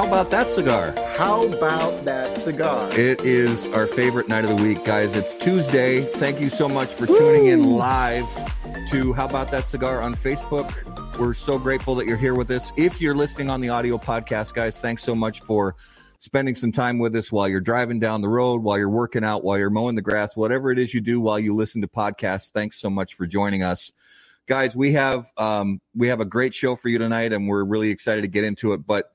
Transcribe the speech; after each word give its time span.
How 0.00 0.06
about 0.06 0.30
that 0.30 0.48
cigar? 0.48 0.94
How 1.18 1.46
about 1.46 2.06
that 2.06 2.34
cigar? 2.34 2.90
It 2.92 3.20
is 3.20 3.66
our 3.66 3.86
favorite 3.86 4.28
night 4.28 4.44
of 4.44 4.56
the 4.56 4.62
week, 4.62 4.82
guys. 4.82 5.14
It's 5.14 5.34
Tuesday. 5.34 6.00
Thank 6.00 6.40
you 6.40 6.48
so 6.48 6.70
much 6.70 6.88
for 6.88 7.06
tuning 7.06 7.48
in 7.48 7.64
live 7.64 8.24
to 8.88 9.12
How 9.12 9.26
About 9.26 9.50
That 9.50 9.68
Cigar 9.68 10.00
on 10.00 10.14
Facebook. 10.14 10.72
We're 11.18 11.34
so 11.34 11.58
grateful 11.58 11.94
that 11.96 12.06
you're 12.06 12.16
here 12.16 12.34
with 12.34 12.50
us. 12.50 12.72
If 12.78 12.98
you're 12.98 13.14
listening 13.14 13.50
on 13.50 13.60
the 13.60 13.68
audio 13.68 13.98
podcast, 13.98 14.54
guys, 14.54 14.80
thanks 14.80 15.02
so 15.02 15.14
much 15.14 15.42
for 15.42 15.76
spending 16.18 16.54
some 16.54 16.72
time 16.72 16.98
with 16.98 17.14
us 17.14 17.30
while 17.30 17.46
you're 17.46 17.60
driving 17.60 18.00
down 18.00 18.22
the 18.22 18.28
road, 18.28 18.62
while 18.62 18.78
you're 18.78 18.88
working 18.88 19.22
out, 19.22 19.44
while 19.44 19.58
you're 19.58 19.68
mowing 19.68 19.96
the 19.96 20.02
grass, 20.02 20.34
whatever 20.34 20.70
it 20.70 20.78
is 20.78 20.94
you 20.94 21.02
do 21.02 21.20
while 21.20 21.38
you 21.38 21.54
listen 21.54 21.82
to 21.82 21.88
podcasts. 21.88 22.50
Thanks 22.50 22.80
so 22.80 22.88
much 22.88 23.16
for 23.16 23.26
joining 23.26 23.62
us. 23.62 23.92
Guys, 24.46 24.74
we 24.74 24.92
have 24.92 25.30
um, 25.36 25.78
we 25.94 26.08
have 26.08 26.20
a 26.20 26.24
great 26.24 26.54
show 26.54 26.74
for 26.74 26.88
you 26.88 26.96
tonight, 26.96 27.34
and 27.34 27.46
we're 27.46 27.64
really 27.64 27.90
excited 27.90 28.22
to 28.22 28.28
get 28.28 28.44
into 28.44 28.72
it. 28.72 28.86
But 28.86 29.12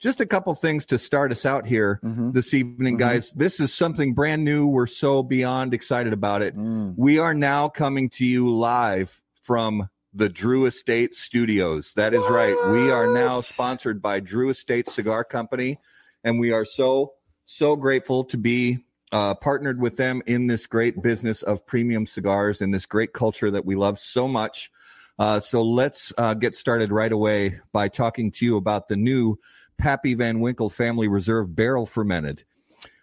just 0.00 0.20
a 0.20 0.26
couple 0.26 0.54
things 0.54 0.84
to 0.86 0.98
start 0.98 1.32
us 1.32 1.46
out 1.46 1.66
here 1.66 2.00
Mhm. 2.04 2.32
this 2.32 2.52
evening, 2.52 2.96
Mhm. 2.96 2.98
guys. 2.98 3.32
This 3.32 3.60
is 3.60 3.72
something 3.72 4.14
brand 4.14 4.44
new. 4.44 4.66
We're 4.66 4.86
so 4.86 5.22
beyond 5.22 5.72
excited 5.74 6.12
about 6.12 6.42
it. 6.42 6.56
Mm. 6.56 6.94
We 6.96 7.18
are 7.18 7.34
now 7.34 7.68
coming 7.68 8.10
to 8.10 8.26
you 8.26 8.50
live 8.50 9.20
from 9.42 9.88
the 10.12 10.28
Drew 10.28 10.64
Estate 10.66 11.14
Studios. 11.14 11.92
That 11.94 12.14
is 12.14 12.24
right. 12.30 12.56
We 12.70 12.90
are 12.90 13.12
now 13.12 13.40
sponsored 13.40 14.00
by 14.00 14.20
Drew 14.20 14.48
Estate 14.48 14.88
Cigar 14.88 15.24
Company, 15.24 15.78
and 16.24 16.38
we 16.40 16.52
are 16.52 16.64
so 16.64 17.12
so 17.48 17.76
grateful 17.76 18.24
to 18.24 18.36
be 18.36 18.78
uh, 19.12 19.32
partnered 19.36 19.80
with 19.80 19.96
them 19.96 20.20
in 20.26 20.48
this 20.48 20.66
great 20.66 21.00
business 21.00 21.40
of 21.42 21.64
premium 21.64 22.04
cigars 22.06 22.60
and 22.60 22.74
this 22.74 22.86
great 22.86 23.12
culture 23.12 23.52
that 23.52 23.64
we 23.64 23.76
love 23.76 24.00
so 24.00 24.26
much. 24.26 24.68
Uh, 25.16 25.38
so 25.38 25.62
let's 25.62 26.12
uh, 26.18 26.34
get 26.34 26.56
started 26.56 26.90
right 26.90 27.12
away 27.12 27.60
by 27.72 27.86
talking 27.88 28.32
to 28.32 28.44
you 28.44 28.56
about 28.56 28.88
the 28.88 28.96
new 28.96 29.38
Pappy 29.78 30.14
Van 30.14 30.40
Winkle 30.40 30.70
Family 30.70 31.08
Reserve 31.08 31.54
Barrel 31.54 31.86
Fermented. 31.86 32.44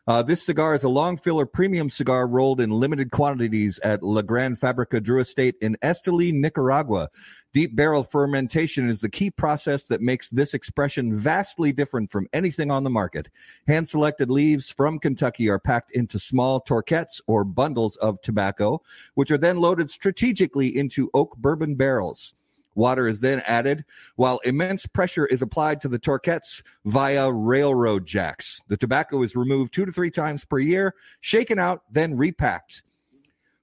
Uh, 0.05 0.21
this 0.21 0.45
cigar 0.45 0.73
is 0.73 0.83
a 0.83 0.89
long 0.89 1.15
filler 1.15 1.45
premium 1.45 1.89
cigar 1.89 2.27
rolled 2.27 2.59
in 2.59 2.69
limited 2.69 3.09
quantities 3.09 3.79
at 3.79 4.03
La 4.03 4.21
Gran 4.21 4.53
Fabrica 4.53 4.99
Drew 4.99 5.21
Estate 5.21 5.55
in 5.61 5.77
Esteli, 5.81 6.33
Nicaragua. 6.33 7.07
Deep 7.53 7.73
barrel 7.73 8.03
fermentation 8.03 8.89
is 8.89 8.99
the 8.99 9.09
key 9.09 9.31
process 9.31 9.83
that 9.83 10.01
makes 10.01 10.29
this 10.29 10.53
expression 10.53 11.15
vastly 11.15 11.71
different 11.71 12.11
from 12.11 12.27
anything 12.33 12.69
on 12.69 12.83
the 12.83 12.89
market. 12.89 13.29
Hand 13.65 13.87
selected 13.87 14.29
leaves 14.29 14.69
from 14.69 14.99
Kentucky 14.99 15.47
are 15.47 15.59
packed 15.59 15.91
into 15.91 16.19
small 16.19 16.59
torquettes 16.59 17.21
or 17.25 17.45
bundles 17.45 17.95
of 17.97 18.21
tobacco, 18.21 18.81
which 19.13 19.31
are 19.31 19.37
then 19.37 19.61
loaded 19.61 19.89
strategically 19.89 20.67
into 20.67 21.09
oak 21.13 21.37
bourbon 21.37 21.75
barrels. 21.75 22.33
Water 22.75 23.07
is 23.07 23.21
then 23.21 23.41
added 23.45 23.85
while 24.15 24.39
immense 24.39 24.85
pressure 24.85 25.25
is 25.25 25.41
applied 25.41 25.81
to 25.81 25.87
the 25.87 25.99
torquettes 25.99 26.63
via 26.85 27.31
railroad 27.31 28.05
jacks. 28.05 28.61
The 28.67 28.77
tobacco 28.77 29.21
is 29.23 29.35
removed 29.35 29.73
two 29.73 29.85
to 29.85 29.91
three 29.91 30.11
times 30.11 30.45
per 30.45 30.59
year, 30.59 30.95
shaken 31.21 31.59
out, 31.59 31.83
then 31.91 32.17
repacked. 32.17 32.83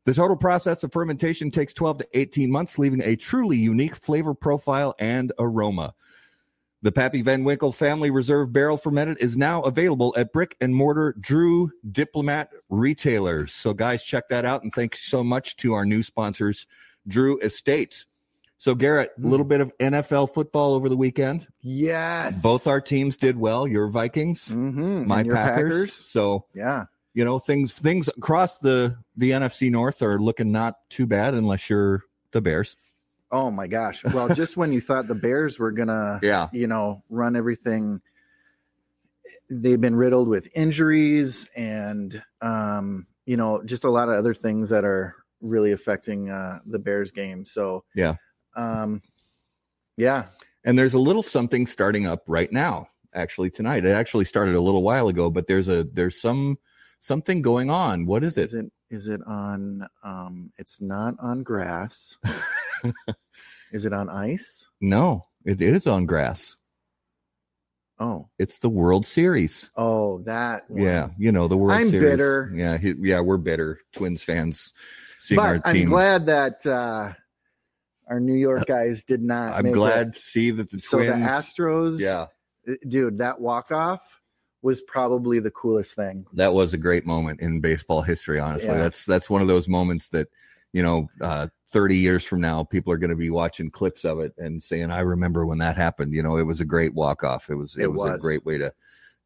The 0.07 0.15
total 0.15 0.37
process 0.37 0.83
of 0.83 0.93
fermentation 0.93 1.51
takes 1.51 1.75
12 1.75 1.99
to 1.99 2.09
18 2.15 2.51
months, 2.51 2.79
leaving 2.79 3.03
a 3.03 3.17
truly 3.17 3.59
unique 3.59 3.95
flavor 3.95 4.35
profile 4.35 4.95
and 4.99 5.33
aroma. 5.39 5.95
The 6.83 6.93
Pappy 6.93 7.21
Van 7.21 7.45
Winkle 7.45 7.73
Family 7.73 8.11
Reserve 8.11 8.55
Barrel 8.55 8.79
Fermented 8.79 9.19
is 9.21 9.37
now 9.37 9.61
available 9.61 10.15
at 10.17 10.33
brick 10.33 10.57
and 10.63 10.75
mortar 10.75 11.15
Drew 11.21 11.71
Diplomat 11.93 12.49
retailers. 12.71 13.53
So, 13.53 13.75
guys, 13.75 14.03
check 14.03 14.31
that 14.31 14.47
out. 14.47 14.63
And 14.63 14.75
thanks 14.75 15.05
so 15.05 15.23
much 15.23 15.57
to 15.57 15.75
our 15.75 15.85
new 15.85 16.03
sponsors, 16.03 16.67
Drew 17.07 17.39
Estate. 17.41 18.07
So, 18.61 18.75
Garrett, 18.75 19.13
a 19.17 19.27
little 19.27 19.47
bit 19.47 19.63
of 19.63 19.73
NFL 19.79 20.35
football 20.35 20.75
over 20.75 20.91
the 20.91 20.97
weekend. 20.97 21.49
Yes. 21.63 22.43
Both 22.43 22.67
our 22.67 22.79
teams 22.79 23.17
did 23.17 23.39
well. 23.39 23.67
Your 23.67 23.89
Vikings, 23.89 24.49
Mhm. 24.51 25.07
my 25.07 25.23
your 25.23 25.35
Packers. 25.35 25.95
So, 25.95 26.45
Yeah. 26.53 26.85
you 27.15 27.25
know, 27.25 27.39
things 27.39 27.73
things 27.73 28.09
across 28.09 28.59
the 28.59 28.99
the 29.17 29.31
NFC 29.33 29.71
North 29.71 30.03
are 30.03 30.19
looking 30.19 30.53
not 30.53 30.77
too 30.91 31.07
bad 31.07 31.33
unless 31.33 31.71
you're 31.71 32.03
the 32.33 32.43
Bears. 32.43 32.77
Oh 33.33 33.51
my 33.51 33.67
gosh. 33.67 34.05
Well, 34.05 34.29
just 34.35 34.59
when 34.59 34.75
you 34.75 34.83
thought 34.83 35.09
the 35.09 35.15
Bears 35.15 35.59
were 35.59 35.73
gonna, 35.73 36.21
Yeah. 36.23 36.49
you 36.53 36.67
know, 36.67 37.03
run 37.09 37.37
everything, 37.37 38.03
they've 39.49 39.81
been 39.81 39.97
riddled 39.97 40.29
with 40.29 40.55
injuries 40.55 41.49
and, 41.57 42.23
um, 42.43 43.07
you 43.25 43.39
know, 43.39 43.63
just 43.65 43.85
a 43.85 43.91
lot 43.91 44.11
of 44.11 44.17
other 44.17 44.35
things 44.35 44.69
that 44.69 44.85
are 44.85 45.15
really 45.41 45.73
affecting 45.73 46.29
uh, 46.29 46.59
the 46.67 46.79
Bears 46.79 47.11
game. 47.11 47.47
So 47.47 47.85
Yeah. 47.95 48.17
Um, 48.57 49.03
yeah, 49.97 50.27
And 50.65 50.79
there's 50.79 50.95
a 50.95 50.99
little 50.99 51.23
something 51.23 51.67
starting 51.67 52.07
up 52.07 52.23
right 52.27 52.51
now, 52.53 52.89
actually 53.15 53.51
tonight. 53.51 53.85
It 53.85 53.93
actually 53.93 54.25
started 54.25 54.55
a 54.55 54.61
little 54.61 54.83
while 54.83 55.09
ago, 55.09 55.31
but 55.31 55.47
there's 55.47 55.69
a 55.69 55.85
there's 55.85 56.21
some 56.21 56.59
something 57.01 57.43
going 57.43 57.71
on. 57.71 58.07
What 58.07 58.25
is 58.25 58.37
it? 58.39 58.45
is 58.45 58.55
it 58.55 58.73
is 58.91 59.09
it 59.09 59.21
on? 59.27 59.87
Um, 60.03 60.53
it's 60.59 60.81
not 60.81 61.15
on 61.21 61.43
grass. 61.43 62.17
is 63.73 63.85
it 63.85 63.93
on 63.93 64.09
ice? 64.09 64.67
No, 64.81 65.27
it 65.45 65.61
is 65.61 65.87
on 65.87 66.07
grass. 66.07 66.57
Oh, 68.03 68.31
It's 68.39 68.61
the 68.61 68.71
World 68.71 69.05
Series. 69.05 69.69
oh, 69.77 70.23
that. 70.23 70.71
One. 70.71 70.83
Yeah, 70.83 71.09
you 71.19 71.33
know 71.33 71.49
the 71.49 71.59
World 71.59 71.73
I'm 71.79 71.91
Series. 71.91 72.09
bitter. 72.11 72.51
Yeah, 72.57 72.79
he, 72.79 72.95
yeah, 72.99 73.21
we're 73.21 73.37
bitter. 73.37 73.79
Twins 73.93 74.23
fans 74.23 74.73
seeing 75.19 75.39
our 75.39 75.59
but 75.59 75.69
I'm 75.69 75.75
team. 75.75 75.89
glad 75.91 76.25
that 76.27 76.65
uh, 76.65 77.13
our 78.11 78.21
New 78.21 78.35
York 78.35 78.67
guys 78.67 79.05
did 79.05 79.23
not. 79.23 79.55
I'm 79.55 79.73
glad 79.73 80.09
It. 80.09 80.13
to 80.15 80.21
see 80.21 80.51
that 80.51 80.69
the 80.71 80.79
So 80.79 80.99
Twins. 80.99 81.13
the 81.13 81.15
Astros, 81.31 82.01
yeah, 82.01 82.27
dude, 82.87 83.19
that 83.19 83.41
walk 83.41 83.71
off 83.73 84.03
was 84.63 84.83
probably 84.83 85.39
the 85.39 85.51
coolest 85.51 85.95
thing. 85.97 86.27
that 86.35 86.53
was 86.53 86.75
a 86.75 86.79
great 86.79 87.07
moment 87.07 87.41
in 87.41 87.61
baseball 87.61 88.03
history. 88.03 88.39
Honestly, 88.39 88.69
Yeah. 88.69 88.79
that's 88.79 89.07
that's 89.07 89.31
one 89.31 89.41
of 89.41 89.49
those 89.49 89.69
moments 89.69 90.11
that 90.11 90.29
you 90.73 90.85
know, 90.85 91.09
uh, 91.21 91.49
30 91.71 91.97
years 91.97 92.25
from 92.25 92.41
now, 92.41 92.63
people 92.63 92.93
are 92.93 92.97
going 92.97 93.11
to 93.11 93.17
be 93.17 93.29
watching 93.31 93.73
clips 93.73 94.05
of 94.05 94.21
it 94.21 94.33
and 94.39 94.63
saying, 94.63 94.93
"I 94.93 95.01
remember 95.01 95.45
when 95.45 95.59
that 95.59 95.77
happened." 95.77 96.15
You 96.15 96.23
know, 96.23 96.37
it 96.37 96.45
was 96.45 96.61
a 96.61 96.65
great 96.65 96.95
walk 96.95 97.25
off. 97.25 97.51
It 97.51 97.57
was 97.57 97.77
it, 97.77 97.83
It 97.85 97.93
was, 97.93 98.09
a 98.15 98.19
great 98.19 98.45
way 98.47 98.57
to 98.59 98.73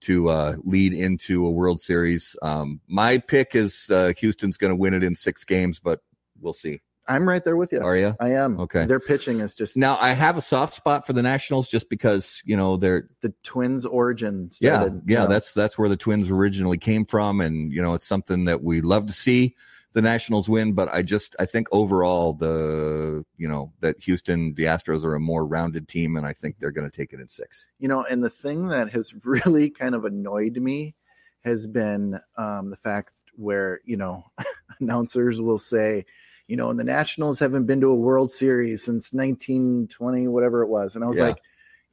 to 0.03 0.29
uh, 0.31 0.57
lead 0.65 0.95
into 0.95 1.47
a 1.47 1.51
World 1.51 1.81
Series. 1.81 2.35
Um, 2.41 2.81
my 2.89 3.19
pick 3.19 3.55
is 3.55 3.91
uh, 3.91 4.13
Houston's 4.19 4.57
going 4.57 4.71
to 4.71 4.77
win 4.77 4.95
it 4.95 5.05
in 5.05 5.15
six 5.15 5.45
games, 5.45 5.81
but 5.81 6.01
we'll 6.41 6.55
see. 6.55 6.81
I'm 7.07 7.29
right 7.29 7.43
there 7.45 7.57
with 7.57 7.73
you. 7.73 7.81
Are 7.81 7.97
you? 7.97 8.17
I 8.21 8.31
am. 8.33 8.59
Okay. 8.61 8.87
Their 8.87 9.01
pitching 9.01 9.41
is 9.41 9.55
just 9.55 9.77
Now 9.77 9.99
I 10.01 10.13
have 10.13 10.37
a 10.39 10.43
soft 10.43 10.75
spot 10.75 11.07
for 11.07 11.13
the 11.13 11.23
Nationals 11.23 11.69
just 11.69 11.89
because 11.91 12.43
you 12.45 12.57
know 12.57 12.77
they're 12.77 13.09
the 13.21 13.35
Twins' 13.43 13.85
origin. 13.85 14.51
yeah 14.61 14.77
Started, 14.81 15.03
yeah 15.07 15.23
you 15.23 15.25
know. 15.25 15.33
that's 15.33 15.53
that's 15.55 15.79
where 15.79 15.89
the 15.89 15.97
Twins 15.97 16.31
originally 16.31 16.79
came 16.79 17.05
from, 17.05 17.41
and 17.41 17.73
you 17.73 17.83
know 17.83 17.95
it's 17.95 18.07
something 18.07 18.47
that 18.47 18.63
we 18.63 18.81
love 18.81 19.07
to 19.07 19.13
see 19.13 19.55
the 19.93 20.03
Nationals 20.03 20.49
win. 20.49 20.73
But 20.73 20.93
I 20.93 21.03
just 21.03 21.37
I 21.39 21.45
think 21.47 21.69
overall 21.73 22.33
the 22.33 23.25
you 23.37 23.49
know 23.49 23.73
that 23.81 24.03
Houston 24.03 24.55
the 24.55 24.65
Astros 24.65 25.05
are 25.05 25.15
a 25.15 25.21
more 25.21 25.47
rounded 25.47 25.89
team, 25.89 26.17
and 26.17 26.27
I 26.27 26.33
think 26.33 26.57
they're 26.59 26.73
going 26.73 26.91
to 26.91 26.97
take 26.97 27.13
it 27.13 27.21
in 27.21 27.29
six. 27.29 27.67
you 27.79 27.89
know, 27.89 28.05
and 28.11 28.23
the 28.25 28.31
thing 28.31 28.69
that 28.69 28.91
has 28.91 29.13
really 29.25 29.71
kind 29.71 29.95
of 29.95 30.05
annoyed 30.05 30.57
me 30.57 30.95
has 31.45 31.67
been 31.67 32.19
um, 32.39 32.71
the 32.71 32.77
fact 32.77 33.13
where 33.37 33.81
you 33.85 33.97
know 33.97 34.25
announcers 34.81 35.41
will 35.41 35.59
say, 35.59 36.05
you 36.49 36.57
know, 36.57 36.71
and 36.71 36.79
the 36.79 36.85
Nationals 36.85 37.39
haven't 37.39 37.67
been 37.67 37.81
to 37.81 37.89
a 37.89 37.97
World 37.97 38.31
Series 38.31 38.85
since 38.85 39.13
1920, 39.13 40.29
whatever 40.29 40.63
it 40.63 40.69
was, 40.69 40.95
and 40.95 41.05
I 41.05 41.09
was 41.09 41.19
Yeah. 41.19 41.29
like, 41.29 41.39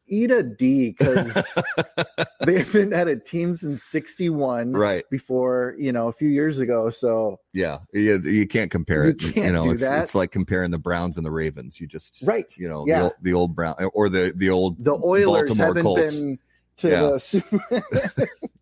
eat 0.08 0.30
a 0.32 0.44
D 0.44 0.94
because 0.98 1.58
they 2.46 2.58
haven't 2.60 2.92
had 2.92 3.08
a 3.08 3.16
team 3.16 3.56
since 3.56 3.82
61 3.84 4.74
Right? 4.74 5.06
before 5.10 5.74
you 5.78 5.94
know 5.94 6.10
a 6.10 6.12
few 6.12 6.28
years 6.28 6.60
ago. 6.60 6.90
So 6.90 7.40
Yeah, 7.54 7.78
you, 7.94 8.20
you 8.20 8.46
can't 8.46 8.70
compare 8.70 9.06
You 9.06 9.12
it. 9.12 9.22
you 9.22 9.32
can't 9.32 9.54
know, 9.54 9.64
do 9.64 9.72
it's, 9.72 9.82
that. 9.82 10.04
it's 10.04 10.16
like 10.16 10.32
comparing 10.32 10.72
the 10.72 10.78
Browns 10.80 11.16
and 11.16 11.26
the 11.26 11.32
Ravens. 11.32 11.80
You 11.80 11.88
just 11.88 12.22
right, 12.24 12.52
you 12.58 12.68
know 12.68 12.86
Yeah. 12.86 12.98
the, 13.00 13.04
old, 13.06 13.14
the 13.22 13.34
old 13.34 13.56
Brown 13.56 13.76
or 13.94 14.10
the 14.10 14.34
the 14.36 14.50
old 14.50 14.84
the 14.84 14.96
Oilers 15.02 15.56
Baltimore 15.56 15.68
haven't 15.68 15.84
Colts. 15.84 16.20
been 16.20 16.40
to 16.78 16.90
Yeah. 16.90 17.02
the 17.04 17.20
Super. 17.20 17.84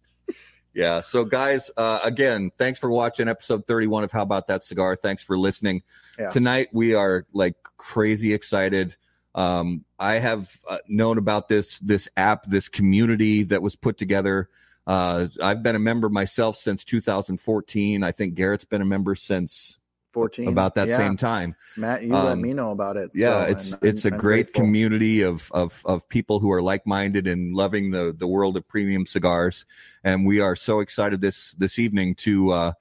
Yeah. 0.80 1.02
So, 1.02 1.26
guys, 1.26 1.70
uh, 1.76 2.00
again, 2.04 2.52
thanks 2.58 2.80
for 2.80 2.90
watching 2.90 3.28
episode 3.28 3.68
31 3.68 4.06
of 4.06 4.14
How 4.14 4.22
About 4.22 4.48
That 4.48 4.64
Cigar. 4.64 4.96
Thanks 4.96 5.22
for 5.22 5.38
listening. 5.38 5.84
Yeah. 6.18 6.30
Tonight, 6.30 6.70
we 6.72 6.94
are 6.94 7.26
like 7.34 7.56
crazy 7.76 8.34
excited. 8.34 8.96
Um, 9.36 9.84
I 10.00 10.14
have 10.16 10.58
uh, 10.66 10.78
known 10.88 11.18
about 11.18 11.50
this 11.50 11.80
this 11.80 12.08
app, 12.16 12.46
this 12.46 12.70
community 12.70 13.44
that 13.44 13.62
was 13.62 13.76
put 13.76 13.98
together. 13.98 14.48
Uh, 14.88 15.28
I've 15.44 15.64
been 15.64 15.76
a 15.76 15.80
member 15.80 16.08
myself 16.08 16.56
since 16.56 16.86
2014. 16.86 18.02
I 18.02 18.14
think 18.14 18.36
Garrett's 18.36 18.64
been 18.64 18.82
a 18.82 18.86
member 18.86 19.16
since 19.16 19.79
14 20.12 20.48
about 20.48 20.76
that 20.76 20.88
Yeah. 20.88 20.98
same 20.98 21.18
time. 21.18 21.56
Matt, 21.78 22.04
you 22.04 22.10
let 22.14 22.26
Um, 22.34 22.42
me 22.42 22.54
know 22.54 22.72
about 22.72 22.98
it. 22.98 23.12
Yeah, 23.14 23.46
so, 23.46 23.52
it's 23.52 23.72
and 23.74 23.84
it's 23.84 24.06
I'm- 24.06 24.14
a 24.14 24.16
I'm 24.16 24.22
great 24.22 24.46
grateful. 24.48 24.62
community 24.64 25.22
of 25.22 25.52
of 25.54 25.82
of 25.86 26.08
people 26.10 26.40
who 26.40 26.52
are 26.52 26.62
like 26.62 26.86
minded 26.88 27.28
and 27.28 27.54
loving 27.56 27.92
the 27.92 28.14
the 28.18 28.28
world 28.28 28.58
of 28.58 28.68
premium 28.68 29.06
cigars, 29.06 29.66
and 30.04 30.26
we 30.26 30.40
are 30.40 30.56
so 30.56 30.80
excited 30.80 31.22
this 31.22 31.54
this 31.54 31.78
evening 31.80 32.16
to 32.16 32.52
uh, 32.52 32.72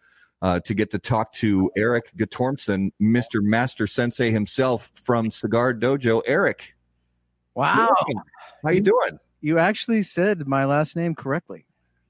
uh, 0.40 0.60
to 0.60 0.72
get 0.74 0.90
to 0.92 0.98
talk 0.98 1.32
to 1.34 1.70
Eric 1.76 2.12
Guttormson, 2.16 2.92
Mister 2.98 3.42
Master 3.42 3.86
Sensei 3.86 4.30
himself 4.30 4.90
from 4.94 5.30
Cigar 5.30 5.74
Dojo. 5.74 6.22
Eric, 6.26 6.74
Wow. 7.54 7.88
how 8.62 8.70
you 8.70 8.80
doing? 8.80 9.18
you 9.40 9.58
actually 9.58 10.02
said 10.02 10.46
my 10.48 10.64
last 10.64 10.96
name 10.96 11.14
correctly. 11.14 11.64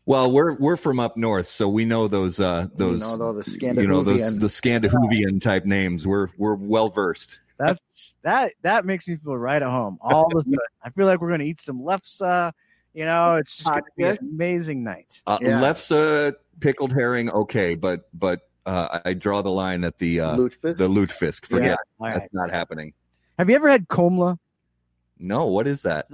Well, 0.09 0.33
we're 0.33 0.55
we're 0.55 0.79
from 0.79 1.01
up 1.01 1.19
north, 1.19 1.49
so 1.49 1.69
we 1.69 1.85
know 1.85 2.09
those 2.09 2.41
uh 2.41 2.69
You 2.71 2.79
those 2.79 3.01
know, 3.19 3.27
all 3.27 3.35
the 3.35 3.59
you 3.61 3.87
know 3.87 4.03
those 4.03 4.21
Scandinavian- 4.23 4.39
the 4.39 4.49
Scandinavian 4.49 5.39
type 5.39 5.67
names. 5.67 6.07
We're 6.07 6.29
we're 6.39 6.55
well 6.55 6.89
versed. 6.89 7.41
That's 7.59 8.15
that 8.23 8.55
that 8.63 8.87
makes 8.87 9.07
me 9.07 9.17
feel 9.17 9.37
right 9.37 9.61
at 9.61 9.69
home. 9.69 9.99
All 10.01 10.25
of 10.25 10.33
a 10.35 10.41
sudden, 10.41 10.57
I 10.83 10.89
feel 10.89 11.05
like 11.05 11.21
we're 11.21 11.29
gonna 11.29 11.45
eat 11.45 11.61
some 11.61 11.83
lefse. 11.83 12.53
You 12.95 13.05
know, 13.05 13.35
it's 13.37 13.59
just 13.59 13.69
gonna 13.69 13.83
be 13.99 14.05
an 14.05 14.17
amazing 14.23 14.83
night. 14.83 15.21
Uh, 15.27 15.37
Yeah. 15.43 15.61
Lefse 15.61 16.33
pickled 16.61 16.95
herring, 16.95 17.29
okay, 17.31 17.75
but 17.75 18.09
but 18.19 18.49
uh, 18.65 19.01
I 19.05 19.13
draw 19.13 19.43
the 19.43 19.51
line 19.51 19.85
at 19.85 19.99
the 19.99 20.21
uh, 20.21 20.37
Lutefisk? 20.37 20.79
the 20.79 20.89
lutefisk. 20.89 21.45
Forget 21.45 21.77
All 22.01 22.07
that's 22.07 22.33
not 22.33 22.51
happening. 22.51 22.95
Have 23.39 23.51
you 23.51 23.57
ever 23.57 23.69
had 23.69 23.89
komla? 23.89 24.39
No, 25.19 25.49
what 25.49 25.67
is 25.67 25.83
that? 25.83 26.07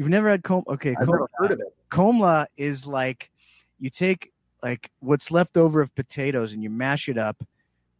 You've 0.00 0.08
never 0.08 0.30
had 0.30 0.42
kom? 0.42 0.64
Okay, 0.66 0.96
I've 0.98 1.06
never 1.06 1.28
heard 1.34 1.50
of 1.50 1.60
it. 1.60 1.74
komla 1.90 2.46
is 2.56 2.86
like 2.86 3.30
you 3.78 3.90
take 3.90 4.32
like 4.62 4.90
what's 5.00 5.30
left 5.30 5.58
over 5.58 5.82
of 5.82 5.94
potatoes 5.94 6.54
and 6.54 6.62
you 6.62 6.70
mash 6.70 7.10
it 7.10 7.18
up 7.18 7.44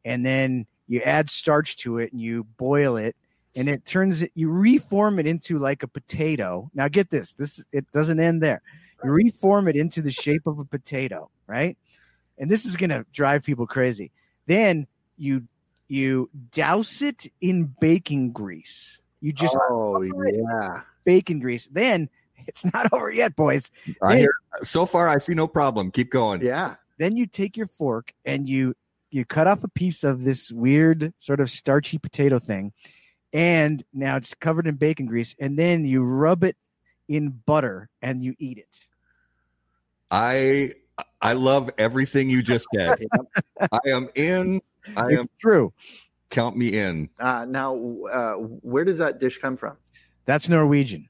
and 0.07 0.25
then 0.25 0.67
you 0.89 1.03
add 1.03 1.29
starch 1.29 1.77
to 1.77 1.99
it 1.99 2.11
and 2.13 2.19
you 2.23 2.45
boil 2.57 2.97
it 2.97 3.17
and 3.55 3.69
it 3.69 3.85
turns 3.85 4.23
it 4.23 4.33
you 4.35 4.51
reform 4.51 5.19
it 5.19 5.27
into 5.27 5.59
like 5.59 5.83
a 5.83 5.87
potato 5.87 6.71
now 6.73 6.89
get 6.89 7.11
this 7.11 7.35
this 7.35 7.63
it 7.71 7.85
doesn't 7.93 8.19
end 8.19 8.43
there 8.43 8.63
you 9.05 9.11
reform 9.11 9.69
it 9.69 9.77
into 9.77 10.01
the 10.01 10.11
shape 10.11 10.47
of 10.47 10.59
a 10.59 10.65
potato 10.65 11.29
right 11.47 11.77
and 12.39 12.51
this 12.51 12.65
is 12.65 12.77
going 12.77 12.89
to 12.89 13.05
drive 13.13 13.43
people 13.43 13.67
crazy 13.67 14.11
then 14.47 14.87
you 15.19 15.43
you 15.89 16.31
douse 16.51 17.03
it 17.03 17.27
in 17.43 17.75
baking 17.79 18.33
grease 18.33 19.03
you 19.21 19.35
just 19.35 19.55
oh 19.69 20.01
yeah. 20.01 20.81
Bacon 21.11 21.41
grease 21.41 21.67
then 21.73 22.09
it's 22.47 22.65
not 22.73 22.93
over 22.93 23.11
yet 23.11 23.35
boys 23.35 23.71
I 24.03 24.15
Hey. 24.15 24.21
hear, 24.21 24.33
so 24.63 24.87
far, 24.87 25.09
I 25.09 25.19
see 25.19 25.35
no 25.35 25.49
problem. 25.49 25.91
Keep 25.91 26.11
going. 26.11 26.41
Yeah. 26.43 26.75
then 26.99 27.17
you 27.17 27.27
take 27.27 27.57
your 27.57 27.67
fork 27.67 28.13
and 28.25 28.49
you 28.49 28.75
you 29.11 29.25
cut 29.25 29.47
off 29.49 29.65
a 29.65 29.69
piece 29.69 30.05
of 30.05 30.23
this 30.23 30.53
weird 30.53 31.13
sort 31.19 31.41
of 31.41 31.51
starchy 31.51 31.99
potato 31.99 32.39
thing 32.39 32.73
and 33.33 33.83
now 33.93 34.15
it's 34.17 34.35
covered 34.35 34.67
in 34.69 34.77
bacon 34.77 35.07
grease 35.07 35.35
and 35.41 35.59
then 35.59 35.85
you 35.85 36.03
rub 36.03 36.45
it 36.45 36.57
in 37.09 37.31
butter 37.47 37.89
and 38.03 38.23
you 38.23 38.35
eat 38.39 38.59
it 38.59 38.89
I 40.13 40.71
I 41.21 41.33
love 41.35 41.71
everything 41.79 42.31
you 42.31 42.43
just 42.43 42.67
said. 42.75 42.99
I 43.73 43.79
am 43.87 44.09
in. 44.15 44.61
I 44.97 45.07
am. 45.07 45.11
it's 45.27 45.29
true 45.41 45.73
Count 46.31 46.57
me 46.57 46.69
in. 46.69 47.09
Uh, 47.19 47.45
now, 47.49 47.75
uh, 48.13 48.35
where 48.73 48.85
does 48.85 48.99
that 48.99 49.19
dish 49.19 49.39
come 49.39 49.57
from? 49.57 49.77
That's 50.25 50.49
norwegian 50.49 51.07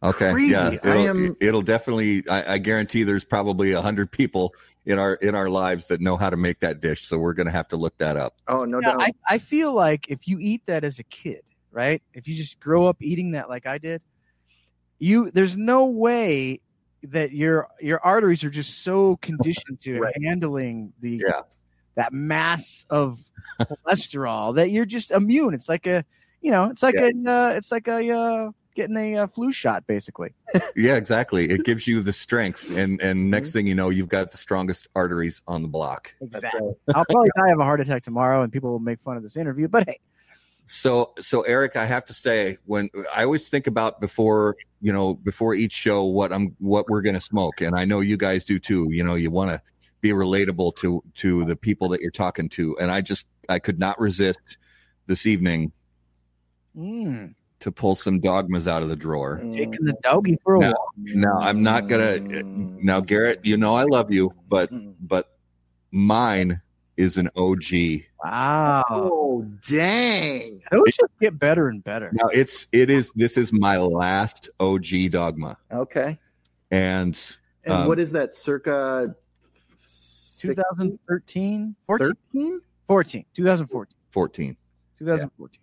Okay. 0.00 0.30
Crazy. 0.30 0.52
Yeah. 0.52 0.70
It'll, 0.74 1.08
am- 1.08 1.36
it'll 1.40 1.62
definitely. 1.62 2.22
I, 2.28 2.52
I 2.54 2.58
guarantee 2.58 3.02
there's 3.02 3.24
probably 3.24 3.72
a 3.72 3.82
hundred 3.82 4.12
people 4.12 4.54
in 4.86 4.96
our 4.96 5.14
in 5.14 5.34
our 5.34 5.48
lives 5.48 5.88
that 5.88 6.00
know 6.00 6.16
how 6.16 6.30
to 6.30 6.36
make 6.36 6.60
that 6.60 6.80
dish. 6.80 7.02
So 7.08 7.18
we're 7.18 7.32
gonna 7.34 7.50
have 7.50 7.66
to 7.70 7.76
look 7.76 7.98
that 7.98 8.16
up. 8.16 8.36
Oh 8.46 8.62
no 8.64 8.78
Now, 8.78 8.92
doubt. 8.92 9.02
I, 9.02 9.12
I 9.28 9.38
feel 9.38 9.72
like 9.72 10.06
if 10.08 10.28
you 10.28 10.38
eat 10.38 10.62
that 10.66 10.84
as 10.84 11.00
a 11.00 11.02
kid 11.02 11.40
right 11.72 12.00
if 12.14 12.28
you 12.28 12.36
just 12.36 12.60
grow 12.60 12.86
up 12.86 12.96
eating 13.02 13.32
that 13.32 13.48
like 13.50 13.66
i 13.66 13.76
did 13.76 14.00
you 15.00 15.30
there's 15.32 15.56
no 15.56 15.84
way 15.86 16.60
that 17.02 17.32
your 17.32 17.66
your 17.80 18.00
arteries 18.04 18.42
are 18.44 18.50
just 18.50 18.82
so 18.84 19.16
conditioned 19.16 19.78
to 19.80 19.98
Right. 20.00 20.14
handling 20.24 20.92
the 21.00 21.22
Yeah. 21.26 21.40
that 21.96 22.12
mass 22.12 22.86
of 22.88 23.18
cholesterol 23.60 24.54
that 24.54 24.70
you're 24.70 24.86
just 24.86 25.10
immune 25.10 25.54
it's 25.54 25.68
like 25.68 25.86
a 25.88 26.04
you 26.40 26.50
know 26.50 26.64
it's 26.64 26.82
like 26.82 26.94
a 27.00 27.06
uh, 27.06 27.50
it's 27.56 27.70
like 27.72 27.88
a 27.88 28.10
uh, 28.10 28.50
getting 28.74 28.96
a 28.96 29.16
uh, 29.16 29.26
flu 29.26 29.50
shot 29.52 29.86
basically 29.86 30.34
Yeah, 30.76 30.96
exactly. 30.96 31.50
It 31.50 31.64
gives 31.64 31.86
you 31.86 32.02
the 32.02 32.12
strength, 32.12 32.70
and 32.76 33.00
and 33.02 33.30
Mm-hmm. 33.30 33.30
next 33.30 33.52
thing 33.52 33.66
you 33.66 33.74
know, 33.74 33.90
you've 33.90 34.08
got 34.08 34.30
the 34.30 34.36
strongest 34.38 34.88
arteries 34.94 35.42
on 35.46 35.62
the 35.62 35.68
block. 35.68 36.12
Exactly 36.20 36.72
i'll 36.94 37.04
probably 37.10 37.30
die 37.36 37.50
of 37.52 37.60
a 37.60 37.64
heart 37.64 37.80
attack 37.80 38.02
tomorrow 38.02 38.42
and 38.42 38.52
people 38.52 38.70
will 38.70 38.78
make 38.80 39.00
fun 39.00 39.16
of 39.16 39.22
this 39.22 39.36
interview 39.36 39.68
but 39.68 39.86
hey 39.88 39.98
So 40.66 41.12
so 41.18 41.42
Eric, 41.42 41.76
I 41.76 41.86
have 41.86 42.04
to 42.06 42.14
say, 42.14 42.58
when 42.66 42.90
I 43.14 43.24
always 43.24 43.48
think 43.48 43.66
about 43.66 44.00
before 44.00 44.56
you 44.80 44.92
know 44.92 45.14
before 45.14 45.54
each 45.54 45.72
show 45.72 46.04
what 46.04 46.32
I'm 46.32 46.54
what 46.58 46.88
we're 46.88 47.00
gonna 47.02 47.20
smoke, 47.20 47.60
and 47.62 47.74
I 47.74 47.84
know 47.86 48.00
you 48.00 48.16
guys 48.16 48.44
do 48.44 48.58
too. 48.58 48.88
You 48.90 49.02
know, 49.02 49.14
you 49.14 49.30
want 49.30 49.50
to 49.50 49.62
be 50.02 50.10
relatable 50.10 50.76
to 50.76 51.02
to 51.16 51.44
the 51.44 51.56
people 51.56 51.88
that 51.90 52.00
you're 52.02 52.10
talking 52.10 52.48
to, 52.50 52.76
and 52.78 52.90
I 52.90 53.00
just 53.00 53.26
I 53.48 53.58
could 53.60 53.78
not 53.78 53.98
resist 53.98 54.58
this 55.06 55.24
evening 55.24 55.72
mm, 56.78 57.34
to 57.60 57.72
pull 57.72 57.94
some 57.96 58.20
dogmas 58.20 58.68
out 58.68 58.82
of 58.82 58.88
the 58.88 58.96
drawer. 58.96 59.42
taking 59.50 59.84
the 59.84 59.94
doggy 60.02 60.36
for 60.44 60.54
a 60.54 60.60
No. 60.60 60.68
walk 60.68 60.94
Now 60.96 61.38
I'm 61.40 61.62
not 61.62 61.88
gonna. 61.88 62.20
Now 62.80 63.00
Garrett, 63.00 63.40
you 63.42 63.56
know 63.56 63.74
I 63.74 63.82
love 63.84 64.12
you, 64.12 64.32
but 64.48 64.70
but 65.00 65.26
mine 65.90 66.60
is 66.96 67.16
an 67.16 67.28
OG. 67.36 68.02
wow 68.24 68.84
Oh 68.90 69.46
dang! 69.68 70.60
those 70.70 70.84
just 70.86 71.12
get 71.20 71.38
better 71.38 71.68
and 71.68 71.82
better 71.84 72.10
Now 72.12 72.28
it's 72.28 72.66
it 72.72 72.90
is 72.90 73.12
this 73.14 73.36
is 73.36 73.52
my 73.52 73.76
last 73.78 74.48
OG 74.60 75.10
dogma, 75.10 75.56
Okay. 75.72 76.18
and 76.70 77.18
And 77.64 77.74
Um, 77.74 77.86
what 77.88 77.98
is 77.98 78.12
that? 78.12 78.34
Circa 78.34 79.14
2013 80.40 81.74
14 81.86 82.14
13? 82.32 82.60
14 82.86 83.24
2014 83.34 83.96
14. 84.10 84.56
2014 84.98 85.60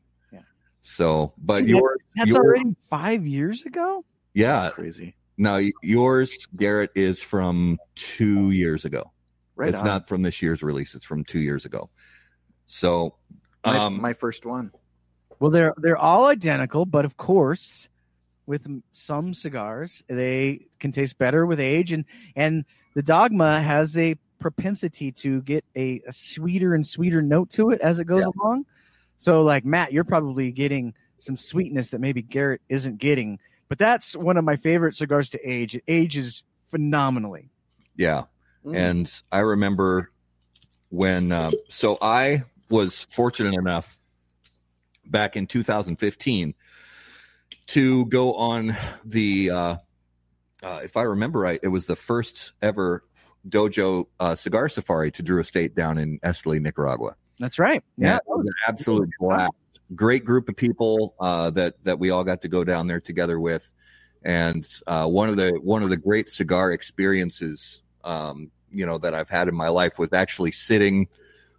So, 0.88 1.34
but 1.40 1.62
Dude, 1.62 1.70
yours, 1.72 1.98
that's 2.16 2.30
yours- 2.30 2.38
already 2.38 2.76
five 2.90 3.26
years 3.26 3.66
ago 3.66 4.06
yeah. 4.36 4.70
Crazy. 4.74 5.16
Now 5.38 5.60
yours, 5.82 6.48
Garrett, 6.58 6.92
is 6.94 7.22
from 7.24 7.80
two 7.96 8.52
years 8.52 8.84
ago. 8.86 9.12
Right. 9.56 9.70
it's 9.70 9.80
on. 9.80 9.86
not 9.88 10.08
from 10.10 10.22
this 10.22 10.42
year's 10.42 10.62
release. 10.62 10.94
It's 10.94 11.06
from 11.06 11.24
two 11.24 11.40
years 11.40 11.64
ago. 11.66 11.90
So, 12.68 13.16
my, 13.66 13.78
um, 13.78 14.02
my 14.02 14.14
first 14.14 14.46
one. 14.46 14.72
well 15.40 15.50
they're 15.52 15.74
they're 15.78 15.98
all 15.98 16.26
identical 16.26 16.86
but 16.86 17.04
of 17.06 17.18
course 17.18 17.90
with 18.46 18.68
some 18.92 19.34
cigars 19.34 20.04
they 20.08 20.68
can 20.80 20.92
taste 20.92 21.18
better 21.18 21.46
with 21.48 21.60
age 21.60 21.92
and 21.92 22.06
and 22.36 22.64
the 22.94 23.02
dogma 23.02 23.60
has 23.62 23.98
a 23.98 24.16
propensity 24.40 25.12
to 25.12 25.42
get 25.42 25.66
a, 25.76 26.02
a 26.08 26.12
sweeter 26.12 26.75
and 26.75 26.86
sweeter 26.86 27.22
note 27.24 27.50
to 27.50 27.72
it 27.72 27.82
as 27.82 27.98
it 28.00 28.06
goes 28.06 28.22
Yeah. 28.22 28.30
along 28.44 28.65
so 29.17 29.41
like 29.41 29.65
matt 29.65 29.93
you're 29.93 30.03
probably 30.03 30.51
getting 30.51 30.93
some 31.17 31.38
sweetness 31.38 31.89
that 31.89 32.00
maybe 32.00 32.22
garrett 32.22 32.62
isn't 32.69 32.98
getting 32.98 33.39
but 33.67 33.77
that's 33.77 34.15
one 34.15 34.38
of 34.38 34.43
my 34.43 34.55
favorite 34.55 34.95
cigars 34.95 35.29
to 35.29 35.50
age 35.50 35.75
it 35.75 35.84
ages 35.88 36.43
phenomenally 36.69 37.50
yeah. 37.95 38.24
Mm. 38.65 38.75
And 38.75 39.22
I 39.31 39.39
remember 39.39 40.12
when, 40.89 41.31
uh, 41.31 41.51
so 41.69 41.98
I 42.01 42.43
was 42.69 43.05
fortunate 43.10 43.55
enough 43.55 43.98
back 45.05 45.36
in 45.36 45.48
2015 45.48 46.53
to 47.67 48.05
go 48.07 48.34
on 48.34 48.75
the, 49.03 49.50
uh, 49.51 49.75
uh, 50.63 50.79
if 50.84 50.98
I 50.98 51.03
remember 51.03 51.39
right, 51.39 51.60
it 51.62 51.67
was 51.67 51.88
the 51.88 51.95
first 51.95 52.53
ever 52.62 53.03
dojo 53.48 54.05
uh, 54.19 54.36
cigar 54.36 54.69
safari 54.69 55.12
to 55.12 55.24
Drew 55.24 55.39
Estate 55.39 55.75
down 55.75 55.98
in 55.98 56.19
Esteli, 56.19 56.60
Nicaragua. 56.60 57.15
That's 57.39 57.60
right 57.60 57.84
Yeah, 57.98 58.18
it 58.18 58.22
was 58.25 58.46
an 58.46 58.54
absolute 58.68 59.10
blast. 59.20 59.51
Great 59.94 60.25
group 60.25 60.50
of 60.50 60.56
people 60.56 61.15
uh, 61.20 61.51
that 61.51 61.75
that 61.84 62.00
we 62.00 62.10
all 62.10 62.24
got 62.24 62.42
to 62.42 62.48
go 62.48 62.63
down 62.63 62.88
there 62.88 63.00
together 63.00 63.39
with, 63.39 63.72
and 64.24 64.68
uh, 64.88 65.08
one 65.08 65.30
of 65.30 65.38
the 65.38 65.51
one 65.62 65.84
of 65.84 65.89
the 65.89 65.98
great 65.98 66.30
cigar 66.30 66.72
experiences, 66.72 67.84
um, 68.04 68.50
you 68.72 68.86
know, 68.86 68.98
that 68.98 69.13
I've 69.13 69.30
had 69.30 69.48
in 69.48 69.56
my 69.56 69.68
life 69.68 70.00
was 70.00 70.12
actually 70.12 70.51
sitting 70.51 71.08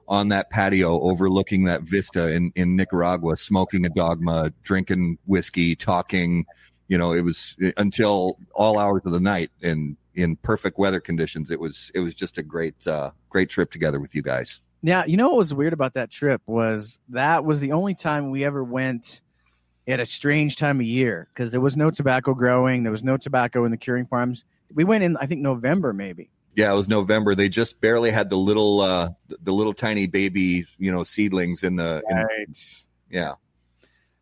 on 0.09 0.28
that 0.28 0.50
patio 0.50 1.00
overlooking 1.00 1.64
that 1.64 1.83
vista 1.83 2.33
in 2.33 2.52
in 2.56 2.75
Nicaragua, 2.75 3.37
smoking 3.37 3.87
a 3.87 3.90
dogma, 3.90 4.52
drinking 4.62 5.18
whiskey, 5.26 5.76
talking. 5.76 6.47
You 6.88 6.99
know, 6.99 7.12
it 7.12 7.23
was 7.23 7.56
until 7.76 8.38
all 8.54 8.78
hours 8.78 9.02
of 9.04 9.12
the 9.12 9.21
night 9.21 9.50
and 9.62 9.97
in 10.16 10.37
perfect 10.37 10.78
weather 10.78 11.00
conditions. 11.00 11.50
It 11.50 11.61
was 11.61 11.92
it 11.95 12.00
was 12.00 12.14
just 12.14 12.38
a 12.38 12.42
great 12.42 12.87
uh, 12.87 13.11
great 13.28 13.50
trip 13.50 13.71
together 13.71 14.00
with 14.00 14.14
you 14.14 14.23
guys. 14.23 14.61
Now, 14.87 15.05
you 15.05 15.16
know 15.16 15.31
what 15.31 15.38
was 15.38 15.52
weird 15.52 15.73
about 15.73 15.95
that 15.95 16.12
trip 16.12 16.40
was 16.47 17.00
that 17.09 17.45
was 17.45 17.59
the 17.59 17.73
only 17.73 17.97
time 17.97 18.31
we 18.31 18.45
ever 18.45 18.62
went 18.62 19.21
at 19.88 19.99
a 19.99 20.07
strange 20.07 20.55
time 20.55 20.78
of 20.78 20.87
year 20.87 21.26
because 21.35 21.50
there 21.50 21.61
was 21.61 21.76
no 21.76 21.90
tobacco 21.90 22.35
growing, 22.35 22.85
there 22.85 22.93
was 22.93 23.02
no 23.02 23.16
tobacco 23.16 23.64
in 23.64 23.73
the 23.73 23.76
curing 23.76 24.07
farms. 24.07 24.45
We 24.73 24.85
went 24.85 25.02
in, 25.02 25.16
I 25.16 25.26
think, 25.26 25.40
November 25.40 25.93
maybe. 25.93 26.31
Yeah, 26.55 26.73
it 26.73 26.76
was 26.76 26.87
November. 26.87 27.35
They 27.35 27.49
just 27.49 27.81
barely 27.81 28.12
had 28.12 28.31
the 28.31 28.37
little, 28.37 28.81
uh, 28.81 29.09
the 29.28 29.52
little 29.52 29.73
tiny 29.73 30.07
baby, 30.07 30.64
you 30.78 30.93
know, 30.93 31.02
seedlings 31.02 31.64
in 31.64 31.75
the. 31.75 32.00
In, 32.09 32.16
Right. 32.19 32.87
yeah, 33.11 33.33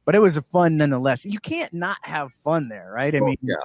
But 0.06 0.14
it 0.14 0.20
was 0.20 0.38
a 0.38 0.42
fun 0.42 0.78
nonetheless. 0.78 1.26
You 1.26 1.40
can't 1.40 1.74
not 1.74 1.98
have 2.00 2.32
fun 2.42 2.70
there, 2.70 2.90
right? 2.90 3.14
I 3.14 3.18
Oh, 3.18 3.26
mean, 3.26 3.36
yeah, 3.42 3.56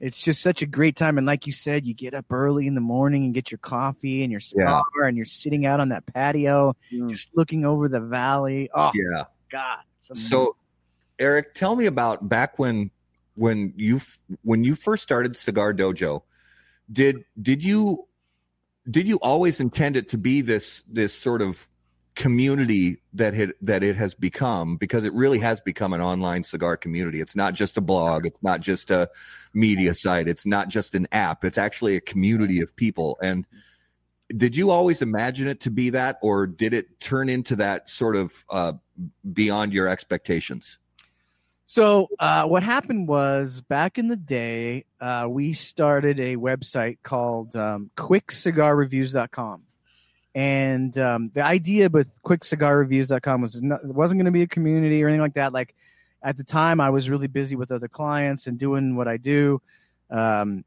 it's 0.00 0.22
just 0.22 0.40
such 0.42 0.62
a 0.62 0.66
great 0.66 0.94
time. 0.96 1.18
And 1.18 1.26
like 1.26 1.46
you 1.46 1.52
said, 1.52 1.86
you 1.86 1.94
get 1.94 2.14
up 2.14 2.26
early 2.32 2.66
in 2.66 2.74
the 2.74 2.80
morning 2.80 3.24
and 3.24 3.34
get 3.34 3.50
your 3.50 3.58
coffee 3.58 4.22
and 4.22 4.30
your 4.30 4.40
cigar, 4.40 4.82
and 5.02 5.16
you're 5.16 5.26
sitting 5.26 5.66
out 5.66 5.80
on 5.80 5.88
that 5.90 6.06
patio, 6.06 6.76
Mm. 6.92 7.10
just 7.10 7.30
looking 7.34 7.64
over 7.64 7.88
the 7.88 8.00
valley. 8.00 8.70
Oh 8.74 8.92
yeah. 8.94 9.24
God! 9.50 9.78
So, 10.00 10.56
Eric, 11.18 11.54
tell 11.54 11.74
me 11.74 11.86
about 11.86 12.28
back 12.28 12.58
when 12.58 12.90
when 13.36 13.72
you 13.76 14.00
when 14.42 14.64
you 14.64 14.74
first 14.74 15.02
started 15.02 15.36
Cigar 15.36 15.72
Dojo, 15.74 16.22
did 16.92 17.24
did 17.40 17.64
you 17.64 18.06
did 18.90 19.08
you 19.08 19.16
always 19.16 19.60
intend 19.60 19.96
it 19.96 20.08
to 20.10 20.18
be 20.18 20.40
this 20.40 20.82
this 20.88 21.12
sort 21.14 21.42
of 21.42 21.66
community 22.18 23.00
that 23.14 23.32
it 23.32 23.56
that 23.64 23.84
it 23.84 23.94
has 23.94 24.12
become 24.12 24.76
because 24.76 25.04
it 25.04 25.14
really 25.14 25.38
has 25.38 25.60
become 25.60 25.92
an 25.92 26.00
online 26.00 26.42
cigar 26.42 26.76
community. 26.76 27.20
It's 27.20 27.36
not 27.36 27.54
just 27.54 27.76
a 27.76 27.80
blog, 27.80 28.26
it's 28.26 28.42
not 28.42 28.60
just 28.60 28.90
a 28.90 29.08
media 29.54 29.94
site, 29.94 30.26
it's 30.26 30.44
not 30.44 30.68
just 30.68 30.96
an 30.96 31.06
app. 31.12 31.44
It's 31.44 31.58
actually 31.58 31.94
a 31.94 32.00
community 32.00 32.60
of 32.60 32.74
people. 32.74 33.18
And 33.22 33.46
did 34.36 34.56
you 34.56 34.72
always 34.72 35.00
imagine 35.00 35.46
it 35.46 35.60
to 35.60 35.70
be 35.70 35.90
that, 35.90 36.18
or 36.20 36.48
did 36.48 36.74
it 36.74 36.98
turn 36.98 37.28
into 37.28 37.54
that 37.56 37.88
sort 37.88 38.16
of 38.16 38.44
uh, 38.50 38.72
beyond 39.32 39.72
your 39.72 39.86
expectations? 39.88 40.80
So 41.66 42.08
uh, 42.18 42.46
what 42.46 42.64
happened 42.64 43.06
was 43.06 43.60
back 43.60 43.96
in 43.96 44.08
the 44.08 44.16
day, 44.16 44.86
uh, 45.00 45.28
we 45.30 45.52
started 45.52 46.18
a 46.18 46.34
website 46.34 46.98
called 47.04 47.54
um, 47.54 47.90
QuickCigarReviews.com 47.96 49.67
and 50.34 50.96
um, 50.98 51.30
the 51.34 51.42
idea 51.42 51.88
with 51.88 52.10
quickcigarreviews.com 52.22 53.40
was 53.40 53.60
not, 53.62 53.82
it 53.82 53.94
wasn't 53.94 54.18
going 54.18 54.26
to 54.26 54.30
be 54.30 54.42
a 54.42 54.46
community 54.46 55.02
or 55.02 55.08
anything 55.08 55.22
like 55.22 55.34
that. 55.34 55.52
Like 55.52 55.74
at 56.22 56.36
the 56.36 56.44
time, 56.44 56.80
I 56.80 56.90
was 56.90 57.08
really 57.08 57.26
busy 57.26 57.56
with 57.56 57.72
other 57.72 57.88
clients 57.88 58.46
and 58.46 58.58
doing 58.58 58.96
what 58.96 59.08
I 59.08 59.16
do. 59.16 59.60
Um, 60.10 60.64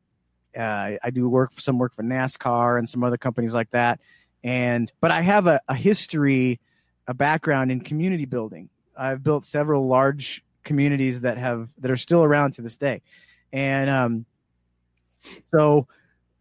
uh, 0.57 0.91
I 1.01 1.09
do 1.11 1.29
work 1.29 1.51
some 1.59 1.77
work 1.77 1.93
for 1.93 2.03
NASCAR 2.03 2.77
and 2.77 2.87
some 2.87 3.03
other 3.03 3.17
companies 3.17 3.53
like 3.53 3.69
that. 3.71 3.99
And 4.43 4.91
but 4.99 5.11
I 5.11 5.21
have 5.21 5.47
a, 5.47 5.61
a 5.67 5.75
history, 5.75 6.59
a 7.07 7.13
background 7.13 7.71
in 7.71 7.81
community 7.81 8.25
building. 8.25 8.69
I've 8.97 9.23
built 9.23 9.45
several 9.45 9.87
large 9.87 10.43
communities 10.63 11.21
that 11.21 11.37
have 11.37 11.69
that 11.79 11.91
are 11.91 11.95
still 11.95 12.23
around 12.23 12.53
to 12.53 12.61
this 12.61 12.75
day, 12.75 13.01
and 13.53 13.89
um, 13.89 14.25
so 15.51 15.87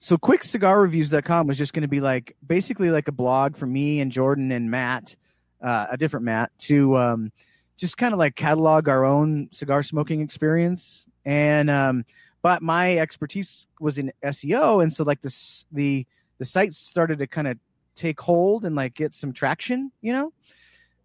so 0.00 0.16
quickcigarreviews.com 0.16 1.46
was 1.46 1.56
just 1.56 1.72
going 1.72 1.82
to 1.82 1.88
be 1.88 2.00
like 2.00 2.36
basically 2.44 2.90
like 2.90 3.06
a 3.06 3.12
blog 3.12 3.56
for 3.56 3.66
me 3.66 4.00
and 4.00 4.10
jordan 4.10 4.50
and 4.50 4.70
matt 4.70 5.14
uh, 5.62 5.86
a 5.90 5.96
different 5.96 6.24
matt 6.24 6.50
to 6.58 6.96
um, 6.96 7.32
just 7.80 7.96
kind 7.96 8.12
of 8.12 8.18
like 8.18 8.36
catalog 8.36 8.88
our 8.88 9.04
own 9.04 9.48
cigar 9.52 9.82
smoking 9.82 10.20
experience. 10.20 11.06
And 11.24 11.70
um, 11.70 12.04
but 12.42 12.62
my 12.62 12.98
expertise 12.98 13.66
was 13.80 13.98
in 13.98 14.12
seo 14.24 14.82
and 14.82 14.92
so 14.92 15.04
like 15.04 15.22
this 15.22 15.66
the 15.72 16.06
the 16.38 16.44
site 16.44 16.74
started 16.74 17.18
to 17.18 17.26
kind 17.26 17.48
of 17.48 17.58
take 17.96 18.20
hold 18.20 18.64
and 18.64 18.76
like 18.76 18.94
get 18.94 19.14
some 19.14 19.32
traction 19.32 19.90
you 20.00 20.12
know? 20.12 20.32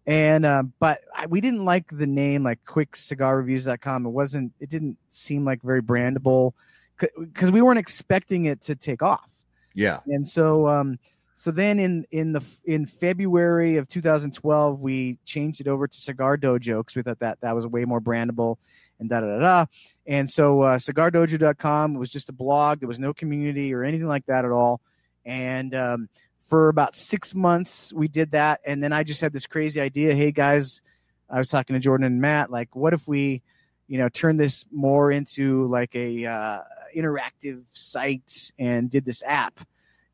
And 0.06 0.46
uh, 0.46 0.62
but 0.78 1.00
I, 1.14 1.26
we 1.26 1.40
didn't 1.40 1.64
like 1.64 1.88
the 1.90 2.06
name 2.06 2.44
like 2.44 2.60
quickcigarreviews.com 2.64 4.06
it 4.06 4.10
wasn't 4.10 4.52
it 4.60 4.70
didn't 4.70 4.98
seem 5.10 5.44
like 5.44 5.62
very 5.62 5.82
brandable 5.82 6.52
because 6.98 7.50
we 7.50 7.62
weren't 7.62 7.78
expecting 7.78 8.46
it 8.46 8.62
to 8.62 8.74
take 8.74 9.02
off. 9.02 9.28
Yeah. 9.74 10.00
And 10.06 10.26
so, 10.26 10.66
um, 10.66 10.98
so 11.34 11.50
then 11.50 11.78
in 11.78 12.06
in 12.10 12.32
the 12.32 12.42
in 12.64 12.86
February 12.86 13.76
of 13.76 13.88
2012, 13.88 14.82
we 14.82 15.18
changed 15.24 15.60
it 15.60 15.68
over 15.68 15.86
to 15.86 15.96
Cigar 15.96 16.38
Dojo 16.38 16.78
because 16.80 16.96
we 16.96 17.02
thought 17.02 17.18
that 17.18 17.38
that 17.42 17.54
was 17.54 17.66
way 17.66 17.84
more 17.84 18.00
brandable 18.00 18.56
and 18.98 19.08
da 19.08 19.20
da 19.20 19.26
da 19.26 19.38
da. 19.38 19.66
And 20.06 20.30
so, 20.30 20.62
uh, 20.62 20.78
CigarDojo.com 20.78 21.94
was 21.94 22.10
just 22.10 22.28
a 22.28 22.32
blog. 22.32 22.80
There 22.80 22.88
was 22.88 22.98
no 22.98 23.12
community 23.12 23.74
or 23.74 23.82
anything 23.82 24.06
like 24.06 24.26
that 24.26 24.44
at 24.44 24.50
all. 24.50 24.80
And 25.24 25.74
um, 25.74 26.08
for 26.42 26.68
about 26.68 26.94
six 26.94 27.34
months, 27.34 27.92
we 27.92 28.08
did 28.08 28.30
that. 28.30 28.60
And 28.64 28.82
then 28.82 28.92
I 28.92 29.02
just 29.02 29.20
had 29.20 29.32
this 29.32 29.46
crazy 29.46 29.80
idea. 29.80 30.14
Hey 30.14 30.30
guys, 30.30 30.80
I 31.28 31.38
was 31.38 31.48
talking 31.48 31.74
to 31.74 31.80
Jordan 31.80 32.06
and 32.06 32.20
Matt. 32.20 32.50
Like, 32.50 32.76
what 32.76 32.92
if 32.94 33.06
we, 33.08 33.42
you 33.88 33.98
know, 33.98 34.08
turn 34.08 34.36
this 34.36 34.64
more 34.70 35.10
into 35.10 35.66
like 35.66 35.94
a 35.96 36.24
uh, 36.24 36.60
interactive 36.96 37.62
site 37.72 38.52
and 38.58 38.90
did 38.90 39.04
this 39.04 39.22
app. 39.26 39.60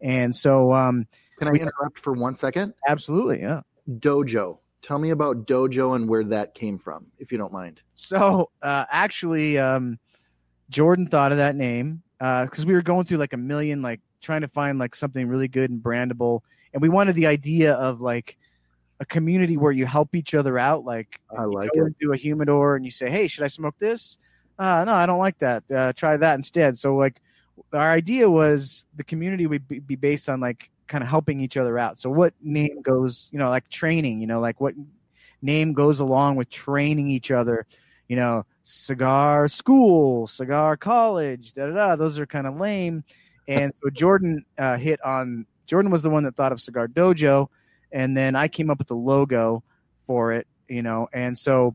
And 0.01 0.35
so, 0.35 0.73
um, 0.73 1.07
can 1.39 1.49
I 1.49 1.53
interrupt 1.53 1.99
for 1.99 2.13
one 2.13 2.35
second? 2.35 2.75
Absolutely, 2.87 3.41
yeah. 3.41 3.63
Dojo. 3.89 4.59
Tell 4.83 4.99
me 4.99 5.11
about 5.11 5.47
Dojo 5.47 5.95
and 5.95 6.09
where 6.09 6.25
that 6.25 6.55
came 6.55 6.77
from, 6.77 7.07
if 7.19 7.31
you 7.31 7.39
don't 7.39 7.53
mind. 7.53 7.81
So, 7.95 8.51
uh, 8.63 8.85
actually, 8.91 9.59
um, 9.59 9.99
Jordan 10.71 11.07
thought 11.07 11.31
of 11.31 11.39
that 11.39 11.55
name 11.55 12.03
because 12.19 12.65
uh, 12.65 12.67
we 12.67 12.75
were 12.75 12.83
going 12.83 13.05
through 13.05 13.19
like 13.19 13.33
a 13.33 13.39
million, 13.39 13.83
like 13.83 14.01
trying 14.21 14.41
to 14.41 14.49
find 14.49 14.79
like 14.79 14.95
something 14.95 15.29
really 15.29 15.49
good 15.49 15.71
and 15.71 15.81
brandable, 15.81 16.41
and 16.73 16.83
we 16.83 16.89
wanted 16.89 17.15
the 17.15 17.27
idea 17.27 17.75
of 17.75 18.01
like 18.01 18.37
a 19.01 19.05
community 19.05 19.57
where 19.57 19.73
you 19.73 19.87
help 19.87 20.15
each 20.15 20.35
other 20.35 20.59
out. 20.59 20.85
Like, 20.85 21.21
I 21.37 21.45
like 21.45 21.71
it. 21.75 21.81
into 21.81 22.13
a 22.13 22.17
humidor 22.17 22.77
and 22.77 22.85
you 22.85 22.91
say, 22.91 23.11
"Hey, 23.11 23.29
should 23.29 23.45
I 23.45 23.49
smoke 23.49 23.75
this?" 23.79 24.19
Uh, 24.63 24.85
no, 24.85 24.95
I 24.95 25.07
don't 25.07 25.19
like 25.19 25.39
that. 25.39 25.71
Uh, 25.71 25.93
try 25.93 26.17
that 26.17 26.35
instead. 26.35 26.79
So 26.79 26.97
like 26.97 27.21
our 27.73 27.91
idea 27.91 28.31
was 28.31 28.85
the 28.95 29.05
community 29.05 29.47
would 29.47 29.67
be, 29.67 29.81
be 29.81 29.97
based 29.97 30.29
on 30.29 30.41
like 30.41 30.71
kind 30.87 31.03
of 31.03 31.11
helping 31.11 31.41
each 31.41 31.57
other 31.57 31.79
out. 31.79 31.99
So 31.99 32.11
what 32.11 32.35
name 32.41 32.81
goes, 32.83 33.29
you 33.33 33.39
know, 33.39 33.51
like 33.51 33.69
training, 33.69 34.21
you 34.21 34.27
know, 34.27 34.41
like 34.41 34.61
what 34.61 34.75
name 35.41 35.73
goes 35.73 36.01
along 36.01 36.37
with 36.37 36.49
training 36.49 37.11
each 37.11 37.31
other, 37.31 37.67
you 38.09 38.17
know, 38.17 38.47
cigar 38.63 39.49
school, 39.49 40.27
cigar 40.27 40.77
college, 40.77 41.53
da 41.55 41.67
da 41.67 41.73
da. 41.73 41.97
Those 41.97 42.19
are 42.19 42.27
kind 42.27 42.47
of 42.47 42.57
lame. 42.57 43.03
And 43.49 43.73
so 43.83 43.91
Jordan 43.91 44.45
uh, 44.59 44.77
hit 44.77 45.03
on 45.05 45.47
Jordan 45.67 45.91
was 45.91 46.03
the 46.03 46.11
one 46.11 46.23
that 46.25 46.37
thought 46.37 46.53
of 46.53 46.61
Cigar 46.61 46.87
Dojo, 46.87 47.49
and 47.91 48.17
then 48.17 48.37
I 48.37 48.47
came 48.47 48.71
up 48.71 48.79
with 48.79 48.89
the 48.89 48.95
logo 48.95 49.65
for 50.07 50.33
it, 50.33 50.47
you 50.69 50.83
know, 50.83 51.09
and 51.13 51.37
so 51.37 51.75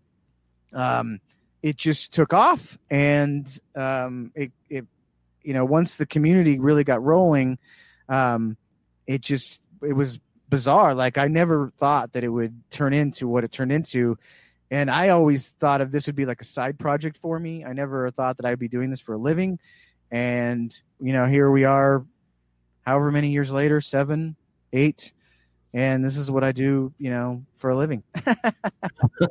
um, 0.74 1.20
it 1.67 1.75
just 1.75 2.13
took 2.13 2.33
off 2.33 2.77
and 2.89 3.59
um, 3.75 4.31
it, 4.36 4.53
it 4.69 4.86
you 5.43 5.53
know 5.53 5.65
once 5.65 5.95
the 5.95 6.05
community 6.05 6.59
really 6.59 6.86
got 6.86 7.03
rolling 7.03 7.57
um, 8.07 8.55
it 9.05 9.19
just 9.21 9.62
it 9.83 9.93
was 9.93 10.19
bizarre. 10.50 10.95
Like 10.95 11.17
i 11.17 11.27
never 11.27 11.74
thought 11.77 12.13
that 12.13 12.24
it 12.24 12.29
would 12.29 12.62
turn 12.69 12.93
into 12.93 13.27
what 13.27 13.43
it 13.43 13.51
turned 13.51 13.71
into. 13.71 14.17
And 14.71 14.89
i 14.89 15.09
always 15.09 15.50
thought 15.59 15.81
of 15.81 15.91
this 15.91 16.07
would 16.07 16.15
be 16.15 16.25
like 16.25 16.41
a 16.41 16.45
side 16.45 16.79
project 16.79 17.17
for 17.17 17.38
me. 17.38 17.65
I 17.65 17.74
never 17.74 18.09
thought 18.12 18.38
that 18.38 18.45
i'd 18.45 18.59
be 18.59 18.69
doing 18.69 18.89
this 18.89 19.01
for 19.01 19.13
a 19.13 19.17
living. 19.17 19.59
And 20.09 20.74
you 21.01 21.12
know 21.12 21.25
here 21.25 21.51
we 21.51 21.65
are 21.65 22.05
however 22.86 23.12
many 23.12 23.31
years 23.31 23.51
later 23.51 23.81
seven 23.81 24.38
eight 24.71 25.12
and 25.74 26.03
this 26.03 26.15
is 26.15 26.31
what 26.31 26.45
i 26.45 26.53
do 26.53 26.93
you 26.97 27.09
know 27.09 27.43
for 27.57 27.71
a 27.71 27.77
living. 27.77 28.03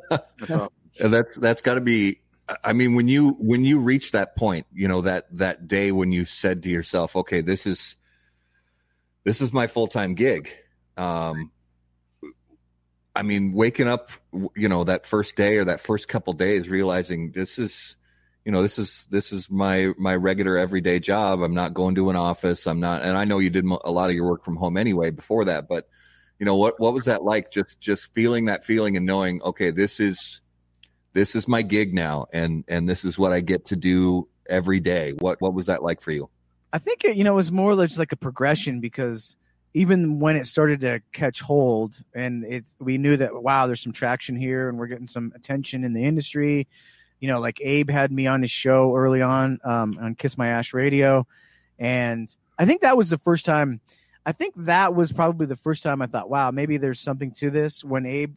That's 0.09 0.69
that's 0.99 1.37
that's 1.37 1.61
got 1.61 1.75
to 1.75 1.81
be 1.81 2.19
I 2.63 2.73
mean, 2.73 2.95
when 2.95 3.07
you 3.07 3.31
when 3.39 3.65
you 3.65 3.79
reach 3.79 4.11
that 4.11 4.35
point, 4.35 4.67
you 4.73 4.87
know 4.87 5.01
that 5.01 5.25
that 5.37 5.67
day 5.67 5.91
when 5.91 6.11
you 6.11 6.25
said 6.25 6.63
to 6.63 6.69
yourself, 6.69 7.15
"Okay, 7.15 7.41
this 7.41 7.65
is 7.65 7.95
this 9.23 9.41
is 9.41 9.51
my 9.51 9.67
full 9.67 9.87
time 9.87 10.15
gig." 10.15 10.49
Um, 10.95 11.51
I 13.15 13.23
mean, 13.23 13.51
waking 13.53 13.87
up, 13.87 14.11
you 14.55 14.69
know, 14.69 14.83
that 14.83 15.05
first 15.05 15.35
day 15.35 15.57
or 15.57 15.65
that 15.65 15.81
first 15.81 16.07
couple 16.07 16.33
days, 16.33 16.69
realizing 16.69 17.31
this 17.31 17.57
is, 17.57 17.95
you 18.45 18.51
know, 18.51 18.61
this 18.61 18.77
is 18.77 19.07
this 19.09 19.33
is 19.33 19.49
my 19.49 19.93
my 19.97 20.15
regular 20.15 20.57
everyday 20.57 20.99
job. 20.99 21.41
I'm 21.41 21.55
not 21.55 21.73
going 21.73 21.95
to 21.95 22.09
an 22.09 22.15
office. 22.15 22.65
I'm 22.67 22.79
not, 22.79 23.01
and 23.01 23.17
I 23.17 23.25
know 23.25 23.39
you 23.39 23.49
did 23.49 23.65
a 23.65 23.91
lot 23.91 24.09
of 24.09 24.15
your 24.15 24.27
work 24.29 24.45
from 24.45 24.55
home 24.55 24.77
anyway 24.77 25.09
before 25.11 25.45
that, 25.45 25.67
but 25.67 25.89
you 26.39 26.45
know 26.45 26.55
what 26.55 26.79
what 26.79 26.93
was 26.93 27.05
that 27.05 27.23
like? 27.23 27.51
Just 27.51 27.81
just 27.81 28.13
feeling 28.13 28.45
that 28.45 28.63
feeling 28.63 28.95
and 28.95 29.05
knowing, 29.05 29.41
okay, 29.41 29.71
this 29.71 29.99
is 29.99 30.41
this 31.17 31.35
is 31.35 31.47
my 31.47 31.63
gig 31.63 31.95
now 31.95 32.27
and 32.31 32.63
and 32.67 32.87
this 32.87 33.03
is 33.03 33.17
what 33.17 33.33
I 33.33 33.41
get 33.41 33.65
to 33.65 33.75
do 33.75 34.27
every 34.47 34.79
day. 34.79 35.13
What 35.17 35.41
what 35.41 35.55
was 35.55 35.65
that 35.65 35.81
like 35.81 35.99
for 35.99 36.11
you? 36.11 36.29
I 36.71 36.77
think 36.77 37.03
it, 37.05 37.17
you 37.17 37.23
know 37.23 37.33
it 37.33 37.37
was 37.37 37.51
more 37.51 37.75
just 37.75 37.97
like 37.97 38.11
a 38.11 38.17
progression 38.17 38.79
because 38.81 39.35
even 39.73 40.19
when 40.19 40.35
it 40.35 40.45
started 40.45 40.81
to 40.81 41.01
catch 41.13 41.41
hold 41.41 41.97
and 42.13 42.45
it 42.45 42.71
we 42.79 42.99
knew 42.99 43.17
that 43.17 43.33
wow 43.41 43.65
there's 43.65 43.81
some 43.81 43.93
traction 43.93 44.35
here 44.35 44.69
and 44.69 44.77
we're 44.77 44.85
getting 44.85 45.07
some 45.07 45.33
attention 45.35 45.83
in 45.83 45.93
the 45.93 46.03
industry 46.03 46.67
you 47.19 47.27
know 47.27 47.39
like 47.39 47.59
abe 47.61 47.89
had 47.89 48.11
me 48.11 48.27
on 48.27 48.41
his 48.41 48.51
show 48.51 48.95
early 48.95 49.21
on 49.21 49.59
um, 49.63 49.93
on 49.99 50.13
kiss 50.15 50.37
my 50.37 50.47
ash 50.47 50.73
radio 50.73 51.25
and 51.79 52.35
i 52.57 52.65
think 52.65 52.81
that 52.81 52.95
was 52.95 53.09
the 53.09 53.17
first 53.17 53.45
time 53.45 53.81
i 54.25 54.31
think 54.31 54.53
that 54.55 54.95
was 54.95 55.11
probably 55.11 55.45
the 55.45 55.55
first 55.55 55.83
time 55.83 56.01
i 56.01 56.05
thought 56.05 56.29
wow 56.29 56.49
maybe 56.49 56.77
there's 56.77 56.99
something 56.99 57.31
to 57.31 57.49
this 57.49 57.83
when 57.83 58.05
abe 58.05 58.35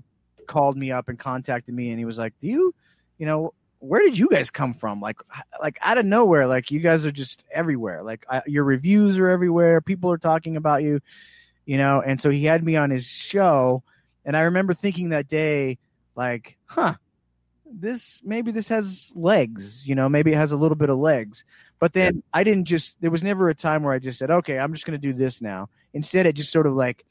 called 0.51 0.77
me 0.77 0.91
up 0.91 1.09
and 1.09 1.17
contacted 1.17 1.73
me 1.73 1.91
and 1.91 1.99
he 1.99 2.05
was 2.05 2.19
like, 2.19 2.35
"Do 2.41 2.49
you, 2.49 2.75
you 3.19 3.25
know, 3.25 3.55
where 3.79 4.03
did 4.03 4.19
you 4.19 4.29
guys 4.29 4.51
come 4.51 4.75
from? 4.75 5.01
Like, 5.01 5.21
like 5.63 5.79
out 5.81 5.97
of 5.97 6.05
nowhere, 6.05 6.49
like 6.49 6.73
you 6.73 6.81
guys 6.81 7.07
are 7.07 7.13
just 7.13 7.45
everywhere. 7.53 8.03
Like 8.03 8.27
I, 8.29 8.43
your 8.47 8.65
reviews 8.65 9.19
are 9.21 9.29
everywhere. 9.29 9.81
People 9.81 10.11
are 10.11 10.19
talking 10.19 10.57
about 10.57 10.83
you, 10.83 11.01
you 11.67 11.79
know." 11.79 12.03
And 12.03 12.21
so 12.21 12.31
he 12.31 12.45
had 12.45 12.65
me 12.65 12.75
on 12.77 12.91
his 12.91 13.07
show, 13.07 13.85
and 14.25 14.37
I 14.37 14.41
remember 14.41 14.75
thinking 14.75 15.11
that 15.11 15.29
day, 15.29 15.79
like, 16.17 16.59
"Huh, 16.67 16.95
this 17.65 18.21
maybe 18.25 18.51
this 18.51 18.69
has 18.69 19.13
legs. 19.15 19.87
You 19.87 19.95
know, 19.95 20.09
maybe 20.09 20.33
it 20.33 20.37
has 20.37 20.51
a 20.53 20.59
little 20.59 20.77
bit 20.77 20.91
of 20.91 20.99
legs." 20.99 21.45
But 21.79 21.93
then. 21.93 22.23
I 22.35 22.45
didn't 22.45 22.67
just. 22.67 23.01
There 23.01 23.11
was 23.11 23.23
never 23.23 23.49
a 23.49 23.55
time 23.55 23.85
where 23.85 23.95
I 23.95 24.01
just 24.01 24.19
said, 24.19 24.31
"Okay, 24.31 24.59
I'm 24.59 24.75
just 24.75 24.85
going 24.85 25.01
to 25.01 25.09
do 25.09 25.15
this 25.15 25.41
now." 25.41 25.69
Instead, 25.95 26.27
it 26.27 26.35
just 26.35 26.53
sort 26.53 26.67
of 26.67 26.75
like 26.75 27.07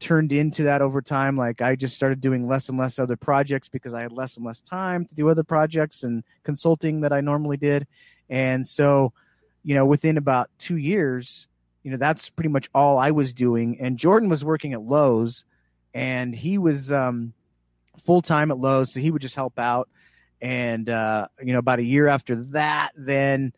turned 0.00 0.32
into 0.32 0.64
that 0.64 0.82
over 0.82 1.00
time. 1.00 1.36
Like 1.36 1.60
I 1.60 1.76
just 1.76 1.94
started 1.94 2.20
doing 2.20 2.48
less 2.48 2.68
and 2.68 2.78
less 2.78 2.98
other 2.98 3.16
projects 3.16 3.68
because 3.68 3.92
I 3.92 4.00
had 4.00 4.12
less 4.12 4.36
and 4.36 4.44
less 4.44 4.60
time 4.60 5.04
to 5.04 5.14
do 5.14 5.28
other 5.28 5.44
projects 5.44 6.02
and 6.02 6.24
consulting 6.42 7.02
that 7.02 7.12
I 7.12 7.20
normally 7.20 7.58
did. 7.58 7.86
And 8.28 8.66
so, 8.66 9.12
you 9.62 9.74
know, 9.74 9.84
within 9.84 10.16
about 10.16 10.50
two 10.58 10.76
years, 10.76 11.46
you 11.82 11.90
know, 11.90 11.98
that's 11.98 12.30
pretty 12.30 12.48
much 12.48 12.68
all 12.74 12.98
I 12.98 13.10
was 13.10 13.34
doing. 13.34 13.78
And 13.80 13.98
Jordan 13.98 14.28
was 14.28 14.44
working 14.44 14.72
at 14.72 14.82
Lowe's 14.82 15.44
and 15.94 16.34
he 16.34 16.58
was 16.58 16.90
um, 16.90 17.32
full 18.02 18.22
time 18.22 18.50
at 18.50 18.58
Lowe's. 18.58 18.94
So 18.94 19.00
he 19.00 19.10
would 19.10 19.22
just 19.22 19.34
help 19.34 19.58
out. 19.58 19.88
And, 20.40 20.88
uh, 20.88 21.28
you 21.42 21.52
know, 21.52 21.58
about 21.58 21.80
a 21.80 21.84
year 21.84 22.08
after 22.08 22.36
that, 22.36 22.92
then, 22.96 23.52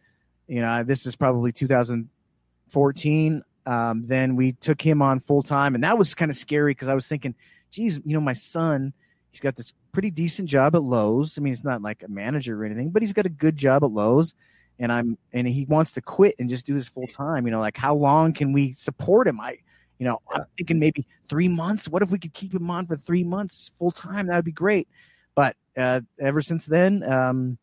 you 0.48 0.60
know, 0.60 0.82
this 0.82 1.06
is 1.06 1.14
probably 1.14 1.52
2014 1.52 3.42
um, 3.66 4.04
then 4.04 4.36
we 4.36 4.52
took 4.52 4.80
him 4.80 5.02
on 5.02 5.20
full 5.20 5.42
time, 5.42 5.74
and 5.74 5.84
that 5.84 5.98
was 5.98 6.14
kind 6.14 6.30
of 6.30 6.36
scary 6.36 6.72
because 6.72 6.88
I 6.88 6.94
was 6.94 7.06
thinking, 7.06 7.34
geez, 7.70 8.00
you 8.04 8.14
know, 8.14 8.20
my 8.20 8.32
son, 8.32 8.92
he's 9.30 9.40
got 9.40 9.56
this 9.56 9.72
pretty 9.92 10.10
decent 10.10 10.48
job 10.48 10.74
at 10.74 10.82
Lowe's. 10.82 11.38
I 11.38 11.40
mean, 11.40 11.52
he's 11.52 11.64
not 11.64 11.82
like 11.82 12.02
a 12.02 12.08
manager 12.08 12.60
or 12.60 12.64
anything, 12.64 12.90
but 12.90 13.02
he's 13.02 13.12
got 13.12 13.26
a 13.26 13.30
good 13.30 13.56
job 13.56 13.84
at 13.84 13.90
Lowe's, 13.90 14.34
and 14.78 14.92
I'm 14.92 15.18
and 15.32 15.46
he 15.46 15.64
wants 15.66 15.92
to 15.92 16.02
quit 16.02 16.36
and 16.38 16.48
just 16.48 16.66
do 16.66 16.74
this 16.74 16.88
full 16.88 17.06
time. 17.06 17.46
You 17.46 17.52
know, 17.52 17.60
like 17.60 17.76
how 17.76 17.94
long 17.94 18.32
can 18.32 18.52
we 18.52 18.72
support 18.72 19.28
him? 19.28 19.40
I, 19.40 19.58
you 19.98 20.06
know, 20.06 20.20
I'm 20.34 20.44
thinking 20.56 20.78
maybe 20.78 21.06
three 21.28 21.48
months. 21.48 21.88
What 21.88 22.02
if 22.02 22.10
we 22.10 22.18
could 22.18 22.32
keep 22.32 22.52
him 22.52 22.70
on 22.70 22.86
for 22.86 22.96
three 22.96 23.24
months 23.24 23.70
full 23.76 23.92
time? 23.92 24.26
That 24.26 24.36
would 24.36 24.44
be 24.44 24.52
great. 24.52 24.88
But 25.34 25.56
uh, 25.76 26.00
ever 26.18 26.42
since 26.42 26.66
then, 26.66 27.02
um, 27.04 27.58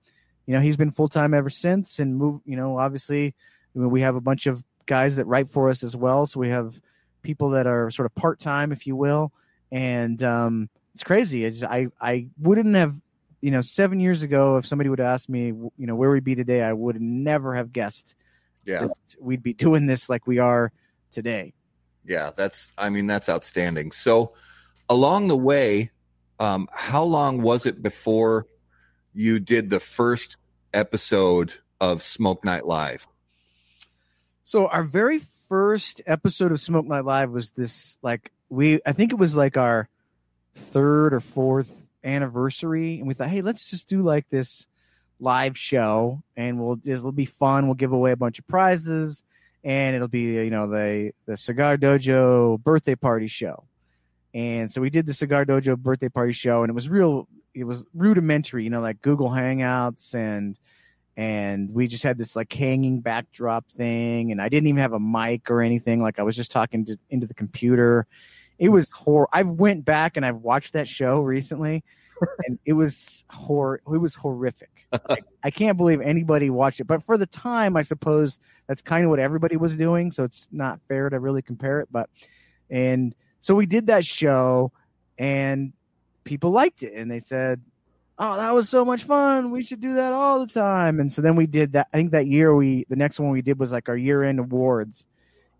you 0.46 0.53
know, 0.56 0.62
he's 0.62 0.77
been 0.77 0.91
full 0.91 1.10
time 1.10 1.34
ever 1.34 1.50
since, 1.50 2.00
and 2.00 2.15
move. 2.15 2.39
You 2.46 2.56
know, 2.56 2.79
obviously, 2.79 3.36
we 3.74 4.01
have 4.01 4.15
a 4.15 4.22
bunch 4.22 4.48
of 4.48 4.63
guys 4.89 5.17
that 5.17 5.25
write 5.25 5.51
for 5.51 5.69
us 5.69 5.84
as 5.84 5.96
well. 5.96 6.25
So 6.25 6.39
we 6.39 6.50
have 6.50 6.77
people 7.22 7.51
that 7.51 7.67
are 7.67 7.91
sort 7.91 8.08
of 8.08 8.15
part 8.15 8.39
time, 8.39 8.72
if 8.72 8.88
you 8.88 8.96
will, 8.96 9.31
and 9.72 10.22
um, 10.24 10.69
it's 10.96 11.03
crazy. 11.03 11.46
It's, 11.46 11.63
I 11.63 11.88
I 12.01 12.27
wouldn't 12.39 12.75
have, 12.75 12.96
you 13.39 13.51
know, 13.51 13.62
seven 13.62 14.00
years 14.00 14.24
ago, 14.24 14.58
if 14.58 14.65
somebody 14.65 14.89
would 14.89 15.00
ask 15.00 15.29
me, 15.29 15.46
you 15.48 15.72
know, 15.77 15.96
where 15.96 16.10
we'd 16.10 16.24
be 16.24 16.36
today, 16.36 16.63
I 16.63 16.74
would 16.74 17.00
never 17.00 17.55
have 17.55 17.72
guessed. 17.72 18.15
Yeah, 18.65 18.88
we'd 19.19 19.43
be 19.43 19.53
doing 19.65 19.86
this 19.86 20.10
like 20.10 20.27
we 20.27 20.39
are 20.39 20.72
today. 21.12 21.53
Yeah, 22.03 22.31
that's. 22.36 22.69
I 22.77 22.89
mean, 22.89 23.05
that's 23.05 23.29
outstanding. 23.29 23.91
So, 23.91 24.34
along 24.89 25.27
the 25.27 25.38
way, 25.38 25.91
um, 26.39 26.67
how 26.74 27.03
long 27.03 27.43
was 27.43 27.67
it 27.67 27.81
before 27.84 28.48
you 29.13 29.39
did 29.39 29.69
the 29.69 29.79
first 29.79 30.38
episode 30.74 31.53
of 31.79 32.01
Smoke 32.01 32.43
Night 32.43 32.65
Live? 32.65 33.08
So 34.50 34.65
our 34.65 34.84
very 34.84 35.20
first 35.48 36.01
episode 36.08 36.51
of 36.51 36.60
Smoke 36.60 36.88
Night 36.88 37.06
Live 37.06 37.29
was 37.29 37.51
this 37.51 38.00
like 38.01 38.32
we 38.50 38.79
I 38.84 38.94
think 38.94 39.12
it 39.12 39.20
was 39.20 39.36
like 39.36 39.58
our 39.58 39.88
third 40.56 41.13
or 41.13 41.20
fourth 41.20 41.88
anniversary, 42.03 42.98
and 42.98 43.08
we 43.08 43.13
thought, 43.13 43.29
hey, 43.29 43.41
let's 43.44 43.70
just 43.70 43.88
do 43.88 44.01
like 44.01 44.27
this 44.29 44.65
live 45.20 45.56
show, 45.56 46.24
and 46.36 46.60
we'll 46.60 46.79
it'll 46.84 47.12
be 47.12 47.27
fun. 47.27 47.68
We'll 47.68 47.75
give 47.75 47.91
away 47.91 48.12
a 48.12 48.18
bunch 48.18 48.39
of 48.39 48.48
prizes, 48.48 49.24
and 49.63 49.96
it'll 49.96 50.08
be 50.08 50.44
you 50.44 50.50
know 50.50 50.65
the 50.65 51.12
the 51.27 51.38
Cigar 51.38 51.77
Dojo 51.77 52.60
birthday 52.60 52.96
party 52.96 53.27
show. 53.27 53.65
And 54.34 54.72
so 54.72 54.82
we 54.82 54.89
did 54.89 55.06
the 55.06 55.13
Cigar 55.13 55.46
Dojo 55.46 55.77
birthday 55.77 56.10
party 56.10 56.34
show, 56.34 56.63
and 56.63 56.72
it 56.72 56.74
was 56.74 56.89
real. 56.89 57.27
It 57.53 57.65
was 57.65 57.86
rudimentary, 57.94 58.63
you 58.63 58.72
know, 58.72 58.82
like 58.82 59.03
Google 59.03 59.29
Hangouts 59.29 60.15
and 60.15 60.58
and 61.20 61.74
we 61.74 61.86
just 61.86 62.02
had 62.02 62.18
this 62.18 62.34
like 62.34 62.52
hanging 62.54 63.02
backdrop 63.02 63.70
thing 63.74 64.32
and 64.32 64.42
i 64.42 64.48
didn't 64.48 64.68
even 64.68 64.80
have 64.80 64.94
a 64.94 65.00
mic 65.00 65.52
or 65.52 65.62
anything. 65.62 66.02
Like 66.02 66.18
i 66.18 66.24
was 66.24 66.36
just 66.36 66.50
talking 66.50 66.86
to, 66.86 66.98
into 67.10 67.28
the 67.28 67.34
computer. 67.34 68.08
It 68.58 68.70
was 68.70 68.90
horror 68.92 69.28
i've 69.34 69.50
went 69.50 69.84
back 69.84 70.16
and 70.16 70.26
i've 70.26 70.38
watched 70.38 70.74
that 70.74 70.88
show 70.88 71.20
recently 71.20 71.84
and 72.46 72.58
it 72.65 72.74
was 72.74 73.26
hor 73.30 73.82
it 73.86 73.98
was 73.98 74.15
horrific. 74.15 74.88
Like, 75.10 75.26
i 75.43 75.52
can't 75.52 75.78
believe 75.78 76.00
anybody 76.00 76.50
watched 76.50 76.80
it 76.80 76.86
but 76.86 77.04
for 77.04 77.17
the 77.17 77.28
time 77.28 77.76
i 77.76 77.82
suppose 77.82 78.39
that's 78.67 78.82
kind 78.82 79.04
of 79.04 79.10
what 79.10 79.20
everybody 79.20 79.58
was 79.58 79.76
doing 79.76 80.12
so 80.12 80.24
it's 80.24 80.48
not 80.54 80.80
fair 80.88 81.10
to 81.10 81.20
really 81.20 81.41
compare 81.41 81.82
it 81.82 81.89
but 81.91 82.10
and 82.70 83.13
so 83.41 83.56
we 83.56 83.65
did 83.65 83.88
that 83.88 84.06
show 84.06 84.72
and 85.17 85.74
people 86.24 86.52
liked 86.52 86.82
it 86.82 86.93
and 86.93 87.12
they 87.12 87.20
said 87.20 87.62
oh, 88.19 88.36
that 88.36 88.53
was 88.53 88.69
so 88.69 88.84
much 88.84 89.03
fun. 89.05 89.49
We 89.49 89.62
should 89.62 89.79
do 89.79 89.93
that 89.95 90.13
all 90.13 90.45
the 90.45 90.53
time. 90.53 90.99
And 90.99 91.12
so 91.12 91.21
then 91.21 91.36
we 91.36 91.47
did 91.47 91.73
that. 91.73 91.88
I 91.93 91.97
think 91.97 92.12
that 92.12 92.27
year 92.27 92.53
we, 92.53 92.86
the 92.89 92.97
next 92.97 93.19
one 93.19 93.29
we 93.29 93.41
did 93.41 93.58
was 93.58 93.71
like 93.71 93.88
our 93.88 93.97
year 93.97 94.23
end 94.23 94.39
awards. 94.39 95.05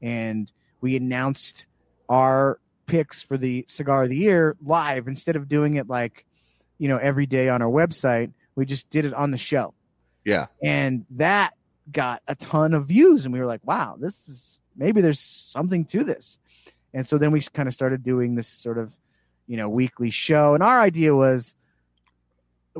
And 0.02 0.52
we 0.82 0.98
announced 0.98 1.68
our 2.10 2.60
picks 2.86 3.22
for 3.22 3.38
the 3.38 3.66
cigar 3.70 4.04
of 4.04 4.10
the 4.10 4.18
year 4.18 4.58
live 4.64 5.08
instead 5.08 5.38
of 5.38 5.48
doing 5.48 5.76
it 5.76 5.88
like, 5.88 6.26
you 6.78 6.90
know, 6.90 6.98
every 6.98 7.26
day 7.26 7.48
on 7.50 7.62
our 7.62 7.70
website. 7.70 8.34
We 8.56 8.66
just 8.66 8.90
did 8.90 9.06
it 9.06 9.14
on 9.14 9.32
the 9.32 9.38
show. 9.38 9.74
Yeah. 10.26 10.48
And 10.62 11.06
that 11.12 11.54
got 11.90 12.22
a 12.28 12.36
ton 12.36 12.74
of 12.74 12.88
views. 12.88 13.24
And 13.24 13.34
we 13.34 13.40
were 13.40 13.46
like, 13.46 13.66
wow, 13.66 13.96
this 13.98 14.28
is 14.28 14.60
maybe 14.76 15.02
there's 15.02 15.20
something 15.20 15.86
to 15.86 16.04
this. 16.04 16.38
And 16.94 17.08
so 17.08 17.18
then 17.18 17.32
we 17.32 17.40
kind 17.42 17.70
of 17.70 17.74
started 17.74 18.04
doing 18.04 18.36
this 18.36 18.48
sort 18.48 18.78
of, 18.78 18.92
you 19.48 19.56
know, 19.56 19.70
weekly 19.70 20.10
show. 20.10 20.56
And 20.56 20.64
our 20.64 20.82
idea 20.82 21.16
was, 21.16 21.56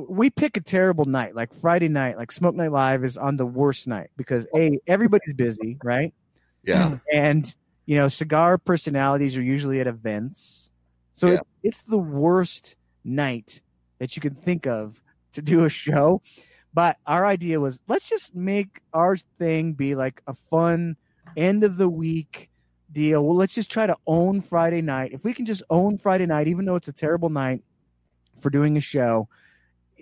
we 0.08 0.30
pick 0.30 0.56
a 0.56 0.60
terrible 0.60 1.04
night, 1.04 1.34
like 1.34 1.54
Friday 1.54 1.88
night, 1.88 2.16
like 2.16 2.32
Smoke 2.32 2.54
Night 2.54 2.72
Live 2.72 3.04
is 3.04 3.16
on 3.16 3.36
the 3.36 3.46
worst 3.46 3.86
night 3.86 4.10
because 4.16 4.46
a 4.56 4.78
everybody's 4.86 5.34
busy, 5.34 5.78
right? 5.82 6.14
Yeah, 6.64 6.98
and 7.12 7.52
you 7.86 7.96
know, 7.96 8.08
cigar 8.08 8.58
personalities 8.58 9.36
are 9.36 9.42
usually 9.42 9.80
at 9.80 9.86
events, 9.86 10.70
so 11.12 11.28
Yeah. 11.28 11.34
it, 11.34 11.40
it's 11.62 11.82
the 11.82 11.98
worst 11.98 12.76
night 13.04 13.60
that 13.98 14.16
you 14.16 14.22
can 14.22 14.34
think 14.34 14.66
of 14.66 15.02
to 15.32 15.42
do 15.42 15.64
a 15.64 15.68
show. 15.68 16.22
But 16.72 16.98
our 17.06 17.26
idea 17.26 17.58
was 17.58 17.80
let's 17.88 18.08
just 18.08 18.34
make 18.34 18.80
our 18.92 19.16
thing 19.16 19.72
be 19.74 19.94
like 19.96 20.22
a 20.26 20.34
fun 20.34 20.96
end 21.36 21.64
of 21.64 21.76
the 21.76 21.88
week 21.88 22.48
deal. 22.92 23.24
Well, 23.24 23.36
let's 23.36 23.54
just 23.54 23.70
try 23.70 23.86
to 23.86 23.96
own 24.06 24.40
Friday 24.40 24.80
night. 24.80 25.12
If 25.12 25.24
we 25.24 25.34
can 25.34 25.46
just 25.46 25.62
own 25.68 25.98
Friday 25.98 26.26
night, 26.26 26.46
even 26.48 26.64
though 26.64 26.76
it's 26.76 26.88
a 26.88 26.92
terrible 26.92 27.28
night 27.28 27.62
for 28.38 28.50
doing 28.50 28.76
a 28.76 28.80
show, 28.80 29.28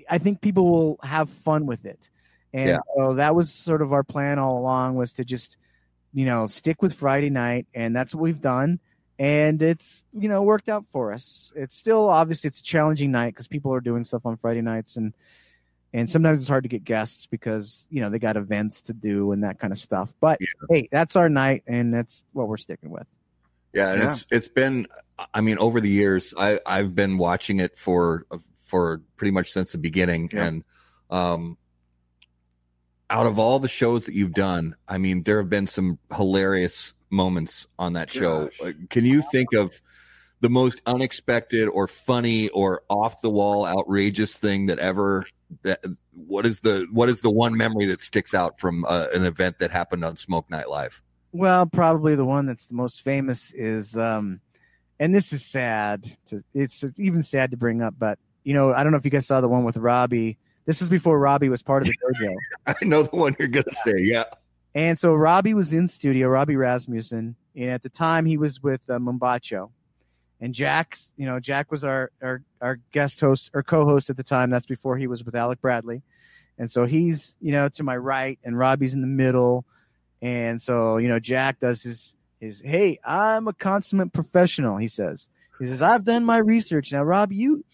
I 0.09 0.18
think 0.18 0.40
people 0.40 0.71
will 0.71 0.99
have 1.03 1.29
fun 1.31 1.66
with 1.66 1.85
it. 1.85 2.11
And 2.53 2.71
Yeah. 2.71 2.79
so 2.97 3.14
that 3.14 3.35
was 3.35 3.53
sort 3.53 3.83
of 3.83 3.92
our 3.92 4.03
plan 4.05 4.38
all 4.38 4.59
along 4.59 4.97
was 4.97 5.12
to 5.14 5.25
just, 5.25 5.57
you 6.12 6.25
know, 6.25 6.47
stick 6.47 6.81
with 6.83 6.94
Friday 6.94 7.31
night, 7.31 7.66
and 7.75 7.94
that's 7.94 8.14
what 8.14 8.23
we've 8.23 8.40
done. 8.40 8.81
And 9.18 9.61
it's 9.62 10.05
you 10.12 10.29
know 10.29 10.42
worked 10.42 10.68
out 10.68 10.87
for 10.92 11.12
us. 11.12 11.53
It's 11.57 11.75
still 11.77 12.09
obviously 12.09 12.49
it's 12.49 12.61
a 12.61 12.62
challenging 12.62 13.11
night 13.11 13.35
because 13.35 13.49
people 13.49 13.75
are 13.75 13.81
doing 13.81 14.05
stuff 14.05 14.25
on 14.25 14.37
Friday 14.37 14.62
nights 14.62 14.97
and 14.97 15.12
and 15.92 16.09
sometimes 16.09 16.40
it's 16.40 16.49
hard 16.49 16.62
to 16.64 16.68
get 16.68 16.85
guests 16.85 17.27
because 17.27 17.87
you 17.90 18.01
know 18.01 18.11
they 18.11 18.18
got 18.21 18.37
events 18.37 18.83
to 18.83 18.92
do 18.92 19.33
and 19.33 19.42
that 19.42 19.59
kind 19.59 19.73
of 19.73 19.79
stuff. 19.79 20.12
But 20.21 20.38
Yeah. 20.40 20.47
hey, 20.71 20.88
that's 20.90 21.16
our 21.16 21.29
night, 21.29 21.64
and 21.66 21.92
that's 21.92 22.25
what 22.33 22.47
we're 22.47 22.59
sticking 22.59 22.90
with. 22.90 23.07
yeah, 23.73 23.92
and 23.92 24.03
Yeah. 24.03 24.12
it's 24.12 24.27
it's 24.31 24.49
been. 24.49 24.87
I 25.35 25.40
mean, 25.40 25.59
over 25.59 25.81
the 25.81 25.88
years, 25.90 26.33
I 26.38 26.61
I've 26.64 26.94
been 26.94 27.18
watching 27.18 27.59
it 27.59 27.77
for 27.77 28.25
for 28.68 29.02
pretty 29.16 29.33
much 29.33 29.50
since 29.50 29.72
the 29.72 29.78
beginning, 29.78 30.31
Yeah. 30.33 30.44
and 30.44 30.64
um, 31.11 31.57
out 33.11 33.26
of 33.26 33.38
all 33.38 33.59
the 33.59 33.68
shows 33.68 34.07
that 34.07 34.14
you've 34.14 34.35
done, 34.35 34.76
I 34.87 34.98
mean, 34.98 35.22
there 35.22 35.38
have 35.38 35.48
been 35.48 35.66
some 35.66 35.98
hilarious 36.14 36.94
moments 37.11 37.66
on 37.78 37.94
that 37.94 38.11
show. 38.11 38.50
Gosh. 38.61 38.74
Can 38.90 39.07
you 39.07 39.22
think 39.33 39.54
of 39.54 39.81
the 40.40 40.50
most 40.50 40.81
unexpected 40.87 41.68
or 41.68 41.88
funny 41.88 42.48
or 42.50 42.83
off 42.88 43.20
the 43.22 43.31
wall 43.31 43.66
outrageous 43.66 44.37
thing 44.37 44.66
that 44.66 44.78
ever 44.78 45.26
that 45.62 45.83
what 46.12 46.44
is 46.44 46.61
the 46.61 46.87
what 46.92 47.09
is 47.09 47.22
the 47.22 47.31
one 47.31 47.57
memory 47.57 47.87
that 47.87 48.02
sticks 48.02 48.35
out 48.35 48.61
from 48.61 48.85
uh, 48.85 49.07
an 49.14 49.24
event 49.24 49.59
that 49.61 49.70
happened 49.70 50.04
on 50.04 50.16
Smoke 50.16 50.48
Night 50.50 50.68
Live? 50.68 51.02
Well, 51.33 51.66
probably 51.66 52.14
the 52.14 52.24
one 52.24 52.46
that's 52.46 52.66
the 52.66 52.74
most 52.74 53.02
famous 53.02 53.52
is, 53.52 53.96
um, 53.96 54.40
and 55.00 55.14
this 55.14 55.33
is 55.33 55.44
sad. 55.44 56.07
To, 56.26 56.42
it's 56.54 56.85
even 56.98 57.22
sad 57.22 57.50
to 57.50 57.57
bring 57.57 57.83
up, 57.83 57.94
but 57.98 58.18
you 58.48 58.54
know, 58.54 58.72
I 58.72 58.82
don't 58.82 58.92
know 58.92 58.98
if 58.98 59.04
you 59.04 59.11
guys 59.11 59.26
saw 59.26 59.42
the 59.42 59.48
one 59.48 59.64
with 59.64 59.76
Robbie. 59.76 60.38
This 60.64 60.80
is 60.80 60.88
before 60.88 61.18
Robbie 61.18 61.50
was 61.50 61.62
part 61.62 61.82
of 61.82 61.88
the 61.88 61.94
dojo, 62.26 62.34
I 62.66 62.82
know 62.82 63.02
the 63.02 63.14
one 63.14 63.37
you're 63.38 63.46
gonna 63.46 63.70
say. 63.84 63.96
Yeah, 63.98 64.24
and 64.74 64.98
so 64.98 65.12
Robbie 65.12 65.52
was 65.52 65.74
in 65.74 65.87
studio. 65.87 66.28
Robbie 66.28 66.56
Rasmussen, 66.56 67.37
and 67.54 67.70
at 67.70 67.82
the 67.82 67.90
time 67.90 68.24
he 68.24 68.38
was 68.38 68.62
with 68.62 68.80
uh, 68.88 68.94
Mombacho, 68.94 69.68
and 70.40 70.54
Jack's. 70.54 71.12
You 71.18 71.26
know, 71.26 71.38
Jack 71.40 71.70
was 71.70 71.84
our 71.84 72.11
our 72.22 72.42
our 72.62 72.80
guest 72.90 73.20
host 73.20 73.50
or 73.52 73.62
co-host 73.62 74.08
at 74.08 74.16
the 74.16 74.24
time. 74.24 74.48
That's 74.48 74.64
before 74.64 74.96
he 74.96 75.08
was 75.08 75.22
with 75.22 75.34
Alec 75.34 75.61
Bradley, 75.61 76.00
and 76.56 76.70
so 76.70 76.87
he's 76.87 77.37
you 77.42 77.52
know 77.52 77.68
to 77.68 77.82
my 77.82 77.98
right, 77.98 78.38
and 78.42 78.58
Robbie's 78.58 78.94
in 78.94 79.02
the 79.02 79.06
middle. 79.06 79.66
And 80.22 80.61
so, 80.61 80.96
you 80.96 81.08
know, 81.08 81.20
Jack 81.20 81.61
does 81.61 81.82
his 81.82 82.16
his 82.40 82.62
hey, 82.62 82.98
I'm 83.04 83.46
a 83.46 83.52
consummate 83.52 84.14
professional, 84.14 84.78
he 84.78 84.88
says. 84.88 85.28
He 85.58 85.66
says, 85.66 85.82
I've 85.82 86.04
done 86.04 86.24
my 86.24 86.38
research. 86.38 86.92
Now, 86.92 87.02
Rob, 87.02 87.30
you 87.32 87.64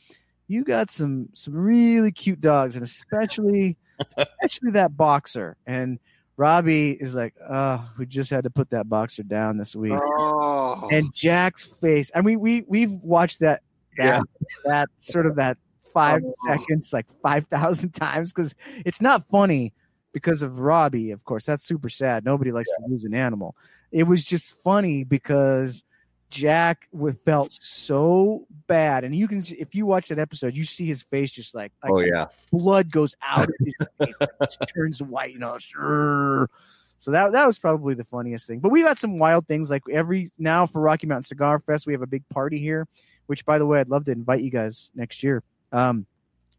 you 0.49 0.65
got 0.65 0.91
some 0.91 1.29
some 1.35 1.55
really 1.55 2.13
cute 2.13 2.41
dogs, 2.41 2.77
and 2.77 2.85
especially 2.85 3.77
especially 4.43 4.73
that 4.73 4.97
boxer. 4.97 5.57
And 5.67 5.99
Robbie 6.37 6.91
is 6.93 7.15
like, 7.15 7.35
"Oh, 7.49 7.89
we 7.99 8.07
just 8.07 8.31
had 8.31 8.45
to 8.45 8.51
put 8.51 8.71
that 8.71 8.89
boxer 8.89 9.23
down 9.23 9.57
this 9.57 9.75
week." 9.77 9.93
Oh, 9.95 10.89
And 10.93 11.13
Jack's 11.15 11.65
face. 11.65 12.11
I 12.15 12.21
mean, 12.23 12.41
we 12.41 12.65
we've 12.67 12.93
watched 12.93 13.41
that 13.41 13.63
that 13.97 14.23
that 14.65 14.89
sort 15.01 15.27
of 15.27 15.37
that 15.37 15.57
five 15.93 16.23
Oh. 16.25 16.35
seconds 16.47 16.93
like 16.93 17.07
five 17.23 17.47
thousand 17.47 17.91
times 17.95 18.33
because 18.33 18.55
it's 18.85 19.01
not 19.01 19.25
funny 19.29 19.73
because 20.13 20.43
of 20.43 20.59
Robbie. 20.59 21.13
Of 21.13 21.25
course, 21.25 21.45
that's 21.47 21.65
super 21.65 21.89
sad. 21.89 22.25
Nobody 22.25 22.51
likes 22.53 22.69
to 22.69 22.85
lose 22.89 23.05
an 23.05 23.15
animal. 23.15 23.55
It 23.93 24.03
was 24.05 24.25
just 24.25 24.55
funny 24.65 25.05
because 25.05 25.85
Jack 26.31 26.89
felt 27.25 27.53
so 27.53 28.47
bad, 28.67 29.05
and 29.05 29.15
you 29.15 29.29
can 29.29 29.43
if 29.59 29.75
you 29.75 29.87
watch 29.87 30.09
that 30.09 30.19
episode, 30.19 30.57
you 30.57 30.65
see 30.65 30.87
his 30.87 31.03
face 31.03 31.31
just 31.31 31.55
like, 31.55 31.73
like 31.83 31.93
Oh 31.93 32.01
yeah. 32.01 32.27
blood 32.51 32.91
goes 32.91 33.15
out 33.23 33.49
of 33.49 33.55
his 33.61 33.75
face, 33.99 34.57
turns 34.75 35.03
white, 35.03 35.33
you 35.33 35.39
know. 35.39 35.57
"Sure." 35.59 36.51
So 36.99 37.11
that 37.11 37.33
that 37.33 37.47
was 37.47 37.59
probably 37.59 37.95
the 37.95 38.05
funniest 38.05 38.47
thing. 38.47 38.61
But 38.61 38.71
we 38.71 38.83
got 38.83 38.99
some 38.99 39.19
wild 39.19 39.47
things 39.47 39.71
like 39.71 39.83
every 39.93 40.31
now 40.39 40.67
for 40.67 40.81
Rocky 40.81 41.07
Mountain 41.07 41.25
Cigar 41.25 41.59
Fest, 41.59 41.87
we 41.87 41.93
have 41.93 42.03
a 42.03 42.07
big 42.07 42.27
party 42.31 42.59
here, 42.59 42.89
which 43.27 43.45
by 43.45 43.59
the 43.59 43.67
way, 43.67 43.79
I'd 43.79 43.91
love 43.91 44.05
to 44.07 44.13
invite 44.13 44.43
you 44.43 44.51
guys 44.51 44.91
next 44.95 45.23
year. 45.23 45.43
Um, 45.71 46.07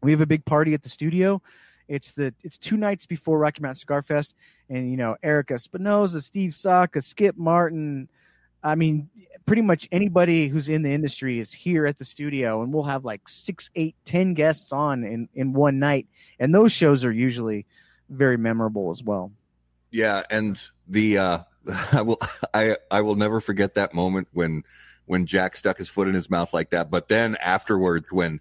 we 0.02 0.10
have 0.12 0.20
a 0.20 0.26
big 0.26 0.44
party 0.44 0.72
at 0.72 0.82
the 0.82 0.88
studio. 0.88 1.42
It's 1.88 2.12
the 2.12 2.32
it's 2.42 2.58
two 2.58 2.76
nights 2.76 3.06
before 3.06 3.38
Rocky 3.38 3.60
Mountain 3.60 3.80
Cigar 3.80 4.02
Fest, 4.02 4.34
and 4.70 4.90
you 4.90 4.96
know 4.96 5.16
Erik 5.22 5.50
Espinosa, 5.50 6.20
Steve 6.22 6.54
Saka, 6.54 7.00
Skip 7.00 7.36
Martin. 7.36 8.08
I 8.62 8.74
mean, 8.74 9.08
pretty 9.46 9.62
much 9.62 9.88
anybody 9.92 10.48
who's 10.48 10.68
in 10.68 10.82
the 10.82 10.92
industry 10.92 11.38
is 11.38 11.52
here 11.52 11.86
at 11.86 11.98
the 11.98 12.04
studio, 12.04 12.62
and 12.62 12.72
we'll 12.72 12.84
have 12.84 13.04
like 13.04 13.28
six, 13.28 13.70
eight, 13.76 13.94
ten 14.04 14.34
guests 14.34 14.72
on 14.72 15.04
in 15.04 15.28
in 15.34 15.52
one 15.52 15.78
night, 15.78 16.06
and 16.38 16.54
those 16.54 16.72
shows 16.72 17.04
are 17.04 17.12
usually 17.12 17.64
very 18.10 18.36
memorable 18.36 18.90
as 18.90 19.02
well. 19.02 19.32
Yeah, 19.90 20.22
and 20.30 20.60
the 20.88 21.18
uh 21.18 21.38
I 21.92 22.02
will 22.02 22.20
I 22.52 22.76
I 22.90 23.00
will 23.00 23.16
never 23.16 23.40
forget 23.40 23.74
that 23.74 23.94
moment 23.94 24.28
when 24.32 24.64
when 25.06 25.26
Jack 25.26 25.56
stuck 25.56 25.78
his 25.78 25.88
foot 25.88 26.08
in 26.08 26.14
his 26.14 26.28
mouth 26.28 26.52
like 26.52 26.70
that. 26.70 26.90
But 26.90 27.08
then 27.08 27.36
afterwards 27.36 28.06
when 28.10 28.40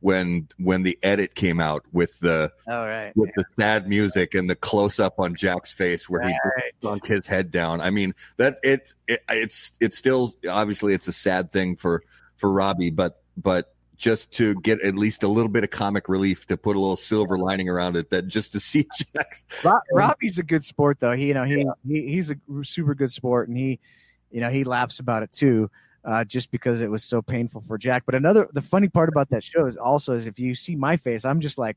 when 0.00 0.48
when 0.58 0.82
the 0.82 0.98
edit 1.02 1.34
came 1.34 1.60
out 1.60 1.84
with 1.92 2.18
the 2.20 2.52
All 2.68 2.86
right. 2.86 3.12
with 3.16 3.30
the 3.36 3.44
sad 3.58 3.88
music 3.88 4.34
and 4.34 4.48
the 4.48 4.54
close 4.56 5.00
up 5.00 5.18
on 5.18 5.34
Jack's 5.34 5.72
face 5.72 6.08
where 6.08 6.22
he 6.22 6.34
sunk 6.80 7.06
his 7.06 7.26
head 7.26 7.50
down. 7.50 7.80
I 7.80 7.90
mean 7.90 8.14
that 8.36 8.58
it, 8.62 8.94
it 9.06 9.22
it's 9.28 9.72
it's 9.80 9.98
still 9.98 10.32
obviously 10.48 10.94
it's 10.94 11.08
a 11.08 11.12
sad 11.12 11.52
thing 11.52 11.76
for 11.76 12.02
for 12.36 12.52
Robbie, 12.52 12.90
but 12.90 13.22
but 13.36 13.74
just 13.98 14.30
to 14.30 14.54
get 14.60 14.80
at 14.82 14.94
least 14.94 15.24
a 15.24 15.28
little 15.28 15.50
bit 15.50 15.64
of 15.64 15.70
comic 15.70 16.08
relief 16.08 16.46
to 16.46 16.56
put 16.56 16.76
a 16.76 16.78
little 16.80 16.96
silver 16.96 17.36
lining 17.36 17.68
around 17.68 17.96
it 17.96 18.10
that 18.10 18.28
just 18.28 18.52
to 18.52 18.60
see 18.60 18.86
Jack's 19.14 19.44
Robbie's 19.92 20.38
a 20.38 20.44
good 20.44 20.64
sport 20.64 21.00
though. 21.00 21.12
He, 21.12 21.26
you 21.26 21.34
know, 21.34 21.44
he, 21.44 21.66
he 21.86 22.08
he's 22.08 22.30
a 22.30 22.36
super 22.62 22.94
good 22.94 23.12
sport, 23.12 23.48
and 23.48 23.58
he, 23.58 23.80
you 24.30 24.40
know, 24.40 24.50
he 24.50 24.64
laughs 24.64 25.00
about 25.00 25.22
it 25.22 25.32
too, 25.32 25.70
uh, 26.04 26.24
just 26.24 26.50
because 26.50 26.80
it 26.80 26.90
was 26.90 27.04
so 27.04 27.22
painful 27.22 27.60
for 27.60 27.78
Jack. 27.78 28.04
But 28.06 28.14
another, 28.14 28.48
the 28.52 28.62
funny 28.62 28.88
part 28.88 29.08
about 29.08 29.30
that 29.30 29.42
show 29.44 29.66
is 29.66 29.76
also 29.76 30.14
is 30.14 30.26
if 30.26 30.38
you 30.38 30.54
see 30.54 30.76
my 30.76 30.96
face, 30.96 31.24
I'm 31.24 31.40
just 31.40 31.58
like, 31.58 31.76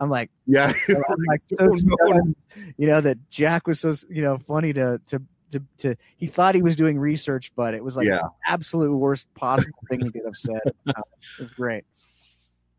I'm 0.00 0.10
like, 0.10 0.30
yeah 0.46 0.72
I'm 0.88 1.24
like 1.28 1.42
so, 1.52 1.68
Oh, 1.70 1.76
stunned, 1.76 2.36
you 2.76 2.86
know, 2.86 3.00
that 3.00 3.18
Jack 3.30 3.66
was 3.66 3.80
so, 3.80 3.94
you 4.08 4.22
know, 4.22 4.38
funny 4.38 4.72
to 4.72 5.00
to. 5.06 5.22
To, 5.50 5.62
to, 5.78 5.96
he 6.16 6.26
thought 6.26 6.56
he 6.56 6.62
was 6.62 6.74
doing 6.74 6.98
research, 6.98 7.52
but 7.54 7.74
it 7.74 7.84
was 7.84 7.96
like 7.96 8.06
Yeah. 8.06 8.22
the 8.22 8.30
absolute 8.44 8.90
worst 8.92 9.32
possible 9.34 9.78
thing 9.88 10.00
he 10.00 10.10
could 10.10 10.22
have 10.24 10.34
said. 10.34 10.58
Uh, 10.88 11.00
it 11.38 11.42
was 11.42 11.50
great. 11.52 11.84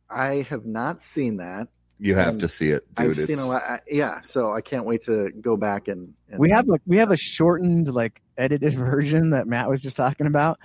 I 0.09 0.45
have 0.49 0.65
not 0.65 1.01
seen 1.01 1.37
that. 1.37 1.69
You 1.99 2.15
have 2.15 2.33
Um, 2.33 2.39
to 2.39 2.49
see 2.49 2.69
it, 2.69 2.83
dude. 2.95 3.07
I've 3.11 3.15
seen 3.15 3.39
a 3.39 3.47
lot. 3.47 3.61
I- 3.63 3.79
Yeah, 3.89 4.19
so 4.21 4.51
I 4.53 4.61
can't 4.61 4.85
wait 4.85 5.01
to 5.01 5.31
go 5.41 5.55
back 5.55 5.87
and. 5.87 6.13
and 6.29 6.39
we 6.39 6.49
have 6.49 6.67
like 6.67 6.81
we 6.85 6.97
have 6.97 7.11
a 7.11 7.17
shortened 7.17 7.87
like 7.93 8.21
edited 8.37 8.73
version 8.77 9.29
that 9.29 9.47
Matt 9.47 9.69
was 9.69 9.81
just 9.81 9.95
talking 9.95 10.27
about, 10.27 10.59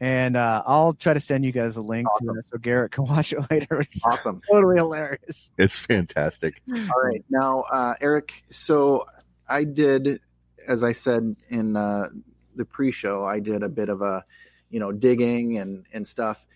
and 0.00 0.36
uh, 0.36 0.62
I'll 0.64 0.92
try 0.94 1.12
to 1.14 1.18
send 1.20 1.44
you 1.44 1.50
guys 1.52 1.76
a 1.76 1.82
link 1.82 2.06
to 2.20 2.30
it 2.38 2.44
so 2.44 2.58
Garrett 2.58 2.92
can 2.92 3.04
watch 3.08 3.32
it 3.32 3.40
later. 3.50 3.80
It's 3.80 4.04
awesome. 4.06 4.40
totally 4.50 4.76
hilarious. 4.76 5.50
It's 5.58 5.78
fantastic. 5.78 6.62
All 6.72 7.02
right, 7.02 7.24
now 7.30 7.62
uh, 7.62 7.94
Eric. 8.00 8.32
So 8.50 9.06
I 9.48 9.64
did, 9.64 10.20
as 10.68 10.84
I 10.84 10.92
said 10.92 11.34
in 11.48 11.74
uh, 11.76 12.10
the 12.54 12.64
pre-show, 12.64 13.24
I 13.24 13.40
did 13.40 13.64
a 13.64 13.68
bit 13.68 13.88
of 13.88 14.02
a, 14.02 14.24
you 14.70 14.78
know, 14.78 14.92
digging 14.92 15.58
and 15.58 15.84
and 15.92 16.06
stuff, 16.06 16.46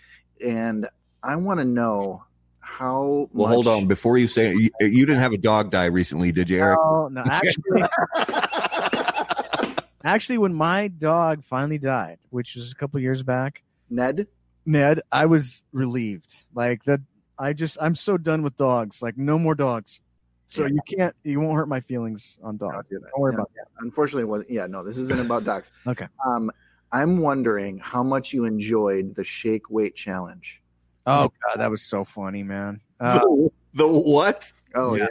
and 0.45 0.87
I 1.21 1.35
want 1.35 1.59
to 1.59 1.65
know 1.65 2.23
how. 2.65 3.29
Well, 3.33 3.49
hold 3.49 3.67
on. 3.67 3.87
Before 3.87 4.19
you 4.19 4.27
say 4.29 4.53
you, 4.53 4.71
you 4.81 5.07
didn't 5.07 5.21
have 5.21 5.33
a 5.33 5.39
dog 5.39 5.71
die 5.71 5.87
recently, 5.87 6.33
did 6.33 6.49
you, 6.51 6.59
Eric? 6.59 6.79
Oh 6.81 7.09
no, 7.09 7.23
actually, 7.25 7.83
actually, 10.05 10.39
when 10.39 10.55
my 10.55 10.89
dog 10.89 11.45
finally 11.45 11.79
died, 11.79 12.19
which 12.31 12.55
was 12.55 12.73
a 12.73 12.75
couple 12.75 13.01
years 13.01 13.23
back, 13.23 13.63
Ned. 13.91 14.27
Ned, 14.67 15.01
I 15.13 15.27
was 15.27 15.63
relieved. 15.73 16.35
Like 16.55 16.85
that, 16.85 17.01
I 17.39 17.53
just 17.53 17.77
I'm 17.81 17.95
so 17.95 18.17
done 18.17 18.43
with 18.43 18.57
dogs. 18.57 19.03
Like 19.03 19.17
no 19.19 19.39
more 19.39 19.55
dogs. 19.55 20.01
So 20.47 20.63
Yeah. 20.63 20.69
you 20.75 20.81
can't, 20.97 21.17
you 21.25 21.41
won't 21.41 21.55
hurt 21.55 21.69
my 21.69 21.81
feelings 21.81 22.37
on 22.43 22.57
dogs. 22.59 22.87
dude, 22.91 23.01
Don't 23.03 23.19
worry 23.21 23.33
yeah. 23.33 23.37
about 23.37 23.51
that. 23.57 23.67
Unfortunately, 23.81 24.23
it 24.23 24.29
wasn't. 24.29 24.51
Yeah, 24.51 24.67
no, 24.67 24.83
this 24.85 24.99
isn't 24.99 25.21
about 25.21 25.45
dogs. 25.45 25.73
Okay. 25.87 26.07
Um, 26.27 26.51
I'm 26.93 27.19
wondering 27.19 27.79
how 27.79 28.03
much 28.03 28.33
you 28.33 28.45
enjoyed 28.45 29.15
the 29.17 29.25
shake 29.25 29.69
weight 29.69 29.97
challenge. 29.97 30.63
Oh 31.07 31.31
god, 31.47 31.59
that 31.59 31.71
was 31.71 31.83
so 31.83 32.05
funny, 32.05 32.43
man. 32.43 32.81
Uh, 33.01 33.19
the, 33.21 33.51
the 33.75 33.87
what? 33.87 34.51
Oh 34.75 34.95
yeah, 34.95 35.07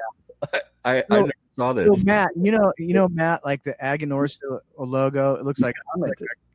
Yeah. 0.54 0.60
I, 0.86 1.04
I 1.10 1.18
never 1.22 1.32
saw 1.56 1.74
this. 1.74 1.88
so 1.88 1.96
Matt, 2.04 2.32
you 2.36 2.52
know, 2.52 2.74
you 2.78 2.94
know 2.94 3.08
Matt, 3.08 3.46
like 3.46 3.64
the 3.64 3.76
Aganorsa 3.82 4.60
logo. 4.78 5.36
It 5.36 5.46
looks 5.46 5.60
like 5.62 5.76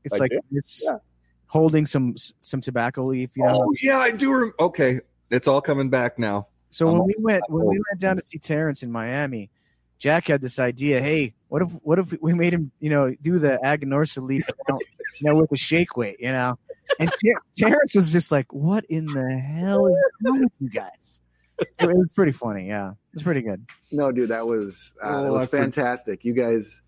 it's 0.05 0.15
I 0.15 0.19
like 0.19 0.33
it's 0.53 0.83
Yeah. 0.85 0.99
holding 1.47 1.87
some 1.87 2.15
some 2.41 2.61
tobacco 2.61 3.07
leaf. 3.07 3.31
You 3.37 3.45
know. 3.45 3.53
Oh 3.55 3.73
yeah, 3.81 3.99
I 3.99 4.11
do. 4.11 4.33
Rem- 4.35 4.53
okay, 4.61 5.01
it's 5.31 5.47
all 5.49 5.61
coming 5.61 5.89
back 5.89 6.19
now. 6.19 6.49
so 6.71 6.87
when 6.87 6.97
I'm 6.97 7.07
we 7.07 7.15
went 7.19 7.43
when 7.49 7.67
we 7.67 7.81
went 7.91 8.01
down 8.01 8.17
to 8.17 8.23
see 8.25 8.39
Terrence 8.39 8.83
in 8.83 8.91
Miami, 8.91 9.51
Jack 9.99 10.29
had 10.29 10.41
this 10.41 10.59
idea. 10.59 11.01
Hey, 11.01 11.35
what 11.49 11.63
if 11.63 11.71
what 11.83 11.99
if 11.99 12.15
we 12.21 12.35
made 12.35 12.53
him, 12.55 12.71
you 12.81 12.91
know, 12.91 13.15
do 13.21 13.39
the 13.39 13.59
Aganorsa 13.65 14.23
leaf, 14.23 14.47
you 14.69 14.79
know, 15.23 15.37
with 15.37 15.51
a 15.53 15.57
shake 15.57 15.97
weight, 15.97 16.17
you 16.21 16.31
know? 16.33 16.59
And 17.01 17.11
Ter- 17.11 17.41
Terrence 17.57 17.95
was 17.95 18.13
just 18.13 18.31
like, 18.33 18.53
"What 18.53 18.85
in 18.87 19.07
the 19.07 19.31
hell 19.39 19.87
is 19.87 19.97
wrong 20.25 20.41
with 20.41 20.53
you 20.61 20.71
guys?" 20.71 21.21
It 21.59 21.89
was 21.89 22.13
pretty 22.13 22.33
funny. 22.33 22.69
Yeah, 22.69 22.91
it 22.91 22.97
was 23.15 23.23
pretty 23.25 23.43
good. 23.43 23.67
no, 23.91 24.13
dude, 24.13 24.29
that 24.31 24.47
was 24.47 24.95
uh, 25.03 25.23
that 25.23 25.29
Oh, 25.29 25.33
was 25.35 25.49
fantastic. 25.49 26.25
You 26.25 26.33
guys 26.33 26.83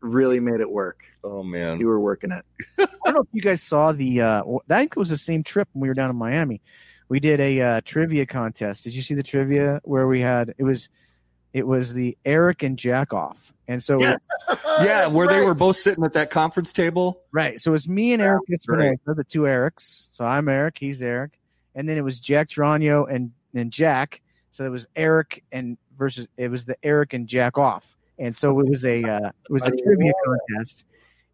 really 0.00 0.40
made 0.40 0.60
it 0.60 0.70
work. 0.70 1.00
Oh 1.24 1.42
man, 1.42 1.80
You 1.80 1.86
were 1.88 2.00
working 2.00 2.30
it. 2.30 2.44
I 2.78 2.86
don't 3.06 3.14
know 3.14 3.20
if 3.22 3.28
you 3.32 3.42
guys 3.42 3.62
saw 3.62 3.92
the. 3.92 4.20
Uh, 4.20 4.42
I 4.68 4.78
think 4.80 4.92
it 4.92 4.98
was 4.98 5.08
the 5.10 5.16
same 5.18 5.42
trip 5.42 5.68
when 5.72 5.82
we 5.82 5.88
were 5.88 5.94
down 5.94 6.10
in 6.10 6.16
Miami. 6.16 6.60
We 7.08 7.20
did 7.20 7.40
a 7.40 7.60
uh, 7.60 7.80
trivia 7.84 8.26
contest. 8.26 8.84
Did 8.84 8.94
you 8.94 9.02
see 9.02 9.14
the 9.14 9.22
trivia 9.22 9.80
where 9.84 10.06
we 10.06 10.20
had 10.20 10.54
it 10.58 10.62
was, 10.62 10.88
it 11.52 11.66
was 11.66 11.92
the 11.94 12.16
Eric 12.24 12.62
and 12.62 12.78
Jack 12.78 13.12
off, 13.12 13.52
and 13.68 13.82
so 13.82 13.98
Yeah. 14.00 14.16
yeah, 14.82 15.06
where 15.08 15.26
they 15.28 15.40
were 15.42 15.54
both 15.54 15.76
sitting 15.76 16.04
at 16.04 16.12
that 16.14 16.30
conference 16.30 16.72
table. 16.72 17.20
right. 17.32 17.58
So 17.60 17.70
it 17.70 17.72
was 17.72 17.88
me 17.88 18.12
and 18.12 18.22
Eric 18.22 18.42
great. 18.46 18.56
Espinosa, 18.56 19.14
the 19.14 19.24
two 19.24 19.42
Erics. 19.42 20.08
So 20.12 20.24
I'm 20.24 20.48
Eric, 20.48 20.78
he's 20.78 21.02
Eric, 21.02 21.38
and 21.74 21.88
then 21.88 21.96
it 21.98 22.02
was 22.04 22.20
Jack 22.20 22.48
Geronio 22.48 23.06
and 23.12 23.32
and 23.54 23.72
Jack. 23.72 24.20
So 24.52 24.64
it 24.64 24.70
was 24.70 24.86
Eric 24.96 25.44
and 25.52 25.76
versus 25.96 26.28
it 26.36 26.48
was 26.50 26.64
the 26.64 26.76
Eric 26.82 27.12
and 27.14 27.26
Jack 27.26 27.58
off, 27.58 27.96
and 28.18 28.36
so 28.36 28.58
it 28.60 28.68
was 28.68 28.84
a 28.84 29.02
uh, 29.02 29.28
it 29.28 29.52
was 29.52 29.62
a 29.62 29.70
trivia 29.70 30.12
contest. 30.24 30.84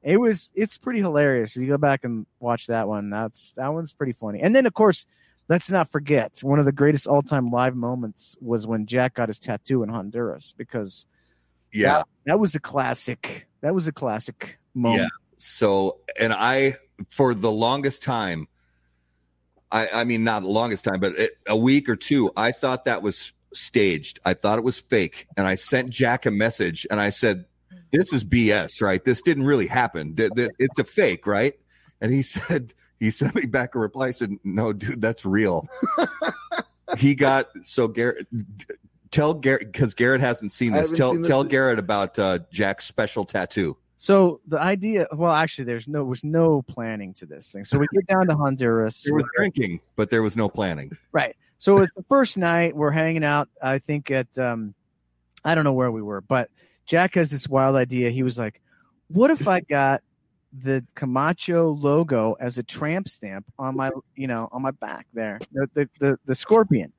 It 0.02 0.18
was 0.18 0.50
it's 0.54 0.78
pretty 0.78 1.00
hilarious. 1.00 1.56
If 1.56 1.62
you 1.62 1.68
go 1.68 1.78
back 1.78 2.04
and 2.04 2.26
watch 2.40 2.66
that 2.68 2.86
one, 2.86 3.10
that's 3.10 3.52
that 3.52 3.68
one's 3.72 3.92
pretty 3.92 4.12
funny. 4.12 4.40
And 4.40 4.54
then 4.54 4.64
of 4.66 4.74
course, 4.74 5.04
let's 5.48 5.70
not 5.70 5.90
forget 5.90 6.38
one 6.42 6.58
of 6.58 6.64
the 6.64 6.72
greatest 6.72 7.06
all 7.06 7.22
time 7.22 7.50
live 7.50 7.74
moments 7.76 8.36
was 8.40 8.66
when 8.66 8.86
Jack 8.86 9.14
got 9.14 9.28
his 9.28 9.38
tattoo 9.38 9.82
in 9.82 9.88
Honduras 9.88 10.54
because 10.56 11.06
Yeah. 11.72 12.02
that 12.24 12.38
was 12.40 12.54
a 12.54 12.60
classic. 12.60 13.46
That 13.60 13.74
was 13.74 13.86
a 13.86 13.92
classic 13.92 14.58
moment. 14.74 15.02
Yeah. 15.02 15.08
So, 15.38 15.98
and 16.18 16.32
I, 16.32 16.74
for 17.08 17.34
the 17.34 17.50
longest 17.50 18.02
time, 18.02 18.48
I, 19.70 19.88
I 19.92 20.04
mean, 20.04 20.24
not 20.24 20.42
the 20.42 20.48
longest 20.48 20.84
time, 20.84 21.00
but 21.00 21.18
it, 21.18 21.32
a 21.46 21.56
week 21.56 21.88
or 21.88 21.96
two, 21.96 22.30
I 22.36 22.52
thought 22.52 22.84
that 22.86 23.02
was 23.02 23.32
staged. 23.52 24.20
I 24.24 24.34
thought 24.34 24.58
it 24.58 24.64
was 24.64 24.78
fake. 24.78 25.26
And 25.36 25.46
I 25.46 25.56
sent 25.56 25.90
Jack 25.90 26.24
a 26.26 26.30
message 26.30 26.86
and 26.90 27.00
I 27.00 27.10
said, 27.10 27.44
this 27.92 28.12
is 28.12 28.24
BS, 28.24 28.80
right? 28.80 29.04
This 29.04 29.22
didn't 29.22 29.44
really 29.44 29.66
happen. 29.66 30.14
It's 30.16 30.78
a 30.78 30.84
fake, 30.84 31.26
right? 31.26 31.54
And 32.00 32.12
he 32.12 32.22
said, 32.22 32.72
he 33.00 33.10
sent 33.10 33.34
me 33.34 33.46
back 33.46 33.74
a 33.74 33.78
reply. 33.78 34.08
I 34.08 34.10
said, 34.12 34.36
no, 34.44 34.72
dude, 34.72 35.00
that's 35.00 35.24
real. 35.24 35.66
he 36.98 37.14
got, 37.14 37.48
so 37.62 37.88
Garrett, 37.88 38.26
tell 39.10 39.34
Garrett, 39.34 39.72
because 39.72 39.94
Garrett 39.94 40.20
hasn't 40.20 40.52
seen 40.52 40.72
this. 40.72 40.90
Tell, 40.90 41.12
seen 41.12 41.22
this. 41.22 41.28
tell 41.28 41.44
Garrett 41.44 41.78
about 41.78 42.18
uh, 42.18 42.40
Jack's 42.50 42.86
special 42.86 43.24
tattoo. 43.24 43.76
So 43.96 44.40
the 44.46 44.60
idea, 44.60 45.06
well, 45.12 45.32
actually, 45.32 45.64
there's 45.64 45.88
no 45.88 46.04
was 46.04 46.22
no 46.22 46.62
planning 46.62 47.14
to 47.14 47.26
this 47.26 47.50
thing. 47.50 47.64
So 47.64 47.78
we 47.78 47.86
get 47.94 48.06
down 48.06 48.26
to 48.26 48.36
Honduras. 48.36 49.02
There 49.02 49.14
was 49.14 49.26
drinking, 49.36 49.80
but 49.96 50.10
there 50.10 50.22
was 50.22 50.36
no 50.36 50.48
planning. 50.48 50.96
Right. 51.12 51.34
So 51.58 51.78
it's 51.78 51.94
the 51.96 52.04
first 52.04 52.36
night 52.36 52.76
we're 52.76 52.90
hanging 52.90 53.24
out. 53.24 53.48
I 53.62 53.78
think 53.78 54.10
at 54.10 54.38
um, 54.38 54.74
I 55.44 55.54
don't 55.54 55.64
know 55.64 55.72
where 55.72 55.90
we 55.90 56.02
were, 56.02 56.20
but 56.20 56.50
Jack 56.84 57.14
has 57.14 57.30
this 57.30 57.48
wild 57.48 57.74
idea. 57.74 58.10
He 58.10 58.22
was 58.22 58.38
like, 58.38 58.60
"What 59.08 59.30
if 59.30 59.48
I 59.48 59.60
got 59.60 60.02
the 60.62 60.84
Camacho 60.94 61.70
logo 61.70 62.36
as 62.40 62.58
a 62.58 62.62
tramp 62.62 63.08
stamp 63.08 63.46
on 63.58 63.76
my, 63.76 63.90
you 64.14 64.26
know, 64.26 64.48
on 64.52 64.62
my 64.62 64.70
back 64.70 65.06
there, 65.12 65.38
the 65.52 65.68
the 65.74 65.90
the, 65.98 66.18
the 66.24 66.34
scorpion?" 66.34 66.92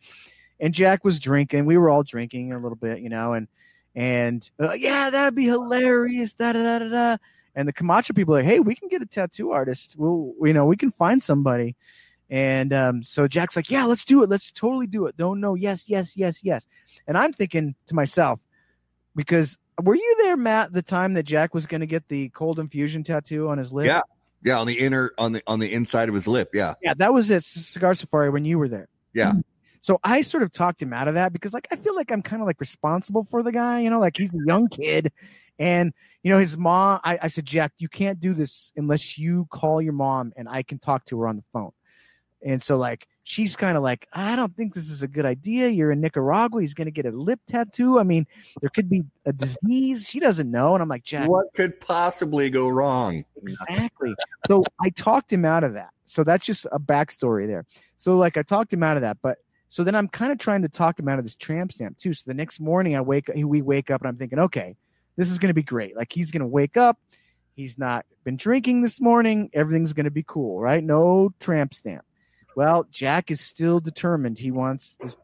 And 0.59 0.73
Jack 0.73 1.03
was 1.03 1.19
drinking. 1.19 1.65
We 1.65 1.77
were 1.77 1.89
all 1.89 2.03
drinking 2.03 2.53
a 2.53 2.59
little 2.59 2.77
bit, 2.77 2.99
you 2.99 3.09
know, 3.09 3.33
and 3.33 3.47
and 3.95 4.49
uh, 4.59 4.73
yeah, 4.73 5.09
that'd 5.09 5.35
be 5.35 5.45
hilarious. 5.45 6.33
Da 6.33 6.53
da 6.53 6.63
da 6.63 6.79
da 6.79 6.89
da. 6.89 7.17
And 7.55 7.67
the 7.67 7.73
Camacho 7.73 8.13
people 8.13 8.35
are 8.35 8.39
like, 8.39 8.45
hey, 8.45 8.59
we 8.59 8.75
can 8.75 8.87
get 8.87 9.01
a 9.01 9.05
tattoo 9.07 9.49
artist. 9.49 9.95
We'll, 9.97 10.35
you 10.43 10.53
know, 10.53 10.67
we 10.67 10.77
can 10.77 10.91
find 10.91 11.23
somebody. 11.23 11.75
And 12.29 12.71
um, 12.71 13.01
so 13.01 13.27
Jack's 13.27 13.55
like, 13.55 13.71
yeah, 13.71 13.85
let's 13.85 14.05
do 14.05 14.21
it. 14.21 14.29
Let's 14.29 14.51
totally 14.51 14.85
do 14.85 15.07
it. 15.07 15.17
Don't 15.17 15.39
know. 15.39 15.55
Yes, 15.55 15.89
yes, 15.89 16.15
yes, 16.15 16.43
yes. 16.43 16.67
And 17.07 17.17
I'm 17.17 17.33
thinking 17.33 17.73
to 17.87 17.95
myself, 17.95 18.39
because 19.15 19.57
were 19.81 19.95
you 19.95 20.15
there, 20.23 20.37
Matt, 20.37 20.73
the 20.73 20.81
time 20.81 21.13
that 21.13 21.23
Jack 21.23 21.53
was 21.53 21.65
going 21.65 21.81
to 21.81 21.87
get 21.87 22.07
the 22.07 22.29
cold 22.29 22.59
infusion 22.59 23.03
tattoo 23.03 23.49
on 23.49 23.57
his 23.57 23.71
lip? 23.71 23.87
Yeah. 23.87 24.01
Yeah, 24.43 24.59
on 24.59 24.67
the 24.67 24.77
inner, 24.77 25.11
on 25.17 25.31
the 25.31 25.41
on 25.47 25.59
the 25.59 25.73
inside 25.73 26.09
of 26.09 26.15
his 26.15 26.27
lip. 26.27 26.51
Yeah. 26.53 26.75
Yeah, 26.81 26.93
that 26.97 27.11
was 27.11 27.31
at 27.31 27.43
Cigar 27.43 27.95
Safari 27.95 28.29
when 28.29 28.45
you 28.45 28.59
were 28.59 28.67
there. 28.67 28.87
Yeah. 29.13 29.33
So 29.81 29.99
I 30.03 30.21
sort 30.21 30.43
of 30.43 30.51
talked 30.51 30.81
him 30.81 30.93
out 30.93 31.07
of 31.07 31.15
that 31.15 31.33
because, 31.33 31.53
like, 31.53 31.67
I 31.71 31.75
feel 31.75 31.95
like 31.95 32.11
I'm 32.11 32.21
kind 32.21 32.41
of 32.41 32.45
like 32.45 32.59
responsible 32.59 33.23
for 33.23 33.41
the 33.41 33.51
guy. 33.51 33.81
You 33.81 33.89
know, 33.89 33.99
like 33.99 34.15
he's 34.15 34.31
a 34.33 34.45
young 34.45 34.67
kid, 34.67 35.11
and 35.57 35.91
you 36.23 36.31
know 36.31 36.37
his 36.37 36.57
mom. 36.57 36.99
I, 37.03 37.19
I 37.23 37.27
said, 37.27 37.45
Jack, 37.45 37.73
you 37.79 37.89
can't 37.89 38.19
do 38.19 38.33
this 38.33 38.71
unless 38.75 39.17
you 39.17 39.47
call 39.49 39.81
your 39.81 39.93
mom 39.93 40.33
and 40.37 40.47
I 40.47 40.61
can 40.61 40.77
talk 40.77 41.05
to 41.05 41.19
her 41.19 41.27
on 41.27 41.37
the 41.37 41.43
phone. 41.51 41.71
And 42.45 42.61
so, 42.61 42.77
like, 42.77 43.07
she's 43.27 43.57
kind 43.57 43.75
of 43.75 43.83
like, 43.83 44.07
I 44.13 44.37
don't 44.37 44.55
think 44.55 44.73
this 44.73 44.89
is 44.89 45.03
a 45.03 45.07
good 45.07 45.25
idea. 45.25 45.67
You're 45.67 45.91
in 45.91 45.99
Nicaragua. 45.99 46.61
He's 46.61 46.73
going 46.73 46.85
to 46.85 46.91
get 46.91 47.05
a 47.05 47.11
lip 47.11 47.41
tattoo. 47.45 47.99
I 47.99 48.03
mean, 48.03 48.25
there 48.61 48.69
could 48.69 48.89
be 48.89 49.03
a 49.25 49.33
disease. 49.33 50.07
She 50.07 50.21
doesn't 50.21 50.49
know. 50.49 50.75
And 50.75 50.81
I'm 50.81 50.87
like, 50.87 51.03
Jack, 51.03 51.27
What 51.27 51.47
could 51.53 51.77
possibly 51.81 52.49
go 52.49 52.69
wrong? 52.69 53.25
Exactly. 53.35 54.15
so 54.47 54.63
I 54.81 54.91
talked 54.91 55.31
him 55.31 55.43
out 55.43 55.65
of 55.65 55.73
that. 55.73 55.89
So 56.05 56.23
that's 56.23 56.45
just 56.45 56.67
a 56.71 56.79
backstory 56.79 57.47
there. 57.47 57.65
So 57.97 58.15
like 58.15 58.37
I 58.37 58.43
talked 58.43 58.71
him 58.71 58.81
out 58.81 58.95
of 58.95 59.01
that, 59.01 59.17
but 59.21 59.39
so 59.67 59.83
then 59.83 59.93
I'm 59.93 60.07
kind 60.07 60.31
of 60.31 60.37
trying 60.37 60.61
to 60.61 60.69
talk 60.69 60.97
him 60.97 61.09
out 61.09 61.19
of 61.19 61.25
this 61.25 61.35
tramp 61.35 61.73
stamp 61.73 61.97
too. 61.97 62.13
So 62.13 62.23
the 62.25 62.33
next 62.33 62.61
morning 62.61 62.95
I 62.95 63.01
wake 63.01 63.29
we 63.35 63.61
wake 63.61 63.91
up 63.91 63.99
and 63.99 64.07
I'm 64.07 64.15
thinking, 64.15 64.39
okay, 64.39 64.77
this 65.17 65.29
is 65.29 65.37
going 65.37 65.49
to 65.49 65.53
be 65.53 65.63
great. 65.63 65.97
Like 65.97 66.13
he's 66.13 66.31
going 66.31 66.41
to 66.41 66.47
wake 66.47 66.77
up, 66.77 66.97
he's 67.57 67.77
not 67.77 68.05
been 68.23 68.37
drinking 68.37 68.83
this 68.83 69.01
morning, 69.01 69.49
everything's 69.51 69.91
going 69.91 70.05
to 70.05 70.11
be 70.11 70.23
cool, 70.25 70.61
right? 70.61 70.81
No 70.81 71.33
tramp 71.41 71.73
stamp. 71.73 72.05
Well, 72.57 72.87
Jack 72.89 73.29
is 73.29 73.39
still 73.39 73.79
determined 73.79 74.39
he 74.39 74.49
wants 74.49 74.97
this 74.99 75.15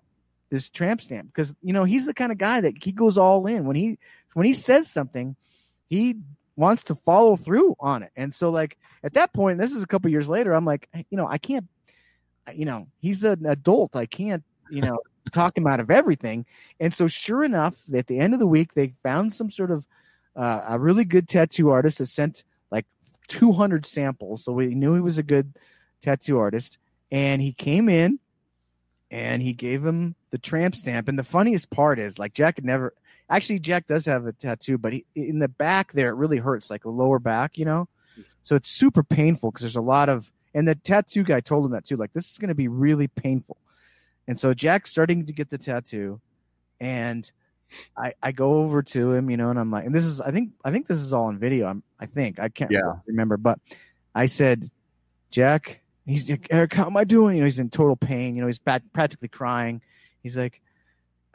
this 0.52 0.69
tramp 0.69 1.02
stamp 1.02 1.30
because 1.34 1.56
you 1.63 1.74
know 1.74 1.84
he's 1.84 2.06
the 2.06 2.13
kind 2.13 2.32
of 2.32 2.38
guy 2.38 2.62
that 2.62 2.84
he 2.84 2.91
goes 2.91 3.17
all 3.17 3.48
in 3.48 3.65
when 3.65 3.76
he 3.76 3.98
when 4.36 4.46
he 4.46 4.54
says 4.54 4.88
something, 4.88 5.36
he 5.89 6.17
wants 6.56 6.84
to 6.84 6.93
follow 6.93 7.36
through 7.36 7.76
on 7.80 8.04
it. 8.04 8.12
And 8.15 8.32
so 8.32 8.52
like 8.52 8.78
at 9.04 9.15
that 9.15 9.34
point, 9.34 9.58
this 9.58 9.72
is 9.72 9.82
a 9.82 9.88
couple 9.88 10.12
years 10.12 10.30
later, 10.30 10.54
I'm 10.54 10.63
like, 10.63 10.88
you 11.10 11.17
know, 11.17 11.28
I 11.28 11.39
can't 11.39 11.67
you 12.54 12.65
know, 12.65 12.86
he's 13.00 13.24
an 13.24 13.48
adult. 13.48 13.96
I 13.96 14.06
can't, 14.06 14.43
you 14.69 14.82
know, 14.82 15.00
talk 15.32 15.58
him 15.58 15.65
out 15.65 15.80
of 15.80 15.89
everything. 15.89 16.46
And 16.80 16.93
so, 16.93 17.08
sure 17.08 17.43
enough, 17.43 17.82
at 17.96 18.06
the 18.06 18.19
end 18.19 18.36
of 18.36 18.39
the 18.39 18.46
week, 18.46 18.76
they 18.76 18.93
found 19.02 19.34
some 19.34 19.50
sort 19.50 19.72
of 19.72 19.88
uh, 20.36 20.62
a 20.67 20.80
really 20.80 21.04
good 21.04 21.28
tattoo 21.28 21.72
artist 21.72 21.98
that 21.98 22.10
sent 22.10 22.43
like 22.69 22.86
200 23.30 23.88
samples. 23.88 24.46
So 24.46 24.52
we 24.52 24.76
knew 24.76 24.93
he 24.93 25.02
was 25.02 25.17
a 25.17 25.24
good 25.24 25.52
tattoo 26.00 26.38
artist. 26.38 26.78
And 27.13 27.41
he 27.41 27.54
came 27.54 27.88
in 27.89 28.19
and 29.12 29.41
he 29.41 29.54
gave 29.54 29.86
him 29.86 30.15
the 30.32 30.39
tramp 30.39 30.76
stamp. 30.76 31.08
And 31.08 31.17
the 31.17 31.23
funniest 31.23 31.69
part 31.69 31.99
is, 31.99 32.17
like, 32.17 32.34
Jack 32.34 32.56
had 32.58 32.65
never 32.65 32.93
actually, 33.30 33.60
Jack 33.60 33.86
does 33.88 34.06
have 34.06 34.26
a 34.26 34.34
tattoo, 34.34 34.78
but 34.80 34.93
he, 34.93 35.06
in 35.15 35.38
the 35.39 35.47
back 35.47 35.93
there, 35.93 36.10
it 36.10 36.15
really 36.15 36.38
hurts, 36.38 36.69
like 36.71 36.82
the 36.84 36.89
lower 36.89 37.19
back, 37.19 37.58
you 37.58 37.65
know? 37.65 37.88
So 38.41 38.56
it's 38.56 38.69
super 38.69 39.04
painful 39.04 39.52
because 39.52 39.62
there's 39.62 39.76
a 39.76 39.82
lot 39.82 40.10
of 40.10 40.30
and 40.56 40.67
the 40.67 40.76
tattoo 40.76 41.23
guy 41.23 41.39
told 41.39 41.65
him 41.65 41.71
that 41.71 41.86
too. 41.86 41.97
Like, 41.97 42.13
this 42.13 42.30
is 42.32 42.38
going 42.38 42.49
to 42.49 42.56
be 42.56 42.67
really 42.67 43.08
painful. 43.08 43.58
And 44.28 44.39
so 44.39 44.54
Jack's 44.54 44.89
starting 44.91 45.26
to 45.28 45.34
get 45.34 45.49
the 45.49 45.58
tattoo, 45.58 46.19
and 46.80 47.30
I 47.97 48.13
I 48.23 48.32
go 48.32 48.56
over 48.56 48.82
to 48.82 49.13
him, 49.13 49.30
you 49.30 49.38
know, 49.38 49.49
and 49.52 49.60
I'm 49.60 49.69
like, 49.69 49.86
and 49.86 49.93
this 49.93 50.06
is 50.06 50.19
I 50.19 50.32
think 50.32 50.52
I 50.65 50.71
think 50.71 50.88
this 50.88 50.97
is 50.99 51.13
all 51.13 51.26
on 51.26 51.38
video. 51.38 51.67
I'm 51.67 51.84
I 51.99 52.06
think 52.08 52.39
I 52.39 52.49
can't 52.49 52.71
Yeah. 52.71 52.95
remember, 53.06 53.38
but 53.38 53.60
I 54.15 54.26
said, 54.28 54.71
Jack, 55.30 55.82
he's 56.05 56.29
like, 56.29 56.47
Eric, 56.49 56.73
how 56.73 56.85
am 56.85 56.97
I 56.97 57.03
doing? 57.03 57.37
You 57.37 57.41
know, 57.43 57.45
he's 57.45 57.59
in 57.59 57.69
total 57.69 57.95
pain. 57.95 58.35
You 58.35 58.41
know, 58.41 58.47
he's 58.47 58.59
bat- 58.59 58.93
practically 58.93 59.29
crying. 59.29 59.81
He's 60.21 60.37
like, 60.37 60.61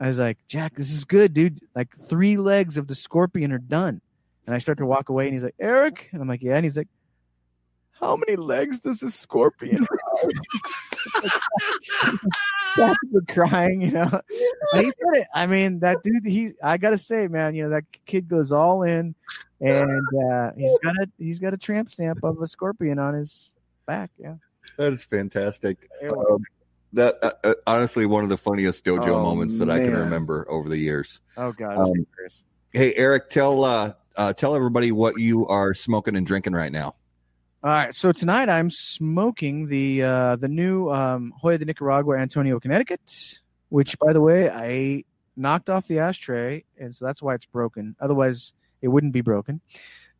I 0.00 0.07
was 0.07 0.18
like, 0.18 0.38
Jack, 0.46 0.74
this 0.76 0.92
is 0.92 1.04
good, 1.04 1.33
dude. 1.33 1.61
Like 1.74 1.96
three 2.09 2.37
legs 2.37 2.76
of 2.76 2.87
the 2.87 2.94
scorpion 2.94 3.52
are 3.52 3.59
done. 3.59 4.00
And 4.46 4.54
I 4.54 4.59
start 4.59 4.78
to 4.78 4.87
walk 4.87 5.11
away, 5.11 5.24
and 5.26 5.35
he's 5.35 5.42
like, 5.42 5.57
Eric, 5.61 6.09
and 6.12 6.22
I'm 6.22 6.28
like, 6.28 6.42
yeah, 6.42 6.57
and 6.57 6.64
he's 6.64 6.76
like, 6.76 6.88
how 8.00 8.16
many 8.16 8.37
legs 8.37 8.78
does 8.78 9.02
a 9.02 9.11
scorpion 9.11 9.85
have? 9.85 11.31
Practically 12.74 13.20
crying, 13.28 13.81
you 13.81 13.90
know. 13.90 14.20
I 15.35 15.46
mean, 15.46 15.81
that 15.81 16.02
dude, 16.02 16.24
he 16.24 16.52
I 16.62 16.78
gotta 16.78 16.98
say, 16.98 17.26
man, 17.26 17.54
you 17.54 17.64
know, 17.64 17.70
that 17.70 17.85
kid 18.07 18.28
goes 18.28 18.52
all 18.52 18.83
in 18.83 19.14
and 19.61 20.07
uh 20.31 20.52
he's 20.57 20.76
got 20.83 20.94
a 20.96 21.07
he's 21.18 21.38
got 21.40 21.54
a 21.54 21.57
tramp 21.57 21.90
stamp 21.90 22.20
of 22.22 22.40
a 22.40 22.46
scorpion 22.46 22.98
on 22.98 23.14
his 23.14 23.52
back. 23.87 24.11
Yeah. 24.16 24.35
That 24.77 24.92
is 24.92 25.05
fantastic. 25.05 25.90
Um, 26.09 26.44
that 26.92 27.18
uh, 27.23 27.33
uh, 27.44 27.55
honestly 27.66 28.07
one 28.07 28.23
of 28.23 28.31
the 28.31 28.37
funniest 28.37 28.85
dojo 28.85 29.09
Oh, 29.09 29.23
moments 29.23 29.59
that 29.59 29.71
I 29.71 29.79
can 29.79 29.94
remember 29.94 30.47
over 30.49 30.68
the 30.68 30.79
years. 30.79 31.21
Oh 31.37 31.53
god, 31.53 31.77
Um. 31.79 32.07
Hey 32.73 32.94
Eric, 32.94 33.31
tell 33.31 33.64
uh, 33.64 33.94
uh 34.16 34.33
tell 34.33 34.55
everybody 34.55 34.92
what 34.92 35.18
you 35.18 35.47
are 35.49 35.75
smoking 35.75 36.16
and 36.16 36.27
drinking 36.27 36.53
right 36.53 36.73
now. 36.73 36.94
All 37.64 37.71
right, 37.71 37.92
so 37.92 38.12
tonight 38.12 38.49
I'm 38.49 38.71
smoking 38.71 39.66
the 39.66 40.03
uh, 40.05 40.37
the 40.37 40.49
new 40.49 40.90
um, 40.90 41.35
Joya 41.42 41.59
de 41.59 41.64
Nicaragua 41.64 42.16
Antaño 42.16 42.62
Connecticut, 42.62 43.40
which 43.68 43.99
by 43.99 44.12
the 44.12 44.21
way 44.21 44.49
I 44.49 45.05
knocked 45.37 45.68
off 45.68 45.88
the 45.88 45.99
ashtray, 45.99 46.64
and 46.79 46.94
so 46.94 47.05
that's 47.05 47.21
why 47.21 47.35
it's 47.35 47.47
broken. 47.47 47.97
Otherwise, 48.01 48.53
it 48.81 48.88
wouldn't 48.88 49.12
be 49.12 49.23
broken. 49.23 49.61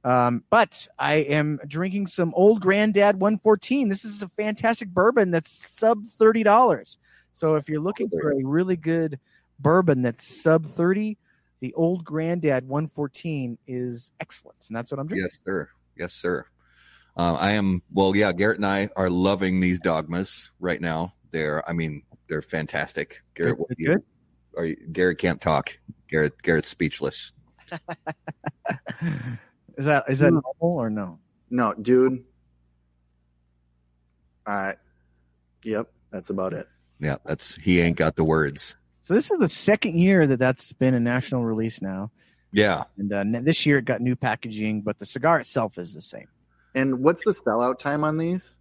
Um, 0.09 0.43
but 0.49 0.89
I 0.99 1.17
am 1.17 1.61
drinking 1.67 2.07
some 2.07 2.33
Old 2.35 2.63
Granddad 2.63 3.21
114. 3.21 3.91
This 3.91 4.07
is 4.07 4.23
a 4.23 4.29
fantastic 4.31 4.89
bourbon 4.89 5.31
that's 5.31 5.51
sub 5.51 6.07
thirty 6.07 6.43
dollars. 6.43 6.97
So 7.33 7.57
if 7.57 7.69
you're 7.69 7.83
looking 7.83 8.09
for 8.09 8.33
a 8.33 8.43
really 8.43 8.77
good 8.77 9.21
bourbon 9.59 10.01
that's 10.01 10.43
sub 10.43 10.65
thirty, 10.65 11.19
the 11.61 11.75
Old 11.75 12.07
Granddad 12.07 12.67
114 12.67 13.59
is 13.67 14.11
excellent, 14.19 14.65
and 14.69 14.77
that's 14.79 14.91
what 14.91 14.99
I'm 14.99 15.09
drinking. 15.09 15.27
Yes, 15.27 15.39
sir. 15.45 15.69
Yes, 15.99 16.15
sir. 16.15 16.47
Uh, 17.15 17.35
I 17.35 17.51
am. 17.51 17.83
Well, 17.93 18.17
yeah. 18.17 18.33
Garrett 18.33 18.57
and 18.57 18.67
I 18.67 18.89
are 18.97 19.11
loving 19.11 19.61
these 19.61 19.79
dogmas 19.79 20.53
right 20.59 20.81
now. 20.81 21.13
They're. 21.33 21.69
I 21.69 21.75
mean, 21.75 22.03
they're 22.29 22.41
fantastic. 22.41 23.21
Garrett, 23.35 23.59
what 23.59 23.69
Good, 23.69 23.79
you, 23.79 23.87
good. 23.89 24.03
Are 24.57 24.65
you, 24.65 24.77
Garrett 24.91 25.19
can't 25.19 25.39
talk. 25.41 25.79
Garrett. 26.09 26.41
Garrett's 26.41 26.71
speechless. 26.71 27.35
is 29.79 29.87
that 29.87 30.05
is 30.11 30.19
that 30.19 30.29
Hmm. 30.33 30.41
normal 30.61 30.79
or 30.79 30.91
no? 30.91 31.19
No, 31.51 31.73
dude. 31.75 32.25
Uh, 34.47 34.73
yep, 35.65 35.91
that's 36.11 36.31
about 36.31 36.53
it. 36.53 36.69
Yeah, 37.01 37.17
that's. 37.25 37.57
He 37.57 37.81
ain't 37.81 37.97
got 37.97 38.17
the 38.17 38.25
words. 38.25 38.77
So 39.03 39.15
this 39.15 39.31
is 39.31 39.39
the 39.39 39.49
second 39.49 39.99
year 39.99 40.27
that 40.27 40.39
that's 40.39 40.73
been 40.75 40.95
a 40.95 41.01
national 41.01 41.45
release 41.45 41.81
now, 41.81 42.11
Yeah. 42.53 42.85
and 42.99 43.13
uh, 43.13 43.25
this 43.43 43.65
year 43.65 43.79
it 43.79 43.87
got 43.87 44.01
new 44.03 44.15
packaging, 44.17 44.83
but 44.83 44.99
the 44.99 45.07
cigar 45.07 45.41
itself 45.41 45.79
is 45.79 45.95
the 45.95 46.03
same. 46.03 46.27
And 46.75 47.01
what's 47.03 47.25
the 47.25 47.31
sellout 47.31 47.79
time 47.79 48.05
on 48.05 48.19
these? 48.19 48.59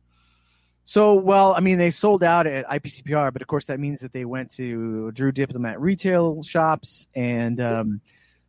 So, 0.86 1.16
well, 1.16 1.54
I 1.54 1.60
mean, 1.60 1.78
they 1.78 1.90
sold 1.92 2.24
out 2.24 2.48
at 2.48 2.66
IPCPR, 2.70 3.34
but 3.34 3.42
of 3.42 3.48
course 3.50 3.66
that 3.66 3.78
means 3.78 4.00
that 4.00 4.14
they 4.14 4.24
went 4.24 4.52
to 4.56 5.12
Drew 5.12 5.34
Diplomat 5.34 5.82
retail 5.82 6.42
shops, 6.44 7.08
and 7.14 7.60
um, 7.60 8.00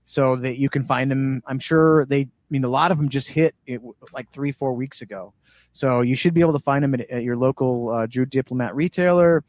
so 0.05 0.37
that 0.37 0.57
you 0.59 0.69
can 0.71 0.85
find 0.85 1.11
them. 1.11 1.43
I'm 1.47 1.59
sure 1.59 2.05
they. 2.07 2.29
I 2.49 2.51
mean, 2.51 2.65
a 2.65 2.69
lot 2.69 2.91
of 2.91 2.97
them 2.99 3.11
just 3.11 3.29
hit 3.29 3.55
it 3.67 3.83
like 4.15 4.31
three, 4.31 4.53
four 4.53 4.73
weeks 4.73 5.03
ago. 5.03 5.35
So 5.73 6.01
you 6.01 6.15
should 6.15 6.33
be 6.33 6.41
able 6.41 6.55
to 6.55 6.59
find 6.59 6.83
them 6.83 6.95
at, 6.95 7.01
at 7.11 7.23
your 7.23 7.37
local 7.37 7.91
uh, 7.91 8.07
Drew 8.07 8.25
Diplomat 8.25 8.75
retailer, 8.75 9.45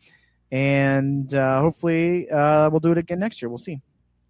and 0.51 1.33
uh, 1.33 1.61
hopefully 1.61 2.29
uh, 2.29 2.69
we'll 2.69 2.81
do 2.81 2.91
it 2.91 2.97
again 2.97 3.19
next 3.19 3.41
year. 3.41 3.47
We'll 3.47 3.57
see. 3.57 3.81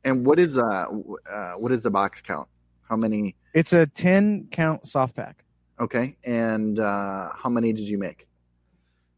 And 0.03 0.25
what 0.25 0.39
is 0.39 0.57
uh, 0.57 0.61
uh 0.61 1.53
what 1.53 1.71
is 1.71 1.81
the 1.81 1.89
box 1.89 2.21
count? 2.21 2.47
How 2.87 2.95
many? 2.95 3.35
It's 3.53 3.73
a 3.73 3.85
10 3.85 4.47
count 4.51 4.87
soft 4.87 5.15
pack. 5.15 5.43
Okay, 5.79 6.15
and 6.23 6.79
uh, 6.79 7.29
how 7.35 7.49
many 7.49 7.73
did 7.73 7.87
you 7.87 7.97
make? 7.97 8.27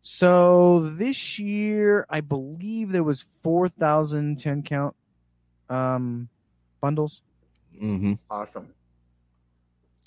So 0.02 0.92
this 0.96 1.40
year, 1.40 2.06
I 2.10 2.22
believe 2.22 2.92
there 2.92 3.04
was 3.04 3.24
4,000 3.44 4.40
10 4.40 4.64
count 4.64 4.96
um, 5.70 6.30
bundles. 6.80 7.22
hmm 7.78 8.14
Awesome. 8.30 8.74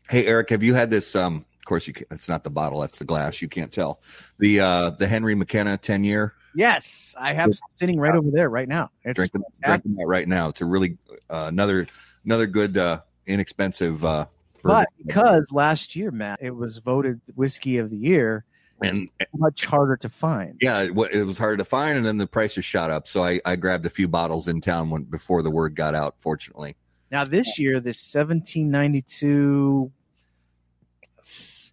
Hey, 0.08 0.26
Eric, 0.26 0.50
have 0.50 0.62
you 0.62 0.74
had 0.74 0.90
this? 0.90 1.14
Um, 1.16 1.44
of 1.58 1.64
course, 1.64 1.86
you. 1.86 1.94
Can, 1.94 2.06
it's 2.10 2.28
not 2.28 2.44
the 2.44 2.50
bottle; 2.50 2.80
that's 2.80 2.98
the 2.98 3.04
glass. 3.04 3.40
You 3.40 3.48
can't 3.48 3.72
tell. 3.72 4.00
The 4.38 4.60
uh, 4.60 4.90
the 4.90 5.06
Henry 5.06 5.34
McKenna 5.34 5.78
ten 5.78 6.04
year. 6.04 6.34
Yes, 6.54 7.14
I 7.18 7.32
have 7.32 7.54
some 7.54 7.68
sitting 7.72 7.98
right 7.98 8.14
over 8.14 8.30
there 8.30 8.48
right 8.48 8.68
now. 8.68 8.90
It's 9.02 9.16
Drinking, 9.16 9.42
drinking 9.64 9.94
that 9.96 10.06
right 10.06 10.28
now. 10.28 10.50
It's 10.50 10.60
a 10.60 10.66
really 10.66 10.98
uh, 11.28 11.46
another 11.48 11.86
another 12.24 12.46
good, 12.46 12.76
uh, 12.76 13.00
inexpensive. 13.26 14.04
Uh, 14.04 14.26
But 14.62 14.88
because 15.04 15.50
last 15.52 15.96
year, 15.96 16.10
Matt, 16.10 16.38
it 16.42 16.54
was 16.54 16.78
voted 16.78 17.20
whiskey 17.34 17.78
of 17.78 17.90
the 17.90 17.96
year, 17.96 18.44
and 18.82 19.08
much 19.34 19.64
harder 19.64 19.96
to 19.96 20.08
find. 20.08 20.58
yeah, 20.60 20.82
it, 20.82 20.92
it 21.12 21.24
was 21.24 21.38
hard 21.38 21.58
to 21.58 21.64
find, 21.64 21.96
and 21.96 22.06
then 22.06 22.18
the 22.18 22.26
prices 22.26 22.64
shot 22.64 22.90
up. 22.90 23.08
So 23.08 23.24
I, 23.24 23.40
I 23.44 23.56
grabbed 23.56 23.86
a 23.86 23.90
few 23.90 24.06
bottles 24.06 24.46
in 24.46 24.60
town 24.60 24.90
when 24.90 25.04
before 25.04 25.42
the 25.42 25.50
word 25.50 25.74
got 25.74 25.94
out. 25.94 26.14
Fortunately, 26.20 26.76
Now 27.14 27.22
this 27.22 27.60
year, 27.60 27.78
this 27.78 28.12
1792, 28.12 29.92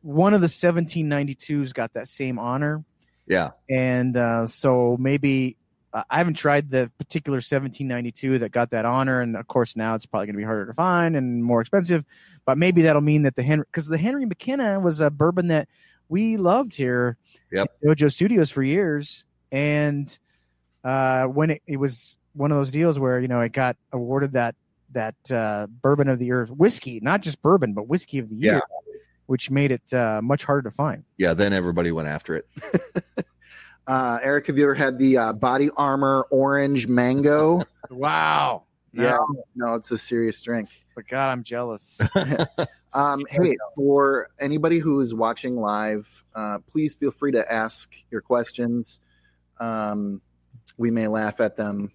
one 0.03 0.35
of 0.35 0.41
the 0.41 0.45
1792s 0.45 1.73
got 1.73 1.93
that 1.93 2.07
same 2.07 2.37
honor, 2.37 2.85
yeah, 3.25 3.49
and 3.67 4.15
uh, 4.15 4.45
so 4.45 4.97
maybe 4.99 5.57
uh, 5.91 6.03
I 6.07 6.19
haven't 6.19 6.35
tried 6.35 6.69
the 6.69 6.91
particular 6.99 7.37
1792 7.37 8.37
that 8.37 8.51
got 8.51 8.69
that 8.69 8.85
honor, 8.85 9.19
and 9.19 9.35
of 9.35 9.47
course 9.47 9.75
now 9.75 9.95
it's 9.95 10.05
probably 10.05 10.27
going 10.27 10.35
to 10.35 10.37
be 10.37 10.43
harder 10.43 10.67
to 10.67 10.75
find 10.75 11.15
and 11.15 11.43
more 11.43 11.61
expensive. 11.61 12.05
But 12.45 12.59
maybe 12.59 12.83
that'll 12.83 13.01
mean 13.01 13.23
that 13.23 13.35
the 13.35 13.41
Henry, 13.41 13.65
because 13.65 13.87
the 13.87 13.97
Henry 13.97 14.25
McKenna 14.25 14.79
was 14.79 15.01
a 15.01 15.09
bourbon 15.09 15.47
that 15.47 15.67
we 16.07 16.37
loved 16.37 16.75
here 16.75 17.17
Yep. 17.51 17.67
at 17.83 17.97
Dojo 17.97 18.13
Studios 18.13 18.51
for 18.51 18.61
years, 18.61 19.25
and 19.51 20.19
uh, 20.83 21.23
when 21.23 21.49
it, 21.49 21.63
it 21.65 21.77
was 21.77 22.19
one 22.33 22.51
of 22.51 22.57
those 22.57 22.69
deals 22.69 22.99
where 22.99 23.19
you 23.19 23.27
know 23.27 23.39
it 23.39 23.53
got 23.53 23.75
awarded 23.91 24.33
that 24.33 24.53
that 24.93 25.15
uh, 25.31 25.67
bourbon 25.67 26.07
of 26.09 26.19
the 26.19 26.25
year 26.25 26.45
whiskey, 26.47 26.99
not 27.01 27.21
just 27.21 27.41
bourbon, 27.41 27.73
but 27.73 27.87
whiskey 27.87 28.19
of 28.19 28.29
the 28.29 28.35
year, 28.35 28.53
Yeah. 28.55 28.59
which 29.27 29.49
made 29.51 29.71
it 29.71 29.93
uh, 29.93 30.21
much 30.23 30.43
harder 30.43 30.69
to 30.69 30.75
find. 30.75 31.03
yeah. 31.17 31.33
Then 31.33 31.53
everybody 31.53 31.91
went 31.91 32.07
after 32.07 32.35
it. 32.35 32.47
Uh, 33.87 34.19
Eric, 34.21 34.45
have 34.47 34.57
you 34.59 34.63
ever 34.63 34.75
had 34.75 34.99
the 34.99 35.17
uh, 35.17 35.33
body 35.33 35.69
armor 35.75 36.25
orange 36.29 36.87
mango? 36.87 37.61
Wow. 37.89 38.63
yeah, 38.93 39.17
no, 39.55 39.73
it's 39.73 39.91
a 39.91 39.97
serious 39.97 40.39
drink. 40.41 40.69
But 40.95 41.07
God, 41.07 41.29
I'm 41.29 41.43
jealous. 41.43 41.99
Um, 42.93 43.23
hey, 43.29 43.55
for 43.77 44.27
anybody 44.39 44.77
who 44.79 44.99
is 44.99 45.13
watching 45.15 45.55
live, 45.55 46.25
uh, 46.35 46.59
please 46.69 46.93
feel 46.93 47.11
free 47.11 47.31
to 47.31 47.51
ask 47.51 47.89
your 48.11 48.19
questions. 48.21 48.99
Um, 49.61 50.21
we 50.77 50.91
may 50.91 51.07
laugh 51.07 51.39
at 51.39 51.55
them, 51.55 51.91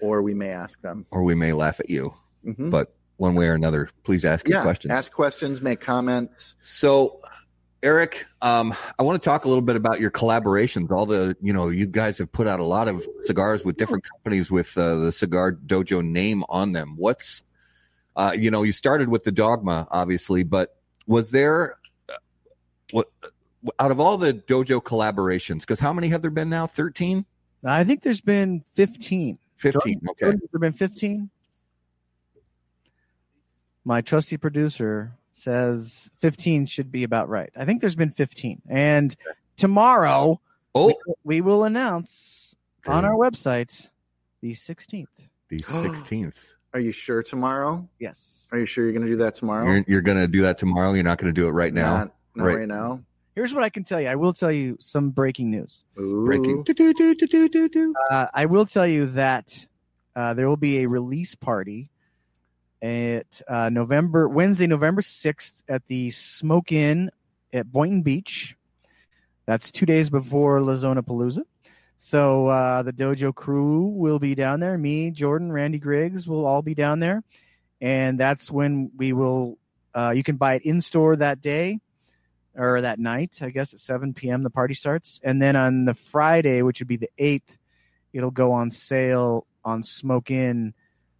or 0.00 0.22
we 0.22 0.34
may 0.34 0.50
ask 0.50 0.80
them. 0.82 1.06
or 1.10 1.22
we 1.22 1.34
may 1.34 1.52
laugh 1.52 1.80
at 1.80 1.88
you. 1.90 2.14
Mhm. 2.46 2.70
But 2.70 2.94
one 3.16 3.34
way 3.34 3.46
or 3.48 3.54
another, 3.54 3.88
please 4.04 4.24
ask 4.24 4.48
your 4.48 4.62
questions. 4.62 4.92
ask 4.92 5.12
questions, 5.12 5.62
make 5.62 5.80
comments. 5.80 6.56
So, 6.60 7.20
Eric, 7.82 8.26
um, 8.42 8.74
I 8.98 9.02
want 9.02 9.22
to 9.22 9.24
talk 9.24 9.44
a 9.44 9.48
little 9.48 9.62
bit 9.62 9.76
about 9.76 10.00
your 10.00 10.10
collaborations. 10.10 10.90
All 10.90 11.06
the, 11.06 11.36
you 11.40 11.52
know, 11.52 11.68
you 11.68 11.86
guys 11.86 12.18
have 12.18 12.32
put 12.32 12.46
out 12.48 12.58
a 12.60 12.64
lot 12.64 12.88
of 12.88 13.06
cigars 13.24 13.64
with 13.64 13.76
different 13.76 14.04
companies 14.04 14.50
with 14.50 14.76
uh, 14.78 14.96
the 14.96 15.12
Cigar 15.12 15.52
Dojo 15.52 16.02
name 16.02 16.44
on 16.48 16.72
them. 16.72 16.94
What's, 16.96 17.42
uh, 18.16 18.32
you 18.36 18.50
know, 18.50 18.62
you 18.62 18.72
started 18.72 19.08
with 19.10 19.24
the 19.24 19.32
Dogma, 19.32 19.86
obviously, 19.90 20.42
but 20.42 20.76
was 21.06 21.30
there, 21.30 21.76
uh, 22.08 22.14
what, 22.90 23.08
out 23.78 23.90
of 23.90 24.00
all 24.00 24.16
the 24.18 24.32
dojo 24.34 24.82
collaborations, 24.82 25.60
because 25.60 25.78
how 25.80 25.92
many 25.92 26.08
have 26.08 26.22
there 26.22 26.30
been 26.30 26.48
now? 26.50 26.66
13? 26.66 27.24
I 27.64 27.84
think 27.84 28.02
there's 28.02 28.20
been 28.20 28.62
15. 28.74 29.38
15. 29.56 30.00
Okay. 30.10 30.26
Has 30.26 30.40
there 30.52 30.60
been 30.60 30.72
15? 30.72 31.30
My 33.84 34.00
trusty 34.00 34.36
producer 34.36 35.12
says 35.32 36.10
15 36.18 36.66
should 36.66 36.90
be 36.90 37.04
about 37.04 37.28
right. 37.28 37.50
I 37.56 37.64
think 37.64 37.80
there's 37.80 37.96
been 37.96 38.10
15. 38.10 38.62
And 38.68 39.14
tomorrow 39.56 40.40
Oh, 40.76 40.92
we 41.22 41.40
will 41.40 41.64
announce 41.64 42.56
on 42.86 43.04
our 43.04 43.14
website 43.14 43.88
the 44.40 44.52
16th. 44.52 45.06
the 45.48 45.60
16th. 45.62 46.52
Are 46.72 46.80
you 46.80 46.90
sure 46.90 47.22
tomorrow? 47.22 47.88
Yes. 48.00 48.48
Are 48.50 48.58
you 48.58 48.66
sure 48.66 48.82
you're 48.84 48.92
going 48.92 49.06
to 49.06 49.12
do 49.12 49.18
that 49.18 49.34
tomorrow? 49.34 49.64
You're, 49.70 49.84
you're 49.86 50.02
going 50.02 50.18
to 50.18 50.26
do 50.26 50.42
that 50.42 50.58
tomorrow. 50.58 50.92
You're 50.94 51.04
not 51.04 51.18
going 51.18 51.32
to 51.32 51.40
do 51.40 51.46
it 51.46 51.52
right 51.52 51.72
now. 51.72 51.98
Not, 51.98 52.14
not 52.34 52.44
Right. 52.46 52.56
right. 52.58 52.68
now. 52.68 53.00
Here's 53.34 53.52
what 53.52 53.64
I 53.64 53.68
can 53.68 53.82
tell 53.82 54.00
you. 54.00 54.08
I 54.08 54.14
will 54.14 54.32
tell 54.32 54.52
you 54.52 54.76
some 54.80 55.10
breaking 55.10 55.50
news. 55.50 55.84
Ooh. 55.98 56.24
Breaking. 56.24 56.62
Do-do-do-do-do-do. 56.62 57.94
Uh, 58.10 58.26
I 58.32 58.46
will 58.46 58.64
tell 58.64 58.86
you 58.86 59.06
that 59.06 59.66
uh, 60.14 60.34
there 60.34 60.48
will 60.48 60.56
be 60.56 60.78
a 60.78 60.86
release 60.86 61.34
party 61.34 61.90
at 62.80 63.42
uh, 63.48 63.70
November 63.70 64.28
Wednesday, 64.28 64.66
November 64.68 65.02
sixth, 65.02 65.62
at 65.68 65.84
the 65.88 66.10
Smoke 66.10 66.70
Inn 66.70 67.10
at 67.52 67.70
Boynton 67.72 68.02
Beach. 68.02 68.56
That's 69.46 69.72
two 69.72 69.86
days 69.86 70.10
before 70.10 70.62
La 70.62 70.74
Zona 70.76 71.02
Palooza. 71.02 71.42
So 71.96 72.48
uh, 72.48 72.82
the 72.82 72.92
dojo 72.92 73.34
crew 73.34 73.86
will 73.86 74.18
be 74.18 74.34
down 74.34 74.60
there. 74.60 74.78
Me, 74.78 75.10
Jordan, 75.10 75.50
Randy 75.50 75.78
Griggs 75.78 76.28
will 76.28 76.46
all 76.46 76.62
be 76.62 76.74
down 76.74 77.00
there, 77.00 77.22
and 77.80 78.18
that's 78.18 78.50
when 78.50 78.90
we 78.96 79.12
will. 79.12 79.58
Uh, 79.94 80.12
you 80.14 80.22
can 80.22 80.36
buy 80.36 80.54
it 80.54 80.62
in 80.62 80.80
store 80.80 81.16
that 81.16 81.40
day 81.40 81.80
or 82.56 82.80
that 82.80 82.98
night. 82.98 83.38
I 83.42 83.50
guess 83.50 83.74
at 83.74 83.80
seven 83.80 84.14
p.m. 84.14 84.42
the 84.42 84.50
party 84.50 84.74
starts, 84.74 85.20
and 85.22 85.40
then 85.40 85.56
on 85.56 85.84
the 85.84 85.94
Friday, 85.94 86.62
which 86.62 86.80
would 86.80 86.88
be 86.88 86.96
the 86.96 87.10
eighth, 87.18 87.56
it'll 88.12 88.30
go 88.30 88.52
on 88.52 88.70
sale 88.70 89.46
on 89.64 89.82
Smoke 89.82 90.30
Inn 90.30 90.74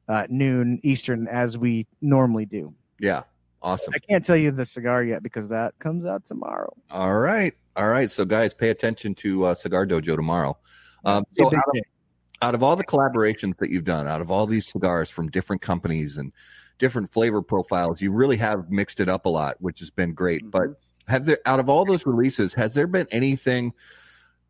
uh, 0.09 0.27
noon 0.29 0.81
Eastern 0.83 1.29
as 1.29 1.57
we 1.57 1.87
normally 2.01 2.47
do. 2.47 2.75
Yeah. 3.01 3.23
Awesome. 3.63 3.95
I 3.95 3.99
can't 3.99 4.23
tell 4.23 4.37
you 4.37 4.51
the 4.51 4.67
cigar 4.67 5.03
yet 5.03 5.23
because 5.23 5.49
that 5.49 5.79
comes 5.79 6.05
out 6.05 6.27
tomorrow. 6.27 6.77
All 6.91 7.15
right. 7.15 7.55
All 7.77 7.89
right. 7.89 8.11
So, 8.11 8.27
guys, 8.27 8.53
pay 8.53 8.69
attention 8.69 9.15
to 9.17 9.45
uh, 9.45 9.55
Cigar 9.55 9.87
Dojo 9.87 10.17
tomorrow. 10.17 10.59
Um, 11.07 11.25
so, 11.33 11.47
out 11.47 11.55
of, 11.55 11.63
out 12.43 12.55
of 12.55 12.63
all 12.63 12.77
the 12.77 12.85
collaborations 12.85 13.57
that 13.57 13.71
you've 13.71 13.85
done, 13.85 14.07
out 14.07 14.21
of 14.21 14.31
all 14.31 14.47
these 14.47 14.67
cigars 14.67 15.09
from 15.09 15.31
different 15.31 15.63
companies 15.63 16.19
and 16.19 16.31
different 16.79 17.11
flavor 17.11 17.41
profiles, 17.41 18.03
you 18.03 18.13
really 18.13 18.37
have 18.37 18.71
mixed 18.71 19.01
it 19.01 19.09
up 19.09 19.25
a 19.25 19.31
lot, 19.31 19.57
which 19.61 19.79
has 19.81 19.89
been 19.89 20.13
great. 20.13 20.51
But 20.51 20.79
have 21.09 21.25
there, 21.25 21.39
out 21.47 21.61
of 21.61 21.69
all 21.69 21.85
those 21.85 22.07
releases, 22.07 22.55
has 22.55 22.75
there 22.75 22.87
been 22.87 23.07
anything? 23.11 23.73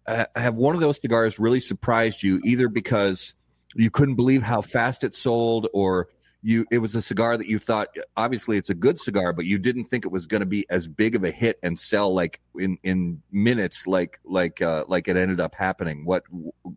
Uh, 0.06 0.26
have 0.36 0.56
one 0.56 0.74
of 0.74 0.80
those 0.80 1.00
cigars 1.00 1.38
really 1.38 1.60
surprised 1.60 2.22
you, 2.22 2.40
either 2.44 2.68
because 2.68 3.34
you 3.74 3.90
couldn't 3.90 4.16
believe 4.16 4.42
how 4.42 4.60
fast 4.60 5.02
it 5.02 5.16
sold, 5.16 5.68
or 5.72 6.08
you 6.42 6.66
it 6.70 6.78
was 6.78 6.94
a 6.94 7.00
cigar 7.00 7.38
that 7.38 7.46
you 7.46 7.58
thought 7.58 7.88
obviously 8.16 8.58
it's 8.58 8.70
a 8.70 8.74
good 8.74 8.98
cigar, 9.00 9.32
but 9.32 9.46
you 9.46 9.58
didn't 9.58 9.84
think 9.84 10.04
it 10.04 10.12
was 10.12 10.26
going 10.26 10.42
to 10.42 10.46
be 10.46 10.66
as 10.68 10.86
big 10.86 11.14
of 11.14 11.24
a 11.24 11.30
hit 11.30 11.58
and 11.62 11.78
sell 11.78 12.12
like 12.12 12.40
in 12.58 12.76
in 12.82 13.22
minutes, 13.32 13.86
like 13.86 14.20
like 14.24 14.60
uh, 14.60 14.84
like 14.86 15.08
it 15.08 15.16
ended 15.16 15.40
up 15.40 15.54
happening. 15.54 16.04
What 16.04 16.24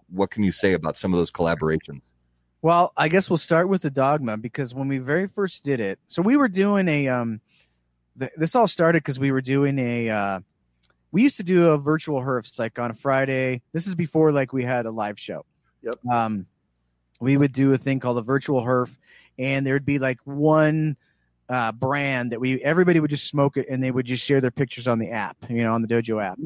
what 0.10 0.32
can 0.32 0.44
you 0.44 0.52
say 0.52 0.74
about 0.74 0.98
some 0.98 1.14
of 1.14 1.20
those 1.20 1.32
collaborations? 1.32 2.02
Well, 2.62 2.92
I 2.98 3.08
guess 3.08 3.30
we'll 3.30 3.38
start 3.38 3.70
with 3.70 3.84
the 3.84 3.92
dogma 3.92 4.38
because 4.38 4.74
when 4.74 4.88
we 4.88 4.98
very 4.98 5.28
first 5.28 5.64
did 5.64 5.80
it, 5.80 6.00
so 6.08 6.22
we 6.22 6.38
were 6.38 6.48
doing 6.48 6.88
a 6.88 7.08
um, 7.08 7.40
th- 8.20 8.32
this 8.38 8.56
all 8.56 8.68
started 8.68 9.04
because 9.04 9.20
we 9.20 9.32
were 9.32 9.42
doing 9.42 9.80
a 9.80 10.10
uh, 10.10 10.40
we 11.12 11.24
used 11.24 11.38
to 11.38 11.44
do 11.44 11.72
a 11.72 11.78
virtual 11.78 12.22
herfs 12.22 12.60
like 12.60 12.78
on 12.80 12.92
a 12.92 12.94
Friday. 12.94 13.62
This 13.74 13.88
is 13.88 13.96
before 13.96 14.32
like 14.32 14.54
we 14.54 14.64
had 14.64 14.86
a 14.86 14.92
live 14.92 15.20
show. 15.20 15.46
Yep. 15.84 15.96
Um, 16.12 16.46
we 17.20 17.38
would 17.38 17.54
do 17.54 17.74
a 17.74 17.78
thing 17.78 18.00
called 18.00 18.18
a 18.18 18.22
virtual 18.22 18.62
herf, 18.62 18.96
and 19.40 19.66
there'd 19.66 19.86
be 19.86 20.00
like 20.00 20.20
one 20.26 20.98
uh, 21.50 21.72
brand 21.72 22.32
that 22.32 22.40
we 22.40 22.62
everybody 22.62 23.00
would 23.00 23.10
just 23.10 23.28
smoke 23.28 23.58
it, 23.58 23.68
and 23.70 23.84
they 23.84 23.92
would 23.92 24.06
just 24.06 24.24
share 24.24 24.42
their 24.42 24.52
pictures 24.52 24.88
on 24.88 25.00
the 25.00 25.12
app, 25.12 25.38
you 25.50 25.64
know, 25.64 25.74
on 25.74 25.82
the 25.82 25.88
Dojo 25.88 26.24
app. 26.24 26.40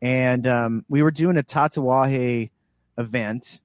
And 0.00 0.46
um, 0.46 0.84
we 0.88 1.02
were 1.02 1.12
doing 1.12 1.38
a 1.38 1.44
Tatuaje 1.44 2.50
event, 2.98 3.62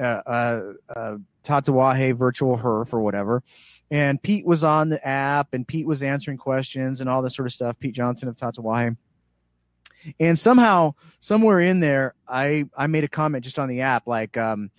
uh, 0.00 0.02
uh, 0.04 0.62
uh, 0.94 1.16
Tatuaje 1.48 2.14
virtual 2.14 2.56
herf 2.58 2.92
or 2.92 3.00
whatever. 3.00 3.42
And 3.90 4.22
Pete 4.22 4.44
was 4.44 4.64
on 4.64 4.90
the 4.90 5.06
app, 5.06 5.54
and 5.54 5.66
Pete 5.66 5.86
was 5.86 6.02
answering 6.02 6.36
questions 6.36 7.00
and 7.00 7.08
all 7.08 7.22
this 7.22 7.34
sort 7.34 7.46
of 7.46 7.54
stuff. 7.54 7.78
Pete 7.78 7.94
Johnson 7.94 8.28
of 8.28 8.36
Tatuaje. 8.36 8.96
And 10.20 10.38
somehow, 10.38 10.94
somewhere 11.20 11.60
in 11.60 11.80
there, 11.80 12.14
I 12.26 12.66
I 12.76 12.86
made 12.86 13.04
a 13.04 13.08
comment 13.08 13.44
just 13.44 13.58
on 13.58 13.68
the 13.68 13.80
app, 13.80 14.06
like, 14.06 14.36
um, 14.36 14.70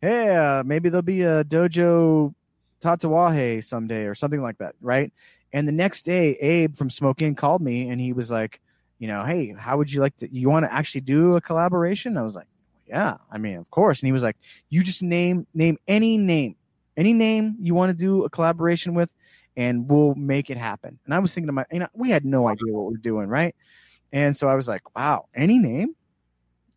"Hey, 0.00 0.34
uh, 0.36 0.62
maybe 0.64 0.88
there'll 0.90 1.02
be 1.02 1.22
a 1.22 1.44
dojo 1.44 2.34
Tatuaje 2.80 3.64
someday 3.64 4.04
or 4.04 4.14
something 4.14 4.42
like 4.42 4.58
that, 4.58 4.74
right?" 4.80 5.12
And 5.52 5.66
the 5.66 5.72
next 5.72 6.04
day, 6.04 6.34
Abe 6.34 6.76
from 6.76 6.90
Smoke 6.90 7.22
Inn 7.22 7.34
called 7.34 7.62
me, 7.62 7.88
and 7.88 8.00
he 8.00 8.12
was 8.12 8.30
like, 8.30 8.60
"You 8.98 9.08
know, 9.08 9.24
hey, 9.24 9.54
how 9.58 9.78
would 9.78 9.92
you 9.92 10.00
like 10.00 10.16
to? 10.18 10.32
You 10.32 10.50
want 10.50 10.64
to 10.64 10.72
actually 10.72 11.00
do 11.00 11.36
a 11.36 11.40
collaboration?" 11.40 12.16
I 12.16 12.22
was 12.22 12.34
like, 12.34 12.46
"Yeah, 12.92 13.16
I 13.30 13.38
mean, 13.38 13.56
of 13.56 13.70
course." 13.70 14.00
And 14.02 14.06
he 14.06 14.12
was 14.12 14.22
like, 14.22 14.36
"You 14.68 14.82
just 14.82 15.02
name 15.02 15.46
name 15.54 15.78
any 15.88 16.16
name, 16.18 16.54
any 16.96 17.12
name 17.12 17.56
you 17.58 17.74
want 17.74 17.90
to 17.90 17.96
do 17.96 18.24
a 18.24 18.30
collaboration 18.30 18.94
with, 18.94 19.10
and 19.56 19.88
we'll 19.90 20.14
make 20.14 20.50
it 20.50 20.58
happen." 20.58 20.98
And 21.04 21.14
I 21.14 21.18
was 21.18 21.34
thinking 21.34 21.48
to 21.48 21.52
my, 21.52 21.64
you 21.72 21.80
know, 21.80 21.88
we 21.94 22.10
had 22.10 22.24
no 22.24 22.48
idea 22.48 22.72
what 22.72 22.86
we 22.86 22.92
we're 22.92 22.98
doing, 22.98 23.28
right? 23.28 23.54
And 24.12 24.36
so 24.36 24.46
I 24.46 24.54
was 24.54 24.68
like, 24.68 24.94
wow, 24.94 25.26
any 25.34 25.58
name? 25.58 25.96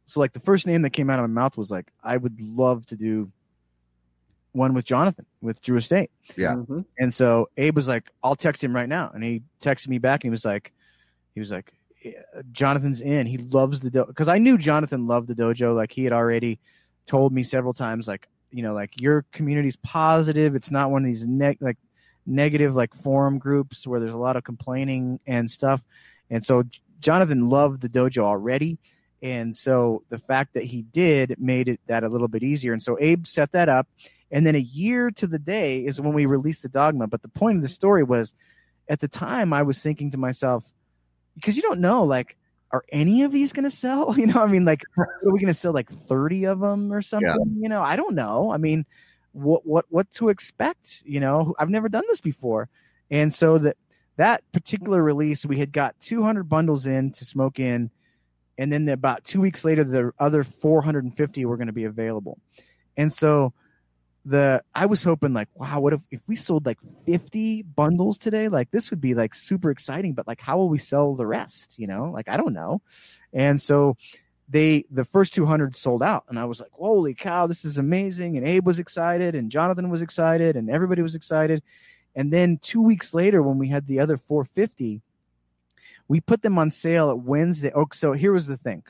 So 0.06 0.20
like 0.20 0.34
the 0.34 0.40
first 0.40 0.66
name 0.66 0.82
that 0.84 0.92
came 0.92 1.10
out 1.10 1.20
of 1.20 1.30
my 1.30 1.42
mouth 1.42 1.58
was 1.58 1.70
like, 1.70 1.92
I 2.04 2.16
would 2.16 2.40
love 2.40 2.86
to 2.88 2.96
do 2.96 3.32
one 4.54 4.74
with 4.74 4.86
Jonathan 4.86 5.26
with 5.42 5.62
Drew 5.62 5.78
Estate. 5.78 6.12
Yeah. 6.38 6.56
Mhm. 6.56 6.86
And 6.98 7.14
so 7.14 7.50
Abe 7.58 7.76
was 7.76 7.88
like, 7.88 8.10
I'll 8.24 8.36
text 8.36 8.64
him 8.64 8.74
right 8.74 8.88
now. 8.88 9.12
And 9.14 9.22
he 9.24 9.44
texted 9.60 9.90
me 9.90 9.98
back 9.98 10.24
and 10.24 10.30
he 10.30 10.32
was 10.32 10.46
like, 10.46 10.72
he 11.34 11.42
was 11.42 11.52
like, 11.52 11.74
"Yeah, 11.74 11.85
Jonathan's 12.52 13.02
in. 13.02 13.28
He 13.28 13.38
loves 13.38 13.82
the 13.82 13.92
dojo. 13.92 14.14
Cause 14.16 14.28
I 14.28 14.38
knew 14.38 14.58
Jonathan 14.58 15.08
loved 15.08 15.28
the 15.28 15.36
dojo. 15.36 15.76
Like 15.76 15.92
he 15.92 16.04
had 16.04 16.14
already 16.14 16.60
told 17.06 17.34
me 17.34 17.44
several 17.44 17.74
times, 17.74 18.08
like, 18.08 18.28
you 18.56 18.64
know 18.64 18.74
like 18.74 19.02
your 19.02 19.26
community's 19.34 19.76
positive 19.76 20.56
it's 20.56 20.72
not 20.72 20.90
one 20.90 21.04
of 21.04 21.06
these 21.06 21.26
neg- 21.26 21.58
like 21.60 21.78
negative 22.26 22.74
like 22.74 22.94
forum 22.94 23.38
groups 23.38 23.86
where 23.86 24.00
there's 24.00 24.14
a 24.14 24.18
lot 24.18 24.38
of 24.38 24.46
complaining 24.46 25.20
and 25.28 25.52
stuff 25.52 25.86
and 26.30 26.44
so 26.44 26.64
jonathan 27.00 27.50
loved 27.50 27.82
the 27.82 27.90
dojo 27.90 28.20
already 28.20 28.78
and 29.22 29.56
so 29.56 30.04
the 30.10 30.18
fact 30.18 30.54
that 30.54 30.64
he 30.64 30.84
did 30.84 31.36
made 31.38 31.68
it 31.68 31.82
that 31.88 32.06
a 32.06 32.08
little 32.08 32.30
bit 32.30 32.44
easier 32.44 32.72
and 32.72 32.82
so 32.82 32.98
abe 33.02 33.28
set 33.28 33.52
that 33.52 33.68
up 33.68 33.88
and 34.32 34.48
then 34.48 34.56
a 34.56 34.60
year 34.60 35.12
to 35.12 35.28
the 35.28 35.40
day 35.40 35.86
is 35.86 36.00
when 36.00 36.14
we 36.14 36.26
released 36.26 36.64
the 36.64 36.70
dogma 36.70 37.08
but 37.08 37.22
the 37.22 37.28
point 37.28 37.58
of 37.58 37.62
the 37.62 37.68
story 37.68 38.04
was 38.04 38.34
at 38.88 39.02
the 39.02 39.08
time 39.08 39.52
i 39.52 39.62
was 39.62 39.82
thinking 39.82 40.10
to 40.10 40.18
myself 40.18 40.64
because 41.36 41.56
you 41.56 41.62
don't 41.62 41.80
know 41.80 42.04
like 42.04 42.38
are 42.76 42.84
any 42.92 43.24
of 43.24 43.32
these 43.32 43.54
going 43.54 43.64
to 43.64 43.72
sell? 43.72 44.14
You 44.18 44.28
know, 44.28 44.42
I 44.42 44.48
mean, 44.48 44.66
like, 44.66 44.84
are 44.98 45.08
we 45.24 45.40
going 45.40 45.48
to 45.48 45.54
sell 45.54 45.74
like 45.74 45.90
30 45.90 46.46
of 46.46 46.60
them 46.60 46.92
or 46.92 47.02
something? 47.02 47.30
Yeah. 47.30 47.62
You 47.62 47.70
know, 47.70 47.82
I 47.82 47.96
don't 47.96 48.16
know. 48.16 48.52
I 48.52 48.58
mean, 48.58 48.86
what, 49.32 49.66
what, 49.66 49.86
what 49.90 50.10
to 50.12 50.30
expect? 50.30 51.04
You 51.06 51.20
know, 51.20 51.54
I've 51.60 51.70
never 51.70 51.90
done 51.90 52.04
this 52.08 52.22
before. 52.22 52.70
And 53.12 53.34
so 53.34 53.58
that, 53.60 53.78
that 54.18 54.44
particular 54.52 55.04
release, 55.04 55.46
we 55.46 55.58
had 55.58 55.72
got 55.72 56.00
200 56.00 56.50
bundles 56.50 56.88
in 56.88 57.12
to 57.14 57.26
Smoke 57.26 57.60
Inn. 57.60 57.92
And 58.58 58.72
then 58.72 58.88
about 58.90 59.26
two 59.26 59.42
weeks 59.42 59.66
later, 59.66 59.84
the 59.84 60.12
other 60.20 60.44
450 60.44 61.46
were 61.46 61.58
going 61.58 61.68
to 61.68 61.74
be 61.74 61.84
available. 61.84 62.40
And 62.98 63.12
so 63.12 63.54
the 64.26 64.64
I 64.74 64.88
was 64.88 65.04
hoping 65.04 65.34
like, 65.34 65.50
wow, 65.54 65.80
what 65.80 65.94
if 65.94 66.02
if 66.12 66.22
we 66.28 66.36
sold 66.36 66.66
like 66.66 66.80
50 67.06 67.62
bundles 67.62 68.18
today? 68.18 68.50
Like 68.50 68.72
this 68.72 68.90
would 68.90 69.02
be 69.02 69.14
like 69.14 69.34
super 69.34 69.70
exciting, 69.70 70.14
but 70.14 70.28
like 70.28 70.42
how 70.42 70.58
will 70.58 70.70
we 70.70 70.80
sell 70.80 71.16
the 71.16 71.28
rest? 71.28 71.78
You 71.78 71.88
know, 71.88 72.12
like 72.12 72.28
I 72.28 72.38
don't 72.38 72.54
know. 72.54 72.82
And 73.34 73.62
so 73.62 73.98
they 74.50 74.86
the 74.92 75.06
first 75.06 75.34
200 75.34 75.76
sold 75.76 76.04
out 76.04 76.26
and 76.30 76.38
i 76.38 76.46
was 76.46 76.60
like 76.60 76.72
holy 76.72 77.14
cow 77.14 77.48
this 77.48 77.66
is 77.66 77.78
amazing 77.78 78.38
and 78.38 78.48
abe 78.48 78.66
was 78.66 78.80
excited 78.80 79.36
and 79.36 79.52
jonathan 79.52 79.90
was 79.90 80.02
excited 80.02 80.56
and 80.56 80.70
everybody 80.70 81.02
was 81.02 81.16
excited 81.16 81.64
and 82.16 82.32
then 82.32 82.60
two 82.62 82.82
weeks 82.82 83.14
later 83.14 83.42
when 83.42 83.58
we 83.58 83.68
had 83.68 83.88
the 83.88 84.00
other 84.00 84.18
450 84.18 85.02
we 86.08 86.22
put 86.22 86.44
them 86.44 86.60
on 86.60 86.70
sale 86.70 87.10
at 87.10 87.20
wednesday 87.20 87.72
oh 87.74 87.88
so 87.92 88.14
here 88.14 88.32
was 88.32 88.46
the 88.46 88.58
thing 88.58 88.84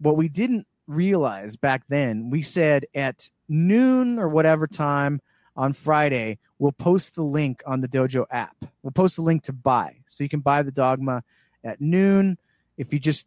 what 0.00 0.16
we 0.16 0.28
didn't 0.28 0.66
realize 0.88 1.56
back 1.56 1.84
then 1.88 2.30
we 2.30 2.42
said 2.42 2.84
at 2.94 3.30
noon 3.50 4.18
or 4.18 4.28
whatever 4.28 4.66
time 4.66 5.20
on 5.56 5.72
Friday, 5.72 6.38
we'll 6.58 6.72
post 6.72 7.14
the 7.16 7.22
link 7.22 7.62
on 7.66 7.80
the 7.80 7.88
Dojo 7.88 8.24
app. 8.30 8.56
We'll 8.82 8.92
post 8.92 9.16
the 9.16 9.22
link 9.22 9.42
to 9.44 9.52
buy. 9.52 9.96
So 10.06 10.24
you 10.24 10.30
can 10.30 10.40
buy 10.40 10.62
the 10.62 10.70
Dogma 10.70 11.22
at 11.64 11.80
noon. 11.80 12.38
If 12.78 12.92
you 12.92 12.98
just 12.98 13.26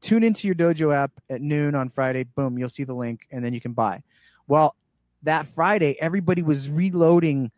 tune 0.00 0.22
into 0.22 0.46
your 0.46 0.54
Dojo 0.54 0.94
app 0.94 1.10
at 1.28 1.42
noon 1.42 1.74
on 1.74 1.90
Friday, 1.90 2.24
boom, 2.24 2.58
you'll 2.58 2.68
see 2.68 2.84
the 2.84 2.94
link 2.94 3.26
and 3.30 3.44
then 3.44 3.52
you 3.52 3.60
can 3.60 3.72
buy. 3.72 4.02
Well, 4.46 4.76
that 5.24 5.46
Friday, 5.48 5.96
everybody 6.00 6.42
was 6.42 6.70
reloading 6.70 7.50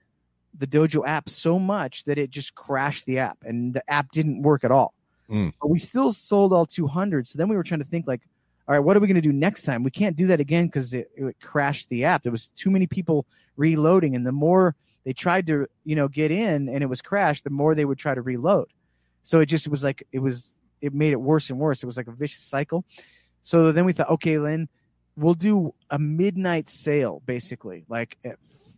the 0.59 0.67
Dojo 0.67 1.07
app 1.07 1.29
so 1.29 1.59
much 1.59 2.05
that 2.05 2.19
it 2.19 2.31
just 2.31 2.55
crashed 2.55 3.05
the 3.07 3.19
app 3.19 3.39
and 3.43 3.75
the 3.75 3.89
app 3.91 4.11
didn't 4.13 4.43
work 4.43 4.65
at 4.65 4.71
all. 4.71 4.95
Mm. 5.29 5.53
But 5.61 5.69
we 5.69 5.79
still 5.79 6.13
sold 6.13 6.53
all 6.53 6.65
200. 6.65 7.27
So 7.27 7.37
then 7.37 7.49
we 7.49 7.57
were 7.57 7.65
trying 7.65 7.81
to 7.81 7.87
think 7.87 8.07
like, 8.07 8.23
all 8.69 8.75
right, 8.75 8.81
what 8.81 8.97
are 8.97 9.01
we 9.01 9.07
going 9.07 9.15
to 9.15 9.21
do 9.21 9.33
next 9.33 9.63
time? 9.63 9.85
We 9.85 9.91
can't 9.91 10.17
do 10.17 10.27
that 10.29 10.41
again 10.41 10.67
because 10.67 10.93
it, 10.93 11.11
it 11.15 11.37
crashed 11.41 11.89
the 11.89 12.05
app. 12.05 12.25
There 12.25 12.33
was 12.33 12.49
too 12.49 12.71
many 12.71 12.87
people 12.87 13.27
reloading, 13.57 14.17
and 14.17 14.27
the 14.27 14.33
more 14.33 14.75
they 15.05 15.13
tried 15.13 15.47
to, 15.47 15.69
you 15.85 15.95
know, 15.95 16.09
get 16.09 16.33
in 16.33 16.69
and 16.69 16.83
it 16.83 16.87
was 16.87 17.01
crashed, 17.01 17.45
the 17.45 17.51
more 17.51 17.75
they 17.75 17.85
would 17.85 17.99
try 17.99 18.15
to 18.15 18.23
reload. 18.23 18.67
So 19.23 19.39
it 19.41 19.47
just 19.47 19.69
was 19.69 19.85
like 19.85 20.07
it 20.11 20.19
was 20.19 20.57
it 20.81 20.93
made 20.93 21.13
it 21.13 21.21
worse 21.21 21.49
and 21.51 21.59
worse. 21.59 21.83
It 21.83 21.87
was 21.87 21.97
like 21.97 22.09
a 22.09 22.13
vicious 22.13 22.43
cycle. 22.43 22.85
So 23.43 23.71
then 23.71 23.85
we 23.85 23.93
thought, 23.93 24.11
okay, 24.11 24.39
Lynn, 24.39 24.69
we'll 25.17 25.35
do 25.35 25.73
a 25.91 25.99
midnight 25.99 26.69
sale, 26.69 27.23
basically, 27.25 27.85
like 27.89 28.19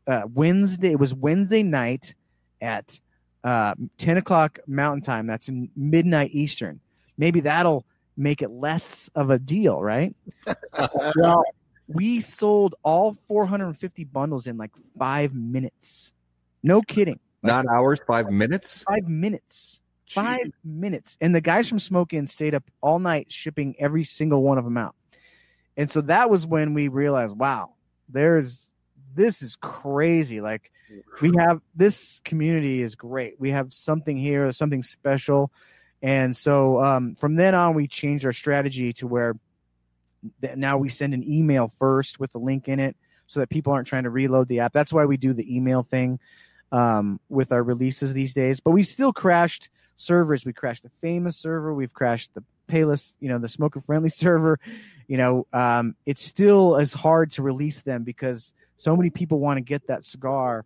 uh, 0.07 0.23
Wednesday. 0.35 0.93
It 0.93 1.01
was 1.01 1.15
Wednesday 1.15 1.63
night 1.63 2.15
at 2.61 3.01
uh, 3.43 3.75
ten 3.97 4.19
o'clock 4.19 4.59
Mountain 4.67 5.03
Time. 5.03 5.27
That's 5.27 5.49
midnight 5.75 6.31
Eastern. 6.33 6.81
Maybe 7.17 7.41
that'll 7.41 7.87
make 8.19 8.43
it 8.43 8.51
less 8.51 9.09
of 9.15 9.31
a 9.31 9.39
deal, 9.39 9.81
right? 9.81 10.15
well, 11.17 11.45
we 11.87 12.21
sold 12.21 12.75
all 12.83 13.15
450 13.27 14.05
bundles 14.05 14.47
in 14.47 14.59
like 14.59 14.73
five 14.99 15.33
minutes. 15.33 16.13
No 16.63 16.83
kidding. 16.83 17.21
Not 17.43 17.67
hours, 17.73 18.01
five 18.07 18.31
minutes? 18.31 18.83
Five 18.83 19.09
minutes. 19.09 19.81
Five 20.11 20.51
minutes. 20.65 21.17
And 21.21 21.35
the 21.35 21.41
guys 21.41 21.69
from 21.69 21.79
Smoke 21.79 22.13
Inn 22.13 22.27
stayed 22.27 22.55
up 22.55 22.65
all 22.81 22.99
night 22.99 23.31
shipping 23.31 23.77
every 23.79 24.05
single 24.05 24.43
one 24.43 24.59
of 24.59 24.65
them 24.65 24.77
out. 24.77 24.95
And 25.77 25.91
so 25.91 26.01
that 26.03 26.29
was 26.29 26.47
when 26.47 26.75
we 26.75 26.89
realized, 26.89 27.37
wow, 27.37 27.75
there's 28.09 28.71
this 29.15 29.43
is 29.43 29.57
crazy. 29.57 30.41
Like 30.41 30.73
we 31.23 31.33
have 31.39 31.61
this 31.75 32.21
community 32.25 32.83
is 32.83 32.95
great. 32.95 33.39
We 33.39 33.51
have 33.51 33.73
something 33.73 34.17
here, 34.17 34.51
something 34.53 34.83
special. 34.83 35.53
And 36.03 36.37
so 36.37 36.83
um, 36.83 37.15
from 37.17 37.37
then 37.37 37.55
on, 37.55 37.75
we 37.75 37.89
changed 37.89 38.25
our 38.25 38.33
strategy 38.33 38.93
to 38.95 39.07
where 39.07 39.35
now 40.57 40.79
we 40.79 40.89
send 40.89 41.15
an 41.15 41.29
email 41.29 41.73
first 41.79 42.21
with 42.21 42.33
the 42.33 42.39
link 42.39 42.69
in 42.69 42.81
it 42.81 42.97
so 43.27 43.41
that 43.41 43.51
people 43.51 43.73
aren't 43.73 43.87
trying 43.87 44.05
to 44.05 44.11
reload 44.11 44.49
the 44.49 44.61
app. 44.61 44.73
That's 44.73 44.93
why 44.93 45.05
we 45.05 45.17
do 45.17 45.33
the 45.33 45.55
email 45.55 45.83
thing 45.83 46.19
um, 46.73 47.21
with 47.29 47.53
our 47.53 47.63
releases 47.63 48.13
these 48.15 48.35
days. 48.35 48.61
But 48.61 48.73
we 48.73 48.83
still 48.83 49.13
crashed 49.13 49.71
servers. 49.97 50.45
We 50.45 50.53
crashed 50.53 50.85
the 50.85 50.91
famous 51.01 51.37
server. 51.37 51.75
We've 51.75 51.93
crashed 51.93 52.35
the 52.35 52.43
Payless, 52.69 53.15
you 53.19 53.29
know, 53.29 53.39
the 53.39 53.49
smoker 53.49 53.81
friendly 53.81 54.09
server. 54.11 54.59
You 55.07 55.17
know, 55.17 55.47
um, 55.53 55.97
it's 56.07 56.23
still 56.23 56.77
as 56.77 56.93
hard 56.93 57.31
to 57.33 57.43
release 57.43 57.81
them 57.81 58.05
because 58.05 58.53
so 58.77 58.95
many 58.97 59.11
people 59.11 59.41
want 59.41 59.57
to 59.57 59.63
get 59.63 59.87
that 59.89 60.05
cigar. 60.05 60.65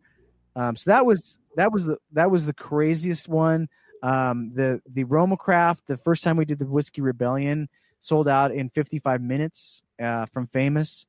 Um, 0.54 0.76
so 0.76 0.90
that 0.90 1.06
was 1.06 1.38
that 1.56 1.72
was 1.72 1.84
the 1.84 1.98
that 2.12 2.30
was 2.30 2.46
the 2.46 2.52
craziest 2.52 3.28
one. 3.28 3.68
Um, 4.02 4.52
the 4.54 4.80
the 4.86 5.04
Roma 5.04 5.36
Craft, 5.36 5.86
the 5.86 5.96
first 5.96 6.24
time 6.24 6.36
we 6.36 6.44
did 6.44 6.58
the 6.58 6.66
Whiskey 6.66 7.00
Rebellion, 7.00 7.68
sold 8.00 8.28
out 8.28 8.52
in 8.52 8.68
55 8.68 9.22
minutes 9.22 9.82
uh, 10.02 10.26
from 10.26 10.46
Famous. 10.48 11.06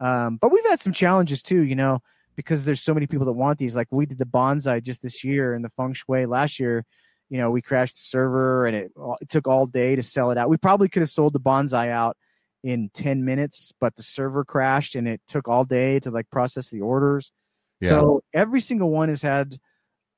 Um, 0.00 0.38
but 0.40 0.52
we've 0.52 0.64
had 0.66 0.80
some 0.80 0.92
challenges 0.92 1.42
too, 1.42 1.62
you 1.62 1.74
know, 1.74 2.02
because 2.36 2.64
there's 2.64 2.82
so 2.82 2.94
many 2.94 3.06
people 3.06 3.26
that 3.26 3.32
want 3.32 3.58
these. 3.58 3.74
Like 3.74 3.88
we 3.90 4.06
did 4.06 4.18
the 4.18 4.26
bonsai 4.26 4.82
just 4.82 5.02
this 5.02 5.24
year 5.24 5.54
and 5.54 5.64
the 5.64 5.70
feng 5.70 5.94
shui 5.94 6.26
last 6.26 6.60
year. 6.60 6.84
You 7.28 7.38
know, 7.38 7.50
we 7.50 7.62
crashed 7.62 7.96
the 7.96 8.02
server 8.02 8.66
and 8.66 8.76
it, 8.76 8.92
it 9.20 9.28
took 9.28 9.48
all 9.48 9.66
day 9.66 9.96
to 9.96 10.02
sell 10.02 10.30
it 10.30 10.38
out. 10.38 10.48
We 10.48 10.58
probably 10.58 10.88
could 10.88 11.00
have 11.00 11.10
sold 11.10 11.32
the 11.32 11.40
bonsai 11.40 11.90
out 11.90 12.16
in 12.62 12.90
10 12.94 13.24
minutes, 13.24 13.72
but 13.80 13.96
the 13.96 14.02
server 14.02 14.44
crashed 14.44 14.94
and 14.94 15.08
it 15.08 15.20
took 15.26 15.48
all 15.48 15.64
day 15.64 15.98
to 16.00 16.10
like 16.10 16.30
process 16.30 16.68
the 16.68 16.82
orders. 16.82 17.32
Yeah. 17.80 17.90
So 17.90 18.22
every 18.32 18.60
single 18.60 18.90
one 18.90 19.08
has 19.08 19.22
had 19.22 19.58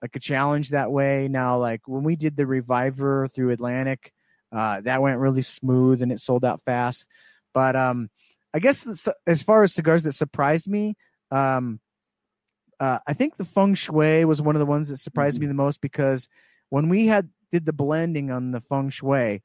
like 0.03 0.15
a 0.17 0.21
challenge 0.21 0.71
that 0.71 0.91
way. 0.91 1.29
Now, 1.29 1.59
like 1.59 1.83
when 1.87 2.03
we 2.03 2.17
did 2.17 2.37
the 2.37 2.47
Reviver 2.47 3.29
through 3.29 3.51
Atlantic, 3.51 4.13
uh, 4.53 4.81
that 4.83 5.03
went 5.03 5.19
really 5.19 5.43
smooth 5.43 6.03
and 6.03 6.13
it 6.13 6.21
sold 6.21 6.45
out 6.45 6.63
fast. 6.63 7.07
But 7.53 7.77
um, 7.77 8.09
I 8.55 8.61
guess 8.61 8.83
the, 8.83 9.15
as 9.27 9.43
far 9.43 9.63
as 9.63 9.75
cigars 9.75 10.05
that 10.05 10.13
surprised 10.13 10.69
me, 10.69 10.95
um, 11.31 11.81
uh, 12.81 12.99
I 13.07 13.13
think 13.13 13.37
the 13.37 13.45
Feng 13.45 13.75
Shui 13.75 14.25
was 14.25 14.41
one 14.41 14.55
of 14.55 14.61
the 14.61 14.67
ones 14.67 14.89
that 14.89 14.99
surprised 14.99 15.37
mm-hmm. 15.37 15.43
me 15.43 15.49
the 15.49 15.55
most 15.55 15.81
because 15.81 16.29
when 16.71 16.89
we 16.89 17.07
had 17.07 17.29
did 17.51 17.67
the 17.67 17.73
blending 17.73 18.31
on 18.31 18.53
the 18.53 18.61
Feng 18.61 18.91
Shui, 18.91 19.43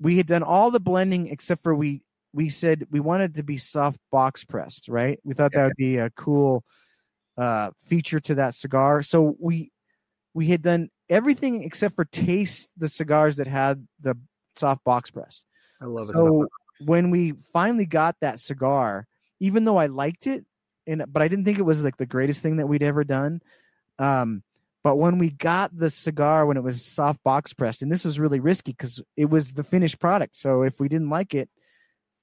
we 0.00 0.16
had 0.16 0.26
done 0.26 0.42
all 0.42 0.70
the 0.70 0.80
blending 0.80 1.28
except 1.28 1.62
for 1.62 1.74
we 1.74 2.02
we 2.32 2.48
said 2.48 2.86
we 2.90 3.00
wanted 3.00 3.34
to 3.34 3.42
be 3.42 3.56
soft 3.56 3.98
box 4.12 4.44
pressed, 4.44 4.88
right? 4.88 5.18
We 5.24 5.34
thought 5.34 5.52
that 5.52 5.64
would 5.64 5.76
be 5.76 5.96
a 5.96 6.10
cool 6.10 6.64
uh, 7.36 7.70
feature 7.86 8.20
to 8.20 8.36
that 8.36 8.54
cigar. 8.54 9.02
So 9.02 9.36
we 9.40 9.72
we 10.34 10.46
had 10.46 10.62
done 10.62 10.90
everything 11.08 11.62
except 11.64 11.96
for 11.96 12.04
taste 12.04 12.70
the 12.76 12.88
cigars 12.88 13.36
that 13.36 13.46
had 13.46 13.86
the 14.00 14.16
soft 14.56 14.84
box 14.84 15.10
press. 15.10 15.44
I 15.80 15.86
love 15.86 16.10
it. 16.10 16.16
So 16.16 16.46
when 16.84 17.10
we 17.10 17.32
finally 17.52 17.86
got 17.86 18.16
that 18.20 18.38
cigar, 18.38 19.06
even 19.40 19.64
though 19.64 19.76
I 19.76 19.86
liked 19.86 20.26
it, 20.26 20.44
and 20.86 21.04
but 21.08 21.22
I 21.22 21.28
didn't 21.28 21.44
think 21.44 21.58
it 21.58 21.62
was 21.62 21.82
like 21.82 21.96
the 21.96 22.06
greatest 22.06 22.42
thing 22.42 22.56
that 22.56 22.66
we'd 22.66 22.82
ever 22.82 23.04
done. 23.04 23.40
Um, 23.98 24.42
but 24.82 24.96
when 24.96 25.18
we 25.18 25.30
got 25.30 25.76
the 25.76 25.90
cigar 25.90 26.46
when 26.46 26.56
it 26.56 26.62
was 26.62 26.84
soft 26.84 27.22
box 27.22 27.52
pressed, 27.52 27.82
and 27.82 27.92
this 27.92 28.04
was 28.04 28.18
really 28.18 28.40
risky 28.40 28.72
because 28.72 29.02
it 29.16 29.26
was 29.26 29.52
the 29.52 29.64
finished 29.64 29.98
product. 29.98 30.36
So 30.36 30.62
if 30.62 30.80
we 30.80 30.88
didn't 30.88 31.10
like 31.10 31.34
it, 31.34 31.50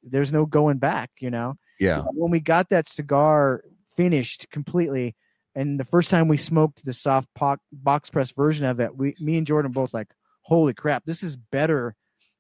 there's 0.04 0.32
no 0.32 0.46
going 0.46 0.78
back, 0.78 1.12
you 1.20 1.30
know. 1.30 1.56
Yeah. 1.80 2.04
When 2.14 2.32
we 2.32 2.40
got 2.40 2.70
that 2.70 2.90
cigar 2.90 3.64
finished 3.96 4.48
completely, 4.52 5.16
and 5.58 5.80
the 5.80 5.86
first 5.86 6.12
time 6.12 6.28
we 6.28 6.38
smoked 6.38 6.86
the 6.86 6.94
soft 6.94 7.28
box 7.74 8.12
press 8.12 8.30
version 8.30 8.68
of 8.68 8.80
it, 8.80 8.96
we, 8.96 9.16
me 9.20 9.38
and 9.38 9.48
Jordan 9.48 9.72
both 9.72 9.92
like, 9.92 10.14
holy 10.44 10.76
crap, 10.76 11.04
this 11.04 11.24
is 11.24 11.36
better. 11.36 11.96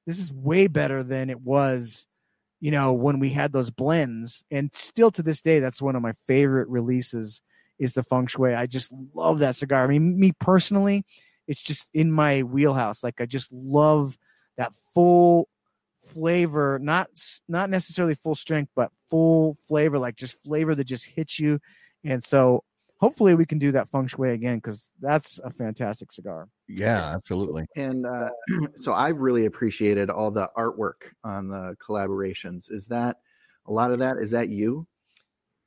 This 0.05 0.19
is 0.19 0.31
way 0.31 0.67
better 0.67 1.01
than 1.01 1.31
it 1.31 1.41
was, 1.41 2.05
you 2.59 2.69
know, 2.69 2.93
when 2.93 3.17
we 3.17 3.29
had 3.29 3.51
those 3.51 3.71
blends. 3.71 4.43
And 4.51 4.69
still 4.75 5.09
to 5.09 5.23
this 5.23 5.41
day, 5.41 5.59
that's 5.59 5.81
one 5.81 5.95
of 5.95 6.03
my 6.03 6.13
favorite 6.27 6.69
releases 6.69 7.41
is 7.79 7.93
the 7.93 8.03
Feng 8.03 8.27
Shui. 8.27 8.53
I 8.53 8.67
just 8.67 8.93
love 9.15 9.39
that 9.39 9.55
cigar. 9.55 9.83
I 9.83 9.87
mean, 9.87 10.19
me 10.19 10.31
personally, 10.39 11.03
it's 11.47 11.61
just 11.61 11.89
in 11.95 12.11
my 12.11 12.43
wheelhouse. 12.43 13.03
Like 13.03 13.19
I 13.19 13.25
just 13.25 13.51
love 13.51 14.15
that 14.57 14.73
full 14.93 15.49
flavor, 16.13 16.77
not 16.79 17.09
not 17.47 17.71
necessarily 17.71 18.13
full 18.13 18.35
strength, 18.35 18.71
but 18.75 18.91
full 19.09 19.57
flavor, 19.67 19.97
like 19.97 20.17
just 20.17 20.37
flavor 20.43 20.75
that 20.75 20.83
just 20.83 21.05
hits 21.05 21.39
you. 21.39 21.59
And 22.03 22.23
so 22.23 22.63
hopefully 22.99 23.35
we 23.35 23.45
can 23.45 23.59
do 23.59 23.71
that 23.71 23.89
feng 23.89 24.07
shui 24.07 24.31
again 24.31 24.57
because 24.57 24.89
that's 24.99 25.39
a 25.43 25.51
fantastic 25.51 26.11
cigar. 26.11 26.49
Yeah, 26.67 27.13
absolutely. 27.13 27.65
And 27.75 28.05
uh, 28.05 28.29
so 28.75 28.93
I've 28.93 29.17
really 29.17 29.45
appreciated 29.45 30.09
all 30.09 30.31
the 30.31 30.49
artwork 30.57 31.11
on 31.23 31.49
the 31.49 31.75
collaborations. 31.85 32.71
Is 32.71 32.87
that 32.87 33.17
a 33.65 33.71
lot 33.71 33.91
of 33.91 33.99
that? 33.99 34.17
Is 34.17 34.31
that 34.31 34.49
you? 34.49 34.87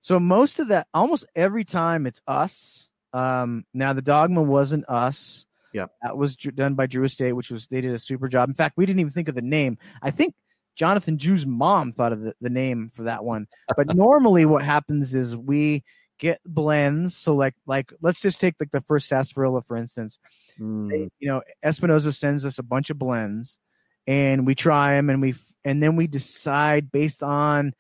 So 0.01 0.19
most 0.19 0.59
of 0.59 0.69
that, 0.69 0.87
almost 0.95 1.27
every 1.37 1.65
time, 1.65 2.07
it's 2.07 2.23
us. 2.27 2.89
Um, 3.13 3.65
now 3.75 3.93
the 3.93 4.03
dogma 4.03 4.43
wasn't 4.43 4.89
us. 4.89 5.47
Yeah, 5.73 5.87
that 6.03 6.17
was 6.17 6.37
done 6.37 6.75
by 6.75 6.87
Drew 6.87 7.05
Estate, 7.05 7.33
which 7.33 7.51
was 7.51 7.69
they 7.69 7.81
did 7.81 7.93
a 7.93 7.99
super 7.99 8.27
job. 8.27 8.49
In 8.49 8.55
fact, 8.55 8.77
we 8.77 8.87
didn't 8.87 9.01
even 9.01 9.13
think 9.13 9.29
of 9.29 9.35
the 9.35 9.43
name. 9.43 9.79
I 10.03 10.11
think 10.11 10.35
Jonathan 10.75 11.17
Drew's 11.17 11.47
mom 11.47 11.93
thought 11.93 12.13
of 12.13 12.23
the, 12.23 12.35
the 12.41 12.51
name 12.51 12.91
for 12.95 13.05
that 13.05 13.25
one. 13.25 13.47
But 13.77 13.95
normally, 13.95 14.47
what 14.47 14.65
happens 14.65 15.15
is 15.15 15.37
we 15.37 15.85
get 16.21 16.41
blends. 16.47 17.17
So 17.17 17.35
like 17.35 17.55
like 17.67 17.93
let's 18.01 18.21
just 18.21 18.41
take 18.41 18.55
like 18.61 18.71
the 18.71 18.81
first 18.83 19.09
sarsaparilla 19.09 19.63
for 19.63 19.77
instance. 19.77 20.19
Mm. 20.61 20.91
They, 20.91 21.11
you 21.19 21.29
know, 21.29 21.43
Espinosa 21.63 22.13
sends 22.13 22.45
us 22.45 22.59
a 22.59 22.63
bunch 22.63 22.91
of 22.91 22.99
blends, 22.99 23.59
and 24.07 24.47
we 24.47 24.55
try 24.55 24.95
them, 24.95 25.11
and 25.11 25.21
we 25.21 25.35
and 25.65 25.83
then 25.83 25.97
we 25.97 26.07
decide 26.07 26.93
based 26.93 27.23
on 27.23 27.73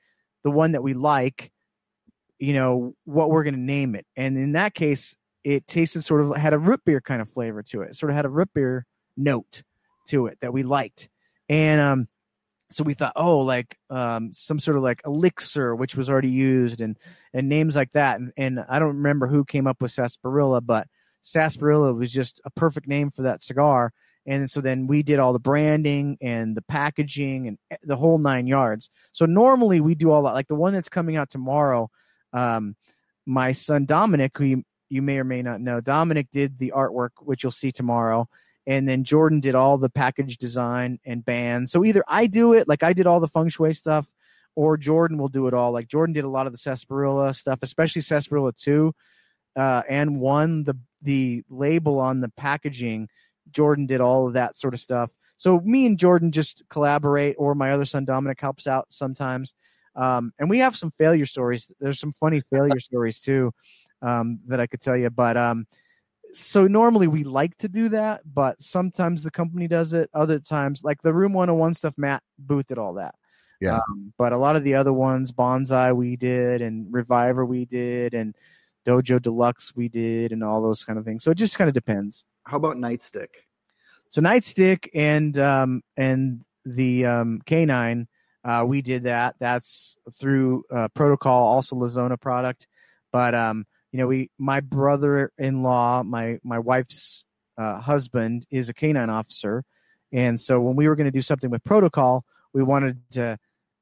the 0.43 0.51
one 0.51 0.73
that 0.73 0.83
we 0.83 0.95
like, 0.95 1.53
you 2.39 2.55
know, 2.55 2.95
what 3.05 3.31
we're 3.31 3.45
going 3.45 3.55
to 3.55 3.61
name 3.61 3.95
it. 3.95 4.07
And 4.17 4.37
in 4.37 4.53
that 4.53 4.75
case, 4.75 5.15
it 5.45 5.67
tasted 5.67 6.03
sort 6.03 6.23
of 6.23 6.37
had 6.37 6.53
a 6.53 6.59
root 6.59 6.81
beer 6.85 7.01
kind 7.01 7.23
of 7.23 7.29
flavor 7.29 7.63
to 7.65 7.83
it. 7.83 7.91
it 7.91 7.97
sort 7.97 8.11
of 8.11 8.17
had 8.17 8.25
a 8.25 8.31
root 8.31 8.51
beer 8.55 8.87
note 9.17 9.63
to 10.09 10.27
it 10.27 10.39
that 10.41 10.53
we 10.53 10.63
liked. 10.63 11.09
And 11.49 11.81
um, 11.81 12.09
so 12.71 12.85
we 12.85 12.95
thought, 12.95 13.13
oh, 13.17 13.39
like 13.39 13.77
um, 13.91 14.33
some 14.33 14.59
sort 14.59 14.77
of 14.77 14.83
like 14.83 15.03
elixir, 15.05 15.75
which 15.75 15.97
was 15.97 16.09
already 16.09 16.31
used, 16.31 16.81
and 16.81 16.97
and 17.35 17.49
names 17.49 17.75
like 17.75 17.93
that. 17.93 18.19
And, 18.21 18.33
and 18.37 18.65
I 18.69 18.79
don't 18.79 18.97
remember 18.97 19.27
who 19.27 19.45
came 19.45 19.67
up 19.67 19.83
with 19.83 19.91
sarsaparilla, 19.91 20.61
but 20.61 20.87
sarsaparilla 21.23 21.93
was 21.93 22.13
just 22.13 22.41
a 22.45 22.51
perfect 22.51 22.87
name 22.87 23.11
for 23.11 23.23
that 23.23 23.43
cigar. 23.43 23.93
And 24.27 24.51
so 24.51 24.61
then 24.61 24.87
we 24.87 25.03
did 25.03 25.19
all 25.19 25.33
the 25.33 25.39
branding 25.39 26.19
and 26.21 26.57
the 26.57 26.63
packaging 26.63 27.49
and 27.49 27.59
the 27.83 27.97
whole 27.97 28.19
nine 28.19 28.47
yards. 28.47 28.91
So 29.13 29.27
normally 29.27 29.81
we 29.81 29.95
do 29.95 30.11
all 30.11 30.23
that. 30.25 30.35
Like 30.35 30.47
the 30.47 30.55
one 30.55 30.73
that's 30.73 30.89
coming 30.89 31.17
out 31.17 31.31
tomorrow, 31.31 31.91
um, 32.33 32.77
my 33.27 33.53
son 33.53 33.87
Dominic, 33.87 34.37
who 34.37 34.45
you, 34.45 34.63
you 34.89 35.03
may 35.03 35.19
or 35.19 35.25
may 35.25 35.43
not 35.43 35.61
know, 35.61 35.81
Dominic 35.81 36.29
did 36.31 36.59
the 36.59 36.73
artwork, 36.77 37.11
which 37.21 37.43
you'll 37.43 37.51
see 37.51 37.73
tomorrow 37.73 38.29
and 38.67 38.89
then 38.89 39.05
Jordan 39.05 39.41
did 39.41 39.55
all 39.55 39.79
the 39.79 39.89
package 39.89 40.37
design 40.37 40.99
and 41.05 41.25
bands. 41.25 41.73
So 41.73 41.85
either 41.85 42.05
I 42.07 42.27
do 42.27 42.53
it, 42.53 42.69
like 42.69 42.83
I 42.83 42.93
did 42.93 43.07
all 43.07 43.21
the 43.21 43.29
feng 43.29 43.49
shui 43.49 43.73
stuff, 43.73 44.07
or 44.55 44.77
Jordan 44.77 45.19
will 45.19 45.29
do 45.29 45.47
it 45.47 45.55
all. 45.55 45.73
Like 45.73 45.89
Jordan 45.89 46.13
did 46.13 46.25
a 46.25 46.29
lot 46.29 46.47
of 46.47 46.53
the 46.53 46.59
sarsaparilla 46.59 47.35
stuff, 47.35 47.61
especially 47.63 48.03
sarsaparilla 48.03 48.53
two, 48.53 48.95
uh, 49.57 49.83
and 49.89 50.21
one 50.21 50.65
the 50.65 50.77
the 51.03 51.43
label 51.49 51.99
on 51.99 52.21
the 52.21 52.29
packaging. 52.37 53.09
Jordan 53.51 53.87
did 53.87 54.01
all 54.01 54.27
of 54.27 54.35
that 54.35 54.57
sort 54.57 54.75
of 54.75 54.81
stuff. 54.81 55.11
So 55.37 55.59
me 55.61 55.87
and 55.87 55.99
Jordan 55.99 56.33
just 56.33 56.65
collaborate, 56.69 57.37
or 57.39 57.55
my 57.55 57.73
other 57.73 57.87
son 57.87 58.05
Dominic 58.05 58.41
helps 58.41 58.67
out 58.67 58.87
sometimes. 58.91 59.55
Um, 59.97 60.33
and 60.39 60.51
we 60.51 60.59
have 60.59 60.77
some 60.77 60.93
failure 60.93 61.27
stories. 61.27 61.73
There's 61.81 61.99
some 61.99 62.13
funny 62.21 62.43
failure 62.51 62.79
stories 62.79 63.21
too 63.21 63.53
um, 64.03 64.41
that 64.47 64.61
I 64.61 64.67
could 64.67 64.81
tell 64.81 64.97
you, 64.97 65.11
but 65.11 65.37
um, 65.37 65.67
so 66.33 66.67
normally 66.67 67.07
we 67.07 67.25
like 67.25 67.57
to 67.59 67.69
do 67.69 67.91
that, 67.91 68.23
but 68.25 68.61
sometimes 68.61 69.23
the 69.23 69.31
company 69.31 69.69
does 69.69 69.95
it. 69.95 70.11
Other 70.15 70.39
times, 70.39 70.83
like 70.85 71.03
the 71.03 71.13
Room 71.13 71.33
101 71.33 71.75
stuff, 71.75 71.95
Matt 71.97 72.23
Booth 72.39 72.67
did 72.67 72.79
all 72.79 72.95
that. 72.95 73.15
Yeah. 73.61 73.77
Um, 73.77 74.13
but 74.17 74.33
a 74.33 74.39
lot 74.39 74.57
of 74.57 74.65
the 74.65 74.75
other 74.75 74.93
ones, 74.93 75.33
Bonsai 75.33 75.95
we 75.95 76.17
did, 76.17 76.63
and 76.63 76.93
Reviver 76.93 77.45
we 77.45 77.67
did, 77.67 78.15
and 78.15 78.35
Dojo 78.87 79.21
Deluxe 79.21 79.75
we 79.77 79.89
did, 79.89 80.33
and 80.33 80.43
all 80.43 80.63
those 80.63 80.85
kind 80.85 80.99
of 80.99 81.05
things. 81.05 81.23
So 81.23 81.31
it 81.31 81.37
just 81.37 81.59
kind 81.59 81.69
of 81.69 81.75
depends. 81.75 82.25
How 82.45 82.57
about 82.57 82.77
Nightstick? 82.77 83.29
So 84.09 84.21
Nightstick 84.21 84.89
and 84.95 85.39
um, 85.39 85.83
and 85.97 86.43
the 86.65 87.07
um, 87.07 87.43
Canine, 87.45 88.09
uh, 88.45 88.65
we 88.67 88.83
did 88.83 89.05
that. 89.05 89.37
That's 89.39 89.97
through 90.19 90.65
uh, 90.71 90.89
Protocol, 90.95 91.47
also 91.47 91.77
Lazona 91.77 92.21
product. 92.21 92.67
But 93.13 93.35
um, 93.35 93.67
you 93.93 93.99
know, 93.99 94.07
we 94.07 94.31
my 94.39 94.61
brother-in-law, 94.61 96.05
my 96.05 96.39
my 96.45 96.59
wife's 96.59 97.25
uh, 97.59 97.81
husband 97.81 98.47
is 98.51 98.69
a 98.69 98.75
canine 98.75 99.11
officer, 99.11 99.65
and 100.13 100.41
so 100.41 100.61
when 100.61 100.77
we 100.77 100.89
were 100.89 100.97
going 100.97 101.07
to 101.07 101.11
do 101.11 101.23
something 101.23 101.51
with 101.51 101.65
protocol, 101.65 102.25
we 102.53 102.63
wanted 102.63 102.99
to, 103.13 103.39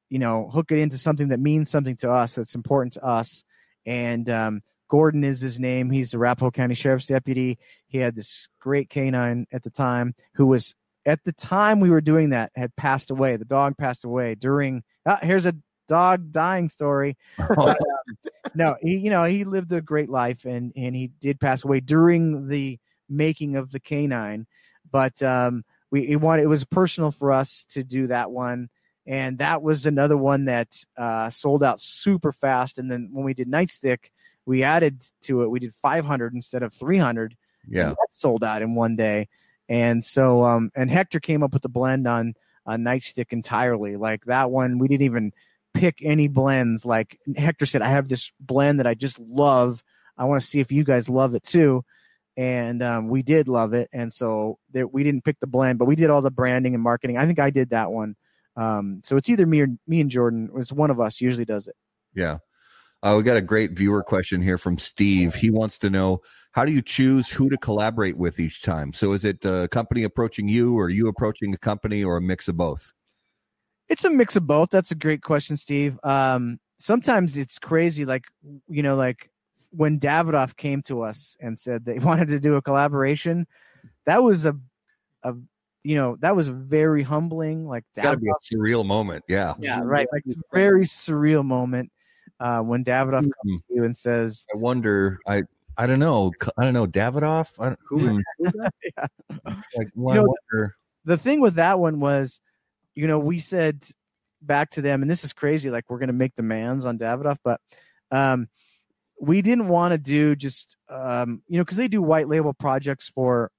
you 0.09 0.19
know, 0.19 0.49
hook 0.49 0.71
it 0.71 0.79
into 0.79 0.97
something 0.97 1.29
that 1.29 1.39
means 1.39 1.69
something 1.69 1.95
to 1.97 2.11
us, 2.11 2.35
that's 2.35 2.55
important 2.55 2.93
to 2.93 3.05
us. 3.05 3.43
And 3.85 4.29
um, 4.29 4.61
Gordon 4.89 5.23
is 5.23 5.39
his 5.39 5.59
name. 5.59 5.89
He's 5.89 6.11
the 6.11 6.17
Arapahoe 6.17 6.51
County 6.51 6.75
Sheriff's 6.75 7.07
deputy. 7.07 7.57
He 7.87 7.99
had 7.99 8.15
this 8.15 8.49
great 8.59 8.89
canine 8.89 9.45
at 9.51 9.63
the 9.63 9.69
time 9.69 10.15
who 10.33 10.47
was 10.47 10.75
at 11.05 11.23
the 11.23 11.31
time 11.31 11.79
we 11.79 11.89
were 11.89 12.01
doing 12.01 12.31
that 12.31 12.51
had 12.55 12.75
passed 12.75 13.09
away. 13.09 13.37
The 13.37 13.45
dog 13.45 13.77
passed 13.77 14.03
away 14.03 14.35
during. 14.35 14.83
Ah, 15.05 15.19
here's 15.21 15.45
a 15.45 15.55
dog 15.89 16.31
dying 16.31 16.69
story. 16.69 17.17
But, 17.37 17.77
um, 17.81 18.31
no, 18.55 18.75
he 18.81 18.97
you 18.97 19.09
know 19.09 19.25
he 19.25 19.43
lived 19.43 19.73
a 19.73 19.81
great 19.81 20.09
life 20.09 20.45
and 20.45 20.71
and 20.75 20.95
he 20.95 21.11
did 21.19 21.39
pass 21.39 21.63
away 21.63 21.81
during 21.81 22.47
the 22.47 22.79
making 23.09 23.55
of 23.55 23.71
the 23.71 23.79
canine, 23.79 24.47
but 24.91 25.21
um, 25.21 25.63
we 25.91 26.07
it 26.07 26.17
wanted 26.17 26.43
it 26.43 26.47
was 26.47 26.63
personal 26.63 27.11
for 27.11 27.31
us 27.31 27.65
to 27.69 27.83
do 27.83 28.07
that 28.07 28.31
one. 28.31 28.69
And 29.05 29.39
that 29.39 29.63
was 29.63 29.85
another 29.85 30.17
one 30.17 30.45
that 30.45 30.83
uh, 30.95 31.31
sold 31.31 31.63
out 31.63 31.79
super 31.79 32.31
fast. 32.31 32.77
And 32.77 32.91
then 32.91 33.09
when 33.11 33.25
we 33.25 33.33
did 33.33 33.49
Nightstick, 33.49 34.11
we 34.45 34.61
added 34.61 35.03
to 35.23 35.41
it. 35.41 35.49
We 35.49 35.59
did 35.59 35.73
500 35.81 36.33
instead 36.33 36.61
of 36.61 36.73
300. 36.73 37.35
Yeah, 37.67 37.93
sold 38.11 38.43
out 38.43 38.61
in 38.61 38.75
one 38.75 38.95
day. 38.95 39.27
And 39.67 40.03
so, 40.03 40.43
um, 40.43 40.71
and 40.75 40.91
Hector 40.91 41.19
came 41.19 41.43
up 41.43 41.53
with 41.53 41.63
the 41.63 41.69
blend 41.69 42.07
on 42.07 42.33
on 42.65 42.81
Nightstick 42.81 43.31
entirely. 43.31 43.95
Like 43.95 44.25
that 44.25 44.51
one, 44.51 44.77
we 44.77 44.87
didn't 44.87 45.05
even 45.05 45.31
pick 45.79 45.99
any 46.03 46.27
blends. 46.27 46.85
Like 46.85 47.17
Hector 47.37 47.65
said, 47.65 47.81
I 47.81 47.89
have 47.89 48.09
this 48.09 48.31
blend 48.39 48.79
that 48.79 48.87
I 48.87 48.93
just 48.93 49.17
love. 49.17 49.81
I 50.17 50.25
want 50.25 50.41
to 50.41 50.47
see 50.47 50.59
if 50.59 50.71
you 50.71 50.83
guys 50.83 51.07
love 51.07 51.35
it 51.35 51.43
too. 51.43 51.83
And 52.35 52.83
um, 52.83 53.07
we 53.07 53.23
did 53.23 53.47
love 53.47 53.73
it. 53.73 53.89
And 53.93 54.11
so 54.11 54.59
there, 54.71 54.87
we 54.87 55.03
didn't 55.03 55.23
pick 55.23 55.39
the 55.39 55.47
blend, 55.47 55.79
but 55.79 55.85
we 55.85 55.95
did 55.95 56.09
all 56.09 56.21
the 56.21 56.31
branding 56.31 56.73
and 56.73 56.83
marketing. 56.83 57.17
I 57.17 57.25
think 57.25 57.39
I 57.39 57.49
did 57.49 57.69
that 57.69 57.91
one. 57.91 58.15
Um, 58.55 59.01
so 59.05 59.15
it's 59.15 59.29
either 59.29 59.45
me 59.45 59.61
or 59.61 59.67
me 59.87 60.01
and 60.01 60.09
Jordan. 60.09 60.49
It's 60.55 60.71
one 60.71 60.91
of 60.91 60.99
us 60.99 61.21
usually 61.21 61.45
does 61.45 61.67
it. 61.67 61.75
Yeah. 62.13 62.37
Uh, 63.01 63.15
we 63.17 63.23
got 63.23 63.37
a 63.37 63.41
great 63.41 63.71
viewer 63.71 64.03
question 64.03 64.41
here 64.41 64.57
from 64.57 64.77
Steve. 64.77 65.33
He 65.33 65.49
wants 65.49 65.77
to 65.79 65.89
know 65.89 66.19
how 66.51 66.65
do 66.65 66.73
you 66.73 66.81
choose 66.81 67.29
who 67.29 67.49
to 67.49 67.57
collaborate 67.57 68.17
with 68.17 68.39
each 68.39 68.61
time? 68.61 68.91
So 68.91 69.13
is 69.13 69.23
it 69.23 69.45
a 69.45 69.69
company 69.69 70.03
approaching 70.03 70.49
you, 70.49 70.77
or 70.77 70.89
you 70.89 71.07
approaching 71.07 71.53
a 71.53 71.57
company, 71.57 72.03
or 72.03 72.17
a 72.17 72.21
mix 72.21 72.49
of 72.49 72.57
both? 72.57 72.91
It's 73.89 74.05
a 74.05 74.09
mix 74.09 74.35
of 74.35 74.45
both. 74.45 74.69
That's 74.69 74.91
a 74.91 74.95
great 74.95 75.21
question, 75.21 75.57
Steve. 75.57 75.99
Um, 76.03 76.59
sometimes 76.77 77.37
it's 77.37 77.59
crazy, 77.59 78.05
like 78.05 78.25
you 78.67 78.83
know, 78.83 78.95
like 78.95 79.29
when 79.71 79.99
Davidoff 79.99 80.55
came 80.55 80.81
to 80.83 81.03
us 81.03 81.37
and 81.39 81.57
said 81.57 81.85
they 81.85 81.99
wanted 81.99 82.29
to 82.29 82.39
do 82.39 82.55
a 82.55 82.61
collaboration. 82.61 83.47
That 84.05 84.23
was 84.23 84.45
a, 84.45 84.55
a 85.23 85.33
you 85.83 85.95
know, 85.95 86.17
that 86.19 86.35
was 86.35 86.49
very 86.49 87.03
humbling. 87.03 87.67
Like 87.67 87.83
gotta 87.95 88.17
be 88.17 88.29
a 88.29 88.55
surreal 88.55 88.85
moment. 88.85 89.23
Yeah. 89.27 89.53
Yeah, 89.59 89.81
right. 89.83 90.07
Like 90.11 90.23
very 90.51 90.83
surreal 90.83 91.45
moment 91.45 91.91
uh, 92.39 92.59
when 92.61 92.83
Davidoff 92.83 93.21
mm-hmm. 93.21 93.49
comes 93.49 93.63
to 93.63 93.73
you 93.75 93.83
and 93.83 93.95
says, 93.95 94.45
"I 94.53 94.57
wonder, 94.57 95.19
I, 95.27 95.43
I 95.77 95.87
don't 95.87 95.99
know, 95.99 96.31
I 96.57 96.63
don't 96.63 96.73
know, 96.73 96.87
Davidoff. 96.87 97.53
I 97.59 97.69
don't, 97.69 97.79
who? 97.87 98.21
Yeah. 98.97 99.05
Like, 99.77 99.89
well, 99.95 100.15
you 100.15 100.21
know, 100.21 100.35
wonder. 100.51 100.75
The 101.05 101.17
thing 101.17 101.41
with 101.41 101.55
that 101.55 101.79
one 101.79 101.99
was 101.99 102.39
you 102.99 103.07
know, 103.07 103.17
we 103.17 103.39
said 103.39 103.81
back 104.41 104.71
to 104.71 104.81
them, 104.81 105.01
and 105.01 105.09
this 105.09 105.23
is 105.23 105.31
crazy, 105.31 105.69
like 105.69 105.85
we're 105.89 105.99
going 105.99 106.07
to 106.07 106.13
make 106.13 106.35
demands 106.35 106.85
on 106.85 106.97
Davidoff, 106.97 107.37
but 107.45 107.61
um, 108.11 108.49
we 109.21 109.41
didn't 109.41 109.69
want 109.69 109.93
to 109.93 109.97
do 109.97 110.35
just, 110.35 110.75
um, 110.89 111.41
you 111.47 111.57
know, 111.57 111.63
because 111.63 111.77
they 111.77 111.87
do 111.87 112.01
white 112.01 112.27
label 112.27 112.53
projects 112.53 113.07
for 113.07 113.51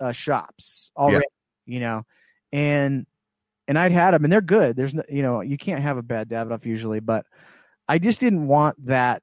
uh, 0.00 0.10
shops 0.10 0.90
already, 0.96 1.26
yeah. 1.64 1.74
you 1.74 1.80
know, 1.80 2.02
and 2.50 3.06
and 3.68 3.78
I'd 3.78 3.92
had 3.92 4.14
them, 4.14 4.24
and 4.24 4.32
they're 4.32 4.40
good. 4.40 4.74
There's 4.74 4.94
no, 4.94 5.04
you 5.08 5.22
know, 5.22 5.42
you 5.42 5.56
can't 5.56 5.82
have 5.82 5.96
a 5.96 6.02
bad 6.02 6.28
Davidoff 6.28 6.66
usually, 6.66 6.98
but 6.98 7.24
I 7.86 7.98
just 7.98 8.18
didn't 8.18 8.48
want 8.48 8.84
that 8.86 9.22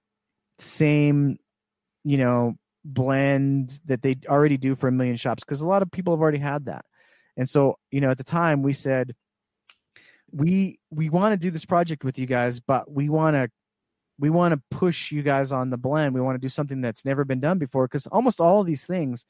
same, 0.57 1.37
you 2.05 2.17
know, 2.17 2.55
blend 2.85 3.77
that 3.87 4.01
they 4.01 4.15
already 4.25 4.55
do 4.55 4.75
for 4.75 4.87
a 4.87 4.91
million 4.93 5.17
shops 5.17 5.43
because 5.43 5.59
a 5.59 5.67
lot 5.67 5.81
of 5.81 5.91
people 5.91 6.13
have 6.13 6.21
already 6.21 6.37
had 6.37 6.67
that. 6.67 6.85
And 7.35 7.49
so, 7.49 7.77
you 7.91 7.99
know, 7.99 8.09
at 8.09 8.17
the 8.17 8.23
time 8.23 8.61
we 8.61 8.73
said, 8.73 9.15
we 10.33 10.79
we 10.89 11.09
want 11.09 11.33
to 11.33 11.37
do 11.37 11.51
this 11.51 11.65
project 11.65 12.03
with 12.03 12.17
you 12.17 12.25
guys, 12.25 12.59
but 12.59 12.91
we 12.91 13.07
want 13.09 13.35
to 13.35 13.49
we 14.19 14.29
want 14.29 14.53
to 14.53 14.61
push 14.75 15.11
you 15.11 15.21
guys 15.21 15.51
on 15.51 15.69
the 15.69 15.77
blend. 15.77 16.13
We 16.13 16.21
want 16.21 16.35
to 16.35 16.45
do 16.45 16.49
something 16.49 16.81
that's 16.81 17.05
never 17.05 17.23
been 17.23 17.39
done 17.39 17.59
before 17.59 17.87
because 17.87 18.07
almost 18.07 18.41
all 18.41 18.61
of 18.61 18.67
these 18.67 18.85
things, 18.85 19.25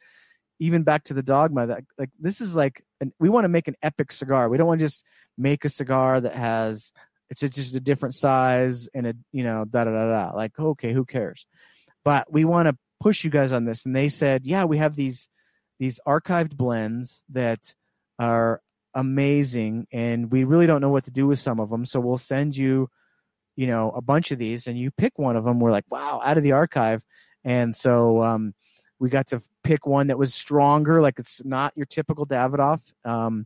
even 0.60 0.84
back 0.84 1.06
to 1.06 1.14
the 1.14 1.24
dogma, 1.24 1.68
that 1.68 1.84
like 1.98 2.10
this 2.20 2.42
is 2.42 2.56
like 2.56 2.84
an, 3.02 3.12
we 3.20 3.30
want 3.30 3.46
to 3.46 3.50
make 3.50 3.68
an 3.68 3.76
epic 3.82 4.12
cigar. 4.12 4.50
We 4.50 4.58
don't 4.58 4.68
want 4.68 4.80
to 4.80 4.86
just 4.86 5.04
make 5.38 5.66
a 5.66 5.70
cigar 5.70 6.22
that 6.22 6.36
has 6.36 6.92
It's 7.30 7.42
just 7.42 7.76
a 7.76 7.80
different 7.80 8.16
size 8.16 8.88
and 8.94 9.08
a 9.08 9.14
you 9.32 9.44
know 9.44 9.66
da 9.66 9.84
da 9.84 9.92
da 9.92 10.30
da. 10.30 10.36
Like 10.36 10.58
okay, 10.58 10.94
who 10.94 11.06
cares? 11.06 11.46
But 12.06 12.32
we 12.32 12.46
want 12.46 12.68
to 12.70 12.78
push 13.02 13.24
you 13.24 13.30
guys 13.30 13.52
on 13.52 13.66
this. 13.66 13.86
And 13.86 13.96
they 13.96 14.10
said, 14.10 14.46
yeah, 14.46 14.64
we 14.64 14.78
have 14.78 14.96
these 14.96 15.28
these 15.80 16.00
archived 16.08 16.56
blends 16.56 17.24
that 17.30 17.60
are 18.20 18.62
amazing, 18.94 19.88
and 19.92 20.32
we 20.32 20.44
really 20.44 20.68
don't 20.68 20.82
know 20.82 20.90
what 20.90 21.06
to 21.06 21.12
do 21.12 21.28
with 21.28 21.40
some 21.40 21.60
of 21.60 21.70
them. 21.70 21.86
So 21.86 22.00
we'll 22.00 22.18
send 22.18 22.56
you, 22.56 22.90
you 23.56 23.68
know, 23.68 23.92
a 23.92 24.02
bunch 24.02 24.32
of 24.32 24.40
these, 24.40 24.68
and 24.68 24.78
you 24.78 24.92
pick 24.92 25.18
one 25.18 25.36
of 25.36 25.44
them. 25.44 25.60
We're 25.60 25.72
like, 25.72 25.86
wow, 25.90 26.22
out 26.24 26.38
of 26.38 26.44
the 26.44 26.54
archive. 26.54 27.04
And 27.44 27.76
so 27.76 28.22
um, 28.24 28.54
we 29.00 29.10
got 29.10 29.28
to 29.28 29.42
pick 29.64 29.86
one 29.86 30.08
that 30.08 30.18
was 30.18 30.34
stronger, 30.34 31.02
like 31.02 31.20
it's 31.20 31.44
not 31.44 31.74
your 31.76 31.86
typical 31.86 32.26
Davidoff. 32.26 32.82
Um, 33.04 33.46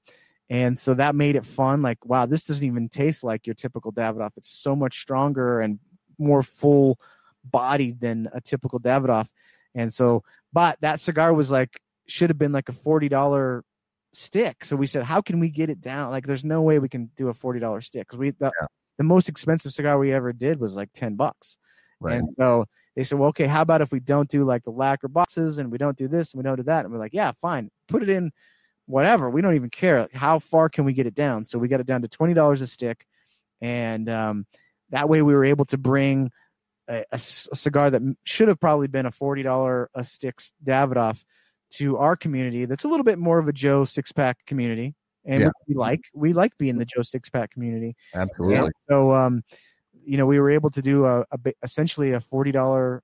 and 0.49 0.77
so 0.77 0.93
that 0.93 1.15
made 1.15 1.35
it 1.35 1.45
fun. 1.45 1.81
Like, 1.81 2.05
wow, 2.05 2.25
this 2.25 2.43
doesn't 2.43 2.65
even 2.65 2.89
taste 2.89 3.23
like 3.23 3.45
your 3.45 3.53
typical 3.53 3.91
Davidoff. 3.91 4.31
It's 4.37 4.49
so 4.49 4.75
much 4.75 5.01
stronger 5.01 5.59
and 5.59 5.79
more 6.17 6.43
full 6.43 6.99
bodied 7.43 7.99
than 7.99 8.29
a 8.33 8.41
typical 8.41 8.79
Davidoff. 8.79 9.27
And 9.75 9.93
so, 9.93 10.23
but 10.53 10.77
that 10.81 10.99
cigar 10.99 11.33
was 11.33 11.51
like, 11.51 11.81
should 12.07 12.29
have 12.29 12.37
been 12.37 12.53
like 12.53 12.69
a 12.69 12.73
$40 12.73 13.61
stick. 14.17 14.65
So 14.65 14.75
we 14.75 14.87
said, 14.87 15.03
how 15.03 15.21
can 15.21 15.39
we 15.39 15.49
get 15.49 15.69
it 15.69 15.81
down? 15.81 16.11
Like, 16.11 16.25
there's 16.25 16.43
no 16.43 16.61
way 16.61 16.79
we 16.79 16.89
can 16.89 17.09
do 17.15 17.29
a 17.29 17.33
$40 17.33 17.83
stick. 17.83 18.07
Cause 18.07 18.17
we, 18.17 18.31
the, 18.31 18.51
yeah. 18.59 18.67
the 18.97 19.03
most 19.03 19.29
expensive 19.29 19.71
cigar 19.71 19.97
we 19.97 20.13
ever 20.13 20.33
did 20.33 20.59
was 20.59 20.75
like 20.75 20.89
10 20.93 21.15
bucks. 21.15 21.57
Right. 21.99 22.17
And 22.17 22.29
so 22.37 22.65
they 22.95 23.03
said, 23.03 23.19
well, 23.19 23.29
okay, 23.29 23.45
how 23.45 23.61
about 23.61 23.81
if 23.81 23.91
we 23.91 23.99
don't 23.99 24.29
do 24.29 24.43
like 24.43 24.63
the 24.63 24.71
lacquer 24.71 25.07
boxes 25.07 25.59
and 25.59 25.71
we 25.71 25.77
don't 25.77 25.97
do 25.97 26.07
this 26.07 26.33
and 26.33 26.39
we 26.39 26.43
don't 26.43 26.57
do 26.57 26.63
that? 26.63 26.85
And 26.85 26.93
we're 26.93 26.99
like, 26.99 27.13
yeah, 27.13 27.31
fine. 27.41 27.69
Put 27.87 28.03
it 28.03 28.09
in 28.09 28.31
whatever. 28.85 29.29
We 29.29 29.41
don't 29.41 29.55
even 29.55 29.69
care. 29.69 30.07
How 30.13 30.39
far 30.39 30.69
can 30.69 30.85
we 30.85 30.93
get 30.93 31.07
it 31.07 31.15
down? 31.15 31.45
So 31.45 31.59
we 31.59 31.67
got 31.67 31.79
it 31.79 31.85
down 31.85 32.01
to 32.01 32.07
$20 32.07 32.61
a 32.61 32.67
stick. 32.67 33.05
And 33.61 34.09
um, 34.09 34.45
that 34.89 35.09
way 35.09 35.21
we 35.21 35.33
were 35.33 35.45
able 35.45 35.65
to 35.65 35.77
bring 35.77 36.31
a, 36.87 37.03
a, 37.11 37.17
cigar 37.17 37.89
that 37.89 38.01
should 38.23 38.47
have 38.47 38.59
probably 38.59 38.87
been 38.87 39.05
a 39.05 39.11
$40 39.11 39.87
a 39.93 40.03
stick 40.03 40.39
Davidoff 40.63 41.23
to 41.69 41.97
our 41.97 42.15
community 42.15 42.65
that's 42.65 42.83
a 42.83 42.87
little 42.87 43.03
bit 43.03 43.17
more 43.17 43.39
of 43.39 43.47
a 43.47 43.53
Joe 43.53 43.85
six 43.85 44.11
pack 44.11 44.37
community. 44.45 44.95
And 45.25 45.41
yeah. 45.41 45.49
we 45.67 45.75
like 45.75 46.01
we 46.13 46.33
like 46.33 46.57
being 46.57 46.77
the 46.77 46.85
Joe 46.85 47.01
six 47.01 47.29
pack 47.29 47.51
community. 47.51 47.95
Absolutely. 48.15 48.55
And 48.55 48.71
so 48.89 49.13
um, 49.13 49.43
you 50.05 50.17
know, 50.17 50.25
we 50.25 50.39
were 50.39 50.49
able 50.49 50.69
to 50.69 50.81
do 50.81 51.05
a, 51.05 51.25
a 51.31 51.53
essentially 51.63 52.13
a 52.13 52.21
forty 52.21 52.51
dollar 52.51 53.03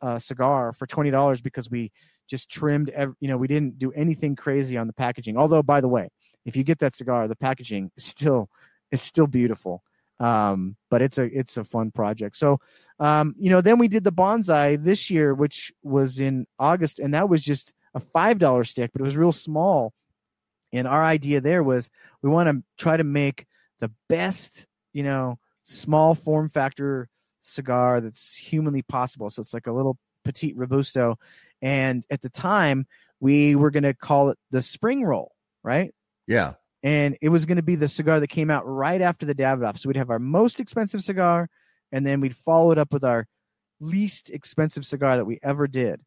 uh, 0.00 0.18
cigar 0.18 0.72
for 0.72 0.86
twenty 0.86 1.10
dollars 1.10 1.42
because 1.42 1.70
we 1.70 1.92
just 2.26 2.50
trimmed. 2.50 2.88
Every, 2.90 3.14
you 3.20 3.28
know, 3.28 3.36
we 3.36 3.48
didn't 3.48 3.78
do 3.78 3.92
anything 3.92 4.34
crazy 4.34 4.78
on 4.78 4.86
the 4.86 4.94
packaging. 4.94 5.36
Although, 5.36 5.62
by 5.62 5.82
the 5.82 5.88
way, 5.88 6.08
if 6.46 6.56
you 6.56 6.64
get 6.64 6.78
that 6.78 6.96
cigar, 6.96 7.28
the 7.28 7.36
packaging 7.36 7.90
is 7.96 8.04
still 8.04 8.48
it's 8.90 9.02
still 9.02 9.26
beautiful. 9.26 9.82
Um, 10.20 10.76
but 10.90 11.02
it's 11.02 11.18
a 11.18 11.24
it's 11.24 11.58
a 11.58 11.64
fun 11.64 11.90
project. 11.90 12.36
So, 12.36 12.60
um, 12.98 13.34
you 13.38 13.50
know, 13.50 13.60
then 13.60 13.78
we 13.78 13.88
did 13.88 14.04
the 14.04 14.12
bonsai 14.12 14.82
this 14.82 15.10
year, 15.10 15.34
which 15.34 15.70
was 15.82 16.18
in 16.18 16.46
August, 16.58 16.98
and 16.98 17.14
that 17.14 17.28
was 17.28 17.42
just 17.42 17.72
a 17.94 18.00
five 18.00 18.38
dollar 18.38 18.64
stick, 18.64 18.90
but 18.92 19.00
it 19.00 19.04
was 19.04 19.16
real 19.16 19.32
small. 19.32 19.92
And 20.72 20.86
our 20.86 21.04
idea 21.04 21.40
there 21.40 21.62
was 21.62 21.90
we 22.22 22.30
want 22.30 22.48
to 22.48 22.62
try 22.82 22.96
to 22.96 23.04
make 23.04 23.46
the 23.80 23.90
best, 24.08 24.66
you 24.92 25.02
know, 25.02 25.38
small 25.64 26.14
form 26.14 26.48
factor 26.48 27.08
cigar 27.40 28.00
that's 28.00 28.34
humanly 28.34 28.82
possible. 28.82 29.30
So 29.30 29.40
it's 29.40 29.54
like 29.54 29.66
a 29.66 29.72
little 29.72 29.98
petite 30.24 30.56
robusto. 30.56 31.18
And 31.62 32.04
at 32.10 32.20
the 32.20 32.28
time, 32.28 32.86
we 33.20 33.54
were 33.54 33.70
going 33.70 33.84
to 33.84 33.94
call 33.94 34.30
it 34.30 34.38
the 34.50 34.62
spring 34.62 35.04
roll, 35.04 35.32
right? 35.62 35.94
Yeah 36.26 36.54
and 36.82 37.16
it 37.20 37.28
was 37.28 37.46
going 37.46 37.56
to 37.56 37.62
be 37.62 37.74
the 37.74 37.88
cigar 37.88 38.20
that 38.20 38.28
came 38.28 38.50
out 38.50 38.66
right 38.66 39.00
after 39.00 39.26
the 39.26 39.34
Davidoff. 39.34 39.78
So 39.78 39.88
we'd 39.88 39.96
have 39.96 40.10
our 40.10 40.18
most 40.18 40.60
expensive 40.60 41.02
cigar, 41.02 41.48
and 41.90 42.06
then 42.06 42.20
we'd 42.20 42.36
follow 42.36 42.70
it 42.70 42.78
up 42.78 42.92
with 42.92 43.04
our 43.04 43.26
least 43.80 44.30
expensive 44.30 44.86
cigar 44.86 45.16
that 45.16 45.24
we 45.24 45.38
ever 45.42 45.66
did. 45.66 46.00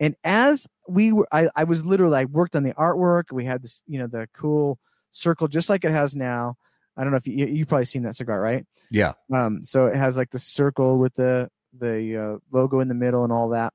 And 0.00 0.14
as 0.24 0.66
we 0.86 1.12
were, 1.12 1.26
I, 1.32 1.48
I 1.56 1.64
was 1.64 1.84
literally, 1.84 2.18
I 2.18 2.24
worked 2.24 2.54
on 2.56 2.62
the 2.62 2.74
artwork. 2.74 3.32
We 3.32 3.44
had 3.44 3.62
this, 3.62 3.82
you 3.86 3.98
know, 3.98 4.06
the 4.06 4.28
cool 4.32 4.78
circle, 5.10 5.48
just 5.48 5.68
like 5.68 5.84
it 5.84 5.90
has 5.90 6.14
now. 6.14 6.56
I 6.96 7.02
don't 7.02 7.10
know 7.12 7.16
if 7.18 7.26
you 7.26 7.46
you 7.46 7.60
have 7.60 7.68
probably 7.68 7.84
seen 7.84 8.02
that 8.02 8.16
cigar, 8.16 8.40
right? 8.40 8.66
Yeah. 8.90 9.12
Um. 9.32 9.64
So 9.64 9.86
it 9.86 9.96
has 9.96 10.16
like 10.16 10.30
the 10.30 10.38
circle 10.38 10.98
with 10.98 11.14
the 11.14 11.48
the 11.78 12.16
uh, 12.16 12.38
logo 12.50 12.80
in 12.80 12.88
the 12.88 12.94
middle 12.94 13.24
and 13.24 13.32
all 13.32 13.50
that. 13.50 13.72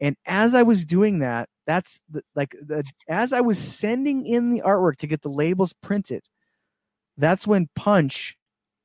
And 0.00 0.16
as 0.26 0.54
I 0.54 0.62
was 0.62 0.84
doing 0.84 1.20
that, 1.20 1.48
that's 1.66 2.00
the, 2.10 2.22
like 2.34 2.50
the, 2.50 2.84
as 3.08 3.32
I 3.32 3.40
was 3.40 3.58
sending 3.58 4.26
in 4.26 4.50
the 4.50 4.60
artwork 4.60 4.96
to 4.98 5.06
get 5.06 5.22
the 5.22 5.30
labels 5.30 5.72
printed, 5.72 6.22
that's 7.16 7.46
when 7.46 7.68
Punch 7.74 8.36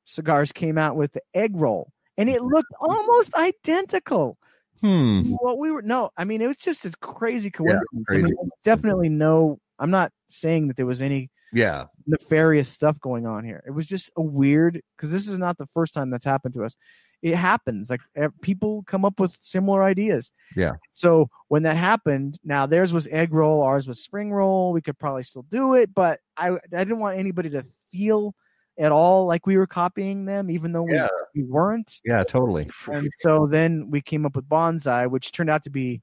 cigars 0.04 0.52
came 0.52 0.78
out 0.78 0.96
with 0.96 1.12
the 1.12 1.20
egg 1.34 1.52
roll, 1.54 1.92
and 2.16 2.30
it 2.30 2.42
looked 2.42 2.72
almost 2.80 3.34
identical. 3.34 4.38
Hmm. 4.82 5.30
What 5.38 5.58
we 5.58 5.70
were 5.70 5.82
no, 5.82 6.10
I 6.16 6.24
mean 6.24 6.42
it 6.42 6.46
was 6.46 6.56
just 6.56 6.84
a 6.84 6.90
crazy 7.00 7.50
coincidence. 7.50 7.86
Yeah, 7.92 8.00
crazy. 8.06 8.24
I 8.24 8.26
mean, 8.26 8.50
definitely 8.64 9.08
no. 9.08 9.58
I'm 9.78 9.90
not 9.90 10.12
saying 10.28 10.68
that 10.68 10.76
there 10.76 10.86
was 10.86 11.00
any 11.00 11.30
yeah 11.52 11.86
nefarious 12.06 12.68
stuff 12.68 12.98
going 13.00 13.26
on 13.26 13.44
here. 13.44 13.62
It 13.66 13.70
was 13.70 13.86
just 13.86 14.10
a 14.16 14.22
weird 14.22 14.82
because 14.96 15.10
this 15.10 15.28
is 15.28 15.38
not 15.38 15.56
the 15.56 15.66
first 15.68 15.94
time 15.94 16.10
that's 16.10 16.24
happened 16.24 16.54
to 16.54 16.64
us 16.64 16.76
it 17.22 17.36
happens. 17.36 17.88
Like 17.88 18.00
people 18.42 18.82
come 18.86 19.04
up 19.04 19.20
with 19.20 19.36
similar 19.40 19.84
ideas. 19.84 20.32
Yeah. 20.56 20.72
So 20.90 21.28
when 21.48 21.62
that 21.62 21.76
happened, 21.76 22.38
now 22.44 22.66
theirs 22.66 22.92
was 22.92 23.06
egg 23.06 23.32
roll, 23.32 23.62
ours 23.62 23.86
was 23.86 24.02
spring 24.02 24.32
roll. 24.32 24.72
We 24.72 24.82
could 24.82 24.98
probably 24.98 25.22
still 25.22 25.44
do 25.48 25.74
it, 25.74 25.94
but 25.94 26.20
I 26.36 26.50
I 26.50 26.56
didn't 26.72 26.98
want 26.98 27.18
anybody 27.18 27.50
to 27.50 27.64
feel 27.92 28.34
at 28.78 28.92
all 28.92 29.26
like 29.26 29.46
we 29.46 29.56
were 29.56 29.66
copying 29.66 30.24
them, 30.24 30.50
even 30.50 30.72
though 30.72 30.86
yeah. 30.88 31.08
we, 31.34 31.42
we 31.42 31.48
weren't. 31.48 32.00
Yeah, 32.04 32.24
totally. 32.24 32.68
And 32.86 33.08
so 33.18 33.46
then 33.46 33.90
we 33.90 34.00
came 34.00 34.24
up 34.24 34.36
with 34.36 34.48
bonsai, 34.48 35.10
which 35.10 35.32
turned 35.32 35.50
out 35.50 35.62
to 35.64 35.70
be, 35.70 36.02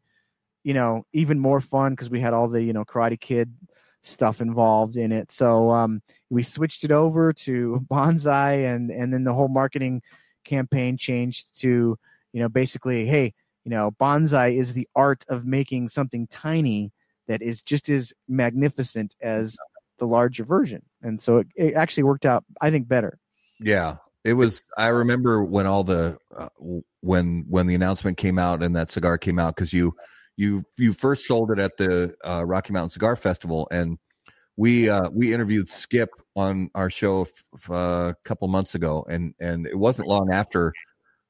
you 0.64 0.74
know, 0.74 1.06
even 1.14 1.40
more 1.40 1.62
fun 1.62 1.94
because 1.94 2.10
we 2.10 2.20
had 2.20 2.34
all 2.34 2.48
the 2.48 2.62
you 2.62 2.74
know 2.74 2.86
Karate 2.86 3.20
Kid 3.20 3.54
stuff 4.04 4.42
involved 4.42 4.98
in 4.98 5.12
it. 5.12 5.32
So 5.32 5.72
um, 5.72 6.02
we 6.30 6.44
switched 6.44 6.84
it 6.84 6.92
over 6.92 7.34
to 7.34 7.86
bonsai, 7.92 8.74
and 8.74 8.92
and 8.92 9.14
then 9.14 9.24
the 9.24 9.34
whole 9.34 9.48
marketing 9.50 10.02
campaign 10.46 10.98
changed 10.98 11.60
to, 11.60 11.98
you 12.34 12.40
know, 12.40 12.50
basically, 12.50 13.06
hey, 13.06 13.34
you 13.66 13.72
know, 13.72 13.92
bonsai 14.00 14.58
is 14.58 14.74
the 14.74 14.88
art 14.96 15.26
of 15.30 15.46
making 15.46 15.90
something 15.90 16.28
tiny 16.28 16.92
that 17.28 17.42
is 17.42 17.62
just 17.62 17.90
as 17.90 18.14
magnificent 18.28 19.16
as 19.22 19.58
the 20.00 20.08
larger 20.08 20.44
version. 20.44 20.82
And 21.02 21.20
so 21.20 21.38
it, 21.38 21.48
it 21.56 21.74
actually 21.76 22.04
worked 22.04 22.26
out, 22.26 22.44
I 22.62 22.72
think, 22.72 22.88
better. 22.88 23.18
Yeah, 23.60 23.98
it 24.24 24.34
was. 24.34 24.62
I 24.78 24.88
remember 24.88 25.44
when 25.44 25.66
all 25.68 25.84
the 25.84 26.18
uh, 26.36 26.50
when 27.02 27.46
when 27.48 27.68
the 27.68 27.76
announcement 27.76 28.18
came 28.18 28.40
out 28.40 28.64
and 28.64 28.76
that 28.76 28.90
cigar 28.90 29.18
came 29.18 29.40
out 29.40 29.56
because 29.56 29.74
you 29.74 29.94
you 30.38 30.64
you 30.78 30.94
first 30.94 31.26
sold 31.26 31.52
it 31.52 31.60
at 31.60 31.78
the 31.78 32.16
uh, 32.24 32.46
Rocky 32.46 32.74
Mountain 32.74 32.92
Cigar 32.92 33.16
Festival 33.16 33.68
and 33.72 33.98
we 34.60 34.90
uh, 34.90 35.10
we 35.12 35.34
interviewed 35.34 35.70
Skip 35.70 36.10
on 36.36 36.70
our 36.76 36.90
show 36.90 37.22
f- 37.22 37.70
uh, 37.70 38.12
a 38.12 38.16
couple 38.26 38.46
months 38.50 38.76
ago, 38.76 39.06
and 39.10 39.34
and 39.40 39.66
it 39.66 39.80
wasn't 39.80 40.10
long 40.10 40.34
after 40.34 40.74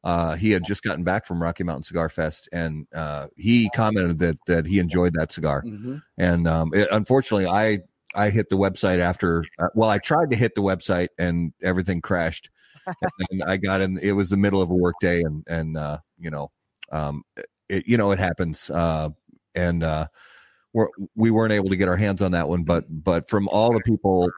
uh, 0.03 0.35
he 0.35 0.49
had 0.49 0.63
just 0.65 0.81
gotten 0.81 1.03
back 1.03 1.27
from 1.27 1.39
Rocky 1.39 1.63
Mountain 1.63 1.83
Cigar 1.83 2.09
Fest, 2.09 2.49
and 2.51 2.87
uh, 2.91 3.27
he 3.37 3.69
commented 3.75 4.17
that 4.17 4.37
that 4.47 4.65
he 4.65 4.79
enjoyed 4.79 5.13
that 5.13 5.31
cigar. 5.31 5.61
Mm-hmm. 5.63 5.97
And 6.17 6.47
um, 6.47 6.73
it, 6.73 6.87
unfortunately, 6.91 7.45
I 7.45 7.79
I 8.15 8.29
hit 8.29 8.49
the 8.49 8.57
website 8.57 8.99
after. 8.99 9.43
Uh, 9.57 9.67
well, 9.75 9.89
I 9.89 9.97
tried 9.99 10.31
to 10.31 10.37
hit 10.37 10.55
the 10.55 10.61
website, 10.61 11.09
and 11.17 11.53
everything 11.61 12.01
crashed. 12.01 12.49
and 13.29 13.43
I 13.47 13.57
got 13.57 13.81
in. 13.81 13.97
It 13.99 14.13
was 14.13 14.29
the 14.29 14.37
middle 14.37 14.61
of 14.61 14.69
a 14.69 14.75
workday, 14.75 15.21
and 15.21 15.43
and 15.47 15.77
uh, 15.77 15.99
you 16.17 16.29
know, 16.29 16.51
um, 16.91 17.23
it, 17.67 17.87
you 17.87 17.97
know, 17.97 18.11
it 18.11 18.19
happens. 18.19 18.69
Uh, 18.69 19.09
and 19.55 19.83
uh, 19.83 20.07
we're, 20.73 20.87
we 21.15 21.31
weren't 21.31 21.53
able 21.53 21.69
to 21.69 21.75
get 21.75 21.87
our 21.87 21.97
hands 21.97 22.21
on 22.21 22.31
that 22.31 22.49
one, 22.49 22.63
but 22.63 22.85
but 22.89 23.29
from 23.29 23.47
all 23.49 23.73
the 23.73 23.81
people 23.85 24.29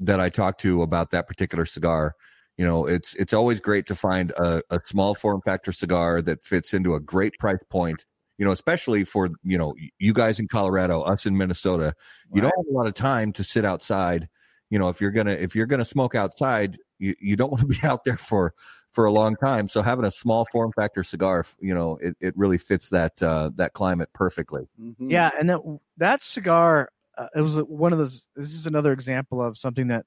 that 0.00 0.20
I 0.20 0.28
talked 0.28 0.60
to 0.62 0.82
about 0.82 1.10
that 1.10 1.26
particular 1.26 1.66
cigar, 1.66 2.14
you 2.56 2.64
know, 2.64 2.86
it's 2.86 3.14
it's 3.14 3.32
always 3.32 3.60
great 3.60 3.86
to 3.86 3.94
find 3.94 4.32
a, 4.32 4.62
a 4.70 4.80
small 4.84 5.14
form 5.14 5.40
factor 5.44 5.72
cigar 5.72 6.22
that 6.22 6.42
fits 6.42 6.74
into 6.74 6.94
a 6.94 7.00
great 7.00 7.32
price 7.38 7.58
point. 7.70 8.04
You 8.38 8.44
know, 8.44 8.52
especially 8.52 9.04
for 9.04 9.30
you 9.42 9.58
know 9.58 9.74
you 9.98 10.12
guys 10.12 10.40
in 10.40 10.48
Colorado, 10.48 11.02
us 11.02 11.26
in 11.26 11.36
Minnesota, 11.36 11.94
you 12.32 12.40
don't 12.40 12.52
have 12.56 12.66
a 12.68 12.72
lot 12.72 12.86
of 12.86 12.94
time 12.94 13.32
to 13.34 13.44
sit 13.44 13.64
outside. 13.64 14.28
You 14.70 14.78
know, 14.78 14.88
if 14.88 15.00
you're 15.00 15.12
gonna 15.12 15.32
if 15.32 15.54
you're 15.54 15.66
gonna 15.66 15.84
smoke 15.84 16.14
outside, 16.14 16.76
you, 16.98 17.14
you 17.20 17.36
don't 17.36 17.50
want 17.52 17.60
to 17.60 17.66
be 17.68 17.78
out 17.84 18.04
there 18.04 18.16
for 18.16 18.54
for 18.90 19.04
a 19.04 19.12
long 19.12 19.36
time. 19.36 19.68
So 19.68 19.82
having 19.82 20.04
a 20.04 20.10
small 20.10 20.46
form 20.52 20.72
factor 20.72 21.02
cigar, 21.02 21.44
you 21.60 21.74
know, 21.74 21.98
it, 22.00 22.16
it 22.20 22.36
really 22.36 22.58
fits 22.58 22.90
that 22.90 23.20
uh, 23.22 23.50
that 23.56 23.72
climate 23.72 24.08
perfectly. 24.14 24.68
Mm-hmm. 24.80 25.10
Yeah, 25.10 25.30
and 25.38 25.50
that 25.50 25.60
that 25.96 26.22
cigar, 26.22 26.90
uh, 27.16 27.28
it 27.34 27.40
was 27.40 27.56
one 27.56 27.92
of 27.92 27.98
those. 27.98 28.28
This 28.34 28.52
is 28.52 28.66
another 28.66 28.92
example 28.92 29.42
of 29.42 29.58
something 29.58 29.88
that 29.88 30.06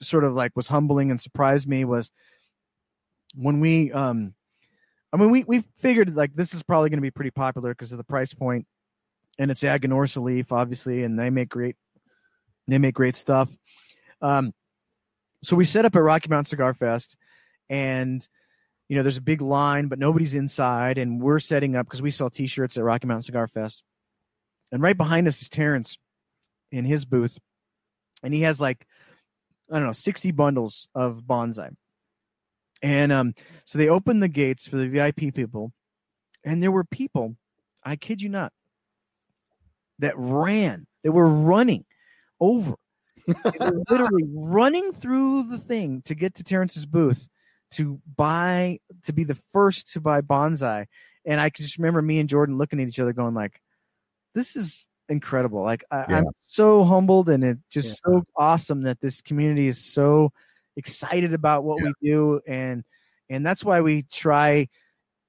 sort 0.00 0.24
of 0.24 0.34
like 0.34 0.56
was 0.56 0.68
humbling 0.68 1.10
and 1.10 1.20
surprised 1.20 1.68
me 1.68 1.84
was 1.84 2.10
when 3.34 3.60
we. 3.60 3.92
um 3.92 4.34
I 5.12 5.18
mean, 5.18 5.30
we 5.30 5.44
we 5.44 5.64
figured 5.78 6.14
like 6.16 6.34
this 6.34 6.54
is 6.54 6.62
probably 6.62 6.90
going 6.90 6.98
to 6.98 7.02
be 7.02 7.10
pretty 7.10 7.30
popular 7.30 7.70
because 7.70 7.92
of 7.92 7.98
the 7.98 8.04
price 8.04 8.32
point, 8.32 8.66
and 9.38 9.50
it's 9.50 9.62
Aganorsa 9.62 10.22
leaf, 10.22 10.52
obviously, 10.52 11.04
and 11.04 11.18
they 11.18 11.30
make 11.30 11.48
great 11.48 11.76
they 12.68 12.78
make 12.78 12.94
great 12.94 13.16
stuff. 13.16 13.50
Um, 14.20 14.54
so 15.42 15.56
we 15.56 15.64
set 15.64 15.84
up 15.84 15.96
at 15.96 16.02
Rocky 16.02 16.28
Mountain 16.28 16.46
Cigar 16.46 16.74
Fest 16.74 17.16
and 17.72 18.26
you 18.88 18.96
know 18.96 19.02
there's 19.02 19.16
a 19.16 19.22
big 19.22 19.40
line, 19.40 19.88
but 19.88 19.98
nobody's 19.98 20.34
inside, 20.34 20.98
and 20.98 21.20
we're 21.20 21.38
setting 21.40 21.74
up 21.74 21.86
because 21.86 22.02
we 22.02 22.10
sell 22.10 22.28
T-shirts 22.28 22.76
at 22.76 22.84
Rocky 22.84 23.06
Mountain 23.06 23.22
Cigar 23.22 23.48
Fest, 23.48 23.82
and 24.70 24.82
right 24.82 24.96
behind 24.96 25.26
us 25.26 25.40
is 25.40 25.48
Terrence 25.48 25.96
in 26.70 26.84
his 26.84 27.06
booth, 27.06 27.38
and 28.22 28.34
he 28.34 28.42
has 28.42 28.60
like 28.60 28.86
I 29.70 29.78
don't 29.78 29.86
know 29.86 29.92
60 29.92 30.30
bundles 30.32 30.88
of 30.94 31.22
bonsai, 31.26 31.74
and 32.82 33.12
um, 33.12 33.34
so 33.64 33.78
they 33.78 33.88
opened 33.88 34.22
the 34.22 34.28
gates 34.28 34.66
for 34.66 34.76
the 34.76 34.88
VIP 34.88 35.34
people, 35.34 35.72
and 36.44 36.62
there 36.62 36.72
were 36.72 36.84
people, 36.84 37.36
I 37.84 37.96
kid 37.96 38.20
you 38.20 38.28
not, 38.28 38.52
that 40.00 40.14
ran. 40.16 40.86
They 41.02 41.10
were 41.10 41.28
running 41.28 41.84
over. 42.40 42.74
They 43.26 43.58
were 43.60 43.82
literally 43.90 44.24
running 44.34 44.92
through 44.92 45.44
the 45.44 45.58
thing 45.58 46.02
to 46.02 46.14
get 46.14 46.34
to 46.36 46.44
Terrence's 46.44 46.86
booth 46.86 47.28
to 47.72 48.00
buy 48.16 48.78
to 49.04 49.12
be 49.12 49.24
the 49.24 49.34
first 49.34 49.92
to 49.92 50.00
buy 50.00 50.20
bonsai. 50.20 50.86
And 51.24 51.40
I 51.40 51.50
can 51.50 51.64
just 51.64 51.78
remember 51.78 52.02
me 52.02 52.18
and 52.18 52.28
Jordan 52.28 52.58
looking 52.58 52.80
at 52.80 52.88
each 52.88 53.00
other 53.00 53.12
going 53.12 53.34
like, 53.34 53.60
this 54.34 54.56
is 54.56 54.88
incredible. 55.08 55.62
Like 55.62 55.84
I, 55.90 56.04
Yeah. 56.08 56.18
I'm 56.18 56.24
so 56.42 56.84
humbled 56.84 57.28
and 57.28 57.44
it's 57.44 57.60
just 57.70 58.02
Yeah. 58.04 58.12
so 58.12 58.24
awesome 58.36 58.82
that 58.82 59.00
this 59.00 59.20
community 59.20 59.66
is 59.68 59.78
so 59.78 60.32
excited 60.76 61.34
about 61.34 61.64
what 61.64 61.80
we 61.82 61.92
do 62.02 62.40
and 62.46 62.82
and 63.28 63.44
that's 63.44 63.64
why 63.64 63.80
we 63.80 64.02
try 64.10 64.66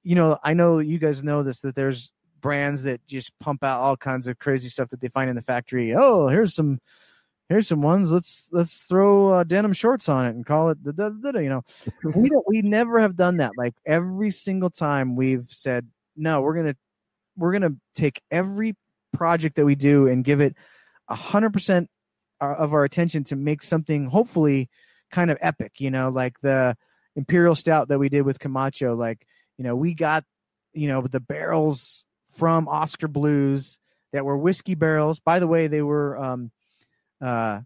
you 0.02 0.14
know 0.14 0.38
i 0.42 0.54
know 0.54 0.78
you 0.78 0.98
guys 0.98 1.22
know 1.22 1.42
this 1.42 1.60
that 1.60 1.74
there's 1.74 2.12
brands 2.44 2.82
that 2.82 3.00
just 3.06 3.32
pump 3.40 3.64
out 3.64 3.80
all 3.80 3.96
kinds 3.96 4.26
of 4.26 4.38
crazy 4.38 4.68
stuff 4.68 4.90
that 4.90 5.00
they 5.00 5.08
find 5.08 5.30
in 5.30 5.34
the 5.34 5.40
factory. 5.40 5.94
Oh 5.94 6.28
here's 6.28 6.54
some 6.54 6.78
here's 7.48 7.66
some 7.66 7.80
ones 7.80 8.12
let's 8.12 8.50
let's 8.52 8.82
throw 8.82 9.30
uh, 9.30 9.44
denim 9.44 9.72
shorts 9.72 10.10
on 10.10 10.26
it 10.26 10.34
and 10.34 10.44
call 10.44 10.68
it 10.68 10.76
the, 10.84 11.32
you 11.36 11.48
know. 11.48 11.62
We 12.04 12.28
don't 12.28 12.44
we 12.46 12.60
never 12.60 13.00
have 13.00 13.16
done 13.16 13.38
that. 13.38 13.52
Like 13.56 13.72
every 13.86 14.30
single 14.30 14.68
time 14.68 15.16
we've 15.16 15.46
said 15.48 15.88
no 16.16 16.42
we're 16.42 16.54
gonna 16.54 16.76
we're 17.34 17.54
gonna 17.54 17.76
take 17.94 18.20
every 18.30 18.76
project 19.14 19.56
that 19.56 19.64
we 19.64 19.74
do 19.74 20.06
and 20.08 20.22
give 20.22 20.42
it 20.42 20.54
a 21.08 21.14
hundred 21.14 21.54
percent 21.54 21.88
of 22.42 22.74
our 22.74 22.84
attention 22.84 23.24
to 23.24 23.36
make 23.36 23.62
something 23.62 24.04
hopefully 24.04 24.68
kind 25.14 25.30
of 25.30 25.38
epic 25.40 25.80
you 25.80 25.92
know 25.92 26.08
like 26.08 26.40
the 26.40 26.76
imperial 27.14 27.54
stout 27.54 27.86
that 27.86 28.00
we 28.00 28.08
did 28.08 28.22
with 28.22 28.40
camacho 28.40 28.96
like 28.96 29.24
you 29.58 29.62
know 29.64 29.76
we 29.76 29.94
got 29.94 30.24
you 30.72 30.88
know 30.88 31.00
the 31.02 31.20
barrels 31.20 32.04
from 32.36 32.66
Oskar 32.66 33.06
Blues 33.06 33.78
that 34.12 34.24
were 34.24 34.36
whiskey 34.36 34.74
barrels. 34.74 35.20
By 35.20 35.38
the 35.38 35.46
way 35.46 35.68
they 35.68 35.82
were 35.82 36.18
um 36.18 36.50
uh 37.20 37.60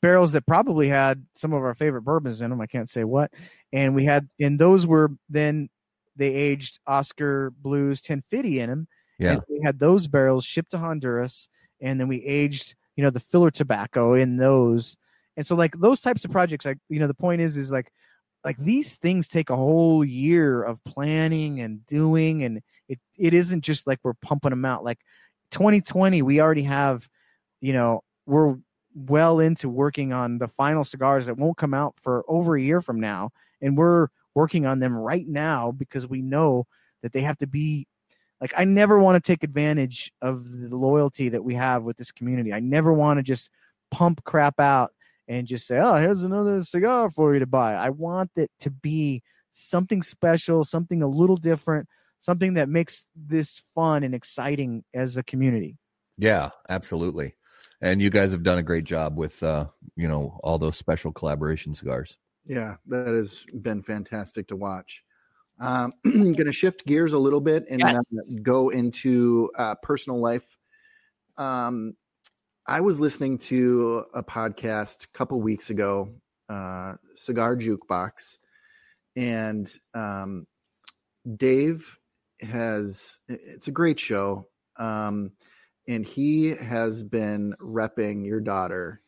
barrels 0.00 0.32
that 0.32 0.46
probably 0.46 0.88
had 0.88 1.26
some 1.36 1.52
of 1.52 1.62
our 1.62 1.74
favorite 1.74 2.02
bourbons 2.02 2.40
in 2.42 2.50
them 2.50 2.60
i 2.60 2.66
can't 2.66 2.88
say 2.88 3.04
what. 3.04 3.30
And 3.72 3.94
we 3.94 4.04
had 4.06 4.28
and 4.40 4.58
those 4.58 4.86
were 4.86 5.10
then 5.28 5.68
they 6.16 6.34
aged 6.34 6.80
Oskar 6.86 7.52
Blues 7.60 8.00
1050 8.00 8.60
in 8.60 8.70
them 8.70 8.88
Yeah. 9.18 9.32
and 9.32 9.42
we 9.48 9.60
had 9.64 9.78
those 9.78 10.06
barrels 10.08 10.44
shipped 10.44 10.70
to 10.70 10.78
honduras 10.78 11.48
and 11.80 12.00
then 12.00 12.08
we 12.08 12.24
aged 12.24 12.74
you 12.96 13.04
know 13.04 13.10
the 13.10 13.20
filler 13.20 13.50
tobacco 13.50 14.14
in 14.14 14.38
those 14.38 14.96
and 15.36 15.46
so 15.46 15.54
like 15.54 15.74
those 15.78 16.00
types 16.00 16.24
of 16.24 16.30
projects 16.30 16.64
like 16.64 16.78
you 16.88 16.98
know 16.98 17.06
the 17.06 17.14
point 17.14 17.40
is 17.40 17.56
is 17.56 17.70
like 17.70 17.90
like 18.44 18.56
these 18.58 18.96
things 18.96 19.28
take 19.28 19.50
a 19.50 19.56
whole 19.56 20.04
year 20.04 20.62
of 20.62 20.82
planning 20.84 21.60
and 21.60 21.84
doing 21.86 22.42
and 22.44 22.60
it 22.88 22.98
it 23.18 23.34
isn't 23.34 23.62
just 23.62 23.86
like 23.86 23.98
we're 24.02 24.14
pumping 24.14 24.50
them 24.50 24.64
out 24.64 24.84
like 24.84 24.98
2020 25.50 26.22
we 26.22 26.40
already 26.40 26.62
have 26.62 27.08
you 27.60 27.72
know 27.72 28.02
we're 28.26 28.56
well 28.94 29.38
into 29.38 29.68
working 29.68 30.12
on 30.12 30.38
the 30.38 30.48
final 30.48 30.82
cigars 30.82 31.26
that 31.26 31.38
won't 31.38 31.56
come 31.56 31.74
out 31.74 31.94
for 32.00 32.24
over 32.28 32.56
a 32.56 32.62
year 32.62 32.80
from 32.80 33.00
now 33.00 33.30
and 33.60 33.76
we're 33.76 34.08
working 34.34 34.66
on 34.66 34.78
them 34.78 34.94
right 34.94 35.26
now 35.26 35.70
because 35.70 36.06
we 36.06 36.22
know 36.22 36.66
that 37.02 37.12
they 37.12 37.20
have 37.20 37.38
to 37.38 37.46
be 37.46 37.86
like 38.40 38.52
I 38.56 38.64
never 38.64 38.98
want 38.98 39.22
to 39.22 39.26
take 39.26 39.42
advantage 39.42 40.12
of 40.22 40.50
the 40.50 40.74
loyalty 40.74 41.28
that 41.28 41.44
we 41.44 41.54
have 41.54 41.82
with 41.82 41.96
this 41.96 42.10
community. 42.10 42.52
I 42.52 42.60
never 42.60 42.92
want 42.92 43.18
to 43.18 43.22
just 43.22 43.50
pump 43.90 44.24
crap 44.24 44.58
out 44.58 44.92
and 45.30 45.48
just 45.48 45.66
say, 45.66 45.78
"Oh, 45.80 45.96
here's 45.96 46.24
another 46.24 46.62
cigar 46.64 47.10
for 47.10 47.34
you 47.34 47.40
to 47.40 47.46
buy." 47.46 47.74
I 47.74 47.90
want 47.90 48.32
it 48.36 48.50
to 48.60 48.70
be 48.70 49.22
something 49.52 50.02
special, 50.02 50.64
something 50.64 51.02
a 51.02 51.08
little 51.08 51.38
different, 51.38 51.88
something 52.18 52.54
that 52.54 52.68
makes 52.68 53.10
this 53.16 53.62
fun 53.74 54.04
and 54.04 54.14
exciting 54.14 54.84
as 54.94 55.16
a 55.16 55.24
community. 55.24 55.78
Yeah, 56.18 56.50
absolutely. 56.68 57.34
And 57.80 58.02
you 58.02 58.10
guys 58.10 58.32
have 58.32 58.42
done 58.42 58.58
a 58.58 58.62
great 58.62 58.84
job 58.84 59.16
with 59.16 59.42
uh, 59.42 59.68
you 59.96 60.06
know, 60.08 60.38
all 60.42 60.58
those 60.58 60.76
special 60.76 61.12
collaboration 61.12 61.74
cigars. 61.74 62.18
Yeah, 62.46 62.76
that 62.86 63.06
has 63.06 63.44
been 63.62 63.82
fantastic 63.82 64.48
to 64.48 64.56
watch. 64.56 65.04
Um, 65.60 65.92
I'm 66.06 66.34
going 66.34 66.46
to 66.46 66.52
shift 66.52 66.86
gears 66.86 67.14
a 67.14 67.18
little 67.18 67.40
bit 67.42 67.66
and 67.70 67.84
uh, 67.84 67.92
Yes. 67.92 68.34
go 68.42 68.70
into 68.70 69.50
uh, 69.58 69.76
personal 69.76 70.20
life. 70.20 70.58
Um, 71.38 71.96
I 72.70 72.80
was 72.82 73.00
listening 73.00 73.36
to 73.38 74.04
a 74.14 74.22
podcast 74.22 75.04
a 75.04 75.08
couple 75.08 75.40
weeks 75.40 75.70
ago, 75.70 76.08
uh, 76.48 76.94
Cigar 77.16 77.56
Jukebox, 77.56 78.38
and 79.16 79.68
um, 79.92 80.46
Dave 81.36 81.98
has. 82.40 83.18
It's 83.28 83.66
a 83.66 83.72
great 83.72 83.98
show, 83.98 84.46
um, 84.76 85.32
and 85.88 86.06
he 86.06 86.50
has 86.50 87.02
been 87.02 87.56
repping 87.60 88.24
your 88.24 88.40
daughter 88.40 89.00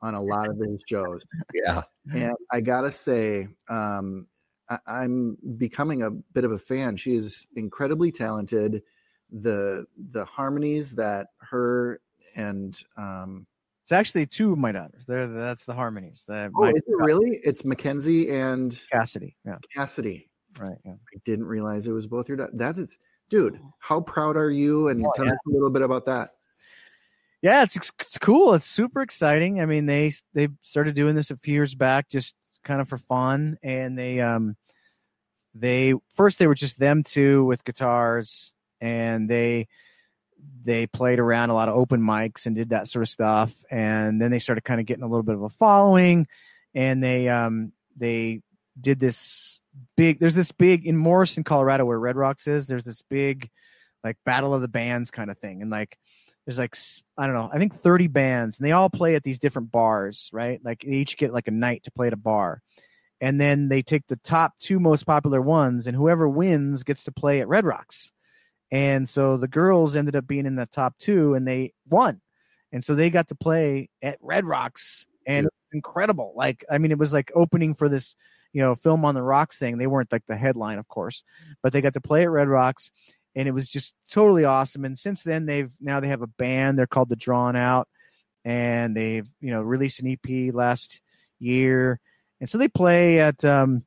on 0.00 0.14
a 0.14 0.22
lot 0.22 0.48
of 0.48 0.56
his 0.56 0.80
shows 0.88 1.26
Yeah. 1.52 1.82
and 2.14 2.36
I 2.52 2.60
gotta 2.60 2.92
say, 2.92 3.48
um, 3.68 4.28
I, 4.70 4.78
I'm 4.86 5.36
becoming 5.56 6.02
a 6.04 6.10
bit 6.12 6.44
of 6.44 6.52
a 6.52 6.58
fan. 6.58 6.96
She 6.96 7.16
is 7.16 7.48
incredibly 7.56 8.12
talented. 8.12 8.84
The 9.32 9.86
the 10.12 10.24
harmonies 10.24 10.92
that 10.94 11.30
her 11.40 12.00
and 12.36 12.78
um, 12.96 13.46
It's 13.82 13.92
actually 13.92 14.26
two 14.26 14.52
of 14.52 14.58
my 14.58 14.72
daughters. 14.72 15.04
They're 15.06 15.26
that's 15.26 15.64
the 15.64 15.74
harmonies. 15.74 16.24
The, 16.26 16.50
oh, 16.56 16.60
my 16.60 16.70
is 16.70 16.82
it 16.86 16.96
really? 16.96 17.40
It's 17.44 17.64
Mackenzie 17.64 18.30
and 18.30 18.78
Cassidy. 18.92 19.36
Yeah, 19.44 19.56
Cassidy. 19.74 20.28
right. 20.58 20.76
Yeah. 20.84 20.92
I 20.92 21.18
didn't 21.24 21.46
realize 21.46 21.86
it 21.86 21.92
was 21.92 22.06
both 22.06 22.28
your 22.28 22.36
daughters. 22.36 22.54
That 22.58 22.78
is, 22.78 22.98
dude. 23.30 23.60
How 23.78 24.00
proud 24.00 24.36
are 24.36 24.50
you? 24.50 24.88
And 24.88 25.04
Oh, 25.06 25.12
tell 25.14 25.26
yeah. 25.26 25.32
us 25.32 25.38
a 25.46 25.50
little 25.50 25.70
bit 25.70 25.82
about 25.82 26.06
that. 26.06 26.30
yeah 27.42 27.62
it's 27.62 27.76
it's 27.76 28.18
cool 28.18 28.54
it's 28.54 28.66
super 28.66 29.00
exciting 29.00 29.60
i 29.60 29.64
mean 29.66 29.86
they 29.86 30.10
they 30.34 30.48
started 30.62 30.96
doing 30.96 31.14
this 31.14 31.30
a 31.30 31.36
few 31.36 31.54
years 31.54 31.72
back 31.74 32.08
just 32.08 32.34
kind 32.64 32.80
of 32.80 32.88
for 32.88 32.98
fun 32.98 33.56
and 33.62 33.96
they 33.96 34.20
um 34.20 34.56
they 35.54 35.94
first 36.14 36.40
they 36.40 36.48
were 36.48 36.54
just 36.56 36.80
them 36.80 37.04
two 37.04 37.44
with 37.44 37.64
guitars 37.64 38.52
and 38.80 39.30
they 39.30 39.68
they 40.64 40.86
played 40.86 41.18
around 41.18 41.50
a 41.50 41.54
lot 41.54 41.68
of 41.68 41.76
open 41.76 42.00
mics 42.02 42.46
and 42.46 42.54
did 42.54 42.70
that 42.70 42.88
sort 42.88 43.02
of 43.02 43.08
stuff. 43.08 43.52
And 43.70 44.20
then 44.20 44.30
they 44.30 44.38
started 44.38 44.62
kind 44.62 44.80
of 44.80 44.86
getting 44.86 45.04
a 45.04 45.08
little 45.08 45.22
bit 45.22 45.34
of 45.34 45.42
a 45.42 45.48
following. 45.48 46.26
And 46.74 47.02
they 47.02 47.28
um 47.28 47.72
they 47.96 48.42
did 48.80 48.98
this 48.98 49.60
big 49.96 50.20
there's 50.20 50.34
this 50.34 50.52
big 50.52 50.86
in 50.86 50.96
morrison 50.96 51.44
colorado 51.44 51.84
where 51.84 51.98
red 51.98 52.16
rocks 52.16 52.46
is 52.46 52.66
there's 52.66 52.84
this 52.84 53.02
big 53.02 53.48
like 54.04 54.16
battle 54.24 54.54
of 54.54 54.60
the 54.60 54.68
bands 54.68 55.10
kind 55.10 55.30
of 55.30 55.38
thing. 55.38 55.62
And 55.62 55.70
like 55.70 55.96
there's 56.48 56.58
like 56.58 56.76
I 57.18 57.26
don't 57.26 57.36
know, 57.36 57.50
I 57.52 57.58
think 57.58 57.74
30 57.74 58.06
bands, 58.06 58.58
and 58.58 58.66
they 58.66 58.72
all 58.72 58.88
play 58.88 59.14
at 59.14 59.22
these 59.22 59.38
different 59.38 59.70
bars, 59.70 60.30
right? 60.32 60.58
Like 60.64 60.80
they 60.80 60.92
each 60.92 61.18
get 61.18 61.32
like 61.32 61.46
a 61.46 61.52
night 61.52 61.82
to 61.84 61.90
play 61.90 62.06
at 62.06 62.14
a 62.14 62.16
bar, 62.16 62.62
and 63.20 63.38
then 63.38 63.68
they 63.68 63.82
take 63.82 64.06
the 64.06 64.16
top 64.16 64.54
two 64.58 64.80
most 64.80 65.04
popular 65.04 65.42
ones, 65.42 65.86
and 65.86 65.94
whoever 65.94 66.26
wins 66.26 66.84
gets 66.84 67.04
to 67.04 67.12
play 67.12 67.42
at 67.42 67.48
Red 67.48 67.66
Rocks. 67.66 68.12
And 68.70 69.08
so 69.08 69.36
the 69.36 69.48
girls 69.48 69.96
ended 69.96 70.16
up 70.16 70.26
being 70.26 70.46
in 70.46 70.56
the 70.56 70.66
top 70.66 70.98
two, 70.98 71.34
and 71.34 71.46
they 71.46 71.72
won, 71.88 72.20
and 72.72 72.84
so 72.84 72.94
they 72.94 73.10
got 73.10 73.28
to 73.28 73.34
play 73.34 73.88
at 74.02 74.18
Red 74.20 74.44
Rocks, 74.44 75.06
and 75.26 75.46
it 75.46 75.52
was 75.52 75.72
incredible. 75.72 76.34
Like 76.36 76.64
I 76.70 76.78
mean, 76.78 76.90
it 76.90 76.98
was 76.98 77.12
like 77.12 77.32
opening 77.34 77.74
for 77.74 77.88
this, 77.88 78.14
you 78.52 78.60
know, 78.60 78.74
film 78.74 79.04
on 79.04 79.14
the 79.14 79.22
rocks 79.22 79.58
thing. 79.58 79.78
They 79.78 79.86
weren't 79.86 80.12
like 80.12 80.26
the 80.26 80.36
headline, 80.36 80.78
of 80.78 80.86
course, 80.86 81.24
but 81.62 81.72
they 81.72 81.80
got 81.80 81.94
to 81.94 82.00
play 82.00 82.22
at 82.22 82.30
Red 82.30 82.48
Rocks 82.48 82.90
and 83.38 83.46
it 83.46 83.52
was 83.52 83.68
just 83.68 83.94
totally 84.10 84.44
awesome. 84.44 84.84
And 84.84 84.98
since 84.98 85.22
then, 85.22 85.46
they've 85.46 85.70
now 85.80 86.00
they 86.00 86.08
have 86.08 86.22
a 86.22 86.26
band. 86.26 86.76
They're 86.76 86.88
called 86.88 87.08
the 87.08 87.16
Drawn 87.16 87.54
Out, 87.54 87.88
and 88.44 88.96
they've 88.96 89.28
you 89.40 89.52
know 89.52 89.62
released 89.62 90.00
an 90.00 90.08
EP 90.08 90.52
last 90.52 91.00
year, 91.38 92.00
and 92.40 92.50
so 92.50 92.58
they 92.58 92.66
play 92.66 93.20
at 93.20 93.44
um, 93.44 93.84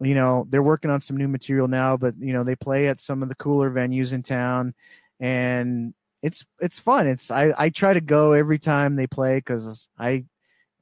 you 0.00 0.14
know 0.14 0.46
they're 0.50 0.62
working 0.62 0.90
on 0.90 1.00
some 1.00 1.16
new 1.16 1.28
material 1.28 1.68
now, 1.68 1.96
but 1.96 2.14
you 2.18 2.32
know 2.32 2.44
they 2.44 2.56
play 2.56 2.88
at 2.88 3.00
some 3.00 3.22
of 3.22 3.28
the 3.28 3.34
cooler 3.34 3.70
venues 3.70 4.12
in 4.12 4.22
town, 4.22 4.74
and 5.20 5.94
it's 6.22 6.44
it's 6.60 6.78
fun. 6.78 7.06
It's 7.06 7.30
I 7.30 7.52
I 7.56 7.70
try 7.70 7.92
to 7.94 8.00
go 8.00 8.32
every 8.32 8.58
time 8.58 8.96
they 8.96 9.06
play 9.06 9.38
because 9.38 9.88
I 9.98 10.24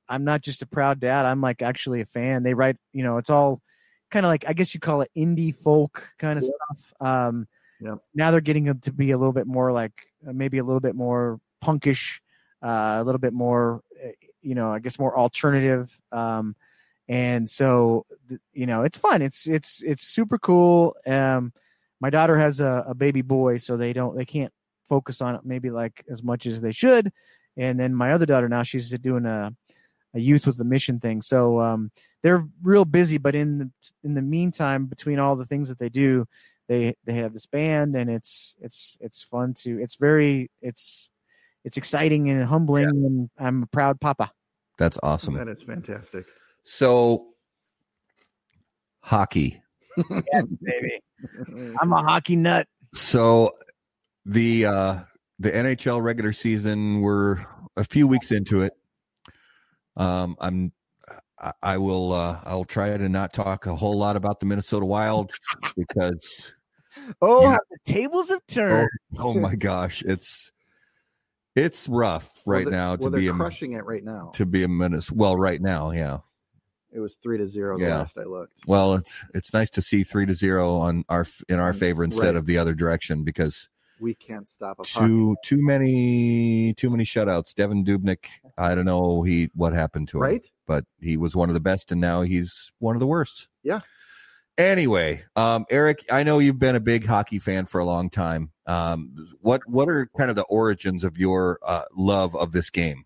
I'm 0.09 0.25
not 0.25 0.43
just 0.43 0.63
a 0.63 0.67
proud 0.67 1.01
dad. 1.01 1.27
I'm 1.27 1.41
like 1.41 1.63
actually 1.63 2.01
a 2.01 2.07
fan. 2.07 2.43
They 2.43 2.55
write 2.55 2.77
you 2.93 3.03
know 3.03 3.19
it's 3.19 3.31
all 3.31 3.61
kind 4.11 4.25
of 4.25 4.31
like 4.31 4.45
I 4.49 4.53
guess 4.53 4.75
you 4.75 4.81
call 4.81 5.03
it 5.03 5.11
indie 5.17 5.55
folk 5.55 6.09
kind 6.19 6.39
of 6.39 6.45
Yeah. 6.45 6.51
stuff. 6.69 6.95
Um, 7.01 7.49
Yep. 7.81 7.99
now 8.15 8.31
they're 8.31 8.41
getting 8.41 8.79
to 8.81 8.93
be 8.93 9.13
a 9.13 9.19
little 9.19 9.33
bit 9.33 9.47
more 9.47 9.71
like 9.73 9.93
uh, 10.27 10.33
maybe 10.33 10.59
a 10.59 10.65
little 10.65 10.81
bit 10.81 10.97
more 10.97 11.41
punkish, 11.65 12.19
uh, 12.63 12.99
a 13.01 13.05
little 13.05 13.21
bit 13.21 13.33
more, 13.33 13.83
uh, 14.05 14.09
you 14.43 14.55
know, 14.57 14.71
I 14.73 14.81
guess 14.81 14.99
more 14.99 15.17
alternative. 15.17 15.97
Um, 16.11 16.57
and 17.09 17.49
so 17.49 18.07
you 18.53 18.67
know 18.67 18.83
it's 18.83 18.99
fun. 18.99 19.23
It's 19.23 19.47
it's 19.47 19.83
it's 19.85 20.05
super 20.05 20.39
cool. 20.39 20.97
Um, 21.07 21.53
my 22.01 22.11
daughter 22.11 22.39
has 22.39 22.61
a, 22.61 22.85
a 22.89 22.95
baby 22.95 23.23
boy, 23.23 23.57
so 23.57 23.77
they 23.77 23.93
don't 23.93 24.17
they 24.17 24.25
can't 24.25 24.53
focus 24.89 25.21
on 25.21 25.35
it 25.35 25.43
maybe 25.45 25.71
like 25.71 26.05
as 26.11 26.23
much 26.23 26.47
as 26.47 26.61
they 26.61 26.73
should. 26.73 27.13
And 27.57 27.79
then 27.79 27.95
my 27.95 28.13
other 28.13 28.27
daughter 28.27 28.49
now 28.49 28.63
she's 28.63 28.91
doing 28.91 29.27
a 29.27 29.53
a 30.15 30.21
youth 30.21 30.47
with 30.47 30.61
a 30.61 30.65
mission 30.65 31.01
thing. 31.01 31.23
So 31.23 31.61
um, 31.61 31.91
they're 32.23 32.47
real 32.63 32.85
busy, 32.85 33.19
but 33.19 33.35
in 33.35 33.59
the, 33.59 33.71
in 34.05 34.15
the 34.15 34.23
meantime, 34.23 34.87
between 34.87 35.19
all 35.19 35.37
the 35.37 35.45
things 35.45 35.69
that 35.69 35.79
they 35.79 35.89
do, 35.89 36.27
they 36.69 36.95
they 37.05 37.15
have 37.15 37.33
this 37.33 37.47
band, 37.47 37.97
and 37.97 38.11
it's 38.11 38.57
it's 38.61 38.97
it's 39.01 39.23
fun 39.23 39.55
to. 39.55 39.81
It's 39.81 39.97
very 39.97 40.51
it's 40.61 41.11
it's 41.65 41.77
exciting 41.77 42.31
and 42.31 42.43
humbling, 42.45 42.89
and 42.89 43.31
I'm 43.39 43.63
a 43.63 43.67
proud 43.67 44.01
papa. 44.01 44.31
That's 44.77 44.99
awesome. 45.03 45.35
That 45.35 45.49
is 45.49 45.63
fantastic. 45.63 46.27
So, 46.71 47.29
hockey. 49.01 49.63
yes, 49.97 50.45
baby. 50.63 51.01
I'm 51.81 51.91
a 51.95 52.03
hockey 52.03 52.37
nut. 52.37 52.69
So, 52.93 53.53
the 54.27 54.67
uh 54.67 54.99
the 55.39 55.51
NHL 55.51 56.03
regular 56.03 56.33
season, 56.35 57.01
we're 57.01 57.39
a 57.77 57.85
few 57.85 58.07
weeks 58.07 58.31
into 58.33 58.61
it. 58.63 58.75
Um, 59.97 60.37
I'm 60.41 60.73
I, 61.41 61.53
I 61.63 61.79
will 61.79 62.13
uh 62.13 62.39
I'll 62.45 62.67
try 62.67 62.95
to 62.95 63.09
not 63.09 63.33
talk 63.33 63.65
a 63.65 63.75
whole 63.75 63.97
lot 63.97 64.17
about 64.17 64.39
the 64.41 64.47
Minnesota 64.47 64.85
Wild 64.85 65.33
because 65.75 66.53
Oh, 67.23 67.45
Yeah. 67.45 67.57
the 67.71 67.79
tables 67.93 68.29
have 68.29 68.47
turned. 68.47 68.91
oh 69.19 69.33
my 69.33 69.55
gosh, 69.55 70.03
it's 70.03 70.53
it's 71.57 71.89
rough 71.89 72.31
right 72.45 72.67
well, 72.67 72.73
now 72.73 72.89
well, 72.97 73.11
to 73.11 73.17
be 73.17 73.25
they're 73.25 73.35
a 73.35 73.39
crushing 73.39 73.73
it 73.73 73.87
right 73.87 74.05
now. 74.05 74.33
to 74.35 74.45
be 74.45 74.65
a 74.65 74.69
Minnesota. 74.69 75.15
Well, 75.17 75.37
right 75.37 75.63
now, 75.63 75.93
yeah. 75.93 76.19
It 76.93 77.01
was 77.01 77.17
three 77.23 77.39
to 77.39 77.47
zero 77.47 77.79
the 77.79 77.85
Yeah. 77.85 77.99
last 77.99 78.17
I 78.19 78.25
looked. 78.25 78.61
Well, 78.67 78.95
it's 78.95 79.25
it's 79.35 79.53
nice 79.53 79.71
to 79.71 79.83
see 79.83 80.05
three 80.05 80.27
to 80.27 80.35
zero 80.35 80.77
on 80.77 81.05
our 81.09 81.27
in 81.49 81.59
our 81.61 81.73
favor 81.73 82.03
instead 82.03 82.27
Right. 82.29 82.37
of 82.37 82.47
the 82.47 82.59
other 82.59 82.75
direction 82.75 83.25
because 83.25 83.69
We 84.01 84.15
can't 84.15 84.49
stop 84.49 84.79
a 84.79 84.83
puck. 84.85 84.87
too 85.07 85.37
too 85.45 85.59
many 85.65 86.73
too 86.75 86.89
many 86.91 87.05
shutouts. 87.05 87.53
Devan 87.53 87.85
Dubnyk, 87.87 88.25
I 88.57 88.75
don't 88.75 88.85
know 88.87 89.23
he 89.23 89.51
what 89.55 89.73
happened 89.75 90.09
to 90.09 90.19
him, 90.19 90.23
Right? 90.23 90.47
but 90.67 90.85
he 91.01 91.17
was 91.17 91.37
one 91.37 91.51
of 91.51 91.55
the 91.55 91.61
best, 91.61 91.93
and 91.93 92.01
now 92.01 92.23
he's 92.23 92.73
one 92.79 92.97
of 92.97 93.01
the 93.01 93.07
worst. 93.07 93.49
Yeah. 93.63 93.81
Anyway, 94.57 95.23
um, 95.37 95.67
Eric, 95.71 96.05
I 96.11 96.25
know 96.25 96.41
you've 96.41 96.59
been 96.59 96.75
a 96.75 96.81
big 96.81 97.07
hockey 97.07 97.39
fan 97.39 97.67
for 97.67 97.81
a 97.81 97.85
long 97.85 98.11
time. 98.11 98.51
Um, 98.67 99.15
what 99.41 99.63
what 99.69 99.89
are 99.89 100.09
kind 100.19 100.31
of 100.31 100.37
the 100.37 100.43
origins 100.45 101.05
of 101.05 101.17
your 101.19 101.59
uh, 101.63 101.85
love 101.97 102.35
of 102.35 102.51
this 102.53 102.71
game? 102.71 103.05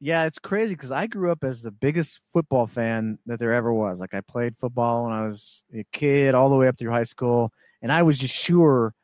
Yeah, 0.00 0.26
it's 0.26 0.38
crazy 0.38 0.74
because 0.74 0.92
I 0.92 1.06
grew 1.08 1.32
up 1.32 1.42
as 1.42 1.60
the 1.60 1.72
biggest 1.72 2.20
football 2.32 2.66
fan 2.66 3.18
that 3.26 3.40
there 3.40 3.52
ever 3.52 3.72
was. 3.72 3.98
Like 3.98 4.14
I 4.14 4.20
played 4.20 4.56
football 4.56 5.04
when 5.04 5.12
I 5.12 5.26
was 5.26 5.62
a 5.74 5.84
kid, 5.92 6.34
all 6.34 6.48
the 6.48 6.56
way 6.56 6.68
up 6.68 6.78
through 6.78 6.92
high 6.92 7.04
school, 7.04 7.52
and 7.82 7.90
I 7.90 8.02
was 8.02 8.18
just 8.18 8.34
sure 8.34 8.94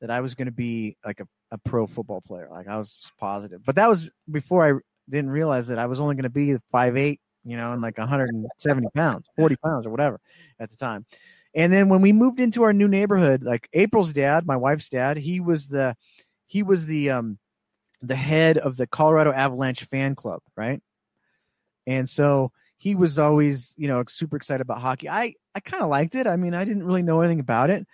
that 0.00 0.10
I 0.10 0.20
was 0.20 0.34
going 0.34 0.46
to 0.46 0.52
be 0.52 0.96
like 1.06 1.20
a, 1.20 1.26
a 1.52 1.58
pro 1.58 1.86
football 1.86 2.20
player. 2.20 2.48
Like 2.50 2.68
I 2.68 2.76
was 2.76 3.10
positive. 3.18 3.64
But 3.64 3.76
that 3.76 3.88
was 3.88 4.10
before 4.30 4.68
I 4.68 4.78
didn't 5.08 5.30
realize 5.30 5.68
that 5.68 5.78
I 5.78 5.86
was 5.86 6.00
only 6.00 6.16
going 6.16 6.24
to 6.24 6.28
be 6.28 6.56
five 6.70 6.96
eight, 6.98 7.20
you 7.44 7.56
know, 7.56 7.72
and 7.72 7.80
like 7.80 7.96
170 7.96 8.88
pounds, 8.94 9.26
40 9.38 9.56
pounds 9.56 9.86
or 9.86 9.90
whatever 9.90 10.20
at 10.60 10.70
the 10.70 10.76
time. 10.76 11.06
And 11.54 11.72
then 11.72 11.88
when 11.88 12.02
we 12.02 12.12
moved 12.12 12.40
into 12.40 12.62
our 12.62 12.72
new 12.72 12.88
neighborhood, 12.88 13.42
like 13.42 13.68
April's 13.72 14.12
dad, 14.12 14.46
my 14.46 14.56
wife's 14.56 14.88
dad, 14.90 15.16
he 15.16 15.40
was 15.40 15.68
the 15.68 15.96
he 16.46 16.62
was 16.62 16.86
the 16.86 17.10
um 17.10 17.38
the 18.02 18.16
head 18.16 18.58
of 18.58 18.76
the 18.76 18.86
Colorado 18.86 19.32
Avalanche 19.32 19.84
fan 19.84 20.14
club, 20.14 20.40
right? 20.56 20.82
And 21.86 22.08
so 22.08 22.52
he 22.78 22.94
was 22.94 23.18
always, 23.18 23.74
you 23.76 23.88
know, 23.88 24.02
super 24.08 24.36
excited 24.36 24.60
about 24.60 24.80
hockey. 24.80 25.08
I 25.08 25.34
I 25.54 25.60
kind 25.60 25.82
of 25.82 25.88
liked 25.88 26.14
it. 26.14 26.26
I 26.26 26.36
mean, 26.36 26.54
I 26.54 26.64
didn't 26.64 26.84
really 26.84 27.02
know 27.02 27.20
anything 27.20 27.40
about 27.40 27.70
it. 27.70 27.86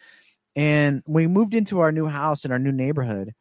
And 0.57 1.03
we 1.07 1.27
moved 1.27 1.55
into 1.55 1.81
our 1.81 1.93
new 1.93 2.07
house 2.07 2.45
in 2.45 2.53
our 2.53 2.59
new 2.59 2.73
neighborhood, 2.73 3.35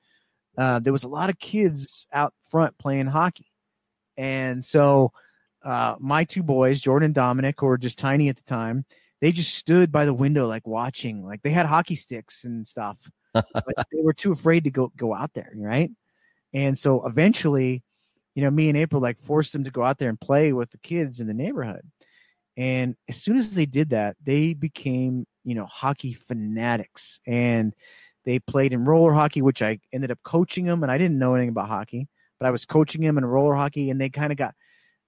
uh, 0.57 0.79
there 0.79 0.93
was 0.93 1.03
a 1.03 1.07
lot 1.07 1.29
of 1.29 1.37
kids 1.37 2.07
out 2.11 2.33
front 2.49 2.77
playing 2.77 3.05
hockey. 3.05 3.51
And 4.17 4.65
so 4.65 5.11
uh, 5.63 5.95
my 5.99 6.23
two 6.23 6.43
boys, 6.43 6.81
Jordan 6.81 7.05
and 7.05 7.15
Dominic, 7.15 7.59
who 7.59 7.67
were 7.67 7.77
just 7.77 7.99
tiny 7.99 8.29
at 8.29 8.37
the 8.37 8.43
time, 8.43 8.83
they 9.21 9.31
just 9.31 9.53
stood 9.53 9.91
by 9.91 10.05
the 10.05 10.13
window 10.13 10.47
like 10.47 10.65
watching. 10.65 11.23
Like 11.23 11.43
they 11.43 11.51
had 11.51 11.67
hockey 11.67 11.95
sticks 11.95 12.43
and 12.43 12.65
stuff, 12.67 12.97
but 13.33 13.45
they 13.91 14.01
were 14.01 14.13
too 14.13 14.31
afraid 14.31 14.63
to 14.63 14.71
go 14.71 14.91
go 14.97 15.13
out 15.13 15.33
there, 15.33 15.51
right? 15.55 15.91
And 16.53 16.77
so 16.77 17.05
eventually, 17.05 17.83
you 18.35 18.43
know, 18.43 18.51
me 18.51 18.69
and 18.69 18.77
April 18.77 19.01
like 19.01 19.19
forced 19.19 19.53
them 19.53 19.63
to 19.63 19.71
go 19.71 19.83
out 19.83 19.97
there 19.97 20.09
and 20.09 20.19
play 20.19 20.53
with 20.53 20.71
the 20.71 20.77
kids 20.77 21.19
in 21.19 21.27
the 21.27 21.33
neighborhood. 21.33 21.81
And 22.55 22.95
as 23.07 23.17
soon 23.17 23.37
as 23.37 23.53
they 23.53 23.65
did 23.65 23.89
that, 23.91 24.15
they 24.23 24.53
became, 24.53 25.25
you 25.43 25.55
know, 25.55 25.65
hockey 25.65 26.13
fanatics. 26.13 27.19
And 27.27 27.73
they 28.25 28.39
played 28.39 28.73
in 28.73 28.85
roller 28.85 29.13
hockey, 29.13 29.41
which 29.41 29.61
I 29.61 29.79
ended 29.93 30.11
up 30.11 30.19
coaching 30.23 30.65
them. 30.65 30.83
And 30.83 30.91
I 30.91 30.97
didn't 30.97 31.19
know 31.19 31.35
anything 31.35 31.49
about 31.49 31.67
hockey, 31.67 32.07
but 32.39 32.47
I 32.47 32.51
was 32.51 32.65
coaching 32.65 33.01
them 33.01 33.17
in 33.17 33.25
roller 33.25 33.55
hockey. 33.55 33.89
And 33.89 34.01
they 34.01 34.09
kind 34.09 34.31
of 34.31 34.37
got, 34.37 34.55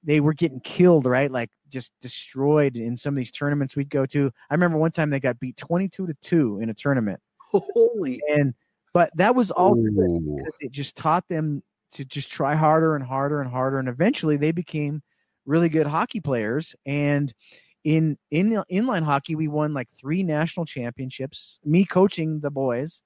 they 0.04 0.20
were 0.20 0.34
getting 0.34 0.60
killed, 0.60 1.06
right? 1.06 1.32
Like 1.32 1.50
just 1.70 1.92
destroyed 2.02 2.78
in 2.78 2.96
some 2.96 3.14
of 3.14 3.18
these 3.18 3.32
tournaments 3.32 3.76
we'd 3.76 3.90
go 3.90 4.06
to. 4.08 4.32
I 4.50 4.54
remember 4.54 4.78
one 4.78 4.92
time 4.92 5.10
they 5.10 5.20
got 5.20 5.40
beat 5.40 5.58
22 5.58 6.08
to 6.08 6.14
2 6.22 6.60
in 6.62 6.70
a 6.70 6.74
tournament. 6.74 7.20
Holy 7.38 8.22
And, 8.30 8.54
but 8.94 9.10
that 9.16 9.36
was 9.36 9.52
all 9.52 9.76
because 9.76 10.54
it 10.60 10.72
just 10.72 10.96
taught 10.96 11.28
them 11.28 11.62
to 11.92 12.06
just 12.06 12.32
try 12.32 12.56
harder 12.56 12.96
and 12.96 13.04
harder 13.04 13.42
and 13.42 13.50
harder 13.50 13.80
and 13.80 13.90
eventually 13.90 14.38
they 14.38 14.52
became 14.52 15.02
really 15.46 15.70
good 15.70 15.88
hockey 15.88 16.20
players 16.20 16.76
and 16.86 17.34
in 17.84 18.18
in 18.30 18.62
inline 18.72 19.04
hockey 19.04 19.36
we 19.36 19.48
won 19.48 19.74
like 19.74 19.88
three 20.00 20.22
national 20.22 20.66
championships 20.66 21.60
me 21.64 21.86
coaching 21.86 22.40
the 22.42 22.52
boys 22.52 23.02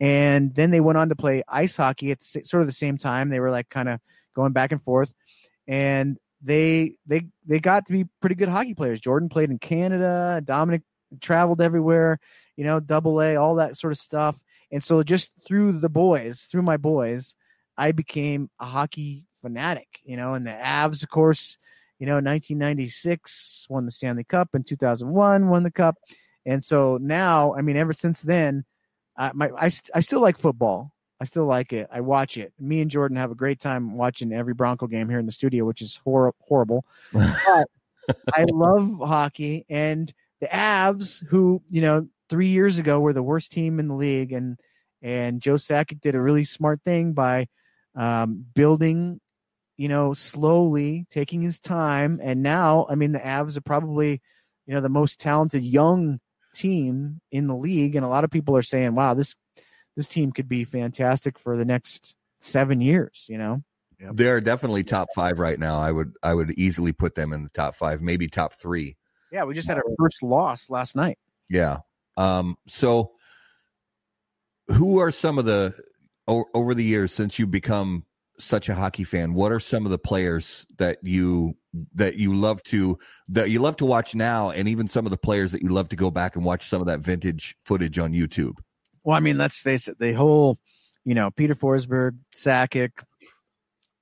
and 0.00 0.54
then 0.54 0.70
they 0.70 0.80
went 0.80 0.98
on 0.98 1.08
to 1.08 1.16
play 1.16 1.42
ice 1.48 1.76
hockey 1.76 2.10
at 2.10 2.20
the, 2.20 2.44
sort 2.44 2.60
of 2.60 2.66
the 2.66 2.72
same 2.72 2.98
time. 2.98 3.30
They 3.30 3.40
were 3.40 3.50
like 3.50 3.68
kind 3.68 3.88
of 3.88 4.00
going 4.34 4.52
back 4.52 4.72
and 4.72 4.82
forth 4.82 5.14
and 5.66 6.18
they 6.42 6.96
they 7.06 7.26
they 7.46 7.60
got 7.60 7.86
to 7.86 7.92
be 7.92 8.04
pretty 8.20 8.34
good 8.34 8.48
hockey 8.48 8.74
players. 8.74 9.00
Jordan 9.00 9.28
played 9.28 9.50
in 9.50 9.58
canada 9.58 10.42
dominic 10.44 10.82
traveled 11.20 11.60
everywhere 11.60 12.18
you 12.56 12.64
know 12.64 12.80
double 12.80 13.22
a 13.22 13.36
all 13.36 13.54
that 13.54 13.76
sort 13.76 13.92
of 13.92 13.98
stuff 13.98 14.36
and 14.72 14.82
so 14.82 15.02
just 15.02 15.32
through 15.46 15.78
the 15.80 15.88
boys, 15.88 16.42
through 16.50 16.62
my 16.62 16.76
boys, 16.76 17.34
I 17.76 17.92
became 17.92 18.50
a 18.58 18.64
hockey 18.64 19.24
fanatic, 19.42 20.00
you 20.04 20.16
know, 20.16 20.34
and 20.34 20.46
the 20.46 20.52
Avs, 20.52 21.02
of 21.02 21.10
course, 21.10 21.58
you 21.98 22.06
know, 22.06 22.14
1996 22.14 23.66
won 23.70 23.84
the 23.84 23.90
Stanley 23.90 24.24
Cup 24.24 24.50
and 24.54 24.66
2001 24.66 25.48
won 25.48 25.62
the 25.62 25.70
cup. 25.70 25.96
And 26.44 26.62
so 26.62 26.98
now, 27.00 27.54
I 27.54 27.62
mean, 27.62 27.76
ever 27.76 27.92
since 27.92 28.20
then, 28.22 28.64
I, 29.16 29.32
my, 29.32 29.50
I, 29.56 29.68
st- 29.68 29.90
I 29.94 30.00
still 30.00 30.20
like 30.20 30.38
football. 30.38 30.92
I 31.20 31.24
still 31.24 31.46
like 31.46 31.72
it. 31.72 31.88
I 31.90 32.02
watch 32.02 32.36
it. 32.36 32.52
Me 32.58 32.80
and 32.80 32.90
Jordan 32.90 33.16
have 33.16 33.30
a 33.30 33.36
great 33.36 33.58
time 33.58 33.96
watching 33.96 34.32
every 34.32 34.52
Bronco 34.52 34.86
game 34.86 35.08
here 35.08 35.18
in 35.18 35.26
the 35.26 35.32
studio, 35.32 35.64
which 35.64 35.80
is 35.80 35.98
hor- 36.04 36.34
horrible. 36.40 36.84
But 37.12 37.66
I 38.34 38.44
love 38.52 38.98
hockey 39.00 39.64
and 39.68 40.12
the 40.40 40.46
Avs, 40.46 41.26
who 41.26 41.60
you 41.68 41.80
know 41.80 42.06
three 42.28 42.48
years 42.48 42.78
ago 42.78 43.00
were 43.00 43.12
the 43.12 43.22
worst 43.22 43.52
team 43.52 43.78
in 43.80 43.88
the 43.88 43.94
league, 43.94 44.32
and 44.32 44.58
and 45.02 45.40
Joe 45.40 45.54
Sakic 45.54 46.00
did 46.00 46.14
a 46.14 46.20
really 46.20 46.44
smart 46.44 46.80
thing 46.84 47.12
by 47.12 47.48
um, 47.94 48.44
building, 48.54 49.20
you 49.76 49.88
know, 49.88 50.14
slowly, 50.14 51.06
taking 51.10 51.42
his 51.42 51.58
time, 51.58 52.20
and 52.22 52.42
now 52.42 52.86
I 52.88 52.94
mean 52.94 53.12
the 53.12 53.18
Avs 53.18 53.56
are 53.56 53.62
probably 53.62 54.20
you 54.66 54.74
know 54.74 54.80
the 54.80 54.88
most 54.88 55.20
talented 55.20 55.62
young 55.62 56.20
team 56.54 57.20
in 57.30 57.46
the 57.46 57.56
league, 57.56 57.94
and 57.94 58.04
a 58.04 58.08
lot 58.08 58.24
of 58.24 58.30
people 58.30 58.56
are 58.56 58.62
saying, 58.62 58.94
wow, 58.94 59.14
this 59.14 59.34
this 59.96 60.08
team 60.08 60.32
could 60.32 60.48
be 60.48 60.64
fantastic 60.64 61.38
for 61.38 61.56
the 61.56 61.64
next 61.64 62.14
seven 62.40 62.80
years, 62.80 63.24
you 63.28 63.38
know. 63.38 63.62
They're 63.98 64.42
definitely 64.42 64.84
top 64.84 65.08
five 65.14 65.38
right 65.38 65.58
now. 65.58 65.80
I 65.80 65.90
would 65.90 66.12
I 66.22 66.34
would 66.34 66.52
easily 66.58 66.92
put 66.92 67.14
them 67.14 67.32
in 67.32 67.42
the 67.42 67.48
top 67.50 67.74
five, 67.74 68.02
maybe 68.02 68.28
top 68.28 68.54
three. 68.54 68.96
Yeah, 69.32 69.44
we 69.44 69.54
just 69.54 69.68
had 69.68 69.78
our 69.78 69.84
first 69.98 70.22
loss 70.22 70.68
last 70.68 70.94
night. 70.94 71.18
Yeah. 71.48 71.78
Um, 72.16 72.56
so 72.66 73.12
who 74.68 74.98
are 74.98 75.10
some 75.10 75.38
of 75.38 75.44
the 75.44 75.74
o- 76.26 76.46
over 76.54 76.74
the 76.74 76.84
years 76.84 77.12
since 77.12 77.38
you've 77.38 77.50
become 77.50 78.04
such 78.38 78.68
a 78.68 78.74
hockey 78.74 79.04
fan, 79.04 79.32
what 79.34 79.52
are 79.52 79.60
some 79.60 79.84
of 79.84 79.90
the 79.90 79.98
players 79.98 80.66
that 80.78 80.98
you 81.02 81.56
that 81.94 82.16
you 82.16 82.34
love 82.34 82.62
to 82.64 82.98
that 83.28 83.50
you 83.50 83.60
love 83.60 83.76
to 83.76 83.86
watch 83.86 84.14
now 84.14 84.50
and 84.50 84.68
even 84.68 84.88
some 84.88 85.06
of 85.06 85.10
the 85.10 85.16
players 85.16 85.52
that 85.52 85.62
you 85.62 85.68
love 85.68 85.88
to 85.90 85.96
go 85.96 86.10
back 86.10 86.36
and 86.36 86.44
watch 86.44 86.66
some 86.66 86.80
of 86.80 86.86
that 86.86 87.00
vintage 87.00 87.56
footage 87.64 87.98
on 87.98 88.12
YouTube? 88.12 88.54
Well, 89.04 89.16
I 89.16 89.20
mean, 89.20 89.38
let's 89.38 89.58
face 89.58 89.88
it, 89.88 89.98
the 89.98 90.12
whole, 90.12 90.58
you 91.04 91.14
know, 91.14 91.30
Peter 91.30 91.54
Forsberg, 91.54 92.18
Sakic, 92.34 92.90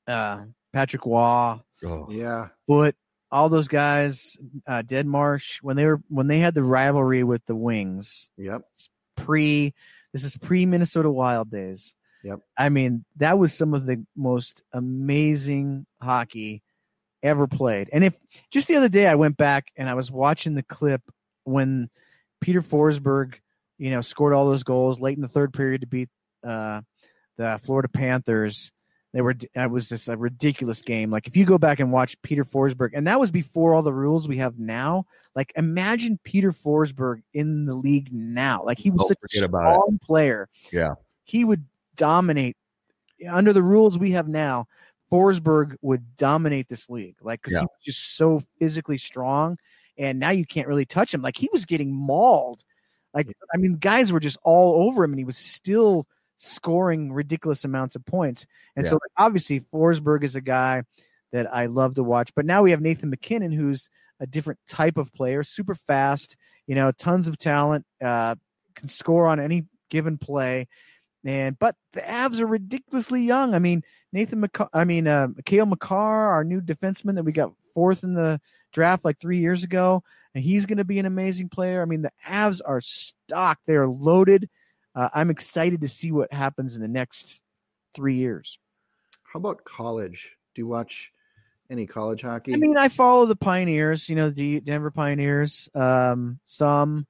uh, 0.08 0.44
Patrick 0.72 1.04
Roy, 1.04 1.60
Oh, 1.84 2.06
yeah. 2.10 2.48
Foote, 2.66 2.96
all 3.34 3.48
those 3.48 3.66
guys, 3.66 4.36
uh, 4.68 4.82
Deadmarsh, 4.86 5.58
when 5.60 5.74
they 5.74 5.86
were 5.86 6.00
when 6.08 6.28
they 6.28 6.38
had 6.38 6.54
the 6.54 6.62
rivalry 6.62 7.24
with 7.24 7.44
the 7.46 7.56
Wings, 7.56 8.30
Yep. 8.38 8.62
pre 9.16 9.74
this 10.12 10.22
is 10.22 10.36
pre 10.36 10.64
Minnesota 10.64 11.10
Wild 11.10 11.50
days. 11.50 11.96
Yep. 12.22 12.40
I 12.56 12.68
mean, 12.68 13.04
that 13.16 13.36
was 13.36 13.52
some 13.52 13.74
of 13.74 13.86
the 13.86 14.06
most 14.16 14.62
amazing 14.72 15.84
hockey 16.00 16.62
ever 17.24 17.48
played. 17.48 17.90
And 17.92 18.04
if 18.04 18.16
just 18.52 18.68
the 18.68 18.76
other 18.76 18.88
day 18.88 19.08
I 19.08 19.16
went 19.16 19.36
back 19.36 19.66
and 19.76 19.88
I 19.90 19.94
was 19.94 20.12
watching 20.12 20.54
the 20.54 20.62
clip 20.62 21.02
when 21.42 21.90
Peter 22.40 22.62
Forsberg, 22.62 23.34
you 23.78 23.90
know, 23.90 24.00
scored 24.00 24.32
all 24.32 24.46
those 24.46 24.62
goals 24.62 25.00
late 25.00 25.16
in 25.16 25.22
the 25.22 25.28
third 25.28 25.52
period 25.52 25.80
to 25.80 25.86
beat 25.88 26.08
uh, 26.46 26.82
the 27.36 27.58
Florida 27.64 27.88
Panthers. 27.88 28.70
They 29.14 29.20
were 29.22 29.34
that 29.54 29.70
was 29.70 29.88
just 29.88 30.08
a 30.08 30.16
ridiculous 30.16 30.82
game. 30.82 31.08
Like 31.08 31.28
if 31.28 31.36
you 31.36 31.44
go 31.44 31.56
back 31.56 31.78
and 31.78 31.92
watch 31.92 32.20
Peter 32.22 32.44
Forsberg, 32.44 32.90
and 32.94 33.06
that 33.06 33.20
was 33.20 33.30
before 33.30 33.72
all 33.72 33.82
the 33.82 33.92
rules 33.92 34.26
we 34.26 34.38
have 34.38 34.58
now. 34.58 35.06
Like 35.36 35.52
imagine 35.54 36.18
Peter 36.24 36.50
Forsberg 36.52 37.22
in 37.32 37.64
the 37.64 37.74
league 37.74 38.12
now. 38.12 38.64
Like 38.64 38.78
he 38.80 38.90
was 38.90 39.02
Oh, 39.04 39.08
such 39.08 39.18
a 39.18 39.20
forget 39.20 39.48
about 39.48 39.70
it. 39.70 39.74
strong 39.76 39.98
player. 40.02 40.48
Yeah. 40.72 40.94
He 41.22 41.44
would 41.44 41.64
dominate 41.94 42.56
under 43.30 43.52
the 43.52 43.62
rules 43.62 43.96
we 43.96 44.10
have 44.10 44.26
now. 44.28 44.66
Forsberg 45.12 45.76
would 45.80 46.16
dominate 46.16 46.68
this 46.68 46.90
league, 46.90 47.16
like 47.22 47.40
because 47.40 47.52
Yeah. 47.54 47.60
he 47.60 47.64
was 47.66 47.84
just 47.84 48.16
so 48.16 48.42
physically 48.58 48.98
strong, 48.98 49.58
and 49.96 50.18
now 50.18 50.30
you 50.30 50.44
can't 50.44 50.66
really 50.66 50.86
touch 50.86 51.14
him. 51.14 51.22
Like 51.22 51.36
he 51.36 51.48
was 51.52 51.66
getting 51.66 51.94
mauled. 51.94 52.64
Like 53.14 53.28
I 53.54 53.58
mean, 53.58 53.74
guys 53.74 54.10
were 54.10 54.18
just 54.18 54.38
all 54.42 54.88
over 54.88 55.04
him, 55.04 55.12
and 55.12 55.20
he 55.20 55.24
was 55.24 55.36
still 55.36 56.08
scoring 56.38 57.12
ridiculous 57.12 57.64
amounts 57.64 57.96
of 57.96 58.04
points. 58.04 58.46
And 58.76 58.86
so, 58.86 58.94
like, 58.94 59.12
obviously, 59.16 59.60
Forsberg 59.60 60.24
is 60.24 60.36
a 60.36 60.40
guy 60.40 60.82
that 61.32 61.52
I 61.54 61.66
love 61.66 61.94
to 61.94 62.02
watch. 62.02 62.34
But 62.34 62.46
now 62.46 62.62
we 62.62 62.70
have 62.70 62.80
Nathan 62.80 63.10
MacKinnon, 63.10 63.52
who's 63.52 63.90
a 64.20 64.26
different 64.26 64.60
type 64.68 64.98
of 64.98 65.12
player, 65.12 65.42
super 65.42 65.74
fast, 65.74 66.36
you 66.66 66.74
know, 66.74 66.92
tons 66.92 67.28
of 67.28 67.38
talent, 67.38 67.84
uh, 68.02 68.36
can 68.74 68.88
score 68.88 69.26
on 69.26 69.40
any 69.40 69.66
given 69.90 70.18
play. 70.18 70.68
And 71.24 71.58
but 71.58 71.76
the 71.92 72.02
Avs 72.02 72.40
are 72.40 72.46
ridiculously 72.46 73.22
young. 73.22 73.54
I 73.54 73.58
mean, 73.58 73.82
Nathan 74.12 74.42
McCar- 74.42 74.68
I 74.72 74.84
mean, 74.84 75.08
uh, 75.08 75.28
Cale 75.44 75.66
Makar, 75.66 76.28
our 76.30 76.44
new 76.44 76.60
defenseman 76.60 77.14
that 77.14 77.24
we 77.24 77.32
got 77.32 77.52
fourth 77.72 78.04
in 78.04 78.14
the 78.14 78.40
draft 78.72 79.04
like 79.04 79.18
three 79.18 79.38
years 79.38 79.64
ago, 79.64 80.02
and 80.34 80.44
he's 80.44 80.66
going 80.66 80.78
to 80.78 80.84
be 80.84 80.98
an 80.98 81.06
amazing 81.06 81.48
player. 81.48 81.80
I 81.80 81.86
mean, 81.86 82.02
the 82.02 82.12
Avs 82.26 82.60
are 82.64 82.80
stocked; 82.80 83.62
they 83.66 83.74
are 83.74 83.88
loaded. 83.88 84.48
Uh, 84.94 85.08
I'm 85.14 85.30
excited 85.30 85.80
to 85.80 85.88
see 85.88 86.12
what 86.12 86.32
happens 86.32 86.76
in 86.76 86.82
the 86.82 86.88
next 86.88 87.42
three 87.94 88.14
years. 88.14 88.58
How 89.22 89.38
about 89.38 89.64
college? 89.64 90.36
Do 90.54 90.62
you 90.62 90.66
watch 90.66 91.12
any 91.70 91.86
college 91.86 92.22
hockey? 92.22 92.54
I 92.54 92.56
mean, 92.56 92.76
I 92.76 92.88
follow 92.88 93.26
the 93.26 93.36
Pioneers, 93.36 94.08
you 94.08 94.16
know, 94.16 94.30
the 94.30 94.60
Denver 94.60 94.90
Pioneers, 94.90 95.68
um, 95.74 96.38
some, 96.44 97.06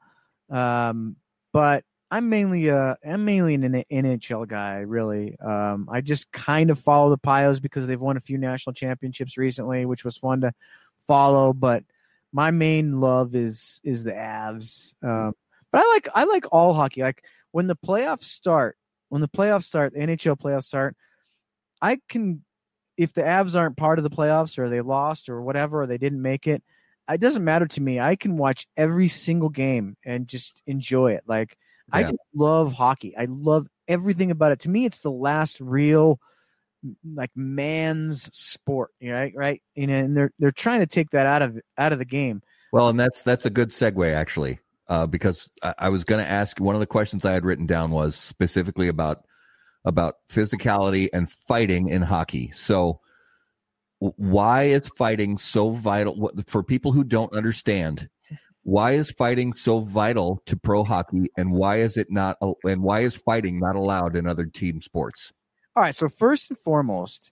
um, 0.51 1.17
but 1.53 1.85
I'm 2.11 2.29
mainly 2.29 2.69
a 2.69 2.97
I'm 3.05 3.25
mainly 3.25 3.55
an 3.55 3.85
NHL 3.91 4.47
guy, 4.47 4.79
really. 4.81 5.37
Um, 5.41 5.89
I 5.91 6.01
just 6.01 6.31
kind 6.31 6.71
of 6.71 6.79
follow 6.79 7.11
the 7.11 7.19
Pios 7.19 7.61
because 7.61 7.87
they've 7.87 8.01
won 8.01 8.17
a 8.17 8.21
few 8.21 8.39
national 8.39 8.75
championships 8.75 9.37
recently, 9.37 9.85
which 9.85 10.05
was 10.05 10.17
fun 10.17 10.43
to 10.43 10.53
follow. 11.09 11.53
But 11.53 11.83
my 12.33 12.51
main 12.53 13.01
love 13.01 13.35
is 13.35 13.81
is 13.83 14.05
the 14.05 14.13
Avs. 14.13 14.95
Um, 15.03 15.35
but 15.73 15.83
I 15.85 15.91
like 15.93 16.09
I 16.15 16.25
like 16.25 16.47
all 16.53 16.73
hockey. 16.73 17.03
Like 17.03 17.25
when 17.55 17.69
the 17.69 17.77
playoffs 17.77 18.25
start, 18.25 18.77
when 19.11 19.21
the 19.21 19.29
playoffs 19.29 19.63
start, 19.63 19.93
the 19.93 20.01
NHL 20.01 20.37
playoffs 20.37 20.65
start, 20.65 20.97
I 21.81 22.01
can 22.09 22.43
if 22.97 23.13
the 23.13 23.23
Avs 23.23 23.57
aren't 23.57 23.77
part 23.77 24.01
of 24.01 24.03
the 24.03 24.11
playoffs 24.11 24.59
or 24.59 24.69
they 24.69 24.81
lost 24.81 25.29
or 25.29 25.41
whatever 25.41 25.83
or 25.83 25.87
they 25.87 25.97
didn't 25.97 26.21
make 26.21 26.49
it, 26.49 26.65
it 27.09 27.21
doesn't 27.21 27.45
matter 27.45 27.67
to 27.67 27.81
me. 27.81 28.01
I 28.01 28.17
can 28.17 28.37
watch 28.37 28.67
every 28.77 29.07
single 29.07 29.51
game 29.51 29.97
and 30.05 30.27
just 30.27 30.63
enjoy 30.67 31.13
it. 31.13 31.23
Like 31.29 31.57
I 31.93 32.03
just 32.03 32.17
love 32.35 32.73
hockey. 32.73 33.17
I 33.17 33.27
love 33.27 33.69
everything 33.87 34.33
about 34.33 34.51
it. 34.51 34.59
To 34.61 34.69
me, 34.69 34.85
it's 34.85 35.01
the 35.01 35.13
last 35.13 35.61
real 35.61 36.19
like 37.15 37.31
man's 37.37 38.37
sport, 38.37 38.91
right? 39.01 39.33
Right. 39.33 39.63
You 39.77 39.87
know, 39.87 39.95
and 39.95 40.17
they're 40.17 40.33
they're 40.41 40.51
trying 40.51 40.81
to 40.81 40.87
take 40.87 41.11
that 41.11 41.29
out 41.29 41.43
of 41.43 41.61
out 41.79 41.93
of 41.93 42.01
the 42.01 42.05
game. 42.05 42.43
Well, 42.73 42.89
and 42.89 42.99
that's 42.99 43.23
that's 43.23 43.47
a 43.47 43.51
good 43.51 43.69
segue 43.69 44.13
actually, 44.13 44.59
uh, 44.89 45.07
because 45.07 45.49
I, 45.63 45.75
I 45.79 45.89
was 45.89 46.05
going 46.05 46.23
to 46.25 46.31
ask 46.31 46.59
one 46.61 46.75
of 46.75 46.81
the 46.81 46.87
questions 46.87 47.25
I 47.25 47.33
had 47.33 47.45
written 47.45 47.67
down 47.67 47.91
was 47.91 48.17
specifically 48.17 48.89
about 48.89 49.25
about 49.87 50.15
physicality 50.31 51.09
and 51.13 51.31
fighting 51.31 51.89
in 51.91 52.01
hockey. 52.03 52.51
So, 52.53 53.01
why 53.99 54.65
is 54.65 54.89
fighting 54.97 55.37
so 55.39 55.71
vital 55.71 56.15
what- 56.19 56.49
for 56.49 56.63
people 56.63 56.93
who 56.93 57.05
don't 57.05 57.33
understand? 57.35 58.09
Why 58.63 58.93
is 58.93 59.11
fighting 59.11 59.53
so 59.53 59.81
vital 59.81 60.43
to 60.47 60.57
pro 60.57 60.85
hockey, 60.85 61.27
and 61.37 61.53
why 61.53 61.81
is 61.81 61.97
it 61.99 62.11
not? 62.11 62.39
And 62.65 62.83
why 62.83 63.01
is 63.01 63.15
fighting 63.15 63.61
not 63.61 63.77
allowed 63.77 64.17
in 64.17 64.27
other 64.27 64.47
team 64.47 64.81
sports? 64.81 65.33
All 65.77 65.83
right. 65.83 65.95
So 65.95 66.09
first 66.09 66.51
and 66.51 66.59
foremost, 66.59 67.31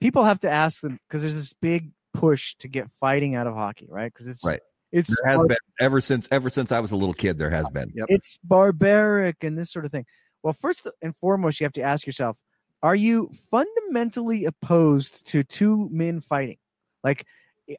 people 0.00 0.24
have 0.24 0.40
to 0.40 0.50
ask 0.50 0.80
them 0.80 0.98
because 1.06 1.22
there's 1.22 1.36
this 1.36 1.52
big 1.52 1.92
push 2.14 2.56
to 2.56 2.68
get 2.68 2.90
fighting 2.98 3.36
out 3.36 3.46
of 3.46 3.54
hockey, 3.54 3.86
right? 3.88 4.12
Because 4.12 4.26
it's 4.26 4.44
Right. 4.44 4.60
It's 4.92 5.08
There 5.22 5.32
has 5.32 5.46
been 5.46 5.56
ever 5.80 6.00
since 6.00 6.28
ever 6.30 6.50
since 6.50 6.70
I 6.70 6.80
was 6.80 6.92
a 6.92 6.96
little 6.96 7.14
kid. 7.14 7.38
There 7.38 7.50
has 7.50 7.68
been. 7.70 7.90
Yep. 7.94 8.06
it's 8.08 8.38
barbaric 8.44 9.42
and 9.42 9.56
this 9.58 9.72
sort 9.72 9.84
of 9.84 9.90
thing. 9.90 10.04
Well, 10.42 10.52
first 10.52 10.86
and 11.00 11.16
foremost, 11.16 11.60
you 11.60 11.64
have 11.64 11.72
to 11.74 11.82
ask 11.82 12.06
yourself: 12.06 12.38
Are 12.82 12.94
you 12.94 13.30
fundamentally 13.50 14.44
opposed 14.44 15.26
to 15.28 15.42
two 15.44 15.88
men 15.90 16.20
fighting? 16.20 16.58
Like, 17.02 17.26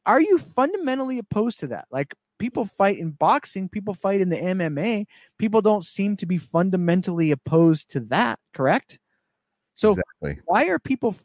are 0.06 0.22
you 0.22 0.38
fundamentally 0.38 1.20
opposed 1.20 1.60
to 1.62 1.68
that? 1.68 1.86
Like, 1.92 2.14
people 2.40 2.66
fight 2.66 2.98
in 2.98 3.12
boxing, 3.12 3.70
people 3.70 3.94
fight 3.94 4.20
in 4.20 4.30
the 4.30 4.38
MMA. 4.38 5.06
People 5.38 5.62
don't 5.62 5.86
seem 5.86 6.18
to 6.18 6.26
be 6.26 6.38
fundamentally 6.38 7.32
opposed 7.32 7.92
to 7.92 8.00
that. 8.02 8.40
Correct? 8.54 8.98
So, 9.76 9.90
Exactly. 9.92 10.40
why 10.46 10.66
are 10.66 10.80
people 10.80 11.16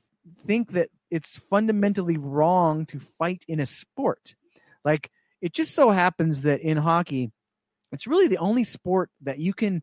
think 0.46 0.72
that 0.72 0.90
it's 1.10 1.38
fundamentally 1.38 2.18
wrong 2.18 2.84
to 2.86 3.00
fight 3.00 3.44
in 3.48 3.60
a 3.60 3.66
sport? 3.66 4.34
Like 4.84 5.10
it 5.40 5.52
just 5.52 5.74
so 5.74 5.90
happens 5.90 6.42
that 6.42 6.60
in 6.60 6.76
hockey, 6.76 7.30
it's 7.92 8.06
really 8.06 8.28
the 8.28 8.38
only 8.38 8.64
sport 8.64 9.10
that 9.22 9.38
you 9.38 9.52
can 9.52 9.82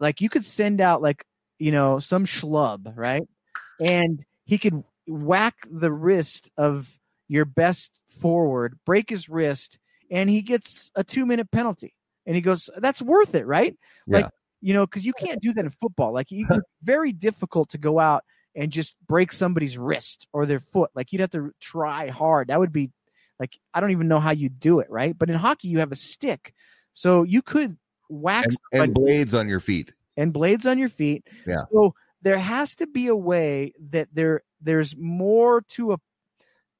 like 0.00 0.20
you 0.20 0.28
could 0.28 0.44
send 0.44 0.80
out 0.80 1.02
like, 1.02 1.24
you 1.58 1.70
know, 1.70 1.98
some 1.98 2.24
schlub, 2.24 2.92
right? 2.96 3.22
And 3.80 4.24
he 4.44 4.58
could 4.58 4.82
whack 5.06 5.54
the 5.70 5.92
wrist 5.92 6.50
of 6.56 6.88
your 7.28 7.44
best 7.44 8.00
forward, 8.20 8.78
break 8.84 9.10
his 9.10 9.28
wrist, 9.28 9.78
and 10.10 10.28
he 10.28 10.42
gets 10.42 10.90
a 10.94 11.04
2-minute 11.04 11.50
penalty. 11.50 11.94
And 12.26 12.34
he 12.34 12.42
goes, 12.42 12.70
"That's 12.78 13.02
worth 13.02 13.34
it, 13.34 13.46
right?" 13.46 13.76
Like 14.06 14.26
you 14.64 14.72
know, 14.72 14.86
because 14.86 15.04
you 15.04 15.12
can't 15.12 15.42
do 15.42 15.52
that 15.52 15.66
in 15.66 15.70
football. 15.70 16.14
Like, 16.14 16.28
it's 16.30 16.48
very 16.82 17.12
difficult 17.12 17.68
to 17.70 17.78
go 17.78 18.00
out 18.00 18.24
and 18.56 18.72
just 18.72 18.96
break 19.06 19.30
somebody's 19.30 19.76
wrist 19.76 20.26
or 20.32 20.46
their 20.46 20.60
foot. 20.60 20.90
Like, 20.94 21.12
you'd 21.12 21.20
have 21.20 21.30
to 21.32 21.52
try 21.60 22.08
hard. 22.08 22.48
That 22.48 22.58
would 22.58 22.72
be 22.72 22.90
like, 23.38 23.58
I 23.72 23.80
don't 23.80 23.90
even 23.90 24.08
know 24.08 24.20
how 24.20 24.30
you 24.32 24.48
do 24.48 24.80
it, 24.80 24.90
right? 24.90 25.16
But 25.16 25.30
in 25.30 25.36
hockey, 25.36 25.68
you 25.68 25.78
have 25.80 25.92
a 25.92 25.96
stick, 25.96 26.54
so 26.92 27.22
you 27.22 27.42
could 27.42 27.76
whack 28.08 28.46
And, 28.72 28.82
and 28.82 28.94
blades 28.94 29.34
on 29.34 29.48
your 29.48 29.60
feet. 29.60 29.92
and 30.16 30.32
blades 30.32 30.66
on 30.66 30.78
your 30.78 30.88
feet. 30.88 31.26
Yeah. 31.46 31.62
So 31.72 31.94
there 32.22 32.38
has 32.38 32.76
to 32.76 32.86
be 32.86 33.08
a 33.08 33.16
way 33.16 33.72
that 33.90 34.08
there 34.12 34.42
there's 34.60 34.96
more 34.96 35.62
to 35.70 35.92
a 35.92 35.98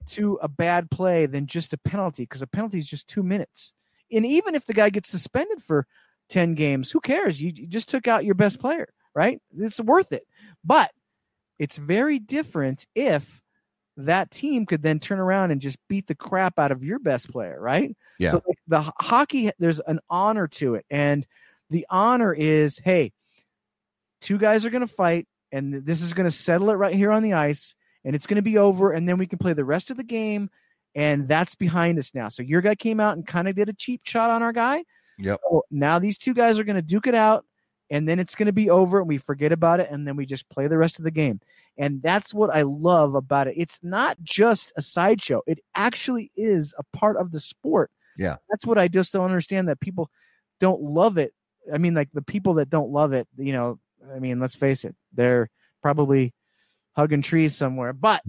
to 0.06 0.38
a 0.42 0.48
bad 0.48 0.90
play 0.90 1.26
than 1.26 1.46
just 1.46 1.72
a 1.72 1.78
penalty 1.78 2.24
because 2.24 2.42
a 2.42 2.46
penalty 2.46 2.78
is 2.78 2.86
just 2.86 3.08
two 3.08 3.22
minutes. 3.22 3.72
And 4.12 4.24
even 4.26 4.54
if 4.54 4.66
the 4.66 4.74
guy 4.74 4.90
gets 4.90 5.08
suspended 5.08 5.62
for 5.62 5.86
ten 6.28 6.54
games, 6.54 6.90
who 6.90 7.00
cares? 7.00 7.40
You, 7.40 7.52
you 7.54 7.66
just 7.66 7.88
took 7.88 8.06
out 8.06 8.24
your 8.24 8.34
best 8.34 8.60
player, 8.60 8.88
right? 9.14 9.40
It's 9.58 9.80
worth 9.80 10.12
it. 10.12 10.24
But 10.62 10.90
it's 11.58 11.78
very 11.78 12.18
different 12.18 12.86
if 12.94 13.42
that 13.96 14.30
team 14.30 14.66
could 14.66 14.82
then 14.82 14.98
turn 14.98 15.20
around 15.20 15.50
and 15.50 15.60
just 15.60 15.78
beat 15.88 16.06
the 16.06 16.14
crap 16.14 16.58
out 16.58 16.72
of 16.72 16.82
your 16.82 16.98
best 16.98 17.30
player, 17.30 17.60
right? 17.60 17.96
Yeah. 18.18 18.32
So 18.32 18.42
like 18.46 18.58
the 18.66 18.92
hockey, 19.00 19.50
there's 19.58 19.80
an 19.80 20.00
honor 20.10 20.48
to 20.48 20.74
it, 20.74 20.86
and 20.90 21.26
the 21.70 21.86
honor 21.88 22.32
is, 22.32 22.78
hey, 22.78 23.12
two 24.20 24.38
guys 24.38 24.66
are 24.66 24.70
going 24.70 24.86
to 24.86 24.92
fight, 24.92 25.26
and 25.52 25.86
this 25.86 26.02
is 26.02 26.12
going 26.12 26.28
to 26.28 26.36
settle 26.36 26.70
it 26.70 26.74
right 26.74 26.94
here 26.94 27.12
on 27.12 27.22
the 27.22 27.34
ice, 27.34 27.74
and 28.04 28.16
it's 28.16 28.26
going 28.26 28.36
to 28.36 28.42
be 28.42 28.58
over, 28.58 28.90
and 28.92 29.08
then 29.08 29.18
we 29.18 29.26
can 29.26 29.38
play 29.38 29.52
the 29.52 29.64
rest 29.64 29.90
of 29.90 29.96
the 29.96 30.04
game, 30.04 30.50
and 30.94 31.24
that's 31.24 31.54
behind 31.54 31.98
us 31.98 32.12
now. 32.14 32.28
So 32.28 32.42
your 32.42 32.60
guy 32.60 32.74
came 32.74 33.00
out 33.00 33.16
and 33.16 33.26
kind 33.26 33.48
of 33.48 33.54
did 33.54 33.68
a 33.68 33.72
cheap 33.72 34.02
shot 34.04 34.30
on 34.30 34.42
our 34.42 34.52
guy. 34.52 34.84
Yep. 35.18 35.40
So 35.48 35.62
now 35.70 35.98
these 36.00 36.18
two 36.18 36.34
guys 36.34 36.58
are 36.58 36.64
going 36.64 36.76
to 36.76 36.82
duke 36.82 37.06
it 37.06 37.14
out, 37.14 37.44
and 37.90 38.08
then 38.08 38.18
it's 38.18 38.34
going 38.34 38.46
to 38.46 38.52
be 38.52 38.70
over, 38.70 38.98
and 38.98 39.08
we 39.08 39.18
forget 39.18 39.52
about 39.52 39.80
it, 39.80 39.88
and 39.90 40.06
then 40.06 40.16
we 40.16 40.26
just 40.26 40.48
play 40.48 40.66
the 40.66 40.78
rest 40.78 40.98
of 40.98 41.04
the 41.04 41.10
game. 41.10 41.40
And 41.76 42.02
that's 42.02 42.32
what 42.32 42.50
I 42.50 42.62
love 42.62 43.14
about 43.14 43.48
it. 43.48 43.54
It's 43.56 43.80
not 43.82 44.16
just 44.22 44.72
a 44.76 44.82
sideshow; 44.82 45.42
it 45.46 45.58
actually 45.74 46.30
is 46.36 46.74
a 46.78 46.96
part 46.96 47.16
of 47.16 47.32
the 47.32 47.40
sport. 47.40 47.90
Yeah. 48.16 48.36
that's 48.48 48.64
what 48.64 48.78
I 48.78 48.86
just 48.86 49.12
don't 49.12 49.24
understand 49.24 49.68
that 49.68 49.80
people 49.80 50.08
don't 50.60 50.80
love 50.80 51.18
it. 51.18 51.34
I 51.72 51.78
mean, 51.78 51.94
like 51.94 52.10
the 52.12 52.22
people 52.22 52.54
that 52.54 52.70
don't 52.70 52.90
love 52.90 53.12
it, 53.12 53.26
you 53.36 53.52
know, 53.52 53.78
I 54.14 54.18
mean, 54.18 54.38
let's 54.38 54.54
face 54.54 54.84
it, 54.84 54.94
they're 55.12 55.48
probably 55.82 56.32
hugging 56.96 57.22
trees 57.22 57.56
somewhere. 57.56 57.92
But 57.92 58.22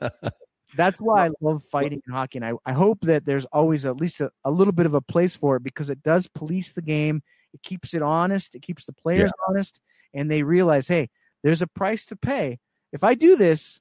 um, 0.00 0.10
that's 0.76 1.00
why 1.00 1.26
I 1.26 1.30
love 1.40 1.62
fighting 1.70 2.02
in 2.06 2.12
hockey. 2.12 2.38
And 2.38 2.44
I, 2.44 2.52
I 2.64 2.72
hope 2.72 3.00
that 3.02 3.24
there's 3.24 3.44
always 3.46 3.86
at 3.86 4.00
least 4.00 4.20
a, 4.20 4.30
a 4.44 4.50
little 4.50 4.72
bit 4.72 4.86
of 4.86 4.94
a 4.94 5.00
place 5.00 5.36
for 5.36 5.56
it 5.56 5.62
because 5.62 5.90
it 5.90 6.02
does 6.02 6.26
police 6.28 6.72
the 6.72 6.82
game. 6.82 7.22
It 7.56 7.62
keeps 7.62 7.94
it 7.94 8.02
honest. 8.02 8.54
It 8.54 8.60
keeps 8.62 8.84
the 8.84 8.92
players 8.92 9.30
honest. 9.48 9.80
And 10.12 10.30
they 10.30 10.42
realize, 10.42 10.86
hey, 10.86 11.08
there's 11.42 11.62
a 11.62 11.66
price 11.66 12.06
to 12.06 12.16
pay. 12.16 12.58
If 12.92 13.02
I 13.02 13.14
do 13.14 13.36
this, 13.36 13.80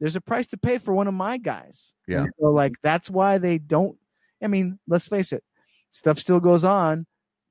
there's 0.00 0.16
a 0.16 0.20
price 0.20 0.48
to 0.48 0.56
pay 0.56 0.78
for 0.78 0.92
one 0.92 1.06
of 1.06 1.14
my 1.14 1.38
guys. 1.38 1.94
Yeah. 2.08 2.22
And 2.24 2.32
so 2.40 2.46
like 2.50 2.72
that's 2.82 3.08
why 3.08 3.38
they 3.38 3.58
don't. 3.58 3.96
I 4.42 4.48
mean, 4.48 4.78
let's 4.88 5.06
face 5.06 5.32
it, 5.32 5.44
stuff 5.92 6.18
still 6.18 6.40
goes 6.40 6.64
on, 6.64 7.06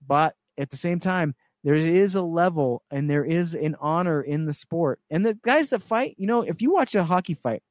but 0.05 0.35
at 0.57 0.69
the 0.69 0.75
same 0.77 0.99
time, 0.99 1.35
there 1.63 1.75
is 1.75 2.15
a 2.15 2.21
level 2.21 2.83
and 2.91 3.09
there 3.09 3.23
is 3.23 3.53
an 3.53 3.75
honor 3.79 4.21
in 4.21 4.45
the 4.45 4.53
sport. 4.53 4.99
And 5.09 5.25
the 5.25 5.35
guys 5.35 5.69
that 5.69 5.83
fight, 5.83 6.15
you 6.17 6.27
know, 6.27 6.41
if 6.41 6.61
you 6.61 6.73
watch 6.73 6.95
a 6.95 7.03
hockey 7.05 7.35
fight, 7.35 7.63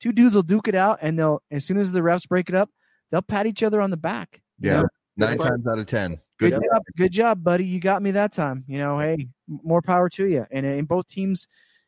two 0.00 0.12
dudes 0.12 0.34
will 0.34 0.42
duke 0.42 0.68
it 0.68 0.74
out, 0.74 1.00
and 1.02 1.18
they'll 1.18 1.42
as 1.50 1.64
soon 1.66 1.76
as 1.76 1.92
the 1.92 2.00
refs 2.00 2.26
break 2.28 2.48
it 2.48 2.54
up, 2.54 2.70
they'll 3.10 3.20
pat 3.22 3.46
each 3.46 3.62
other 3.62 3.80
on 3.82 3.90
the 3.90 3.96
back. 3.98 4.40
you 4.58 4.70
Yeah. 4.70 4.82
know? 4.82 4.88
Nine 5.16 5.36
But- 5.36 5.48
times 5.48 5.66
out 5.66 5.78
of 5.78 5.86
ten. 5.86 6.18
Good 6.42 6.52
Good. 6.54 6.62
job, 6.72 6.82
good 6.96 7.12
job, 7.12 7.44
buddy. 7.44 7.64
You 7.64 7.78
got 7.80 8.02
me 8.02 8.10
that 8.12 8.32
time. 8.32 8.64
You 8.66 8.78
know, 8.78 8.98
hey, 8.98 9.28
more 9.46 9.82
power 9.82 10.08
to 10.10 10.26
you. 10.26 10.46
And 10.50 10.66
and 10.66 10.88
both 10.88 11.06
teams, 11.06 11.46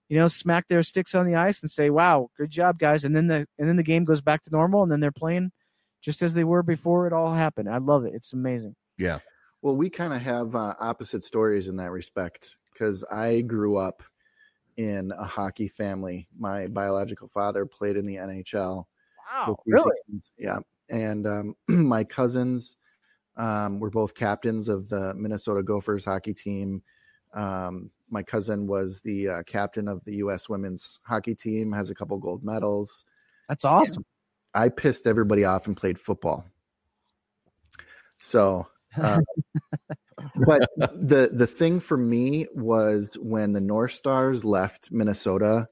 you 0.09 0.17
know, 0.17 0.29
smack 0.29 0.69
their 0.69 0.83
sticks 0.83 1.15
on 1.15 1.27
the 1.27 1.35
ice 1.35 1.63
and 1.63 1.71
say, 1.71 1.91
"Wow, 1.91 2.31
good 2.37 2.51
job, 2.51 2.79
guys." 2.79 3.05
And 3.05 3.17
then 3.17 3.27
the 3.27 3.47
and 3.59 3.69
then 3.69 3.77
the 3.77 3.83
game 3.83 4.05
goes 4.05 4.21
back 4.21 4.43
to 4.45 4.51
normal, 4.51 4.83
and 4.83 4.93
then 4.93 5.01
they're 5.01 5.11
playing 5.13 5.51
just 6.01 6.23
as 6.23 6.35
they 6.35 6.45
were 6.45 6.63
before 6.63 7.07
it 7.07 7.13
all 7.13 7.33
happened. 7.33 7.69
I 7.69 7.79
love 7.79 8.05
it. 8.05 8.15
It's 8.15 8.33
amazing. 8.33 8.77
Yeah. 8.99 9.19
Well, 9.63 9.75
we 9.75 9.91
kind 9.91 10.13
of 10.13 10.21
have 10.21 10.55
uh, 10.55 10.75
opposite 10.79 11.25
stories 11.25 11.69
in 11.69 11.77
that 11.77 11.91
respect 11.91 12.57
because 12.73 13.03
I 13.05 13.41
grew 13.41 13.77
up 13.77 14.03
in 14.77 15.13
a 15.13 15.25
hockey 15.25 15.69
family. 15.69 16.29
My 16.39 16.67
biological 16.67 17.29
father 17.29 17.65
played 17.67 17.97
in 17.97 18.07
the 18.07 18.17
NHL. 18.17 18.85
for 19.47 19.57
three 19.67 19.79
seasons. 19.79 20.33
Yeah. 20.39 20.59
And 20.91 21.27
um, 21.27 21.57
my 21.69 22.05
cousins 22.05 22.81
um, 23.37 23.81
were 23.81 23.91
both 23.91 24.15
captains 24.15 24.69
of 24.69 24.89
the 24.89 25.15
Minnesota 25.15 25.63
Gophers 25.63 26.05
hockey 26.05 26.35
team. 26.35 26.83
Um, 27.33 27.91
my 28.11 28.23
cousin 28.23 28.67
was 28.67 29.01
the 29.01 29.29
uh, 29.29 29.43
captain 29.45 29.89
of 29.89 30.05
the 30.05 30.17
U.S. 30.17 30.49
women's 30.49 31.01
hockey 31.05 31.35
team, 31.35 31.73
has 31.73 31.91
a 31.91 31.95
couple 31.95 32.17
gold 32.19 32.45
medals. 32.45 33.05
That's 33.49 33.65
awesome. 33.65 34.05
I 34.55 34.69
pissed 34.69 35.07
everybody 35.07 35.45
off 35.45 35.67
and 35.67 35.77
played 35.77 35.99
football. 35.99 36.45
So, 38.23 38.67
uh, 39.01 39.21
but 40.47 40.69
the 40.79 41.31
the 41.33 41.47
thing 41.47 41.81
for 41.81 41.97
me 41.97 42.47
was 42.55 43.15
when 43.21 43.53
the 43.53 43.61
North 43.61 43.93
Stars 43.93 44.45
left 44.45 44.91
Minnesota 44.93 45.69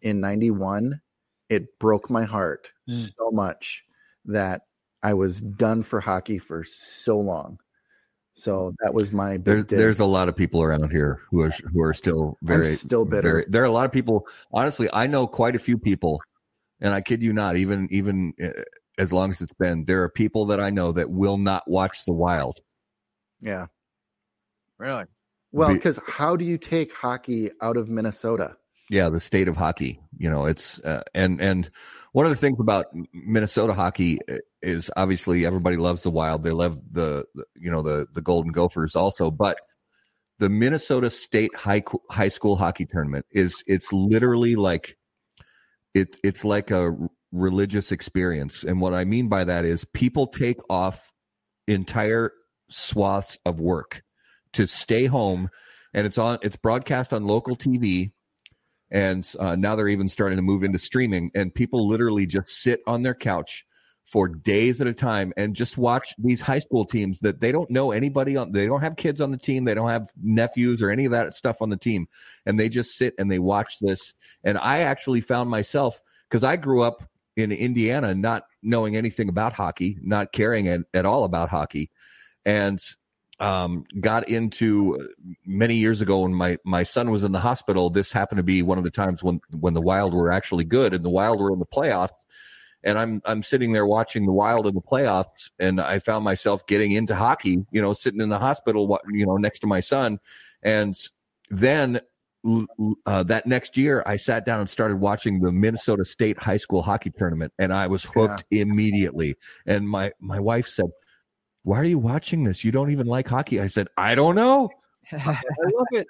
in 0.00 0.20
'91, 0.20 1.00
it 1.48 1.78
broke 1.78 2.08
my 2.08 2.24
heart 2.24 2.70
Mm. 2.88 3.12
so 3.16 3.30
much 3.30 3.84
that 4.24 4.62
I 5.02 5.14
was 5.14 5.40
done 5.40 5.82
for 5.82 6.00
hockey 6.00 6.38
for 6.38 6.64
so 6.64 7.18
long. 7.18 7.58
So 8.34 8.74
that 8.82 8.94
was 8.94 9.12
my 9.12 9.36
big 9.36 9.66
There's 9.66 9.66
there's 9.66 10.00
a 10.00 10.06
lot 10.06 10.28
of 10.28 10.36
people 10.36 10.62
around 10.62 10.90
here 10.90 11.20
who 11.30 11.42
are 11.42 11.50
who 11.72 11.82
are 11.82 11.92
still 11.92 12.38
very 12.42 12.72
still 12.72 13.04
bitter. 13.04 13.28
Very, 13.28 13.44
there 13.48 13.62
are 13.62 13.66
a 13.66 13.70
lot 13.70 13.84
of 13.84 13.92
people. 13.92 14.26
Honestly, 14.52 14.88
I 14.92 15.06
know 15.06 15.26
quite 15.26 15.56
a 15.56 15.58
few 15.58 15.76
people, 15.76 16.20
and 16.80 16.94
I 16.94 17.00
kid 17.00 17.22
you 17.22 17.32
not. 17.32 17.56
Even 17.56 17.88
even 17.90 18.32
uh, 18.42 18.62
as 18.98 19.12
long 19.12 19.30
as 19.30 19.40
it's 19.40 19.52
been, 19.52 19.84
there 19.84 20.02
are 20.02 20.08
people 20.08 20.46
that 20.46 20.60
I 20.60 20.70
know 20.70 20.92
that 20.92 21.10
will 21.10 21.38
not 21.38 21.68
watch 21.68 22.04
the 22.04 22.12
Wild. 22.12 22.60
yeah. 23.40 23.66
Really? 24.78 25.04
Well, 25.52 25.74
because 25.74 26.00
how 26.06 26.36
do 26.36 26.44
you 26.44 26.56
take 26.56 26.94
hockey 26.94 27.50
out 27.60 27.76
of 27.76 27.90
Minnesota? 27.90 28.56
Yeah 28.90 29.08
the 29.08 29.20
state 29.20 29.48
of 29.48 29.56
hockey 29.56 29.98
you 30.18 30.28
know 30.28 30.44
it's 30.44 30.78
uh, 30.80 31.02
and 31.14 31.40
and 31.40 31.70
one 32.12 32.26
of 32.26 32.30
the 32.30 32.36
things 32.36 32.60
about 32.60 32.86
minnesota 33.14 33.72
hockey 33.72 34.18
is 34.62 34.90
obviously 34.96 35.46
everybody 35.46 35.76
loves 35.76 36.02
the 36.02 36.10
wild. 36.10 36.42
They 36.42 36.50
love 36.50 36.78
the, 36.90 37.24
the 37.34 37.44
you 37.56 37.70
know 37.70 37.82
the 37.82 38.06
the 38.12 38.22
golden 38.22 38.52
gophers 38.52 38.94
also 38.96 39.30
but 39.30 39.60
the 40.38 40.48
minnesota 40.48 41.10
state 41.10 41.54
high 41.54 41.82
high 42.10 42.28
school 42.28 42.56
hockey 42.56 42.86
tournament 42.86 43.26
is 43.30 43.62
it's 43.66 43.92
literally 43.92 44.56
like 44.56 44.96
it, 45.94 46.16
it's 46.22 46.44
like 46.44 46.70
a 46.70 46.96
religious 47.32 47.92
experience. 47.92 48.64
And 48.64 48.80
what 48.80 48.94
i 48.94 49.04
mean 49.04 49.28
by 49.28 49.44
that 49.44 49.64
is 49.64 49.84
people 49.84 50.26
take 50.26 50.58
off 50.68 51.12
entire 51.66 52.32
swaths 52.68 53.38
of 53.44 53.60
work 53.60 54.02
to 54.52 54.66
stay 54.66 55.06
home 55.06 55.48
and 55.94 56.06
it's 56.06 56.18
on 56.18 56.38
it's 56.42 56.56
broadcast 56.56 57.12
on 57.12 57.24
local 57.24 57.56
tv 57.56 58.12
and 58.90 59.32
uh, 59.38 59.56
now 59.56 59.76
they're 59.76 59.88
even 59.88 60.08
starting 60.08 60.36
to 60.36 60.42
move 60.42 60.64
into 60.64 60.78
streaming 60.78 61.30
and 61.34 61.54
people 61.54 61.88
literally 61.88 62.26
just 62.26 62.48
sit 62.48 62.80
on 62.86 63.02
their 63.02 63.14
couch 63.14 63.64
for 64.04 64.28
days 64.28 64.80
at 64.80 64.86
a 64.86 64.92
time 64.92 65.32
and 65.36 65.54
just 65.54 65.78
watch 65.78 66.14
these 66.18 66.40
high 66.40 66.58
school 66.58 66.84
teams 66.84 67.20
that 67.20 67.40
they 67.40 67.52
don't 67.52 67.70
know 67.70 67.92
anybody 67.92 68.36
on 68.36 68.50
they 68.50 68.66
don't 68.66 68.80
have 68.80 68.96
kids 68.96 69.20
on 69.20 69.30
the 69.30 69.38
team 69.38 69.64
they 69.64 69.74
don't 69.74 69.88
have 69.88 70.10
nephews 70.20 70.82
or 70.82 70.90
any 70.90 71.04
of 71.04 71.12
that 71.12 71.32
stuff 71.34 71.62
on 71.62 71.70
the 71.70 71.76
team 71.76 72.08
and 72.46 72.58
they 72.58 72.68
just 72.68 72.96
sit 72.96 73.14
and 73.18 73.30
they 73.30 73.38
watch 73.38 73.78
this. 73.80 74.14
And 74.42 74.58
i 74.58 74.80
actually 74.80 75.20
found 75.20 75.48
myself 75.48 76.00
because 76.28 76.42
i 76.42 76.56
grew 76.56 76.82
up 76.82 77.08
in 77.36 77.52
indiana 77.52 78.14
not 78.14 78.44
knowing 78.62 78.96
anything 78.96 79.28
about 79.28 79.52
hockey 79.52 79.96
not 80.02 80.32
caring 80.32 80.66
at, 80.68 80.80
at 80.92 81.06
all 81.06 81.24
about 81.24 81.48
hockey. 81.48 81.90
And 82.44 82.80
um, 83.40 83.84
got 84.00 84.28
into 84.28 84.98
uh, 85.00 85.04
many 85.46 85.74
years 85.74 86.00
ago 86.00 86.20
when 86.20 86.34
my 86.34 86.58
my 86.64 86.82
son 86.82 87.10
was 87.10 87.24
in 87.24 87.32
the 87.32 87.40
hospital. 87.40 87.90
This 87.90 88.12
happened 88.12 88.36
to 88.36 88.42
be 88.42 88.62
one 88.62 88.78
of 88.78 88.84
the 88.84 88.90
times 88.90 89.22
when 89.22 89.40
when 89.58 89.74
the 89.74 89.80
Wild 89.80 90.14
were 90.14 90.30
actually 90.30 90.64
good 90.64 90.94
and 90.94 91.04
the 91.04 91.10
Wild 91.10 91.40
were 91.40 91.52
in 91.52 91.58
the 91.58 91.66
playoffs. 91.66 92.10
And 92.82 92.98
I'm 92.98 93.20
I'm 93.24 93.42
sitting 93.42 93.72
there 93.72 93.86
watching 93.86 94.26
the 94.26 94.32
Wild 94.32 94.66
in 94.66 94.74
the 94.74 94.80
playoffs, 94.80 95.50
and 95.58 95.80
I 95.80 95.98
found 95.98 96.24
myself 96.24 96.66
getting 96.66 96.92
into 96.92 97.14
hockey. 97.14 97.64
You 97.72 97.82
know, 97.82 97.92
sitting 97.92 98.20
in 98.20 98.28
the 98.28 98.38
hospital, 98.38 98.98
you 99.10 99.26
know, 99.26 99.36
next 99.36 99.58
to 99.60 99.66
my 99.66 99.80
son, 99.80 100.18
and 100.62 100.96
then 101.50 102.00
uh, 103.06 103.22
that 103.24 103.46
next 103.46 103.76
year, 103.76 104.02
I 104.06 104.16
sat 104.16 104.44
down 104.44 104.60
and 104.60 104.70
started 104.70 104.98
watching 104.98 105.40
the 105.40 105.52
Minnesota 105.52 106.04
State 106.04 106.38
High 106.38 106.56
School 106.56 106.82
Hockey 106.82 107.10
Tournament, 107.10 107.52
and 107.58 107.72
I 107.72 107.86
was 107.86 108.04
hooked 108.04 108.44
immediately. 108.50 109.36
And 109.66 109.88
my 109.88 110.12
my 110.20 110.40
wife 110.40 110.66
said, 110.66 110.86
"Why 111.62 111.78
are 111.78 111.84
you 111.84 111.98
watching 111.98 112.44
this? 112.44 112.64
You 112.64 112.72
don't 112.72 112.90
even 112.90 113.06
like 113.06 113.28
hockey." 113.28 113.60
I 113.60 113.66
said, 113.66 113.88
"I 113.96 114.14
don't 114.14 114.34
know. 114.34 114.70
I 115.12 115.42
love 115.74 115.86
it." 115.92 116.06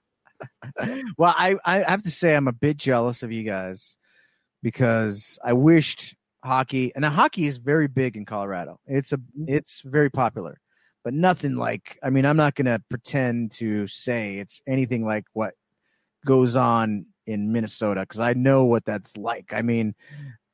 well, 1.19 1.35
I, 1.37 1.57
I 1.65 1.79
have 1.81 2.03
to 2.05 2.11
say 2.11 2.35
I'm 2.35 2.49
a 2.49 2.53
bit 2.53 2.77
jealous 2.77 3.23
of 3.23 3.31
you 3.31 3.43
guys 3.43 3.97
because 4.63 5.39
I 5.45 5.53
wished 5.53 6.15
hockey 6.43 6.93
and 6.95 7.03
now 7.03 7.11
hockey 7.11 7.47
is 7.47 7.59
very 7.59 7.89
big 7.89 8.17
in 8.17 8.25
Colorado. 8.25 8.81
It's 8.87 9.13
a 9.13 9.19
mm-hmm. 9.19 9.45
it's 9.49 9.83
very 9.85 10.11
popular, 10.11 10.61
but 11.05 11.15
nothing 11.15 11.57
like 11.57 11.99
I 12.03 12.11
mean 12.11 12.25
I'm 12.25 12.37
not 12.37 12.55
gonna 12.55 12.81
pretend 12.89 13.53
to 13.53 13.87
say 13.87 14.37
it's 14.39 14.61
anything 14.67 15.05
like 15.05 15.25
what 15.33 15.55
goes 16.25 16.57
on 16.57 17.07
in 17.27 17.53
Minnesota 17.53 18.01
because 18.01 18.21
I 18.21 18.33
know 18.35 18.65
what 18.65 18.85
that's 18.85 19.17
like. 19.17 19.53
I 19.53 19.63
mean, 19.63 19.95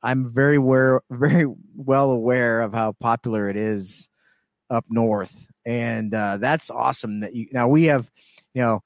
I'm 0.03 0.33
very 0.33 0.57
aware 0.57 1.01
very 1.09 1.45
well 1.75 2.11
aware 2.11 2.61
of 2.61 2.73
how 2.73 2.93
popular 2.93 3.49
it 3.49 3.57
is 3.57 4.09
up 4.69 4.85
north, 4.89 5.47
and 5.65 6.13
uh, 6.13 6.37
that's 6.37 6.69
awesome 6.69 7.21
that 7.21 7.33
you 7.33 7.47
now 7.51 7.67
we 7.67 7.85
have 7.85 8.09
you 8.53 8.61
know 8.61 8.83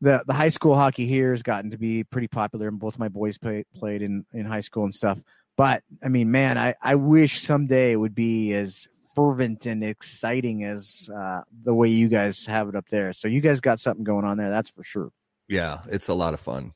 the 0.00 0.22
the 0.26 0.34
high 0.34 0.48
school 0.48 0.74
hockey 0.74 1.06
here 1.06 1.30
has 1.32 1.42
gotten 1.42 1.70
to 1.70 1.78
be 1.78 2.04
pretty 2.04 2.28
popular, 2.28 2.68
and 2.68 2.78
both 2.78 2.98
my 2.98 3.08
boys 3.08 3.38
play, 3.38 3.64
played 3.74 4.02
in 4.02 4.24
in 4.32 4.44
high 4.46 4.60
school 4.60 4.84
and 4.84 4.94
stuff. 4.94 5.22
But 5.56 5.82
I 6.02 6.08
mean, 6.08 6.30
man, 6.30 6.58
I 6.58 6.74
I 6.82 6.94
wish 6.94 7.42
someday 7.42 7.92
it 7.92 7.96
would 7.96 8.14
be 8.14 8.52
as 8.54 8.88
fervent 9.14 9.66
and 9.66 9.84
exciting 9.84 10.64
as 10.64 11.10
uh, 11.14 11.42
the 11.64 11.74
way 11.74 11.88
you 11.88 12.08
guys 12.08 12.46
have 12.46 12.68
it 12.68 12.76
up 12.76 12.88
there. 12.88 13.12
So 13.12 13.28
you 13.28 13.40
guys 13.40 13.60
got 13.60 13.80
something 13.80 14.04
going 14.04 14.24
on 14.24 14.36
there, 14.36 14.50
that's 14.50 14.70
for 14.70 14.84
sure. 14.84 15.10
Yeah, 15.48 15.82
it's 15.88 16.08
a 16.08 16.14
lot 16.14 16.34
of 16.34 16.40
fun. 16.40 16.72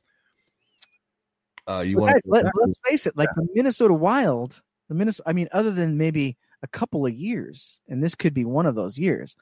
Uh, 1.67 1.83
you 1.87 1.97
want 1.97 2.15
guys, 2.15 2.23
let, 2.27 2.45
us 2.47 2.75
face 2.87 3.07
it, 3.07 3.17
like 3.17 3.31
the 3.37 3.47
Minnesota 3.55 3.95
Wild, 3.95 4.61
the 4.89 4.95
Minnesota. 4.95 5.29
I 5.29 5.33
mean, 5.33 5.49
other 5.53 5.71
than 5.71 5.97
maybe 5.97 6.37
a 6.65 6.69
couple 6.69 7.07
of 7.07 7.15
years, 7.15 7.79
and 7.89 8.03
this 8.03 8.15
could 8.15 8.35
be 8.35 8.45
one 8.45 8.67
of 8.67 8.75
those 8.75 8.99
years, 8.99 9.37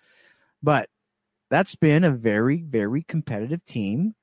but 0.63 0.91
that's 1.49 1.77
been 1.77 2.03
a 2.03 2.11
very, 2.11 2.63
very 2.63 3.05
competitive 3.05 3.65
team. 3.65 4.15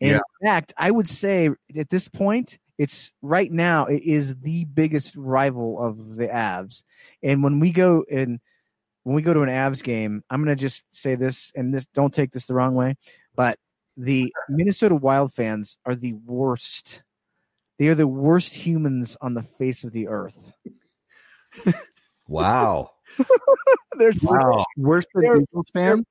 And 0.00 0.10
Yeah. 0.10 0.20
In 0.40 0.46
fact, 0.46 0.74
I 0.76 0.90
would 0.90 1.08
say 1.08 1.50
at 1.76 1.90
this 1.90 2.08
point, 2.08 2.58
it's 2.76 3.12
right 3.22 3.52
now 3.52 3.86
it 3.86 4.02
is 4.02 4.34
the 4.40 4.64
biggest 4.64 5.14
rival 5.14 5.80
of 5.80 6.16
the 6.16 6.26
Avs. 6.28 6.82
And 7.22 7.42
when 7.42 7.60
we 7.60 7.70
go 7.70 8.04
in, 8.08 8.40
when 9.04 9.14
we 9.14 9.22
go 9.22 9.32
to 9.34 9.42
an 9.42 9.48
Avs 9.48 9.82
game, 9.82 10.24
I'm 10.28 10.42
gonna 10.42 10.56
just 10.56 10.84
say 10.90 11.14
this, 11.14 11.52
and 11.54 11.72
this 11.72 11.86
don't 11.94 12.12
take 12.12 12.32
this 12.32 12.46
the 12.46 12.54
wrong 12.54 12.74
way, 12.74 12.96
but 13.36 13.58
the 13.96 14.32
Minnesota 14.48 14.94
Wild 14.94 15.32
fans 15.34 15.76
are 15.84 15.94
the 15.94 16.14
worst. 16.14 17.02
They 17.78 17.88
are 17.88 17.94
the 17.94 18.06
worst 18.06 18.54
humans 18.54 19.16
on 19.20 19.34
the 19.34 19.42
face 19.42 19.84
of 19.84 19.92
the 19.92 20.08
earth. 20.08 20.52
wow, 22.30 22.90
They're 23.98 24.12
wow. 24.22 24.64
Worse 24.78 25.06
than 25.14 25.22
They're- 25.24 25.36
Eagles 25.36 25.66
fan? 25.72 26.04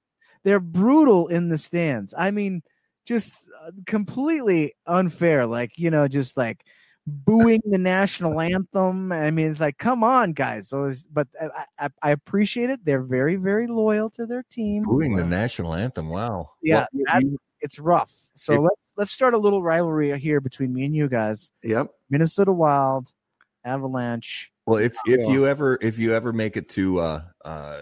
they're 0.43 0.59
brutal 0.59 1.27
in 1.27 1.49
the 1.49 1.57
stands. 1.57 2.13
I 2.17 2.31
mean, 2.31 2.61
just 3.05 3.49
uh, 3.65 3.71
completely 3.87 4.73
unfair. 4.85 5.45
Like 5.45 5.71
you 5.77 5.89
know, 5.91 6.07
just 6.07 6.37
like 6.37 6.63
booing 7.07 7.61
the 7.65 7.77
national 7.79 8.39
anthem. 8.39 9.11
I 9.11 9.31
mean, 9.31 9.47
it's 9.49 9.59
like, 9.59 9.77
come 9.79 10.03
on, 10.03 10.33
guys. 10.33 10.69
So, 10.69 10.83
it's, 10.85 11.03
but 11.03 11.27
I, 11.41 11.65
I, 11.79 11.89
I 12.03 12.11
appreciate 12.11 12.69
it. 12.69 12.85
They're 12.85 13.01
very, 13.01 13.35
very 13.35 13.65
loyal 13.65 14.11
to 14.11 14.27
their 14.27 14.43
team. 14.51 14.83
Booing 14.83 15.15
the 15.15 15.25
national 15.25 15.73
anthem. 15.73 16.07
Wow. 16.09 16.51
Yeah, 16.61 16.85
Well, 16.93 17.21
you- 17.23 17.39
It's 17.61 17.79
rough. 17.79 18.13
So 18.35 18.53
If- 18.53 18.59
let's 18.61 18.93
let's 18.95 19.11
start 19.11 19.33
a 19.33 19.37
little 19.39 19.63
rivalry 19.63 20.17
here 20.19 20.39
between 20.39 20.71
me 20.73 20.85
and 20.85 20.95
you 20.95 21.09
guys. 21.09 21.51
Yep. 21.63 21.87
Minnesota 22.11 22.51
Wild, 22.53 23.11
Avalanche. 23.65 24.51
Well, 24.69 24.77
if 24.77 24.95
if 25.07 25.27
you 25.27 25.47
ever 25.47 25.79
if 25.81 25.97
you 25.97 26.13
ever 26.13 26.31
make 26.31 26.55
it 26.55 26.69
to 26.69 26.99
uh 26.99 27.21
uh 27.43 27.81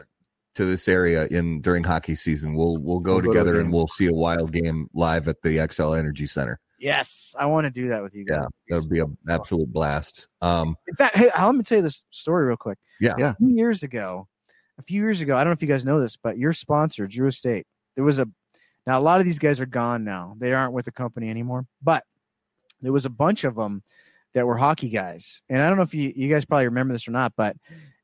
to 0.56 0.66
this 0.66 0.88
area 0.88 1.28
in 1.28 1.60
during 1.62 1.84
hockey 1.84 2.16
season, 2.16 2.56
we'll 2.56 2.78
we'll 2.78 3.00
go 3.00 3.16
We'll 3.16 3.22
go 3.22 3.28
to 3.28 3.34
together 3.34 3.60
and 3.60 3.74
we'll 3.74 3.90
see 3.90 4.08
a 4.08 4.14
wild 4.14 4.54
game 4.54 4.88
live 4.94 5.28
at 5.28 5.42
the 5.42 5.58
Xcel 5.58 5.98
Energy 5.98 6.26
Center. 6.26 6.60
Yes, 6.80 7.36
I 7.38 7.46
want 7.48 7.66
to 7.66 7.72
do 7.72 7.90
that 7.90 8.04
with 8.04 8.16
you 8.16 8.24
guys. 8.24 8.38
Yeah, 8.40 8.48
that 8.70 8.82
would 8.82 8.90
be 8.90 9.00
an 9.00 9.18
absolute 9.28 9.72
blast. 9.74 10.30
Um, 10.42 10.78
In 10.88 10.96
fact, 10.96 11.18
hey, 11.18 11.30
let 11.38 11.56
me 11.56 11.64
tell 11.64 11.80
you 11.80 11.82
this 11.82 12.06
story 12.12 12.46
real 12.46 12.56
quick. 12.56 12.78
Yeah. 13.02 13.16
Yeah. 13.18 13.32
A 13.32 13.36
few 13.36 13.50
years 13.50 13.84
ago, 13.84 14.28
a 14.78 14.82
few 14.82 15.02
years 15.02 15.20
ago, 15.22 15.36
I 15.36 15.40
don't 15.44 15.48
know 15.48 15.56
if 15.56 15.62
you 15.62 15.68
guys 15.68 15.84
know 15.84 16.00
this, 16.00 16.16
but 16.16 16.38
your 16.38 16.54
sponsor, 16.54 17.06
Drew 17.08 17.28
Estate, 17.28 17.66
there 17.96 18.06
was 18.06 18.20
a 18.20 18.28
now 18.86 18.98
a 18.98 19.02
lot 19.02 19.20
of 19.20 19.26
these 19.26 19.40
guys 19.40 19.60
are 19.60 19.66
gone 19.66 20.06
now. 20.06 20.36
They 20.38 20.54
aren't 20.54 20.72
with 20.72 20.86
the 20.86 20.92
company 20.92 21.30
anymore. 21.30 21.66
But 21.82 22.04
there 22.80 22.94
was 22.94 23.06
a 23.06 23.10
bunch 23.10 23.44
of 23.44 23.56
them 23.56 23.84
that 24.38 24.46
were 24.46 24.56
hockey 24.56 24.90
guys. 24.90 25.42
And 25.50 25.64
I 25.64 25.68
don't 25.68 25.78
know 25.78 25.84
if 25.84 25.96
you, 25.96 26.14
you 26.16 26.30
guys 26.30 26.46
probably 26.46 26.66
remember 26.66 26.94
this 26.94 27.08
or 27.08 27.12
not, 27.12 27.34
but 27.36 27.58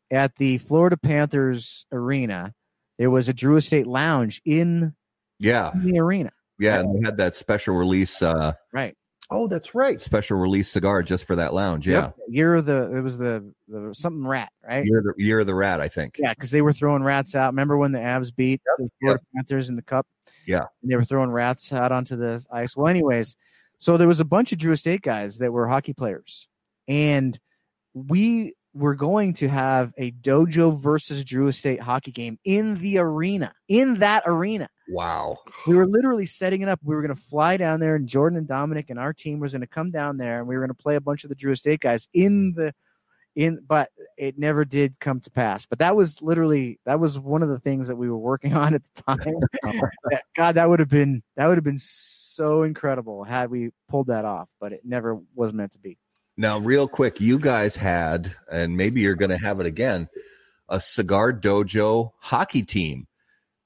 at 0.09 0.35
the 0.37 0.57
Florida 0.57 0.97
Panthers 0.97 1.85
arena, 1.91 2.55
there 2.97 3.11
was 3.11 3.29
a 3.29 3.33
Drew 3.33 3.55
Estate 3.55 3.85
lounge 3.85 4.41
in 4.43 4.95
yeah, 5.37 5.71
the 5.75 5.99
arena. 5.99 6.31
yeah, 6.57 6.79
and 6.79 6.95
they 6.95 7.05
had 7.05 7.17
that 7.17 7.35
special 7.35 7.75
release 7.75 8.23
uh 8.23 8.53
Right. 8.71 8.95
Oh, 9.29 9.47
that's 9.47 9.75
right. 9.75 10.01
special 10.01 10.39
release 10.39 10.69
cigar 10.71 11.03
just 11.03 11.25
for 11.25 11.35
that 11.35 11.53
lounge. 11.53 11.87
Yeah, 11.87 12.11
Year 12.27 12.55
of 12.55 12.65
the 12.65 12.95
it 12.97 13.01
was 13.01 13.19
the, 13.19 13.53
the 13.67 13.93
something 13.93 14.25
rat, 14.25 14.51
right? 14.67 14.83
year 14.85 14.97
of 14.99 15.03
the 15.05 15.13
year 15.17 15.39
of 15.39 15.45
the 15.47 15.55
rat, 15.55 15.79
I 15.79 15.87
think. 15.87 16.17
Yeah, 16.17 16.33
because 16.33 16.49
they 16.49 16.61
were 16.63 16.73
throwing 16.73 17.03
rats 17.03 17.35
out. 17.35 17.53
Remember 17.53 17.77
when 17.77 17.91
the 17.91 17.99
Avs 17.99 18.35
beat 18.35 18.59
the 18.79 18.89
Florida 19.01 19.23
Panthers 19.35 19.69
in 19.69 19.75
the 19.75 19.81
Cup? 19.83 20.07
Yeah. 20.47 20.65
And 20.81 20.91
they 20.91 20.95
were 20.95 21.05
throwing 21.05 21.29
rats 21.29 21.71
out 21.71 21.91
onto 21.91 22.15
the 22.15 22.43
ice. 22.51 22.75
Well, 22.75 22.87
anyways, 22.87 23.37
so 23.77 23.97
there 23.97 24.07
was 24.07 24.19
a 24.19 24.25
bunch 24.25 24.51
of 24.51 24.57
Drew 24.57 24.73
Estate 24.73 25.01
guys 25.01 25.37
that 25.39 25.51
were 25.51 25.67
hockey 25.67 25.93
players, 25.93 26.47
and 26.87 27.39
we 27.93 28.53
were 28.73 28.95
going 28.95 29.33
to 29.33 29.47
have 29.47 29.93
a 29.97 30.11
Dojo 30.11 30.77
versus 30.77 31.23
Drew 31.23 31.47
Estate 31.47 31.79
hockey 31.79 32.11
game 32.11 32.39
in 32.43 32.77
the 32.79 32.97
arena, 32.97 33.53
in 33.67 33.99
that 33.99 34.23
arena. 34.25 34.67
Wow. 34.89 35.37
We 35.67 35.75
were 35.75 35.85
literally 35.85 36.25
setting 36.25 36.61
it 36.61 36.67
up. 36.67 36.79
We 36.83 36.95
were 36.95 37.01
going 37.01 37.15
to 37.15 37.21
fly 37.21 37.57
down 37.57 37.79
there, 37.79 37.95
and 37.95 38.07
Jordan 38.07 38.37
and 38.37 38.47
Dominic 38.47 38.89
and 38.89 38.99
our 38.99 39.13
team 39.13 39.39
was 39.39 39.53
going 39.53 39.61
to 39.61 39.67
come 39.67 39.91
down 39.91 40.17
there, 40.17 40.39
and 40.39 40.47
we 40.47 40.55
were 40.55 40.61
going 40.61 40.75
to 40.75 40.81
play 40.81 40.95
a 40.95 41.01
bunch 41.01 41.23
of 41.23 41.29
the 41.29 41.35
Drew 41.35 41.51
Estate 41.51 41.81
guys 41.81 42.07
in 42.13 42.53
the 42.55 42.73
in. 43.35 43.59
But 43.67 43.89
it 44.17 44.37
never 44.37 44.65
did 44.65 44.99
come 44.99 45.19
to 45.21 45.31
pass. 45.31 45.65
But 45.65 45.79
that 45.79 45.95
was 45.95 46.21
literally 46.21 46.79
that 46.85 46.99
was 46.99 47.17
one 47.19 47.43
of 47.43 47.49
the 47.49 47.59
things 47.59 47.87
that 47.87 47.95
we 47.95 48.09
were 48.09 48.17
working 48.17 48.53
on 48.55 48.73
at 48.73 48.81
the 48.83 49.01
time. 49.03 49.79
God, 50.35 50.55
that 50.55 50.69
would 50.69 50.79
have 50.79 50.89
been 50.89 51.23
that 51.35 51.47
would 51.47 51.57
have 51.57 51.63
been 51.63 51.77
so 51.77 52.63
incredible 52.63 53.23
had 53.23 53.49
we 53.49 53.71
pulled 53.89 54.07
that 54.07 54.25
off. 54.25 54.49
But 54.59 54.73
it 54.73 54.81
never 54.83 55.19
was 55.35 55.53
meant 55.53 55.71
to 55.73 55.79
be. 55.79 55.97
Now, 56.35 56.57
real 56.57 56.87
quick, 56.87 57.21
you 57.21 57.37
guys 57.37 57.75
had, 57.75 58.35
and 58.51 58.75
maybe 58.75 59.01
you're 59.01 59.13
going 59.13 59.29
to 59.29 59.37
have 59.37 59.59
it 59.59 59.67
again, 59.67 60.09
a 60.67 60.79
cigar 60.79 61.31
dojo 61.31 62.11
hockey 62.19 62.63
team, 62.63 63.05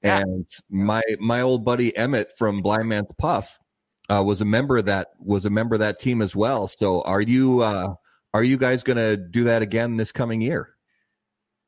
Yeah. 0.02 0.20
and 0.20 0.46
my 0.68 1.00
my 1.18 1.40
old 1.40 1.64
buddy 1.64 1.96
Emmett 1.96 2.30
from 2.36 2.60
Blind 2.60 2.86
Man's 2.90 3.08
Puff 3.16 3.58
uh, 4.10 4.22
was 4.26 4.42
a 4.42 4.44
member 4.44 4.76
of 4.76 4.84
that 4.84 5.08
was 5.18 5.46
a 5.46 5.50
member 5.50 5.76
of 5.76 5.80
that 5.80 5.98
team 5.98 6.20
as 6.20 6.36
well. 6.36 6.68
So, 6.68 7.00
are 7.02 7.22
you 7.22 7.60
uh, 7.60 7.94
are 8.34 8.44
you 8.44 8.56
guys 8.56 8.82
going 8.82 8.96
to 8.96 9.16
do 9.16 9.44
that 9.44 9.62
again 9.62 9.96
this 9.96 10.12
coming 10.12 10.40
year? 10.40 10.74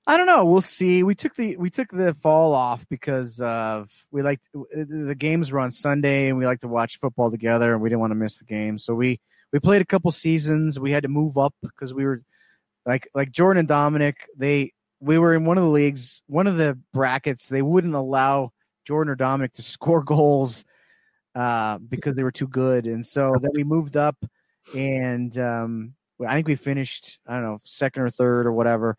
I 0.06 0.16
don't 0.16 0.26
know. 0.26 0.44
We'll 0.44 0.60
see. 0.60 1.02
We 1.02 1.14
took 1.14 1.34
the 1.36 1.56
we 1.56 1.70
took 1.70 1.90
the 1.90 2.14
fall 2.14 2.54
off 2.54 2.84
because 2.88 3.40
of 3.40 3.90
we 4.10 4.22
liked 4.22 4.48
the 4.52 5.14
games 5.16 5.52
were 5.52 5.60
on 5.60 5.70
Sunday 5.70 6.28
and 6.28 6.38
we 6.38 6.46
like 6.46 6.60
to 6.60 6.68
watch 6.68 6.98
football 6.98 7.30
together 7.30 7.72
and 7.72 7.82
we 7.82 7.90
didn't 7.90 8.00
want 8.00 8.10
to 8.10 8.16
miss 8.16 8.38
the 8.38 8.44
game. 8.44 8.78
So 8.78 8.94
we 8.94 9.20
we 9.52 9.60
played 9.60 9.82
a 9.82 9.86
couple 9.86 10.10
seasons. 10.10 10.80
We 10.80 10.90
had 10.90 11.02
to 11.04 11.08
move 11.08 11.38
up 11.38 11.54
because 11.62 11.94
we 11.94 12.04
were 12.04 12.22
like 12.86 13.08
like 13.14 13.30
Jordan 13.30 13.60
and 13.60 13.68
Dominic. 13.68 14.26
They 14.36 14.72
we 15.00 15.18
were 15.18 15.34
in 15.34 15.44
one 15.44 15.58
of 15.58 15.64
the 15.64 15.70
leagues, 15.70 16.22
one 16.26 16.46
of 16.46 16.56
the 16.56 16.78
brackets. 16.92 17.48
They 17.48 17.62
wouldn't 17.62 17.94
allow 17.94 18.52
Jordan 18.86 19.12
or 19.12 19.16
Dominic 19.16 19.52
to 19.54 19.62
score 19.76 20.02
goals 20.02 20.64
uh, 21.34 21.78
because 21.78 22.16
they 22.16 22.22
were 22.22 22.32
too 22.32 22.48
good, 22.48 22.86
and 22.86 23.06
so 23.06 23.34
then 23.40 23.50
we 23.54 23.64
moved 23.64 23.96
up 23.96 24.16
and 24.74 25.36
um, 25.38 25.94
I 26.26 26.34
think 26.34 26.48
we 26.48 26.56
finished 26.56 27.18
I 27.26 27.34
don't 27.34 27.42
know 27.42 27.60
second 27.64 28.02
or 28.02 28.10
third 28.10 28.46
or 28.46 28.52
whatever 28.52 28.96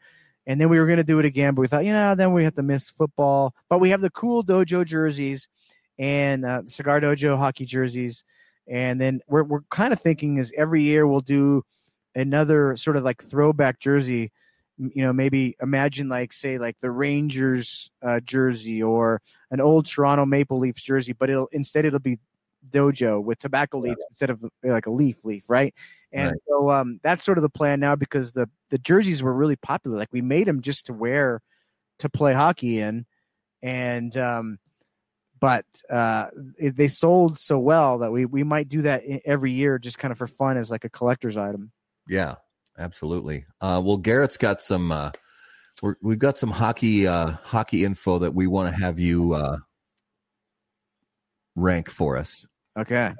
and 0.47 0.59
then 0.59 0.69
we 0.69 0.79
were 0.79 0.85
going 0.85 0.97
to 0.97 1.03
do 1.03 1.19
it 1.19 1.25
again, 1.25 1.53
but 1.53 1.61
we 1.61 1.67
thought, 1.67 1.85
you 1.85 1.93
know, 1.93 2.15
then 2.15 2.33
we 2.33 2.43
have 2.43 2.55
to 2.55 2.63
miss 2.63 2.89
football. 2.89 3.53
But 3.69 3.79
we 3.79 3.91
have 3.91 4.01
the 4.01 4.09
cool 4.09 4.43
dojo 4.43 4.85
jerseys 4.85 5.47
and 5.99 6.45
uh, 6.45 6.63
cigar 6.65 6.99
dojo 6.99 7.37
hockey 7.37 7.65
jerseys, 7.65 8.23
and 8.67 8.99
then 8.99 9.21
we're 9.27 9.43
we're 9.43 9.61
kind 9.69 9.93
of 9.93 9.99
thinking 9.99 10.37
is 10.37 10.51
every 10.57 10.83
year 10.83 11.05
we'll 11.05 11.19
do 11.19 11.63
another 12.15 12.75
sort 12.75 12.97
of 12.97 13.03
like 13.03 13.23
throwback 13.23 13.79
jersey. 13.79 14.31
You 14.77 15.03
know, 15.03 15.13
maybe 15.13 15.55
imagine 15.61 16.09
like 16.09 16.33
say 16.33 16.57
like 16.57 16.79
the 16.79 16.89
Rangers 16.89 17.91
uh, 18.01 18.19
jersey 18.21 18.81
or 18.81 19.21
an 19.51 19.61
old 19.61 19.85
Toronto 19.85 20.25
Maple 20.25 20.57
Leafs 20.57 20.81
jersey, 20.81 21.13
but 21.13 21.29
it'll 21.29 21.49
instead 21.51 21.85
it'll 21.85 21.99
be 21.99 22.17
dojo 22.69 23.23
with 23.23 23.37
tobacco 23.37 23.79
leaves 23.79 24.01
instead 24.09 24.31
of 24.31 24.43
like 24.63 24.87
a 24.87 24.91
leaf 24.91 25.23
leaf, 25.23 25.43
right? 25.47 25.75
And 26.13 26.31
Right. 26.31 26.37
so 26.47 26.69
um, 26.69 26.99
that's 27.03 27.23
sort 27.23 27.37
of 27.37 27.41
the 27.41 27.49
plan 27.49 27.79
now 27.79 27.95
because 27.95 28.33
the 28.33 28.49
the 28.69 28.77
jerseys 28.77 29.23
were 29.23 29.33
really 29.33 29.55
popular. 29.55 29.97
Like 29.97 30.11
we 30.11 30.21
made 30.21 30.47
them 30.47 30.61
just 30.61 30.87
to 30.87 30.93
wear 30.93 31.41
to 31.99 32.09
play 32.09 32.33
hockey 32.33 32.79
in, 32.79 33.05
and 33.61 34.15
um, 34.17 34.59
but 35.39 35.65
uh, 35.89 36.27
it, 36.57 36.75
they 36.75 36.87
sold 36.87 37.39
so 37.39 37.57
well 37.59 37.99
that 37.99 38.11
we 38.11 38.25
we 38.25 38.43
might 38.43 38.67
do 38.67 38.81
that 38.83 39.03
every 39.25 39.51
year 39.51 39.79
just 39.79 39.97
kind 39.99 40.11
of 40.11 40.17
for 40.17 40.27
fun 40.27 40.57
as 40.57 40.69
like 40.69 40.83
a 40.83 40.89
collector's 40.89 41.37
item. 41.37 41.71
Yeah, 42.07 42.35
absolutely. 42.77 43.45
Uh, 43.61 43.81
well, 43.83 43.97
Garrett's 43.97 44.37
got 44.37 44.61
some. 44.61 44.91
Uh, 44.91 45.11
we're, 45.81 45.95
we've 46.01 46.19
got 46.19 46.37
some 46.37 46.51
hockey 46.51 47.07
uh, 47.07 47.31
hockey 47.43 47.85
info 47.85 48.19
that 48.19 48.35
we 48.35 48.47
want 48.47 48.73
to 48.73 48.81
have 48.81 48.99
you 48.99 49.33
uh, 49.33 49.57
rank 51.55 51.89
for 51.89 52.17
us. 52.17 52.45
Okay. 52.77 53.11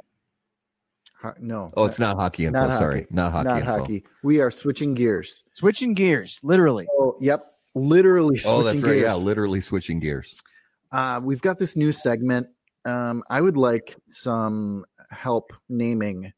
Ho- 1.22 1.34
no. 1.40 1.72
Oh, 1.78 1.86
it's 1.86 2.00
not 2.00 2.18
hockey 2.18 2.46
info. 2.46 2.68
Not 2.68 2.78
sorry, 2.78 3.02
hockey. 3.02 3.08
not 3.12 3.32
hockey 3.32 3.48
not 3.48 3.60
info. 3.60 3.78
hockey. 3.80 4.04
We 4.24 4.40
are 4.40 4.52
switching 4.52 4.94
gears. 4.96 5.44
Switching 5.56 5.94
gears, 5.94 6.40
literally. 6.44 6.88
Oh, 6.98 7.18
yep. 7.22 7.44
Literally 7.76 8.38
switching 8.38 8.60
Oh, 8.60 8.64
that's 8.64 8.82
right. 8.82 8.94
gears. 8.94 9.04
Yeah, 9.04 9.16
literally 9.16 9.62
switching 9.62 10.00
gears. 10.00 10.42
Uh, 10.92 11.22
we've 11.24 11.42
got 11.42 11.58
this 11.60 11.76
new 11.76 11.92
segment. 11.94 12.48
Um, 12.86 13.24
I 13.30 13.40
would 13.40 13.56
like 13.58 13.96
some 14.10 14.86
help 15.12 15.54
naming 15.70 16.34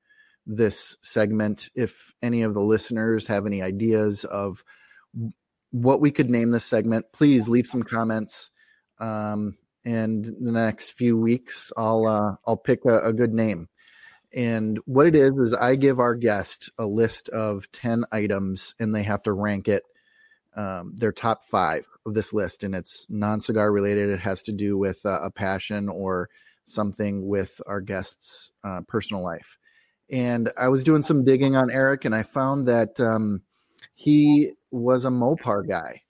this 0.46 0.98
segment. 1.02 1.70
If 1.74 2.14
any 2.22 2.42
of 2.44 2.54
the 2.54 2.62
listeners 2.62 3.28
have 3.28 3.46
any 3.46 3.62
ideas 3.62 4.26
of 4.26 4.64
what 5.72 6.02
we 6.02 6.12
could 6.12 6.30
name 6.30 6.52
this 6.52 6.66
segment, 6.66 7.06
please 7.14 7.48
leave 7.48 7.66
some 7.66 7.84
comments. 7.84 8.52
Um, 9.00 9.58
and 9.86 10.26
in 10.28 10.44
the 10.46 10.52
next 10.52 10.92
few 10.92 11.18
weeks, 11.18 11.72
I'll 11.76 12.06
uh, 12.06 12.36
I'll 12.46 12.58
pick 12.58 12.86
a, 12.86 13.00
a 13.06 13.14
good 13.14 13.34
name. 13.34 13.70
And 14.34 14.80
what 14.86 15.06
it 15.06 15.16
is 15.16 15.32
is 15.38 15.54
I 15.54 15.76
give 15.76 16.00
our 16.00 16.16
guest 16.16 16.72
a 16.78 16.86
list 16.86 17.30
of 17.30 17.72
ten 17.72 18.06
items, 18.12 18.74
and 18.80 18.94
they 18.94 19.04
have 19.04 19.24
to 19.24 19.34
rank 19.34 19.68
it 19.68 19.84
um, 20.56 20.94
their 20.96 21.12
top 21.12 21.44
five 21.50 21.88
of 22.06 22.14
this 22.14 22.34
list, 22.34 22.64
and 22.64 22.76
it's 22.76 23.06
non-cigar 23.10 23.72
related. 23.72 24.10
It 24.10 24.20
has 24.22 24.44
to 24.44 24.52
do 24.52 24.78
with 24.78 25.06
uh, 25.06 25.20
a 25.22 25.32
passion 25.32 25.90
or 25.90 26.30
something 26.66 27.28
with 27.28 27.60
our 27.68 27.82
guest's 27.82 28.52
uh, 28.64 28.82
personal 28.88 29.24
life. 29.24 29.58
And 30.10 30.52
I 30.58 30.68
was 30.68 30.84
doing 30.84 31.04
some 31.04 31.24
digging 31.24 31.56
on 31.56 31.72
Eric, 31.72 32.06
and 32.06 32.16
I 32.16 32.24
found 32.24 32.68
that 32.68 33.00
um, 33.00 33.42
he 33.96 34.54
was 34.72 35.06
a 35.06 35.10
Mopar 35.10 35.68
guy. 35.68 36.02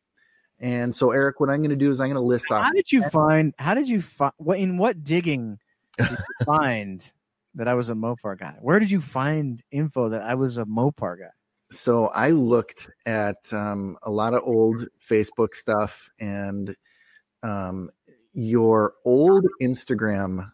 And 0.59 0.95
so, 0.95 1.11
Eric, 1.11 1.39
what 1.39 1.49
I'm 1.49 1.59
going 1.59 1.71
to 1.71 1.75
do 1.75 1.89
is 1.89 1.99
I'm 1.99 2.07
going 2.07 2.15
to 2.15 2.21
list 2.21 2.49
off. 2.51 2.63
How 2.63 2.71
did 2.71 2.91
you 2.91 3.01
find? 3.09 3.53
How 3.57 3.73
did 3.73 3.89
you 3.89 4.01
find? 4.01 4.33
What 4.37 4.59
in 4.59 4.77
what 4.77 5.03
digging 5.03 5.59
did 5.97 6.09
you 6.09 6.17
find 6.45 7.11
that 7.55 7.67
I 7.67 7.73
was 7.73 7.89
a 7.89 7.93
Mopar 7.93 8.37
guy? 8.39 8.55
Where 8.61 8.79
did 8.79 8.89
you 8.91 9.01
find 9.01 9.61
info 9.71 10.09
that 10.09 10.21
I 10.23 10.35
was 10.35 10.57
a 10.57 10.65
Mopar 10.65 11.19
guy? 11.19 11.31
So 11.71 12.07
I 12.07 12.29
looked 12.31 12.89
at 13.05 13.51
um, 13.51 13.97
a 14.03 14.11
lot 14.11 14.33
of 14.33 14.43
old 14.43 14.85
Facebook 15.07 15.55
stuff 15.55 16.09
and 16.19 16.75
um, 17.41 17.89
your 18.33 18.93
old 19.05 19.45
Instagram 19.61 20.51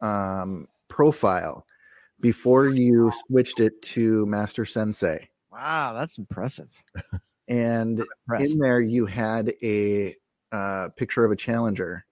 um, 0.00 0.66
profile 0.88 1.64
before 2.20 2.68
you 2.68 3.12
switched 3.26 3.60
it 3.60 3.80
to 3.82 4.26
Master 4.26 4.64
Sensei. 4.64 5.28
Wow, 5.52 5.92
that's 5.94 6.18
impressive. 6.18 6.68
And 7.48 8.00
Impressive. 8.28 8.54
in 8.54 8.58
there, 8.58 8.80
you 8.80 9.06
had 9.06 9.52
a 9.62 10.14
uh, 10.50 10.88
picture 10.96 11.24
of 11.24 11.30
a 11.30 11.36
Challenger 11.36 12.04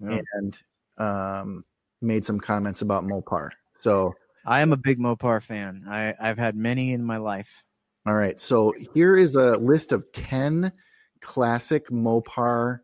Yeah. 0.00 0.20
and 0.34 0.56
um, 0.98 1.64
made 2.06 2.24
some 2.24 2.40
comments 2.40 2.82
about 2.82 3.04
Mopar. 3.04 3.50
So 3.78 4.14
I 4.46 4.60
am 4.60 4.72
a 4.72 4.76
big 4.76 4.98
Mopar 4.98 5.42
fan. 5.42 5.84
I, 5.88 6.14
I've 6.20 6.38
had 6.38 6.56
many 6.56 6.92
in 6.92 7.04
my 7.04 7.16
life. 7.18 7.62
All 8.06 8.14
right. 8.14 8.40
So 8.40 8.72
here 8.94 9.16
is 9.16 9.34
a 9.34 9.56
list 9.56 9.92
of 9.92 10.10
10 10.12 10.72
classic 11.20 11.88
Mopar 11.88 12.78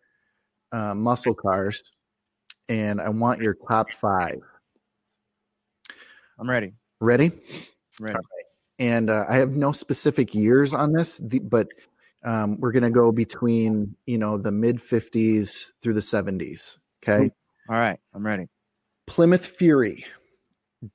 uh, 0.72 0.94
muscle 0.94 1.34
cars, 1.34 1.82
and 2.68 3.00
I 3.00 3.08
want 3.10 3.40
your 3.40 3.56
top 3.68 3.90
five. 3.92 4.40
I'm 6.38 6.50
ready. 6.50 6.72
Ready? 6.98 7.30
Ready. 8.00 8.18
And 8.78 9.10
uh, 9.10 9.26
I 9.28 9.36
have 9.36 9.54
no 9.54 9.70
specific 9.70 10.34
years 10.34 10.74
on 10.74 10.92
this, 10.92 11.20
but 11.20 11.68
um, 12.24 12.58
we're 12.58 12.72
going 12.72 12.82
to 12.82 12.90
go 12.90 13.12
between 13.12 13.96
you 14.06 14.18
know 14.18 14.38
the 14.38 14.50
mid 14.50 14.78
50s 14.78 15.72
through 15.82 15.94
the 15.94 16.00
70s. 16.00 16.78
Okay. 17.02 17.30
All 17.68 17.76
right. 17.76 17.98
I'm 18.14 18.26
ready. 18.26 18.48
Plymouth 19.06 19.46
Fury, 19.46 20.04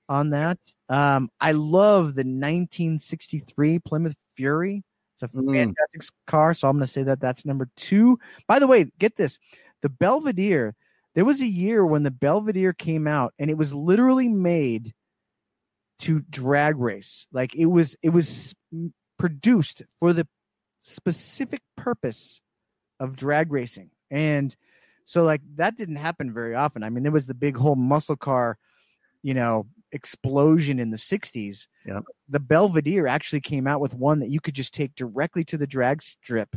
on 0.10 0.30
that. 0.32 0.58
Um, 0.90 1.30
I 1.42 1.52
love 1.52 2.16
the 2.16 2.24
1963 2.24 3.80
Plymouth 3.80 4.16
Fury. 4.36 4.84
It's 5.14 5.24
a 5.24 5.28
Mm. 5.30 5.54
fantastic 5.54 6.04
s- 6.04 6.12
car, 6.28 6.54
so 6.54 6.70
I'm 6.70 6.78
going 6.78 6.86
to 6.86 6.92
say 6.92 7.04
that 7.04 7.20
that's 7.20 7.46
number 7.46 7.70
two. 7.76 8.20
By 8.48 8.60
the 8.60 8.68
way, 8.68 8.86
get 9.00 9.16
this: 9.16 9.38
the 9.82 9.90
Belvedere. 9.90 10.76
There 11.16 11.26
was 11.26 11.42
a 11.42 11.48
year 11.48 11.84
when 11.86 12.04
the 12.04 12.12
Belvedere 12.12 12.74
came 12.74 13.08
out, 13.08 13.34
and 13.40 13.50
it 13.50 13.58
was 13.58 13.74
literally 13.74 14.28
made 14.30 14.94
to 16.00 16.20
drag 16.30 16.78
race. 16.78 17.28
Like 17.32 17.56
it 17.56 17.66
was, 17.66 17.96
it 18.04 18.10
was 18.12 18.54
produced 19.18 19.82
for 20.00 20.14
the 20.14 20.28
specific 20.82 21.62
purpose 21.76 22.40
of 23.00 23.16
drag 23.16 23.52
racing, 23.52 23.90
and 24.12 24.56
so 25.08 25.24
like 25.24 25.40
that 25.56 25.78
didn't 25.78 25.96
happen 25.96 26.34
very 26.34 26.54
often. 26.54 26.84
I 26.84 26.90
mean, 26.90 27.02
there 27.02 27.14
was 27.14 27.28
the 27.28 27.34
big 27.34 27.56
whole 27.56 27.78
muscle 27.78 28.18
car, 28.18 28.58
you 29.24 29.34
know, 29.34 29.66
explosion 29.94 30.80
in 30.80 30.92
the 30.92 30.98
'60s. 30.98 31.68
Yep. 31.86 32.04
The 32.28 32.42
Belvedere 32.42 33.08
actually 33.08 33.40
came 33.40 33.68
out 33.68 33.80
with 33.80 33.94
one 33.96 34.20
that 34.20 34.28
you 34.30 34.42
could 34.42 34.54
just 34.54 34.74
take 34.74 34.94
directly 34.96 35.46
to 35.46 35.58
the 35.58 35.66
drag 35.66 36.02
strip 36.02 36.54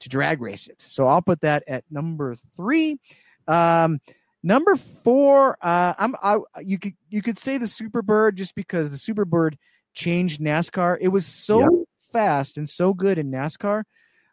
to 0.00 0.08
drag 0.08 0.40
race 0.40 0.68
it. 0.68 0.80
So 0.80 1.06
I'll 1.06 1.20
put 1.20 1.42
that 1.42 1.64
at 1.66 1.84
number 1.90 2.34
three. 2.56 2.98
Um, 3.46 4.00
number 4.42 4.76
four, 4.76 5.58
uh, 5.60 5.92
I'm 5.98 6.14
I 6.22 6.38
you 6.62 6.78
could 6.78 6.94
you 7.10 7.20
could 7.20 7.38
say 7.38 7.58
the 7.58 7.66
Superbird 7.66 8.36
just 8.36 8.54
because 8.54 8.90
the 8.90 9.12
Superbird 9.12 9.56
changed 9.92 10.40
NASCAR. 10.40 10.96
It 10.98 11.08
was 11.08 11.26
so 11.26 11.60
Yep. 11.60 11.70
fast 12.10 12.56
and 12.56 12.66
so 12.66 12.94
good 12.94 13.18
in 13.18 13.30
NASCAR. 13.30 13.84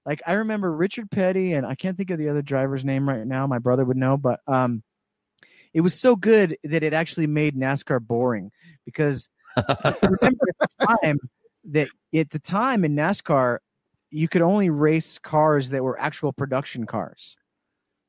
Like 0.09 0.23
I 0.25 0.33
remember 0.33 0.75
Richard 0.75 1.11
Petty 1.11 1.53
and 1.53 1.67
I 1.67 1.75
can't 1.75 1.95
think 1.95 2.09
of 2.09 2.17
the 2.17 2.29
other 2.29 2.41
driver's 2.41 2.83
name 2.83 3.07
right 3.07 3.27
now. 3.27 3.45
My 3.45 3.59
brother 3.59 3.85
would 3.85 3.95
know, 3.95 4.17
but 4.17 4.39
um, 4.47 4.81
it 5.71 5.81
was 5.81 5.93
so 5.93 6.15
good 6.15 6.57
that 6.63 6.81
it 6.81 6.95
actually 6.95 7.27
made 7.27 7.55
NASCAR 7.55 8.01
boring 8.01 8.49
because 8.85 9.29
I 9.55 9.93
remember 10.01 10.45
at 10.49 10.69
the 10.79 10.85
time 10.87 11.19
that 11.65 11.89
at 12.15 12.31
the 12.31 12.39
time 12.39 12.83
in 12.85 12.95
NASCAR, 12.95 13.59
you 14.09 14.27
could 14.27 14.41
only 14.41 14.71
race 14.71 15.19
cars 15.19 15.69
that 15.69 15.83
were 15.83 15.99
actual 15.99 16.33
production 16.33 16.87
cars. 16.87 17.37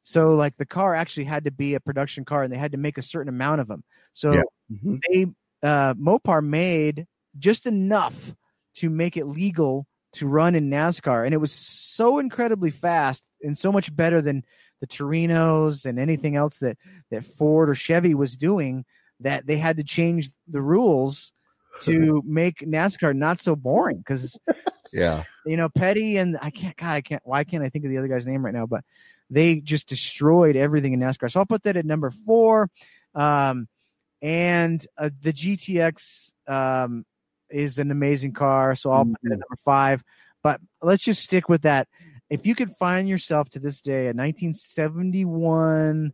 So 0.03 0.37
like 0.37 0.57
the 0.57 0.65
car 0.65 0.95
actually 0.95 1.25
had 1.25 1.45
to 1.45 1.51
be 1.51 1.75
a 1.75 1.81
production 1.81 2.25
car 2.25 2.45
and 2.45 2.51
they 2.51 2.57
had 2.57 2.73
to 2.73 2.79
make 2.79 2.97
a 2.97 3.03
certain 3.03 3.29
amount 3.29 3.61
of 3.61 3.69
them. 3.69 3.85
So 4.15 4.33
Yeah. 4.33 4.43
Mhm. 4.73 5.01
they 5.07 5.27
uh 5.63 5.93
Mopar 5.93 6.43
made 6.43 7.07
just 7.39 7.67
enough 7.67 8.35
to 8.77 8.89
make 8.89 9.19
it 9.19 9.27
legal 9.27 9.87
to 10.13 10.27
run 10.27 10.55
in 10.55 10.71
NASCAR 10.71 11.25
and 11.25 11.33
it 11.35 11.39
was 11.39 11.53
so 11.53 12.19
incredibly 12.19 12.71
fast 12.71 13.25
and 13.43 13.57
so 13.57 13.71
much 13.71 13.95
better 13.95 14.21
than 14.21 14.45
the 14.81 14.87
Torinos 14.87 15.85
and 15.85 15.99
anything 15.99 16.37
else 16.37 16.59
that 16.59 16.77
that 17.11 17.25
Ford 17.25 17.71
or 17.71 17.75
Chevy 17.75 18.15
was 18.15 18.37
doing 18.37 18.85
that 19.21 19.47
they 19.47 19.57
had 19.57 19.77
to 19.77 19.85
change 19.85 20.31
the 20.49 20.61
rules 20.63 21.33
to 21.81 22.23
make 22.27 22.59
NASCAR 22.59 23.15
not 23.15 23.41
so 23.41 23.55
boring 23.55 23.99
because 23.99 24.39
Yeah. 24.93 25.25
you 25.47 25.57
know 25.57 25.69
Petty 25.69 26.17
and 26.17 26.37
I 26.41 26.51
can't 26.51 26.77
God 26.77 26.97
I 26.97 27.01
can't 27.03 27.23
why 27.25 27.45
can't 27.45 27.63
I 27.63 27.69
think 27.69 27.85
of 27.85 27.91
the 27.91 27.99
other 27.99 28.09
guy's 28.09 28.27
name 28.27 28.45
right 28.45 28.55
now 28.55 28.67
but 28.67 28.83
they 29.29 29.61
just 29.61 29.89
destroyed 29.89 30.57
everything 30.57 30.93
in 30.93 31.01
NASCAR 31.01 31.31
so 31.31 31.41
I'll 31.41 31.47
put 31.47 31.63
that 31.65 31.77
at 31.77 31.87
number 31.87 32.11
four 32.11 32.69
um, 33.15 33.69
and 34.23 34.85
uh, 34.99 35.11
the 35.21 35.33
GTX 35.33 36.33
um, 36.49 37.05
is 37.51 37.79
an 37.79 37.91
amazing 37.91 38.33
car 38.33 38.75
so 38.75 38.91
I'll 38.91 39.05
put 39.05 39.19
it 39.25 39.27
at 39.33 39.39
number 39.39 39.59
five 39.65 40.03
but 40.43 40.61
let's 40.83 41.03
just 41.03 41.23
stick 41.23 41.49
with 41.49 41.63
that 41.63 41.89
if 42.31 42.47
you 42.47 42.55
could 42.55 42.77
find 42.79 43.09
yourself 43.09 43.49
to 43.51 43.59
this 43.59 43.81
day 43.81 44.05
a 44.09 44.15
1971 44.15 46.13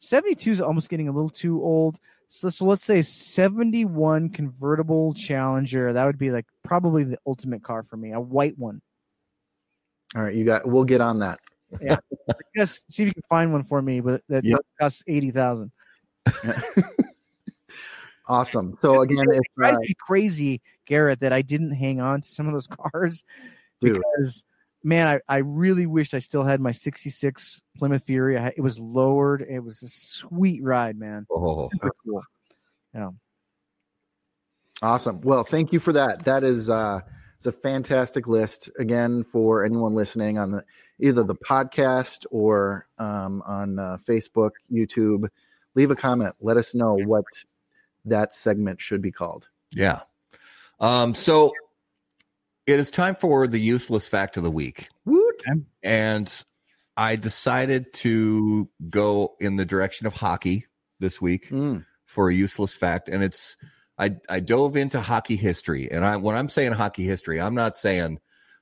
72 0.00 0.50
is 0.50 0.60
almost 0.60 0.90
getting 0.90 1.08
a 1.08 1.12
little 1.12 1.30
too 1.30 1.62
old 1.62 1.98
so, 2.26 2.48
so 2.48 2.64
let's 2.64 2.84
say 2.84 3.02
71 3.02 4.30
convertible 4.30 5.14
challenger 5.14 5.92
that 5.92 6.04
would 6.04 6.18
be 6.18 6.30
like 6.30 6.46
probably 6.62 7.04
the 7.04 7.18
ultimate 7.26 7.62
car 7.62 7.82
for 7.82 7.96
me 7.96 8.12
a 8.12 8.20
white 8.20 8.58
one 8.58 8.80
All 10.14 10.22
right, 10.22 10.34
you 10.34 10.44
got. 10.44 10.66
We'll 10.66 10.84
get 10.84 11.00
on 11.00 11.18
that. 11.20 11.40
yes 12.54 12.82
see 12.88 13.02
if 13.02 13.08
you 13.08 13.14
can 13.14 13.22
find 13.28 13.52
one 13.52 13.64
for 13.64 13.80
me 13.82 14.00
but 14.00 14.22
that 14.28 14.44
Yep. 14.44 14.60
costs 14.80 15.02
80000 15.06 15.70
Awesome. 18.26 18.78
So 18.80 19.02
again, 19.02 19.26
it 19.30 19.42
drives 19.56 19.76
uh, 19.76 19.80
me 19.82 19.94
crazy 19.98 20.62
garrett 20.86 21.20
that 21.20 21.32
i 21.32 21.42
didn't 21.42 21.72
hang 21.72 22.00
on 22.00 22.20
to 22.20 22.28
some 22.28 22.46
of 22.46 22.52
those 22.52 22.66
cars 22.92 23.24
dude, 23.80 23.94
because 23.94 24.44
man 24.82 25.06
I, 25.06 25.34
I 25.36 25.38
really 25.38 25.86
wished 25.86 26.14
i 26.14 26.18
still 26.18 26.42
had 26.42 26.60
my 26.60 26.72
66 26.72 27.62
plymouth 27.78 28.04
fury 28.04 28.38
I, 28.38 28.48
it 28.56 28.60
was 28.60 28.78
lowered 28.78 29.42
it 29.42 29.60
was 29.60 29.82
a 29.82 29.88
sweet 29.88 30.62
ride 30.62 30.98
man 30.98 31.26
Oh, 31.30 31.68
Super 31.72 31.90
cool 32.04 32.22
Awesome. 34.82 35.20
Well, 35.22 35.44
thank 35.44 35.72
you 35.72 35.80
for 35.80 35.92
that. 35.92 36.24
That 36.24 36.44
is 36.44 36.68
uh 36.68 37.00
it's 37.36 37.46
a 37.46 37.52
fantastic 37.52 38.26
list 38.26 38.70
again 38.78 39.22
for 39.22 39.64
anyone 39.64 39.94
listening 39.94 40.38
on 40.38 40.50
the 40.50 40.64
either 40.98 41.22
the 41.22 41.34
podcast 41.34 42.24
or 42.30 42.86
um, 42.98 43.42
on 43.46 43.78
uh, 43.78 43.98
Facebook, 44.08 44.52
YouTube. 44.72 45.28
Leave 45.74 45.90
a 45.90 45.96
comment. 45.96 46.34
Let 46.40 46.56
us 46.56 46.74
know 46.74 46.96
what 46.96 47.24
that 48.04 48.32
segment 48.32 48.80
should 48.80 49.02
be 49.02 49.12
called. 49.12 49.48
yeah. 49.72 50.00
Um, 50.80 51.14
so 51.14 51.52
it 52.66 52.78
is 52.78 52.90
time 52.90 53.14
for 53.14 53.46
the 53.46 53.58
useless 53.58 54.08
fact 54.08 54.36
of 54.36 54.42
the 54.42 54.50
week. 54.50 54.88
Woot! 55.04 55.42
And 55.82 56.44
I 56.96 57.16
decided 57.16 57.92
to 57.94 58.68
go 58.88 59.34
in 59.40 59.56
the 59.56 59.64
direction 59.64 60.06
of 60.06 60.12
hockey 60.12 60.66
this 61.00 61.20
week 61.20 61.48
Mm, 61.50 61.84
for 62.06 62.28
a 62.28 62.34
useless 62.34 62.74
fact. 62.74 63.08
And 63.08 63.22
it's 63.22 63.56
I, 63.98 64.16
I 64.28 64.40
dove 64.40 64.76
into 64.76 65.00
hockey 65.00 65.36
history. 65.36 65.90
And 65.90 66.04
I 66.04 66.16
when 66.16 66.36
I'm 66.36 66.48
saying 66.48 66.72
hockey 66.72 67.04
history, 67.04 67.40
I'm 67.40 67.54
not 67.54 67.76
saying 67.76 68.18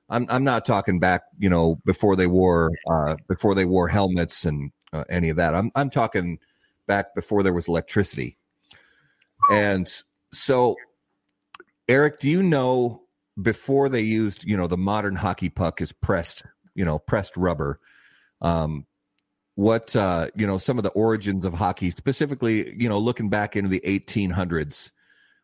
I'm 0.08 0.26
I'm 0.28 0.44
not 0.44 0.64
talking 0.64 0.98
back, 0.98 1.22
you 1.38 1.50
know, 1.50 1.76
before 1.84 2.16
they 2.16 2.26
wore 2.26 2.70
uh 2.90 3.16
before 3.28 3.54
they 3.54 3.64
wore 3.64 3.88
helmets 3.88 4.44
and 4.44 4.72
uh, 4.92 5.04
any 5.08 5.30
of 5.30 5.36
that. 5.36 5.54
I'm 5.54 5.70
I'm 5.74 5.90
talking 5.90 6.38
back 6.86 7.14
before 7.14 7.42
there 7.42 7.52
was 7.52 7.68
electricity. 7.68 8.38
And 9.50 9.92
so 10.32 10.76
Eric, 11.88 12.20
do 12.20 12.28
you 12.28 12.42
know 12.42 13.02
before 13.40 13.88
they 13.88 14.00
used, 14.00 14.44
you 14.44 14.56
know, 14.56 14.66
the 14.66 14.76
modern 14.76 15.16
hockey 15.16 15.48
puck 15.48 15.80
is 15.80 15.92
pressed, 15.92 16.42
you 16.74 16.84
know, 16.84 16.98
pressed 16.98 17.36
rubber. 17.36 17.80
Um, 18.40 18.86
what 19.54 19.94
uh, 19.94 20.28
you 20.34 20.46
know, 20.46 20.58
some 20.58 20.78
of 20.78 20.82
the 20.82 20.90
origins 20.90 21.44
of 21.44 21.52
hockey, 21.52 21.90
specifically, 21.90 22.74
you 22.76 22.88
know, 22.88 22.98
looking 22.98 23.28
back 23.28 23.54
into 23.54 23.68
the 23.68 23.82
1800s 23.84 24.90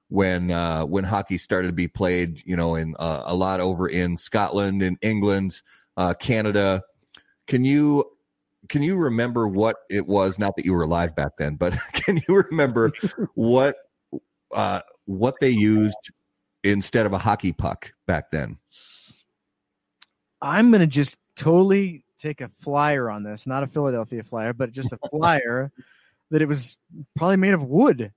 when 0.08 0.50
uh, 0.50 0.84
when 0.86 1.04
hockey 1.04 1.36
started 1.36 1.68
to 1.68 1.74
be 1.74 1.88
played, 1.88 2.42
you 2.46 2.56
know, 2.56 2.74
in 2.74 2.94
uh, 2.98 3.22
a 3.26 3.34
lot 3.34 3.60
over 3.60 3.86
in 3.86 4.16
Scotland 4.16 4.82
and 4.82 4.96
England, 5.02 5.60
uh, 5.96 6.14
Canada. 6.14 6.82
Can 7.46 7.64
you 7.64 8.04
can 8.68 8.82
you 8.82 8.96
remember 8.96 9.46
what 9.46 9.76
it 9.90 10.06
was? 10.06 10.38
Not 10.38 10.56
that 10.56 10.64
you 10.64 10.72
were 10.72 10.82
alive 10.82 11.14
back 11.14 11.32
then, 11.38 11.56
but 11.56 11.74
can 11.92 12.20
you 12.28 12.44
remember 12.50 12.92
what 13.34 13.76
uh, 14.54 14.80
what 15.04 15.34
they 15.40 15.50
used 15.50 16.10
instead 16.64 17.06
of 17.06 17.12
a 17.12 17.18
hockey 17.18 17.52
puck 17.52 17.92
back 18.06 18.30
then? 18.30 18.58
I'm 20.40 20.70
gonna 20.70 20.86
just 20.86 21.16
totally 21.36 22.04
take 22.18 22.40
a 22.40 22.48
flyer 22.60 23.10
on 23.10 23.22
this, 23.22 23.46
not 23.46 23.62
a 23.62 23.66
Philadelphia 23.66 24.22
flyer, 24.22 24.52
but 24.52 24.72
just 24.72 24.92
a 24.92 24.98
flyer 25.10 25.72
that 26.30 26.42
it 26.42 26.46
was 26.46 26.76
probably 27.16 27.36
made 27.36 27.54
of 27.54 27.62
wood. 27.62 28.12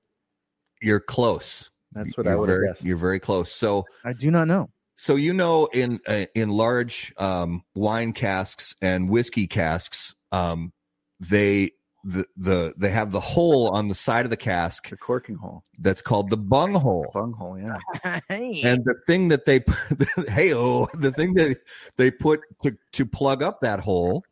You're 0.81 0.99
close. 0.99 1.69
That's 1.93 2.15
what 2.17 2.25
you're 2.25 2.33
I 2.33 2.37
would 2.37 2.47
very, 2.47 2.67
guessed. 2.67 2.83
You're 2.83 2.97
very 2.97 3.19
close. 3.19 3.51
So 3.51 3.85
I 4.03 4.13
do 4.13 4.31
not 4.31 4.47
know. 4.47 4.69
So 4.95 5.15
you 5.15 5.33
know, 5.33 5.65
in 5.65 5.99
uh, 6.07 6.25
in 6.35 6.49
large 6.49 7.13
um, 7.17 7.63
wine 7.75 8.13
casks 8.13 8.75
and 8.81 9.09
whiskey 9.09 9.47
casks, 9.47 10.13
um, 10.31 10.71
they 11.19 11.71
the 12.03 12.25
the 12.35 12.73
they 12.77 12.89
have 12.89 13.11
the 13.11 13.19
hole 13.19 13.69
on 13.73 13.87
the 13.87 13.95
side 13.95 14.25
of 14.25 14.31
the 14.31 14.37
cask 14.37 14.89
The 14.89 14.97
corking 14.97 15.35
hole, 15.35 15.63
that's 15.79 16.01
called 16.01 16.29
the 16.29 16.37
bung 16.37 16.73
hole. 16.73 17.11
bung 17.13 17.33
hole. 17.33 17.57
Yeah. 17.59 18.19
And 18.29 18.83
the 18.85 18.95
thing 19.07 19.27
that 19.29 19.45
they 19.45 19.63
hey 20.31 20.53
oh 20.53 20.87
the 20.93 21.11
thing 21.11 21.33
that 21.35 21.57
they 21.97 22.11
put 22.11 22.41
to 22.63 22.77
to 22.93 23.05
plug 23.05 23.43
up 23.43 23.61
that 23.61 23.79
hole 23.79 24.23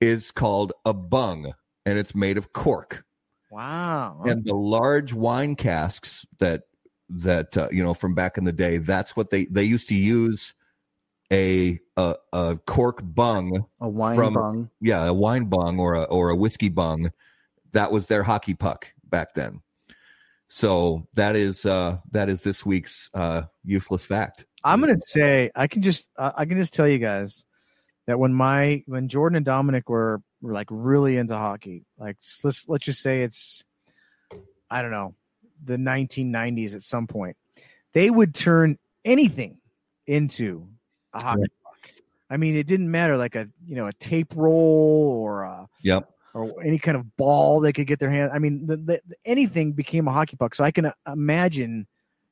is 0.00 0.30
called 0.30 0.72
a 0.84 0.92
bung, 0.92 1.52
and 1.84 1.98
it's 1.98 2.14
made 2.14 2.36
of 2.38 2.52
cork. 2.52 3.04
wow. 3.50 4.22
And 4.24 4.44
the 4.44 4.54
large 4.54 5.12
wine 5.12 5.56
casks 5.56 6.26
that 6.38 6.62
that 7.08 7.56
uh, 7.56 7.68
you 7.70 7.82
know 7.84 7.94
from 7.94 8.14
back 8.14 8.36
in 8.38 8.44
the 8.44 8.52
day, 8.52 8.78
that's 8.78 9.16
what 9.16 9.30
they 9.30 9.44
they 9.46 9.64
used 9.64 9.88
to 9.90 9.94
use 9.94 10.54
a 11.32 11.78
a, 11.96 12.14
a 12.32 12.56
cork 12.66 13.00
bung, 13.02 13.64
A 13.80 13.88
wine 13.88 14.16
From- 14.16 14.34
bung. 14.34 14.70
yeah, 14.80 15.06
a 15.06 15.12
wine 15.14 15.46
bung 15.46 15.78
or 15.78 15.94
a 15.94 16.02
or 16.04 16.30
a 16.30 16.36
whiskey 16.36 16.68
bung. 16.68 17.10
That 17.72 17.90
was 17.92 18.06
their 18.06 18.22
hockey 18.22 18.54
puck 18.54 18.88
back 19.04 19.34
then. 19.34 19.60
So 20.48 21.06
that 21.14 21.34
is 21.36 21.66
uh 21.66 21.98
that 22.12 22.28
is 22.28 22.42
this 22.44 22.64
week's 22.64 23.10
uh 23.14 23.42
useless 23.64 24.04
fact. 24.04 24.46
I'm 24.64 24.80
gonna 24.80 24.98
say 25.04 25.50
I 25.54 25.66
can 25.66 25.82
just 25.82 26.08
uh, 26.16 26.32
I 26.36 26.44
can 26.44 26.58
just 26.58 26.72
tell 26.74 26.88
you 26.88 26.98
guys 26.98 27.44
that 28.06 28.18
when 28.18 28.32
my 28.32 28.82
when 28.86 29.08
Jordan 29.08 29.36
and 29.36 29.44
Dominic 29.46 29.88
were 29.88 30.22
were 30.40 30.52
like 30.52 30.68
really 30.70 31.16
into 31.16 31.34
hockey, 31.36 31.84
like 31.98 32.16
let's 32.44 32.68
let's 32.68 32.84
just 32.84 33.02
say 33.02 33.22
it's 33.22 33.64
I 34.70 34.82
don't 34.82 34.90
know 34.92 35.14
the 35.64 35.76
1990s 35.76 36.74
at 36.74 36.82
some 36.82 37.06
point, 37.06 37.36
they 37.94 38.10
would 38.10 38.34
turn 38.34 38.78
anything 39.04 39.58
into 40.06 40.68
a 41.20 41.24
hockey 41.24 41.42
puck. 41.62 41.90
I 42.30 42.36
mean, 42.36 42.56
it 42.56 42.66
didn't 42.66 42.90
matter 42.90 43.16
like 43.16 43.34
a 43.36 43.48
you 43.66 43.76
know 43.76 43.86
a 43.86 43.92
tape 43.94 44.32
roll 44.36 45.20
or 45.22 45.42
a 45.44 45.68
Yep. 45.82 46.10
or 46.34 46.62
any 46.64 46.78
kind 46.78 46.96
of 46.96 47.16
ball 47.16 47.60
they 47.60 47.72
could 47.72 47.86
get 47.86 47.98
their 47.98 48.10
hand. 48.10 48.30
I 48.32 48.38
mean, 48.38 48.66
the, 48.66 48.76
the, 48.76 49.00
anything 49.24 49.72
became 49.72 50.08
a 50.08 50.12
hockey 50.12 50.36
puck. 50.36 50.54
So 50.54 50.64
I 50.64 50.70
can 50.70 50.86
uh, 50.86 50.92
imagine, 51.06 51.86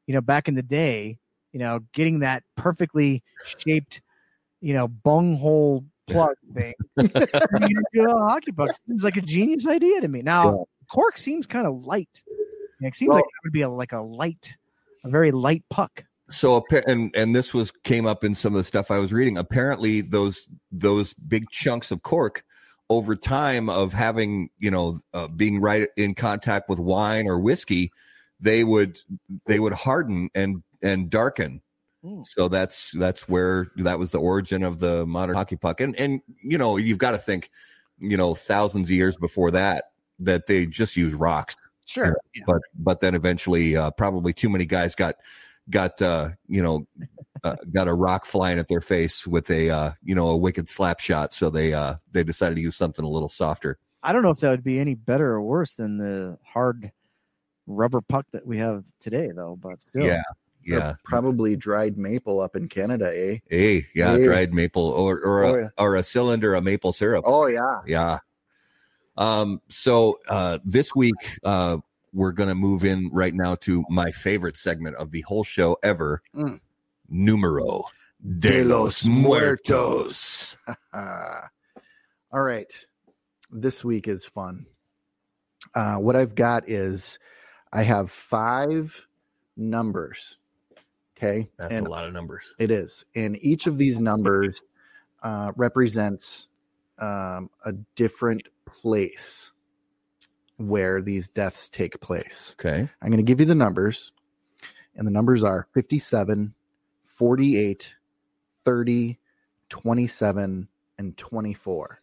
you 0.07 0.15
know, 0.15 0.21
back 0.21 0.49
in 0.49 0.55
the 0.55 0.63
day, 0.63 1.19
you 1.53 1.61
know, 1.61 1.81
getting 1.93 2.19
that 2.21 2.43
perfectly 2.57 3.23
shaped, 3.59 4.03
you 4.61 4.75
know, 4.75 4.89
bunghole 4.89 5.85
plug 6.07 6.35
thing 6.53 6.75
into 6.99 8.11
a 8.11 8.29
hockey 8.29 8.53
puck 8.53 8.71
seems 8.87 9.05
like 9.05 9.17
a 9.17 9.23
genius 9.23 9.67
idea 9.67 10.01
to 10.01 10.09
me. 10.09 10.21
Now, 10.23 10.67
cork 10.93 11.17
seems 11.17 11.47
kind 11.47 11.67
of 11.67 11.85
light. 11.85 12.23
It 12.81 12.95
seems 12.95 13.09
Well- 13.11 13.19
like 13.19 13.25
it 13.25 13.45
would 13.45 13.53
be 13.53 13.63
a, 13.63 13.71
like 13.71 13.93
a 13.93 14.01
light, 14.01 14.57
a 15.05 15.09
very 15.09 15.31
light 15.31 15.63
puck. 15.71 16.05
So 16.31 16.65
and 16.87 17.15
and 17.15 17.35
this 17.35 17.53
was 17.53 17.71
came 17.85 18.07
up 18.07 18.25
in 18.25 18.35
some 18.35 18.55
of 18.55 18.59
the 18.59 18.65
stuff 18.65 18.91
I 18.91 18.99
was 18.99 19.13
reading. 19.13 19.37
Apparently, 19.37 20.01
those 20.01 20.49
those 20.73 21.15
big 21.15 21.51
chunks 21.51 21.91
of 21.91 22.03
cork 22.03 22.45
over 22.91 23.15
time 23.15 23.69
of 23.69 23.93
having 23.93 24.49
you 24.59 24.71
know 24.71 25.01
uh, 25.13 25.29
being 25.29 25.61
right 25.61 25.89
in 25.97 26.15
contact 26.15 26.69
with 26.69 26.79
wine 26.79 27.27
or 27.27 27.39
whiskey, 27.39 27.93
they 28.41 28.65
would 28.65 28.99
they 29.47 29.61
would 29.61 29.75
harden 29.75 30.31
and 30.35 30.63
and 30.83 31.11
darken. 31.11 31.61
Mm. 32.03 32.27
So 32.27 32.49
that's 32.49 32.93
that's 32.93 33.29
where 33.29 33.71
that 33.77 33.99
was 33.99 34.13
the 34.13 34.21
origin 34.21 34.63
of 34.63 34.79
the 34.79 35.05
modern 35.07 35.37
hockey 35.37 35.57
puck. 35.57 35.81
And 35.81 35.95
and 35.99 36.21
you 36.43 36.57
know 36.57 36.79
you've 36.79 36.99
got 36.99 37.11
to 37.11 37.19
think, 37.19 37.51
you 37.99 38.17
know, 38.17 38.35
thousands 38.35 38.89
of 38.89 38.97
years 38.97 39.17
before 39.19 39.51
that 39.51 39.85
that 40.21 40.47
they 40.47 40.65
just 40.65 40.97
used 40.97 41.15
rocks 41.15 41.57
Sure. 41.87 42.17
but 42.47 42.63
but 42.79 43.01
then 43.01 43.15
eventually 43.15 43.77
uh, 43.77 43.91
probably 43.91 44.33
too 44.33 44.49
many 44.49 44.65
guys 44.65 44.95
got 44.95 45.17
got 45.71 46.01
uh, 46.03 46.31
you 46.49 46.63
know 46.63 46.87
uh, 47.43 47.57
got 47.73 47.89
a 47.89 47.95
rock 47.95 48.25
flying 48.25 48.59
at 48.59 48.69
their 48.69 48.81
face 48.81 49.27
with 49.27 49.51
a 49.51 49.71
uh, 49.71 49.91
you 50.03 50.15
know 50.15 50.29
a 50.29 50.37
wicked 50.37 50.69
slap 50.69 51.01
shot 51.01 51.33
so 51.35 51.51
they 51.51 51.73
uh, 51.75 51.95
they 52.13 52.23
decided 52.25 52.55
to 52.57 52.61
use 52.63 52.77
something 52.77 53.05
a 53.05 53.09
little 53.09 53.29
softer 53.29 53.79
I 54.03 54.13
don't 54.13 54.23
know 54.23 54.31
if 54.31 54.41
that 54.41 54.51
would 54.51 54.65
be 54.65 54.79
any 54.79 54.95
better 54.95 55.33
or 55.33 55.41
worse 55.43 55.75
than 55.75 55.97
the 55.97 56.37
hard 56.45 56.93
rubber 57.67 58.03
puck 58.03 58.27
that 58.33 58.47
we 58.47 58.59
have 58.59 58.85
today, 59.01 59.31
though. 59.35 59.57
But 59.59 59.81
still, 59.81 60.05
yeah 60.05 60.21
Or 60.21 60.35
yeah 60.67 60.95
Probably 61.05 61.57
dried 61.57 61.97
maple 61.97 62.41
up 62.41 62.55
in 62.55 62.69
Canada, 62.69 63.11
eh? 63.15 63.39
hey 63.49 63.87
yeah 63.95 64.17
Yeah. 64.19 64.25
dried 64.27 64.53
maple 64.53 64.89
or 64.89 65.21
or 65.21 65.43
a, 65.43 65.49
Oh, 65.49 65.57
yeah. 65.57 65.69
or 65.79 65.97
a 65.97 66.03
cylinder 66.03 66.55
of 66.55 66.65
maple 66.65 66.93
syrup 66.93 67.25
Oh 67.27 67.47
yeah. 67.47 67.81
yeah 67.87 68.19
um 69.17 69.61
so 69.71 70.19
uh 70.29 70.59
this 70.65 70.95
week 70.95 71.15
uh 71.45 71.79
we're 72.15 72.33
gonna 72.33 72.55
move 72.55 72.85
in 72.85 73.11
right 73.13 73.35
now 73.35 73.55
to 73.57 73.85
my 73.91 74.11
favorite 74.11 74.57
segment 74.57 74.97
of 74.97 75.11
the 75.11 75.21
whole 75.23 75.45
show 75.45 75.77
ever 75.83 76.23
Mm. 76.35 76.61
numero 77.09 77.85
de 78.39 78.65
los 78.65 79.05
muertos 79.07 80.57
Ah. 80.93 81.49
all 82.33 82.43
right. 82.43 82.73
This 83.51 83.85
week 83.85 84.09
is 84.09 84.25
fun. 84.25 84.67
Uh, 85.75 85.97
what 85.97 86.17
I've 86.17 86.35
got 86.35 86.69
is 86.69 87.19
I 87.73 87.83
have 87.83 88.11
five 88.11 89.07
numbers. 89.57 90.39
Okay. 91.17 91.49
that's 91.59 91.73
and 91.73 91.87
a 91.87 91.91
lot 91.91 92.05
of 92.07 92.13
numbers 92.13 92.55
It 92.59 92.71
is. 92.71 93.05
And 93.15 93.37
each 93.43 93.67
of 93.67 93.79
these 93.79 94.01
numbers 94.01 94.63
uh, 95.23 95.53
represents 95.57 96.49
um, 96.99 97.51
a 97.65 97.73
different 97.95 98.49
place 98.67 99.53
where 100.57 101.03
these 101.03 101.29
deaths 101.29 101.69
take 101.69 102.01
place. 102.01 102.55
okay 102.59 102.89
I'm 103.03 103.09
going 103.09 103.19
to 103.19 103.23
give 103.23 103.41
you 103.41 103.47
the 103.47 103.55
numbers, 103.55 104.13
and 104.97 105.07
the 105.07 105.13
numbers 105.13 105.43
are 105.43 105.67
57, 105.75 106.55
48, 107.05 107.95
30, 108.65 109.19
27, 109.69 110.69
and 110.99 111.17
24. 111.17 112.01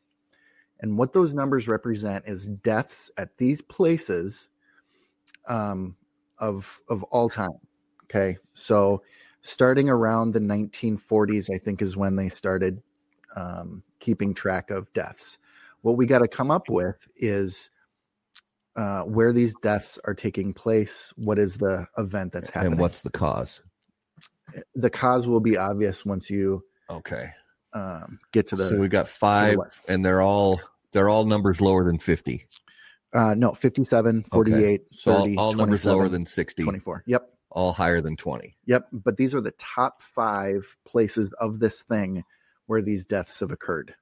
And 0.82 0.98
what 0.98 1.14
those 1.14 1.34
numbers 1.34 1.68
represent 1.68 2.26
is 2.28 2.48
deaths 2.48 3.12
at 3.18 3.38
these 3.38 3.62
places 3.62 4.50
um, 5.48 5.96
of 6.40 6.82
of 6.90 7.04
all 7.04 7.30
time. 7.30 7.50
Okay, 8.06 8.38
so 8.54 9.04
starting 9.42 9.90
around 9.90 10.34
the 10.34 10.40
1940s, 10.40 11.54
I 11.54 11.58
think 11.58 11.82
is 11.82 11.96
when 11.96 12.16
they 12.16 12.30
started 12.30 12.82
um, 13.36 13.84
keeping 14.00 14.34
track 14.34 14.70
of 14.70 14.92
deaths. 14.94 15.38
What 15.82 15.98
we 15.98 16.06
got 16.06 16.20
to 16.20 16.28
come 16.28 16.52
up 16.52 16.70
with 16.70 17.08
is 17.16 17.70
uh, 18.76 19.02
where 19.02 19.34
these 19.34 19.54
deaths 19.62 20.00
are 20.06 20.14
taking 20.14 20.54
place. 20.54 21.14
What 21.16 21.38
is 21.40 21.56
the 21.58 21.88
event 21.98 22.32
that's 22.34 22.50
happening? 22.50 22.74
And 22.74 22.82
what's 22.82 23.02
the 23.02 23.10
cause? 23.12 23.62
the 24.76 24.90
cause 24.90 25.28
will 25.28 25.40
be 25.40 25.58
obvious 25.58 26.06
once 26.06 26.30
you 26.30 26.64
Okay. 26.90 27.30
um, 27.74 28.20
get 28.34 28.48
to 28.48 28.56
the. 28.56 28.66
so 28.66 28.78
we 28.78 28.88
got 28.90 29.08
five, 29.08 29.58
and 29.88 30.04
they're 30.04 30.22
all 30.22 30.60
they're 30.92 31.08
all 31.10 31.26
numbers 31.26 31.62
lower 31.62 31.86
than 31.86 32.00
fifty. 32.00 32.46
uh, 33.14 33.34
no, 33.34 33.54
57, 33.54 34.26
48, 34.32 34.82
So 34.92 35.22
30, 35.22 35.38
all, 35.38 35.46
all 35.48 35.54
numbers 35.54 35.86
lower 35.86 36.10
than 36.10 36.26
sixty, 36.26 36.64
24. 36.64 37.04
Yep. 37.08 37.30
all 37.52 37.72
higher 37.74 38.02
than 38.02 38.18
twenty. 38.18 38.58
Yep. 38.66 38.88
But 38.92 39.16
these 39.18 39.34
are 39.34 39.42
the 39.42 39.54
top 39.58 40.02
five 40.02 40.76
places 40.86 41.32
of 41.40 41.60
this 41.60 41.82
thing 41.84 42.24
where 42.68 42.82
these 42.82 43.06
deaths 43.06 43.40
have 43.40 43.52
occurred. 43.52 43.96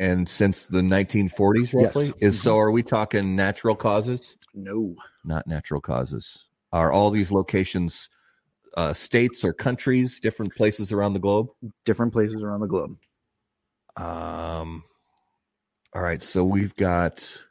And 0.00 0.26
since 0.26 0.66
the 0.66 0.80
1940s, 0.80 1.74
roughly, 1.74 2.06
Yes. 2.06 2.14
is 2.20 2.42
so. 2.42 2.56
Are 2.58 2.70
we 2.70 2.82
talking 2.82 3.36
natural 3.36 3.76
causes? 3.76 4.38
No. 4.54 4.96
Not 5.26 5.46
natural 5.46 5.82
causes. 5.82 6.46
Are 6.72 6.90
all 6.90 7.10
these 7.10 7.30
locations 7.30 8.08
uh, 8.78 8.94
states 8.94 9.44
or 9.44 9.52
countries, 9.52 10.18
different 10.18 10.54
places 10.56 10.90
around 10.90 11.12
the 11.12 11.18
globe? 11.18 11.48
Different 11.84 12.14
places 12.14 12.42
around 12.42 12.60
the 12.60 12.66
globe. 12.66 12.96
Um. 13.96 14.84
All 15.94 16.00
right, 16.02 16.22
so 16.22 16.44
we've 16.44 16.74
got. 16.76 17.44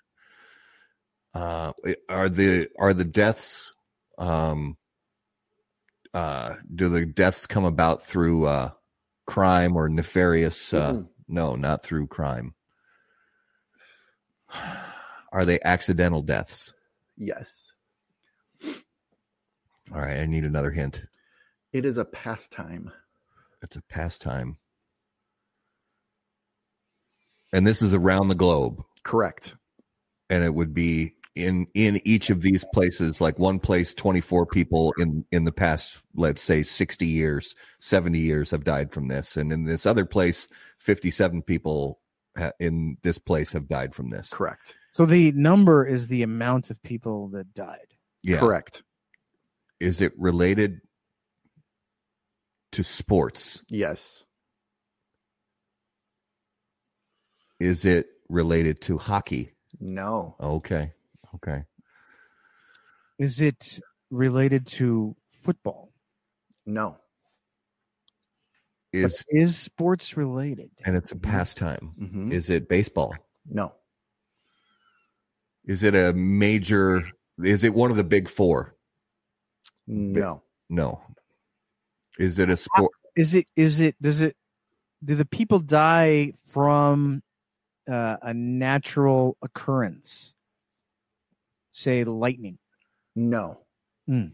Uh, 1.36 1.72
are 2.10 2.30
the 2.30 2.68
are 2.80 2.96
the 2.96 3.06
deaths? 3.06 3.74
Um. 4.18 4.76
uh, 6.16 6.56
do 6.74 6.90
the 6.90 7.06
deaths 7.06 7.46
come 7.46 7.66
about 7.66 8.04
through 8.04 8.46
uh, 8.48 8.72
crime 9.28 9.76
or 9.78 9.88
nefarious? 9.88 10.74
Uh, 10.74 10.94
Mhm. 10.94 11.10
No, 11.30 11.56
not 11.56 11.84
through 11.84 12.08
crime. 12.08 12.56
Are 15.32 15.46
they 15.46 15.60
accidental 15.64 16.24
deaths? 16.24 16.74
Yes. 17.16 17.72
All 19.94 20.02
right, 20.02 20.18
I 20.18 20.26
need 20.26 20.44
another 20.44 20.72
hint. 20.72 21.06
It 21.72 21.86
is 21.86 21.98
a 21.98 22.06
pastime. 22.06 22.92
It's 23.62 23.76
a 23.76 23.84
pastime. 23.84 24.58
And 27.54 27.66
this 27.66 27.84
is 27.84 27.94
around 27.94 28.30
the 28.30 28.36
globe. 28.36 28.84
Correct. 29.04 29.56
And 30.30 30.44
it 30.44 30.54
would 30.54 30.74
be 30.74 31.14
in 31.40 31.68
in 31.74 32.02
each 32.06 32.30
of 32.30 32.42
these 32.42 32.66
places, 32.74 33.22
like 33.22 33.40
one 33.40 33.60
place, 33.60 33.94
24 33.94 34.46
people 34.46 34.94
in 35.00 35.26
in 35.32 35.46
the 35.46 35.52
past, 35.52 36.04
let's 36.16 36.42
say 36.42 36.64
60 36.64 37.06
years, 37.06 37.56
70 37.80 38.20
years 38.20 38.52
have 38.52 38.64
died 38.64 38.92
from 38.92 39.08
this. 39.08 39.38
And 39.38 39.52
in 39.52 39.64
this 39.64 39.86
other 39.86 40.06
place, 40.06 40.48
57 40.80 41.42
people 41.44 42.00
ha- 42.38 42.52
in 42.60 42.98
this 43.04 43.18
place 43.18 43.52
have 43.54 43.68
died 43.68 43.96
from 43.96 44.10
this. 44.10 44.30
Correct. 44.30 44.78
So 44.92 45.06
the 45.06 45.32
number 45.32 45.86
is 45.86 46.08
the 46.08 46.24
amount 46.24 46.70
of 46.70 46.82
people 46.84 47.30
that 47.30 47.54
died. 47.54 47.96
Yeah. 48.24 48.40
Correct. 48.40 48.84
Is 49.80 50.02
it 50.02 50.14
related 50.18 50.82
to 52.74 52.84
sports? 52.84 53.64
Yes. 53.70 54.24
Is 57.60 57.86
it 57.86 58.08
related 58.30 58.82
to 58.82 58.98
hockey? 58.98 59.54
No. 59.80 60.36
Okay. 60.40 60.94
Okay. 61.36 61.64
Is 63.18 63.42
it 63.42 63.80
related 64.10 64.66
to 64.68 65.16
football? 65.30 65.92
No. 66.66 66.98
But 68.92 69.00
Is 69.00 69.26
is 69.30 69.58
sports 69.58 70.18
related? 70.18 70.72
and 70.86 70.96
it's 70.96 71.12
a 71.12 71.16
pastime. 71.16 71.94
Mhm. 72.00 72.32
Is 72.32 72.50
it 72.50 72.68
baseball? 72.68 73.14
No. 73.46 73.74
Is 75.66 75.84
it 75.84 75.96
a 75.96 76.14
major? 76.14 77.04
Is 77.38 77.64
it 77.64 77.74
one 77.74 77.92
of 77.92 77.98
the 77.98 78.04
big 78.04 78.28
four? 78.28 78.74
No. 79.86 80.42
No. 80.70 81.02
Is 82.18 82.40
it 82.40 82.50
a 82.50 82.58
sport? 82.58 82.92
Is 83.16 83.36
it 83.36 83.46
is 83.56 83.80
it 83.80 83.96
does 84.02 84.22
it 84.22 84.36
do 85.04 85.16
the 85.16 85.26
people 85.26 85.60
die 85.60 86.34
from 86.48 87.22
uh, 87.88 88.18
a 88.22 88.34
natural 88.34 89.38
occurrence? 89.42 90.34
Say 91.72 92.04
lightning. 92.04 92.58
No. 93.16 93.60
Hmm. 94.08 94.28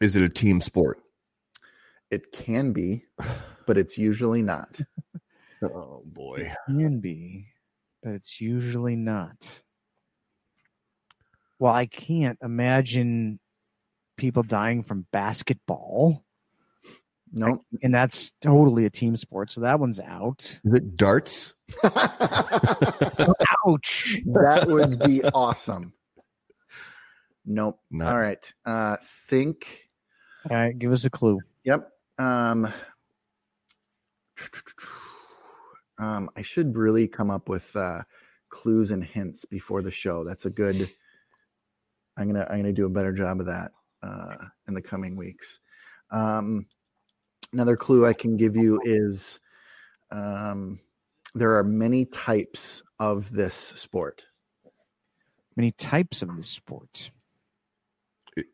Is 0.00 0.16
it 0.16 0.22
a 0.22 0.28
team 0.28 0.60
sport? 0.60 0.98
It 2.10 2.32
can 2.32 2.72
be, 2.72 3.04
but 3.66 3.78
it's 3.78 3.96
usually 3.98 4.42
not. 4.42 4.80
Oh 5.62 6.02
boy. 6.04 6.52
Can 6.66 7.00
be, 7.00 7.46
but 8.02 8.12
it's 8.14 8.40
usually 8.40 8.96
not. 8.96 9.62
Well, 11.58 11.72
I 11.72 11.86
can't 11.86 12.38
imagine 12.42 13.38
people 14.16 14.42
dying 14.42 14.82
from 14.82 15.06
basketball, 15.12 16.24
No. 17.32 17.62
and 17.82 17.94
that's 17.94 18.32
totally 18.40 18.84
a 18.84 18.90
team 18.90 19.16
sport. 19.16 19.52
So 19.52 19.60
that 19.60 19.78
one's 19.78 20.00
out. 20.00 20.60
Is 20.64 20.74
it 20.74 20.96
darts? 20.96 21.54
Ouch. 21.84 21.92
that 24.26 24.64
would 24.66 24.98
be 24.98 25.22
awesome. 25.22 25.92
Nope. 27.44 27.80
Not 27.90 28.14
All 28.14 28.20
right. 28.20 28.52
Uh 28.64 28.96
think 29.28 29.66
All 30.50 30.56
right, 30.56 30.76
give 30.76 30.92
us 30.92 31.04
a 31.04 31.10
clue. 31.10 31.40
Yep. 31.64 31.88
Um, 32.18 32.72
um, 35.98 36.30
I 36.36 36.42
should 36.42 36.76
really 36.76 37.08
come 37.08 37.30
up 37.30 37.48
with 37.48 37.74
uh, 37.76 38.02
clues 38.48 38.90
and 38.90 39.04
hints 39.04 39.44
before 39.44 39.82
the 39.82 39.90
show. 39.90 40.24
That's 40.24 40.44
a 40.44 40.50
good. 40.50 40.90
I'm 42.16 42.26
gonna 42.26 42.46
I'm 42.48 42.58
gonna 42.58 42.72
do 42.72 42.86
a 42.86 42.90
better 42.90 43.12
job 43.12 43.40
of 43.40 43.46
that 43.46 43.72
uh, 44.02 44.36
in 44.66 44.74
the 44.74 44.82
coming 44.82 45.16
weeks. 45.16 45.60
Um, 46.10 46.66
another 47.52 47.76
clue 47.76 48.04
I 48.04 48.12
can 48.12 48.36
give 48.36 48.56
you 48.56 48.80
is 48.84 49.40
um, 50.10 50.80
there 51.34 51.56
are 51.56 51.64
many 51.64 52.04
types 52.04 52.82
of 52.98 53.32
this 53.32 53.54
sport. 53.54 54.26
Many 55.56 55.70
types 55.70 56.22
of 56.22 56.34
the 56.36 56.42
sport. 56.42 57.10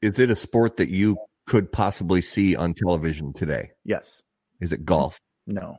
Is 0.02 0.18
it 0.18 0.30
a 0.30 0.36
sport 0.36 0.76
that 0.78 0.88
you 0.88 1.16
could 1.46 1.70
possibly 1.70 2.20
see 2.20 2.56
on 2.56 2.74
television 2.74 3.32
today? 3.32 3.70
Yes. 3.84 4.22
Is 4.60 4.72
it 4.72 4.84
golf? 4.84 5.20
No. 5.46 5.78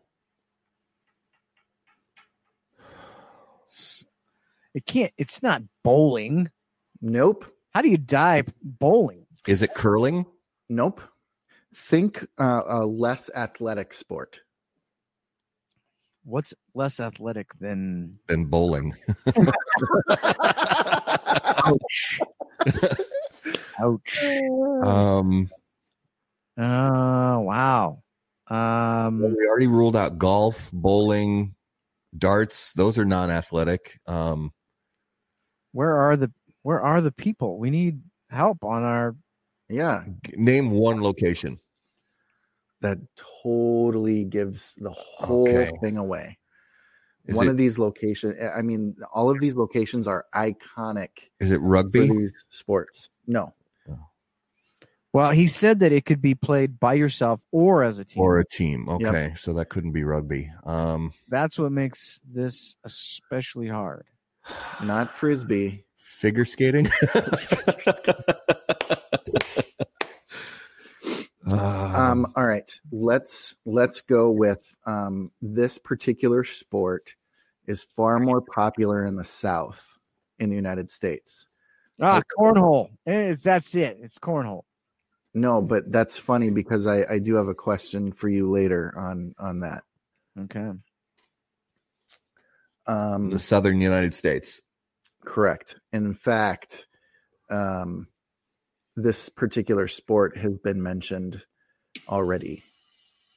It 4.73 4.85
can't. 4.85 5.11
It's 5.17 5.43
not 5.43 5.63
bowling. 5.84 6.49
Nope. 7.01 7.45
How 7.71 7.81
do 7.81 7.89
you 7.89 7.97
die 7.97 8.43
bowling? 8.63 9.26
Is 9.47 9.61
it 9.61 9.73
curling? 9.73 10.26
Nope. 10.69 11.01
Think 11.76 12.26
uh, 12.39 12.63
a 12.67 12.85
less 12.85 13.30
athletic 13.35 13.93
sport. 13.93 14.41
What's 16.23 16.53
less 16.73 16.99
athletic 16.99 17.47
than? 17.59 18.19
Than 18.27 18.45
bowling. 18.45 18.95
Ouch. 21.65 22.19
Ouch. 23.81 24.19
Um, 24.84 25.49
Oh 26.57 27.39
wow. 27.39 28.03
Um, 28.47 29.22
we 29.22 29.47
already 29.47 29.68
ruled 29.68 29.95
out 29.95 30.18
golf, 30.18 30.69
bowling, 30.73 31.56
darts. 32.18 32.73
Those 32.73 32.97
are 32.97 33.06
non-athletic. 33.06 33.99
Um, 34.07 34.51
where 35.72 35.95
are 35.95 36.18
the 36.18 36.31
where 36.64 36.81
are 36.81 36.99
the 36.99 37.11
people? 37.11 37.60
We 37.60 37.69
need 37.69 38.01
help 38.30 38.64
on 38.64 38.84
our. 38.84 39.15
Yeah, 39.69 40.03
name 40.35 40.72
one 40.72 41.01
location. 41.01 41.60
that 42.81 42.97
totally 43.43 44.26
gives 44.26 44.73
the 44.80 44.89
whole 44.89 45.45
Okay. 45.47 45.72
thing 45.81 45.97
away. 45.97 46.39
Is 47.27 47.35
One 47.35 47.47
it, 47.47 47.51
of 47.51 47.57
these 47.57 47.77
locations, 47.77 48.35
I 48.41 48.64
mean, 48.64 48.95
all 49.14 49.30
of 49.30 49.39
these 49.39 49.56
locations 49.56 50.07
are 50.07 50.26
iconic 50.34 51.10
is 51.39 51.51
it 51.51 51.57
for 51.57 51.61
rugby? 51.61 52.07
these 52.10 52.47
sports. 52.49 53.10
No, 53.27 53.53
Well, 55.11 55.31
he 55.31 55.48
said 55.48 55.80
that 55.80 55.91
it 55.91 56.06
could 56.06 56.22
be 56.22 56.36
played 56.36 56.80
by 56.80 56.94
yourself 56.94 57.41
or 57.52 57.84
as 57.84 57.98
a 57.98 58.06
team. 58.06 58.22
or 58.22 58.40
a 58.40 58.45
team. 58.45 58.88
Okay, 58.88 59.34
so 59.36 59.53
that 59.53 59.69
couldn't 59.69 59.91
be 59.91 60.03
rugby. 60.03 60.52
Um, 60.65 61.14
That's 61.27 61.57
what 61.57 61.72
makes 61.72 62.22
this 62.23 62.76
especially 62.84 63.68
hard. 63.68 64.06
not 64.84 65.10
frisbee. 65.10 65.86
figure 65.98 66.45
skating. 66.45 66.88
Um, 71.52 72.31
all 72.36 72.45
right, 72.45 72.72
let's 72.91 73.56
let's 73.65 74.02
go 74.02 74.30
with 74.31 74.77
um, 74.86 75.31
this 75.41 75.77
particular 75.77 76.44
sport 76.44 77.15
is 77.68 77.86
far 77.95 78.19
more 78.19 78.41
popular 78.41 79.06
in 79.06 79.15
the 79.15 79.23
South 79.23 79.98
in 80.38 80.49
the 80.49 80.56
United 80.56 80.91
States. 80.91 81.48
Ah, 82.02 82.22
cornhole. 82.38 82.90
It's, 83.06 83.44
that's 83.44 83.76
it. 83.76 83.98
It's 84.02 84.19
cornhole. 84.19 84.64
No, 85.34 85.61
but 85.61 85.91
that's 85.91 86.18
funny 86.18 86.49
because 86.49 86.88
I, 86.88 87.03
I 87.10 87.19
do 87.19 87.35
have 87.35 87.47
a 87.47 87.53
question 87.56 88.11
for 88.11 88.27
you 88.27 88.49
later 88.49 88.93
on 88.97 89.34
on 89.38 89.60
that. 89.61 89.84
Okay. 90.39 90.72
Um, 92.88 93.30
the 93.30 93.39
southern 93.39 93.80
United 93.81 94.15
States. 94.15 94.61
Correct. 95.23 95.76
In 95.93 96.14
fact, 96.15 96.88
um, 97.51 98.07
this 98.95 99.30
particular 99.30 99.88
sport 99.88 100.38
has 100.38 100.57
been 100.57 100.81
mentioned 100.81 101.43
already 102.07 102.64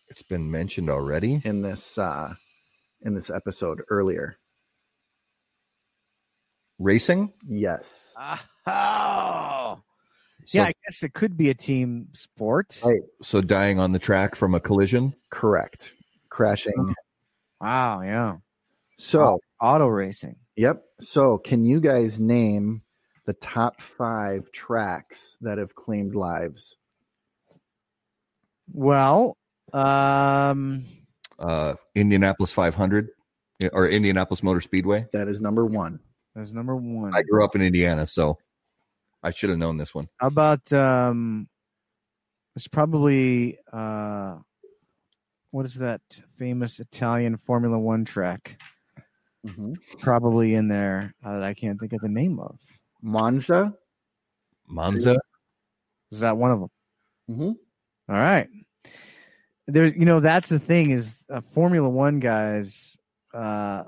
It's 0.09 0.23
been 0.23 0.51
mentioned 0.51 0.89
already. 0.89 1.43
in 1.45 1.61
this 1.63 1.99
uh, 1.99 2.35
in 3.03 3.15
this 3.15 3.31
episode 3.31 3.83
earlier. 3.91 4.37
Racing. 6.79 7.33
Yes. 7.47 8.15
Oh. 8.67 9.81
So, 10.47 10.59
yeah, 10.59 10.65
I 10.65 10.72
guess 10.87 11.03
it 11.03 11.15
could 11.15 11.37
be 11.37 11.51
a 11.51 11.55
team 11.55 12.09
sport. 12.13 12.81
Right. 12.85 13.03
So 13.23 13.41
dying 13.41 13.79
on 13.79 13.93
the 13.93 13.99
track 13.99 14.35
from 14.37 14.55
a 14.55 14.61
collision. 14.61 15.15
Correct. 15.31 15.95
Crashing. 16.29 16.95
Wow, 17.61 18.03
yeah. 18.03 18.37
So, 18.99 19.39
Auto 19.61 19.87
racing. 19.87 20.37
yep. 20.57 20.83
So, 21.01 21.39
can 21.39 21.65
you 21.65 21.81
guys 21.81 22.21
name 22.21 22.83
the 23.27 23.33
top 23.35 23.81
five 23.81 24.51
tracks 24.53 25.37
that 25.41 25.59
have 25.59 25.75
claimed 25.75 26.15
lives? 26.15 26.77
Well, 28.73 29.37
um, 29.73 30.85
Uh, 31.39 31.75
Indianapolis 31.95 32.53
500 32.53 33.09
or 33.73 33.89
Indianapolis 33.89 34.43
Motor 34.43 34.61
Speedway. 34.61 35.07
That 35.13 35.29
is 35.29 35.41
number 35.41 35.67
one. 35.67 36.01
that's 36.35 36.53
number 36.53 36.77
one. 36.77 37.15
I 37.15 37.23
grew 37.23 37.45
up 37.45 37.55
in 37.55 37.63
Indiana, 37.63 38.07
so 38.07 38.39
I 39.23 39.31
should 39.31 39.51
have 39.51 39.59
known 39.59 39.77
this 39.77 39.95
one. 39.95 40.09
How 40.19 40.29
about 40.29 40.73
um 40.73 41.49
It's 42.57 42.69
probably 42.69 43.59
uh, 43.73 44.37
what 45.53 45.65
is 45.67 45.75
that 45.77 46.01
famous 46.37 46.81
Italian 46.81 47.37
Formula 47.37 47.79
One 47.79 48.05
track? 48.05 48.61
Mhm. 49.47 49.77
Probably 49.99 50.55
in 50.55 50.69
there 50.69 51.15
uh, 51.25 51.35
that 51.35 51.43
I 51.43 51.55
can't 51.55 51.79
think 51.81 51.93
of 51.93 52.01
the 52.01 52.09
name 52.09 52.39
of. 52.39 52.59
Monza. 53.01 53.75
Monza. 54.69 55.19
Is 56.11 56.21
that 56.21 56.37
one 56.37 56.51
of 56.51 56.61
them? 56.61 56.71
Mm-hmm. 57.31 58.13
All 58.15 58.21
right. 58.21 58.49
There, 59.67 59.87
you 59.87 60.05
know, 60.05 60.21
that's 60.21 60.49
the 60.49 60.59
thing 60.59 60.91
is 60.91 61.17
uh, 61.31 61.41
Formula 61.41 61.89
One 61.89 62.21
guys. 62.21 62.99
Uh, 63.33 63.85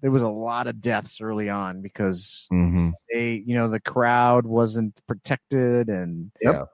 there 0.00 0.10
was 0.10 0.22
a 0.22 0.28
lot 0.28 0.66
of 0.66 0.80
deaths 0.80 1.20
early 1.20 1.48
on 1.50 1.82
because 1.82 2.46
hmm 2.50 2.90
they, 3.12 3.42
you 3.46 3.54
know, 3.54 3.68
the 3.68 3.80
crowd 3.80 4.46
wasn't 4.46 5.00
protected 5.06 5.88
and 5.88 6.30
Yep. 6.40 6.66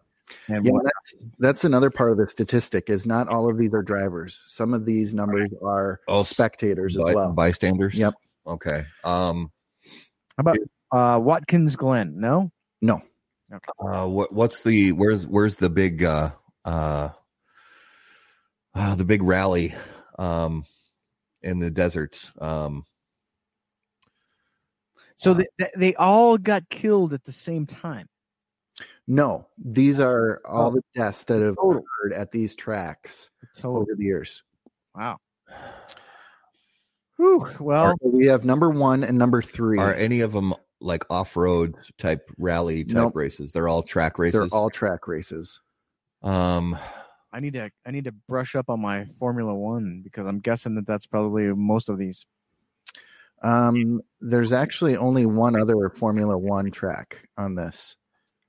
and 0.49 0.65
Yeah, 0.65 0.73
what- 0.73 0.85
that's 0.85 1.25
that's 1.39 1.65
another 1.65 1.91
part 1.91 2.11
of 2.13 2.17
the 2.19 2.29
statistic. 2.29 2.89
Is 2.89 3.07
not 3.07 3.29
all 3.29 3.51
of 3.51 3.59
these 3.59 3.75
are 3.75 3.83
drivers. 3.83 4.43
Some 4.47 4.73
of 4.75 4.85
these 4.85 5.15
numbers 5.15 5.51
are 5.65 6.01
Oh, 6.09 6.21
s- 6.21 6.29
spectators 6.31 6.97
as 6.97 7.15
well. 7.15 7.33
Bystanders. 7.33 7.95
Yep. 7.95 8.15
Okay. 8.47 8.85
Um. 9.05 9.51
how 10.37 10.41
about 10.41 10.59
uh, 10.93 11.19
Watkins 11.21 11.77
Glen? 11.77 12.19
No, 12.21 12.51
No, 12.81 13.03
Uh. 13.79 14.07
What? 14.07 14.33
What's 14.33 14.63
the? 14.63 14.93
Where's? 14.93 15.27
Where's 15.27 15.57
the 15.59 15.69
big? 15.71 16.03
Uh. 16.05 16.31
Uh. 16.65 17.11
uh 18.75 18.95
the 18.95 19.05
big 19.05 19.23
rally. 19.23 19.75
Um. 20.19 20.65
In 21.43 21.59
the 21.59 21.71
desert. 21.71 22.31
Um. 22.41 22.85
So 25.23 25.31
Uh, 25.31 25.35
they, 25.35 25.47
they- 25.59 25.71
they 25.77 25.95
all 25.95 26.37
got 26.37 26.69
killed 26.69 27.13
at 27.15 27.25
the 27.25 27.33
same 27.33 27.65
time. 27.67 28.09
no. 29.07 29.47
These 29.59 30.01
are 30.01 30.41
all 30.45 30.69
Oh. 30.69 30.71
the 30.73 30.83
deaths 30.95 31.25
that 31.25 31.41
have 31.43 31.57
Total. 31.57 31.83
occurred 31.83 32.13
at 32.15 32.31
these 32.31 32.55
tracks 32.57 33.31
Total. 33.57 33.79
over 33.83 33.95
the 33.97 34.05
years. 34.05 34.43
Wow. 34.95 35.19
Whew, 37.17 37.47
well, 37.61 37.95
So 38.03 38.09
we 38.09 38.27
have 38.27 38.45
number 38.45 38.71
one 38.71 39.05
and 39.05 39.17
number 39.19 39.43
three. 39.43 39.79
Are 39.79 39.95
any 39.95 40.21
of 40.21 40.33
them 40.33 40.55
like 40.81 41.05
off-road 41.11 41.77
type 41.99 42.29
rally 42.39 42.85
type 42.85 42.95
Nope. 42.95 43.17
races? 43.17 43.53
They're 43.53 43.69
all 43.69 43.83
track 43.83 44.19
races. 44.19 44.51
They're 44.51 44.59
all 44.59 44.71
track 44.71 45.07
races. 45.07 45.61
Um. 46.23 46.77
I 47.35 47.41
need 47.41 47.55
to 47.55 47.71
I 47.87 47.91
need 47.93 48.05
to 48.05 48.13
brush 48.29 48.55
up 48.57 48.69
on 48.69 48.81
my 48.81 49.07
Formula 49.19 49.55
One 49.55 50.03
because 50.03 50.27
I'm 50.27 50.39
guessing 50.41 50.75
that 50.75 50.87
that's 50.87 51.07
probably 51.07 51.45
most 51.55 51.89
of 51.89 51.97
these. 51.99 52.27
Um, 53.43 54.03
there's 54.23 54.53
actually 54.53 54.97
only 54.97 55.27
one 55.27 55.61
other 55.61 55.89
Formula 55.91 56.39
One 56.39 56.71
track 56.71 57.29
on 57.37 57.55
this 57.55 57.97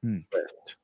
Hmm. 0.02 0.20
list. 0.32 0.76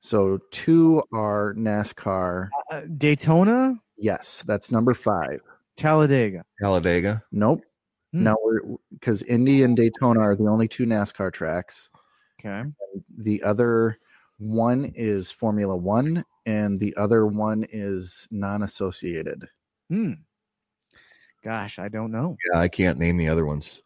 So 0.00 0.38
two 0.50 1.02
are 1.12 1.54
NASCAR. 1.54 2.48
Uh, 2.70 2.82
Daytona, 2.96 3.80
Yes, 3.96 4.42
that's 4.46 4.72
number 4.72 4.92
five. 4.92 5.40
Talladega. 5.76 6.44
Talladega. 6.60 7.22
Nope. 7.30 7.62
Hmm. 8.12 8.24
Now 8.24 8.36
we're 8.42 8.60
because 8.92 9.22
Indy 9.22 9.62
and 9.62 9.76
Daytona 9.76 10.20
are 10.20 10.36
the 10.36 10.46
only 10.48 10.66
two 10.68 10.84
NASCAR 10.84 11.32
tracks. 11.32 11.90
Okay. 12.40 12.68
The 13.18 13.42
other 13.42 13.98
one 14.38 14.92
is 14.96 15.30
Formula 15.30 15.76
One, 15.76 16.24
and 16.44 16.78
the 16.80 16.94
other 16.96 17.26
one 17.26 17.64
is 17.70 18.26
non-associated. 18.30 19.48
Hmm. 19.88 20.12
Gosh, 21.44 21.78
I 21.78 21.88
don't 21.88 22.10
know. 22.10 22.36
Yeah, 22.50 22.58
I 22.58 22.68
can't 22.68 22.98
name 22.98 23.18
the 23.18 23.28
other 23.28 23.44
ones. 23.44 23.82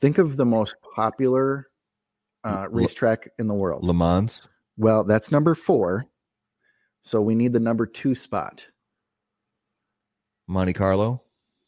Think 0.00 0.16
of 0.16 0.36
the 0.36 0.46
most 0.46 0.76
popular 0.94 1.68
uh, 2.42 2.62
L- 2.62 2.68
racetrack 2.70 3.28
in 3.38 3.46
the 3.46 3.54
world. 3.54 3.84
Le 3.84 3.92
Mans. 3.92 4.48
Well, 4.78 5.04
that's 5.04 5.30
number 5.30 5.54
four. 5.54 6.06
So 7.02 7.20
we 7.20 7.34
need 7.34 7.52
the 7.52 7.60
number 7.60 7.84
two 7.86 8.14
spot. 8.14 8.66
Monte 10.48 10.72
Carlo. 10.72 11.22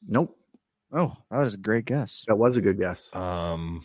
Nope. 0.07 0.37
Oh, 0.93 1.15
that 1.31 1.39
was 1.39 1.55
a 1.55 1.59
great 1.59 1.85
guess. 1.85 2.25
That 2.27 2.37
was 2.37 2.57
a 2.57 2.63
good 2.63 2.79
guess. 2.81 3.15
Um. 3.15 3.85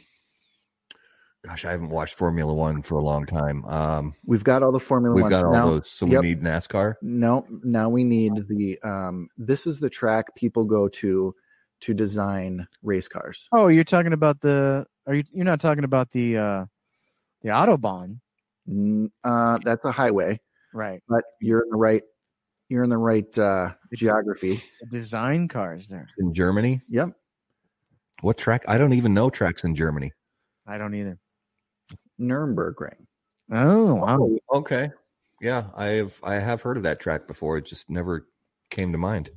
Gosh, 1.45 1.65
I 1.65 1.71
haven't 1.71 1.89
watched 1.89 2.15
Formula 2.15 2.53
One 2.53 2.81
for 2.81 2.95
a 2.95 3.01
long 3.01 3.25
time. 3.25 3.65
Um. 3.65 4.13
We've 4.25 4.43
got 4.45 4.63
all 4.63 4.71
the 4.71 4.79
Formula 4.79 5.13
We've 5.13 5.23
Ones. 5.23 5.33
got 5.33 5.45
all 5.45 5.51
now, 5.51 5.65
those, 5.71 5.89
so 5.89 6.05
yep. 6.05 6.21
we 6.21 6.29
need 6.29 6.41
NASCAR. 6.41 6.95
No, 7.01 7.45
now 7.63 7.89
we 7.89 8.03
need 8.05 8.31
the 8.47 8.79
um 8.83 9.27
this 9.37 9.67
is 9.67 9.79
the 9.81 9.89
track 9.89 10.33
people 10.35 10.63
go 10.63 10.87
to 10.87 11.35
to 11.81 11.93
design 11.93 12.65
race 12.81 13.09
cars. 13.09 13.49
Oh, 13.51 13.67
you're 13.67 13.83
talking 13.83 14.13
about 14.13 14.39
the 14.39 14.85
are 15.05 15.15
you 15.15 15.23
you're 15.33 15.43
not 15.43 15.59
talking 15.59 15.83
about 15.83 16.11
the 16.11 16.37
uh 16.37 16.65
the 17.41 17.49
Autobahn, 17.49 18.19
Uh 19.25 19.59
that's 19.65 19.83
a 19.83 19.91
highway, 19.91 20.39
right? 20.73 21.03
but 21.09 21.25
you're 21.41 21.61
in 21.63 21.69
the 21.69 21.75
right 21.77 22.03
you're 22.69 22.85
in 22.85 22.89
the 22.89 22.97
right 22.97 23.37
uh 23.37 23.71
geography. 23.93 24.63
Design 24.89 25.49
cars 25.49 25.89
there. 25.89 26.07
in 26.19 26.33
Germany. 26.33 26.81
Yep. 26.87 27.09
What 28.21 28.37
track? 28.37 28.63
I 28.69 28.77
don't 28.77 28.93
even 28.93 29.13
know 29.13 29.29
tracks 29.29 29.65
in 29.65 29.75
Germany. 29.75 30.13
I 30.65 30.77
don't 30.77 30.95
either. 30.95 31.19
Nürburgring. 32.19 33.05
Oh, 33.51 33.95
wow. 33.95 34.29
okay. 34.53 34.91
Yeah, 35.41 35.65
I 35.75 35.87
have 35.87 36.19
I 36.23 36.35
have 36.35 36.61
heard 36.61 36.77
of 36.77 36.83
that 36.83 36.99
track 36.99 37.27
before. 37.27 37.57
It 37.57 37.65
just 37.65 37.89
never 37.89 38.27
came 38.69 38.91
to 38.93 38.97
mind. 38.97 39.29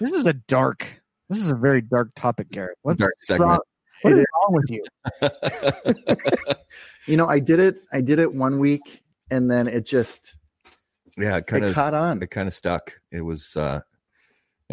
This 0.00 0.12
is 0.12 0.26
a 0.26 0.32
dark. 0.34 1.02
This 1.28 1.40
is 1.40 1.50
a 1.50 1.54
very 1.56 1.80
dark 1.80 2.10
topic, 2.14 2.50
Garrett. 2.50 2.78
What's 2.82 2.98
Dark 2.98 3.14
wrong, 3.30 3.58
segment. 3.58 3.62
what 4.02 4.12
It 4.12 4.16
is 4.16 4.20
is. 4.20 4.26
wrong 4.34 4.54
with 4.54 4.70
you? 4.70 6.54
You 7.06 7.16
know, 7.18 7.26
I 7.28 7.38
did 7.38 7.60
it 7.60 7.82
I 7.92 8.00
did 8.00 8.18
it 8.18 8.32
one 8.32 8.58
week 8.60 9.02
and 9.30 9.50
then 9.50 9.66
it 9.68 9.84
just 9.84 10.36
yeah, 11.18 11.36
it 11.36 11.46
kind 11.46 11.64
it 11.64 11.68
of 11.68 11.74
caught 11.74 11.92
on. 11.94 12.22
it 12.22 12.30
kind 12.30 12.48
of 12.48 12.54
stuck. 12.54 12.92
It 13.12 13.20
was 13.20 13.56
uh 13.56 13.80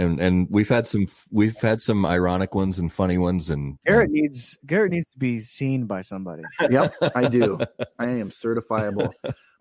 and 0.02 0.20
and 0.20 0.48
we've 0.50 0.70
had 0.70 0.88
some 0.88 1.06
we've 1.32 1.56
had 1.62 1.82
some 1.82 2.06
ironic 2.06 2.56
ones 2.56 2.80
and 2.80 2.92
funny 2.92 3.18
ones 3.18 3.50
and 3.50 3.78
Garrett 3.86 4.12
needs 4.12 4.58
Garrett 4.66 4.92
needs 4.92 5.10
to 5.12 5.18
be 5.18 5.40
seen 5.40 5.86
by 5.86 6.02
somebody. 6.02 6.44
Yep, 6.70 6.94
I 7.16 7.28
do. 7.28 7.60
I 8.00 8.08
am 8.08 8.30
certifiable. 8.30 9.12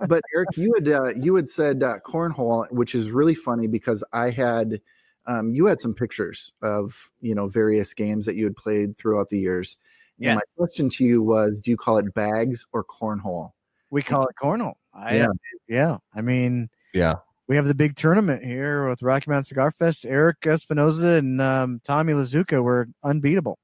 But 0.08 0.22
Erik, 0.34 0.56
you 0.56 0.72
had 0.74 0.88
uh, 0.88 1.14
you 1.14 1.34
had 1.34 1.48
said 1.48 1.82
uh, 1.82 1.98
cornhole, 1.98 2.70
which 2.72 2.94
is 2.94 3.10
really 3.10 3.34
funny 3.34 3.66
because 3.66 4.02
I 4.12 4.30
had 4.30 4.80
um, 5.26 5.54
you 5.54 5.66
had 5.66 5.80
some 5.80 5.94
pictures 5.94 6.52
of 6.62 7.10
you 7.20 7.34
know 7.34 7.48
various 7.48 7.92
games 7.94 8.26
that 8.26 8.34
you 8.34 8.44
had 8.44 8.56
played 8.56 8.96
throughout 8.96 9.28
the 9.28 9.38
years. 9.38 9.76
And 10.22 10.36
my 10.36 10.42
question 10.56 10.90
to 10.90 11.04
you 11.04 11.22
was, 11.22 11.60
do 11.62 11.70
you 11.70 11.78
call 11.78 11.96
it 11.96 12.12
bags 12.12 12.66
or 12.72 12.84
cornhole? 12.84 13.52
We 13.90 14.02
call 14.02 14.26
it 14.26 14.34
cornhole. 14.40 14.74
I, 14.92 15.16
Yeah. 15.16 15.26
yeah. 15.68 15.96
I 16.14 16.20
mean, 16.20 16.68
yeah. 16.92 17.14
We 17.50 17.56
have 17.56 17.66
the 17.66 17.74
big 17.74 17.96
tournament 17.96 18.44
here 18.44 18.88
with 18.88 19.02
Rocky 19.02 19.28
Mountain 19.28 19.42
Cigar 19.42 19.72
Fest. 19.72 20.06
Erik 20.06 20.46
Espinosa 20.46 21.08
and 21.08 21.42
um, 21.42 21.80
Tommy 21.82 22.12
Lazuka 22.12 22.62
were 22.62 22.86
unbeatable. 23.02 23.58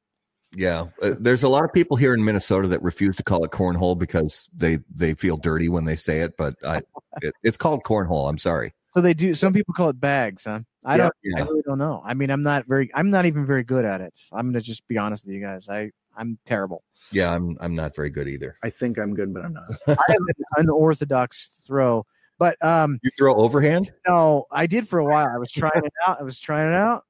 Yeah, 0.57 0.87
uh, 1.01 1.15
there's 1.21 1.45
a 1.45 1.49
lot 1.49 1.63
of 1.63 1.73
people 1.73 1.97
here 1.97 2.13
in 2.13 2.25
Minnesota 2.25 2.67
that 2.67 2.83
refuse 2.83 3.15
to 3.15 3.23
call 3.23 3.45
it 3.45 3.53
cornhole 3.53 3.97
because 3.97 4.49
they 4.57 4.81
they 4.93 5.15
feel 5.15 5.37
dirty 5.37 5.69
when 5.69 5.85
they 5.85 5.95
say 5.95 6.23
it, 6.23 6.37
but 6.37 6.57
I, 6.65 6.79
it, 7.23 7.33
it's 7.45 7.57
called 7.57 7.85
cornhole. 7.85 8.29
I'm 8.29 8.39
sorry. 8.39 8.75
So 8.91 9.01
they 9.01 9.15
do. 9.15 9.35
Some 9.35 9.53
people 9.53 9.73
call 9.73 9.91
it 9.91 10.01
bags, 10.01 10.47
huh? 10.47 10.63
I 10.85 10.97
Yeah, 10.97 11.03
don't. 11.05 11.15
I 11.37 11.41
really 11.43 11.63
don't 11.65 11.79
know. 11.79 12.03
I 12.05 12.15
mean, 12.15 12.31
I'm 12.31 12.43
not 12.43 12.67
very. 12.67 12.91
I'm 12.93 13.11
not 13.11 13.25
even 13.27 13.47
very 13.47 13.63
good 13.63 13.85
at 13.85 14.01
it. 14.01 14.19
I'm 14.33 14.49
gonna 14.49 14.63
just 14.63 14.85
be 14.89 14.99
honest 14.99 15.25
with 15.25 15.37
you 15.37 15.41
guys. 15.41 15.69
I 15.69 15.93
I'm 16.17 16.41
terrible. 16.45 16.83
Yeah, 17.13 17.31
I'm 17.31 17.57
I'm 17.61 17.77
not 17.77 17.95
very 17.95 18.11
good 18.11 18.27
either. 18.27 18.57
I 18.65 18.71
think 18.71 18.99
I'm 18.99 19.15
good, 19.15 19.33
but 19.33 19.45
I'm 19.45 19.53
not. 19.53 19.71
I 19.87 20.05
have 20.09 20.23
an 20.27 20.45
unorthodox 20.57 21.51
throw, 21.65 22.05
but 22.39 22.63
um, 22.65 22.99
You 23.03 23.11
throw 23.19 23.35
overhand? 23.35 23.93
no, 24.07 24.47
I 24.51 24.67
did 24.67 24.89
for 24.89 24.99
a 24.99 25.05
while. 25.05 25.29
I 25.33 25.39
was 25.39 25.51
trying 25.51 25.73
it 25.85 25.93
out. 26.07 26.21
I 26.21 26.23
was 26.23 26.39
trying 26.39 26.73
it 26.73 26.77
out, 26.77 27.05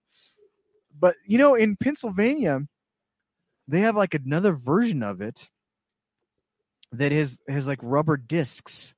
but 0.99 1.17
you 1.27 1.39
know, 1.39 1.55
in 1.55 1.77
Pennsylvania, 1.77 2.61
they 3.69 3.81
have 3.81 3.97
like 3.97 4.15
another 4.15 4.53
version 4.53 5.03
of 5.03 5.21
it 5.21 5.49
that 6.93 7.13
is 7.13 7.39
has 7.49 7.67
like 7.67 7.81
rubber 7.83 8.17
discs. 8.17 8.95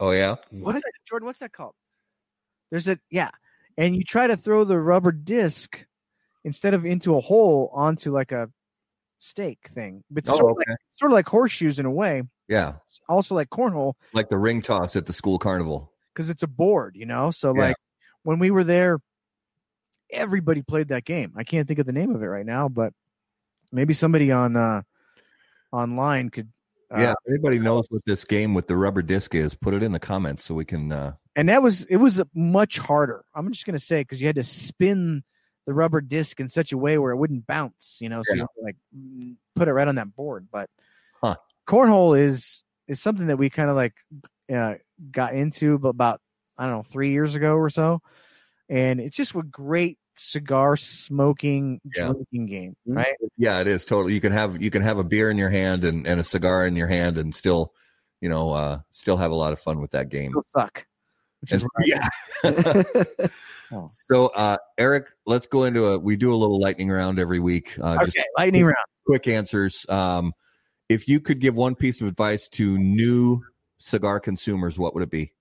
Oh 0.00 0.10
yeah. 0.10 0.36
What's 0.50 0.82
that, 0.82 0.92
Jordan? 1.06 1.26
What's 1.26 1.40
that 1.40 1.52
called? 1.52 1.74
There's 2.70 2.88
a 2.88 2.98
yeah, 3.10 3.30
and 3.76 3.94
you 3.96 4.02
try 4.04 4.26
to 4.26 4.36
throw 4.36 4.64
the 4.64 4.78
rubber 4.78 5.12
disc 5.12 5.84
instead 6.44 6.74
of 6.74 6.84
into 6.86 7.16
a 7.16 7.20
hole 7.20 7.70
onto 7.72 8.12
like 8.12 8.32
a 8.32 8.50
stake 9.18 9.68
thing. 9.74 10.02
But 10.10 10.28
Oh, 10.28 10.36
sort, 10.36 10.50
of 10.52 10.56
like, 10.56 10.76
sort 10.92 11.12
of 11.12 11.14
like 11.14 11.28
horseshoes 11.28 11.78
in 11.78 11.86
a 11.86 11.90
way. 11.90 12.22
Yeah, 12.48 12.74
Also 13.08 13.34
like 13.34 13.48
cornhole 13.50 13.94
like 14.12 14.28
the 14.28 14.38
ring 14.38 14.60
toss 14.62 14.96
at 14.96 15.06
the 15.06 15.12
school 15.12 15.38
carnival. 15.38 15.92
because 16.12 16.28
it's 16.28 16.42
a 16.42 16.46
board, 16.48 16.96
you 16.96 17.06
know. 17.06 17.30
So 17.30 17.52
Yeah. 17.54 17.60
like 17.68 17.76
when 18.24 18.38
we 18.38 18.50
were 18.50 18.64
there, 18.64 18.98
everybody 20.10 20.62
played 20.62 20.88
that 20.88 21.04
game. 21.04 21.32
I 21.36 21.44
can't 21.44 21.66
think 21.66 21.78
of 21.78 21.86
the 21.86 21.92
name 21.92 22.14
of 22.14 22.22
it 22.22 22.26
right 22.26 22.44
now, 22.46 22.68
but 22.68 22.92
maybe 23.70 23.94
somebody 23.94 24.30
on 24.32 24.56
uh 24.56 24.82
online 25.72 26.28
could. 26.30 26.52
Uh, 26.90 27.00
yeah, 27.00 27.14
anybody 27.26 27.58
knows 27.58 27.86
what 27.88 28.02
this 28.04 28.24
game 28.26 28.52
with 28.52 28.66
the 28.66 28.76
rubber 28.76 29.00
disc 29.00 29.34
is, 29.34 29.54
put 29.54 29.72
it 29.72 29.82
in 29.82 29.92
the 29.92 29.98
comments 29.98 30.44
so 30.44 30.54
we 30.54 30.64
can. 30.64 30.92
uh 30.92 31.14
and 31.34 31.48
that 31.48 31.62
was 31.62 31.84
it 31.84 31.96
was 31.96 32.20
much 32.34 32.78
harder. 32.78 33.24
I'm 33.34 33.50
just 33.52 33.64
gonna 33.64 33.78
say 33.78 34.02
because 34.02 34.20
you 34.20 34.26
had 34.26 34.36
to 34.36 34.42
spin 34.42 35.22
the 35.66 35.72
rubber 35.72 36.00
disc 36.02 36.40
in 36.40 36.48
such 36.48 36.72
a 36.72 36.76
way 36.76 36.98
where 36.98 37.12
it 37.12 37.16
wouldn't 37.16 37.46
bounce, 37.46 37.98
you 38.00 38.08
know, 38.10 38.22
so 38.22 38.34
Yeah. 38.34 38.42
to, 38.42 38.48
like 38.62 38.76
put 39.54 39.68
it 39.68 39.72
right 39.72 39.88
on 39.88 39.94
that 39.94 40.14
board. 40.14 40.48
But 40.52 40.68
Huh. 41.22 41.36
Cornhole 41.66 42.18
is 42.18 42.64
is 42.88 43.00
something 43.00 43.26
that 43.28 43.36
we 43.38 43.50
kind 43.50 43.70
of 43.70 43.76
like 43.76 43.94
uh, 44.52 44.74
got 45.10 45.34
into 45.34 45.74
about 45.74 46.20
I 46.58 46.64
don't 46.66 46.72
know 46.76 46.82
three 46.82 47.12
years 47.12 47.34
ago 47.34 47.54
or 47.54 47.70
so, 47.70 48.00
and 48.68 49.00
it's 49.00 49.16
just 49.16 49.34
a 49.34 49.42
great 49.42 49.98
cigar 50.14 50.76
smoking 50.76 51.80
Yeah. 51.96 52.12
drinking 52.12 52.46
game, 52.46 52.76
Mhm. 52.86 52.96
right? 52.96 53.14
Yeah, 53.38 53.60
it 53.60 53.66
is 53.66 53.84
totally. 53.86 54.12
You 54.14 54.20
can 54.20 54.32
have 54.32 54.60
you 54.62 54.70
can 54.70 54.82
have 54.82 54.98
a 54.98 55.04
beer 55.04 55.30
in 55.30 55.38
your 55.38 55.48
hand 55.50 55.84
and, 55.84 56.06
and 56.06 56.20
a 56.20 56.24
cigar 56.24 56.66
in 56.66 56.76
your 56.76 56.88
hand 56.88 57.16
and 57.18 57.34
still, 57.34 57.72
you 58.20 58.28
know, 58.28 58.50
uh, 58.52 58.80
still 58.90 59.16
have 59.16 59.30
a 59.30 59.34
lot 59.34 59.52
of 59.54 59.60
fun 59.60 59.80
with 59.80 59.92
that 59.92 60.08
game. 60.10 60.30
It'll 60.32 60.44
suck. 60.48 60.86
And- 61.50 61.62
yeah. 61.84 62.08
Oh. 63.74 63.88
so, 63.90 64.26
uh, 64.26 64.58
Erik, 64.76 65.10
let's 65.24 65.46
go 65.46 65.64
into 65.64 65.86
a. 65.86 65.98
We 65.98 66.14
do 66.16 66.34
a 66.34 66.36
little 66.36 66.60
lightning 66.60 66.90
round 66.90 67.18
every 67.18 67.40
week. 67.40 67.72
Uh, 67.80 67.96
Just 68.04 68.18
okay, 68.18 68.26
lightning 68.36 68.64
round. 68.66 68.76
quick 69.06 69.26
answers. 69.26 69.86
Um, 69.88 70.34
if 70.92 71.08
you 71.08 71.20
could 71.20 71.40
give 71.40 71.54
one 71.54 71.74
piece 71.74 72.00
of 72.00 72.06
advice 72.06 72.48
to 72.48 72.78
new 72.78 73.42
cigar 73.78 74.20
consumers, 74.20 74.78
what 74.78 74.94
would 74.94 75.02
it 75.02 75.10
be? 75.10 75.32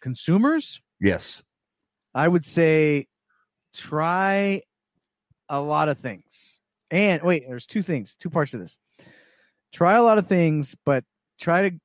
Consumers, 0.00 0.80
Yes. 1.00 1.42
I 2.14 2.28
would 2.28 2.46
say 2.46 3.06
try 3.74 4.62
a 5.48 5.60
lot 5.60 5.88
of 5.88 5.98
things. 5.98 6.60
And 6.90 7.22
wait, 7.22 7.44
there's 7.46 7.66
two 7.66 7.82
things, 7.82 8.16
two 8.16 8.30
parts 8.30 8.54
of 8.54 8.60
this. 8.60 8.78
Try 9.72 9.94
a 9.94 10.02
lot 10.02 10.18
of 10.18 10.26
things, 10.26 10.76
but 10.86 11.04
try 11.40 11.68
to 11.68 11.76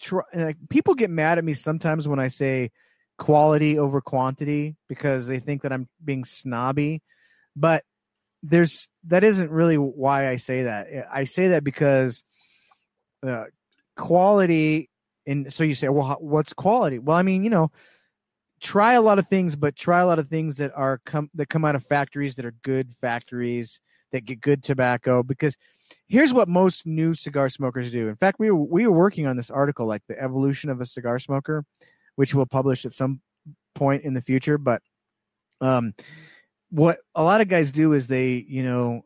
try. 0.00 0.22
Like, 0.32 0.56
people 0.70 0.94
get 0.94 1.10
mad 1.10 1.38
at 1.38 1.44
me 1.44 1.54
sometimes 1.54 2.06
when 2.06 2.20
I 2.20 2.28
say 2.28 2.70
quality 3.18 3.78
over 3.78 4.00
quantity 4.00 4.76
because 4.88 5.26
they 5.26 5.40
think 5.40 5.62
that 5.62 5.72
I'm 5.72 5.88
being 6.04 6.24
snobby. 6.24 7.02
But 7.56 7.84
there's 8.42 8.88
that 9.04 9.24
isn't 9.24 9.50
really 9.50 9.76
why 9.76 10.28
I 10.28 10.36
say 10.36 10.64
that. 10.64 10.88
I 11.12 11.24
say 11.24 11.48
that 11.48 11.64
because 11.64 12.24
uh, 13.26 13.44
quality. 13.96 14.88
And 15.26 15.52
so 15.52 15.64
you 15.64 15.74
say, 15.74 15.88
well, 15.88 16.16
what's 16.20 16.52
quality? 16.52 16.98
Well, 16.98 17.16
I 17.16 17.22
mean, 17.22 17.44
you 17.44 17.50
know, 17.50 17.70
try 18.60 18.94
a 18.94 19.02
lot 19.02 19.18
of 19.18 19.28
things, 19.28 19.54
but 19.54 19.76
try 19.76 20.00
a 20.00 20.06
lot 20.06 20.18
of 20.18 20.28
things 20.28 20.56
that 20.56 20.72
are 20.74 21.00
come 21.04 21.30
that 21.34 21.48
come 21.48 21.64
out 21.64 21.76
of 21.76 21.84
factories 21.84 22.36
that 22.36 22.44
are 22.44 22.54
good 22.62 22.92
factories 23.00 23.80
that 24.10 24.24
get 24.24 24.40
good 24.40 24.62
tobacco. 24.62 25.22
Because 25.22 25.56
here's 26.08 26.34
what 26.34 26.48
most 26.48 26.86
new 26.86 27.14
cigar 27.14 27.48
smokers 27.48 27.92
do. 27.92 28.08
In 28.08 28.16
fact, 28.16 28.38
we 28.38 28.50
were, 28.50 28.56
we 28.56 28.86
were 28.86 28.96
working 28.96 29.26
on 29.26 29.36
this 29.36 29.50
article, 29.50 29.86
like 29.86 30.02
the 30.08 30.20
evolution 30.20 30.70
of 30.70 30.80
a 30.80 30.86
cigar 30.86 31.18
smoker, 31.18 31.64
which 32.16 32.34
we'll 32.34 32.46
publish 32.46 32.84
at 32.84 32.94
some 32.94 33.20
point 33.74 34.02
in 34.02 34.14
the 34.14 34.20
future. 34.20 34.58
But 34.58 34.82
um, 35.60 35.94
what 36.72 36.98
a 37.14 37.22
lot 37.22 37.42
of 37.42 37.48
guys 37.48 37.70
do 37.70 37.92
is 37.92 38.06
they, 38.06 38.44
you 38.48 38.62
know, 38.62 39.04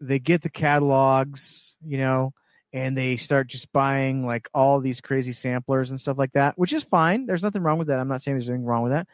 they 0.00 0.18
get 0.18 0.42
the 0.42 0.50
catalogs, 0.50 1.76
you 1.80 1.98
know, 1.98 2.34
and 2.72 2.98
they 2.98 3.16
start 3.16 3.46
just 3.46 3.72
buying 3.72 4.26
like 4.26 4.48
all 4.52 4.80
these 4.80 5.00
crazy 5.00 5.30
samplers 5.30 5.90
and 5.90 6.00
stuff 6.00 6.18
like 6.18 6.32
that, 6.32 6.58
which 6.58 6.72
is 6.72 6.82
fine. 6.82 7.24
There's 7.24 7.44
nothing 7.44 7.62
wrong 7.62 7.78
with 7.78 7.88
that. 7.88 8.00
I'm 8.00 8.08
not 8.08 8.22
saying 8.22 8.36
there's 8.36 8.50
anything 8.50 8.66
wrong 8.66 8.82
with 8.82 8.90
that. 8.90 9.06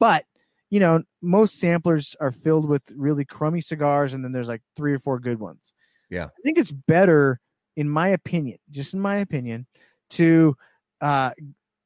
But, 0.00 0.24
you 0.68 0.80
know, 0.80 1.04
most 1.22 1.60
samplers 1.60 2.16
are 2.20 2.32
filled 2.32 2.68
with 2.68 2.82
really 2.96 3.24
crummy 3.24 3.60
cigars 3.60 4.14
and 4.14 4.24
then 4.24 4.32
there's 4.32 4.48
like 4.48 4.62
three 4.76 4.92
or 4.92 4.98
four 4.98 5.20
good 5.20 5.38
ones. 5.38 5.72
Yeah. 6.10 6.24
I 6.24 6.42
think 6.44 6.58
it's 6.58 6.72
better, 6.72 7.38
in 7.76 7.88
my 7.88 8.08
opinion, 8.08 8.58
just 8.72 8.94
in 8.94 9.00
my 9.00 9.18
opinion, 9.18 9.66
to 10.10 10.56
uh, 11.00 11.30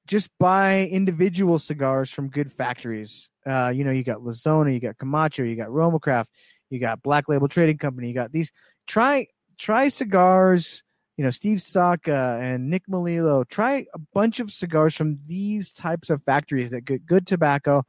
just 0.07 0.31
buy 0.39 0.87
individual 0.87 1.59
cigars 1.59 2.11
from 2.11 2.29
good 2.29 2.53
factories. 2.53 3.31
Uh, 3.47 3.73
you 3.75 3.85
know, 3.85 3.91
you 3.91 4.03
got 4.03 4.23
La 4.23 4.33
Zona, 4.33 4.71
you 4.71 4.81
got 4.81 4.99
Camacho, 4.99 5.45
you 5.45 5.57
got 5.57 5.69
Romacraft, 5.69 6.27
you 6.71 6.79
got 6.79 7.03
Black 7.03 7.29
Label 7.29 7.49
Trading 7.49 7.79
Company, 7.79 8.09
you 8.09 8.15
got 8.15 8.33
these. 8.33 8.53
Try 8.87 9.27
try 9.59 9.89
cigars. 9.89 10.83
You 11.19 11.25
know, 11.25 11.31
Steve 11.31 11.61
Saka 11.61 12.39
and 12.41 12.71
Nick 12.71 12.85
Melillo. 12.89 13.47
Try 13.47 13.87
a 13.95 13.99
bunch 14.15 14.41
of 14.41 14.51
cigars 14.51 14.95
from 14.97 15.19
these 15.27 15.71
types 15.71 16.09
of 16.09 16.23
factories 16.25 16.71
that 16.71 16.87
get 16.87 17.05
good 17.05 17.27
tobacco, 17.27 17.85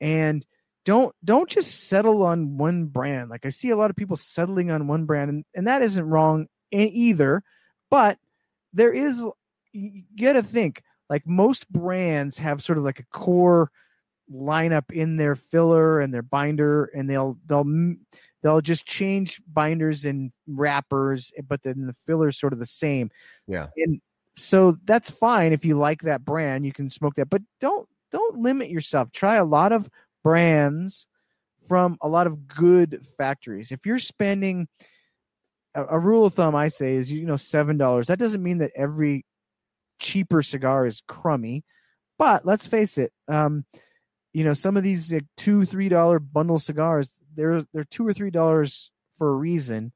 and 0.00 0.46
don't 0.84 1.14
don't 1.24 1.48
just 1.48 1.88
settle 1.88 2.22
on 2.22 2.56
one 2.56 2.86
brand. 2.86 3.28
Like 3.28 3.44
I 3.44 3.48
see 3.48 3.70
a 3.70 3.76
lot 3.76 3.90
of 3.90 3.96
people 3.96 4.16
settling 4.16 4.70
on 4.70 4.86
one 4.86 5.04
brand, 5.04 5.30
and, 5.30 5.44
and 5.54 5.66
that 5.66 5.82
isn't 5.82 6.04
wrong 6.04 6.46
either. 6.70 7.42
But 7.90 8.18
there 8.72 8.92
is 8.92 9.24
you 9.72 10.04
got 10.18 10.34
to 10.34 10.42
think 10.42 10.82
like 11.10 11.26
most 11.26 11.70
brands 11.72 12.38
have 12.38 12.62
sort 12.62 12.78
of 12.78 12.84
like 12.84 13.00
a 13.00 13.06
core 13.06 13.70
lineup 14.32 14.90
in 14.90 15.16
their 15.16 15.34
filler 15.34 16.00
and 16.00 16.12
their 16.12 16.22
binder 16.22 16.86
and 16.86 17.08
they'll 17.08 17.38
they'll 17.46 17.94
they'll 18.42 18.60
just 18.60 18.86
change 18.86 19.40
binders 19.46 20.04
and 20.04 20.32
wrappers 20.46 21.32
eh, 21.36 21.42
but 21.46 21.62
then 21.62 21.86
the 21.86 21.92
filler 22.06 22.28
is 22.28 22.38
sort 22.38 22.52
of 22.52 22.58
the 22.58 22.66
same. 22.66 23.10
Yeah. 23.46 23.66
and 23.76 24.00
so 24.36 24.76
that's 24.84 25.10
fine 25.10 25.52
if 25.52 25.64
you 25.64 25.78
like 25.78 26.02
that 26.02 26.24
brand 26.24 26.64
you 26.64 26.72
can 26.72 26.90
smoke 26.90 27.14
that 27.16 27.30
but 27.30 27.42
don't 27.60 27.88
don't 28.10 28.38
limit 28.38 28.70
yourself. 28.70 29.10
Try 29.10 29.36
a 29.36 29.44
lot 29.44 29.72
of 29.72 29.90
brands 30.22 31.08
from 31.66 31.98
a 32.00 32.08
lot 32.08 32.28
of 32.28 32.46
good 32.46 33.04
factories. 33.18 33.72
If 33.72 33.86
you're 33.86 33.98
spending 33.98 34.68
a, 35.74 35.84
a 35.84 35.98
rule 35.98 36.26
of 36.26 36.34
thumb 36.34 36.54
i 36.54 36.68
say 36.68 36.94
is 36.94 37.10
you 37.10 37.26
know 37.26 37.36
seven 37.36 37.76
dollars 37.76 38.06
that 38.06 38.18
doesn't 38.18 38.42
mean 38.42 38.58
that 38.58 38.70
every 38.76 39.24
cheaper 39.98 40.42
cigar 40.42 40.86
is 40.86 41.02
crummy. 41.06 41.64
But 42.18 42.46
let's 42.46 42.66
face 42.66 42.98
it 42.98 43.12
um 43.28 43.64
you 44.32 44.44
know 44.44 44.52
some 44.52 44.76
of 44.76 44.82
these 44.82 45.12
like, 45.12 45.24
two 45.36 45.64
three 45.64 45.88
dollar 45.88 46.18
bundle 46.18 46.58
cigars 46.58 47.10
they're 47.34 47.64
they're 47.72 47.84
two 47.84 48.06
or 48.06 48.12
three 48.12 48.30
dollars 48.30 48.90
for 49.18 49.28
a 49.28 49.34
reason. 49.34 49.92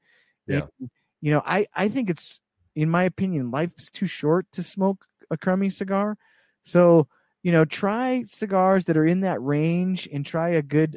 Yeah. 0.46 0.66
And, 0.80 0.90
you 1.20 1.32
know 1.32 1.42
i 1.44 1.66
i 1.74 1.88
think 1.88 2.10
it's 2.10 2.40
in 2.76 2.88
my 2.88 3.04
opinion 3.04 3.50
life's 3.50 3.90
too 3.90 4.06
short 4.06 4.46
to 4.52 4.62
smoke 4.62 5.04
a 5.30 5.36
crummy 5.36 5.70
cigar. 5.70 6.16
So 6.64 7.08
you 7.42 7.52
know 7.52 7.64
try 7.64 8.22
cigars 8.22 8.84
that 8.86 8.96
are 8.96 9.06
in 9.06 9.20
that 9.20 9.42
range 9.42 10.08
and 10.12 10.24
try 10.24 10.50
a 10.50 10.62
good 10.62 10.96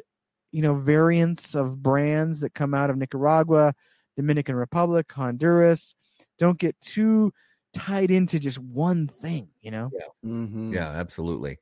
you 0.50 0.62
know 0.62 0.74
variants 0.74 1.54
of 1.54 1.82
brands 1.82 2.40
that 2.40 2.54
come 2.54 2.74
out 2.74 2.90
of 2.90 2.96
nicaragua 2.96 3.74
dominican 4.16 4.54
republic 4.54 5.10
honduras. 5.12 5.94
Don't 6.38 6.58
get 6.58 6.80
too 6.80 7.32
tied 7.72 8.10
into 8.10 8.38
just 8.38 8.58
one 8.58 9.08
thing 9.08 9.48
you 9.62 9.70
know 9.70 9.90
Mhm. 10.24 10.72
Yeah, 10.72 10.88
absolutely. 10.88 11.58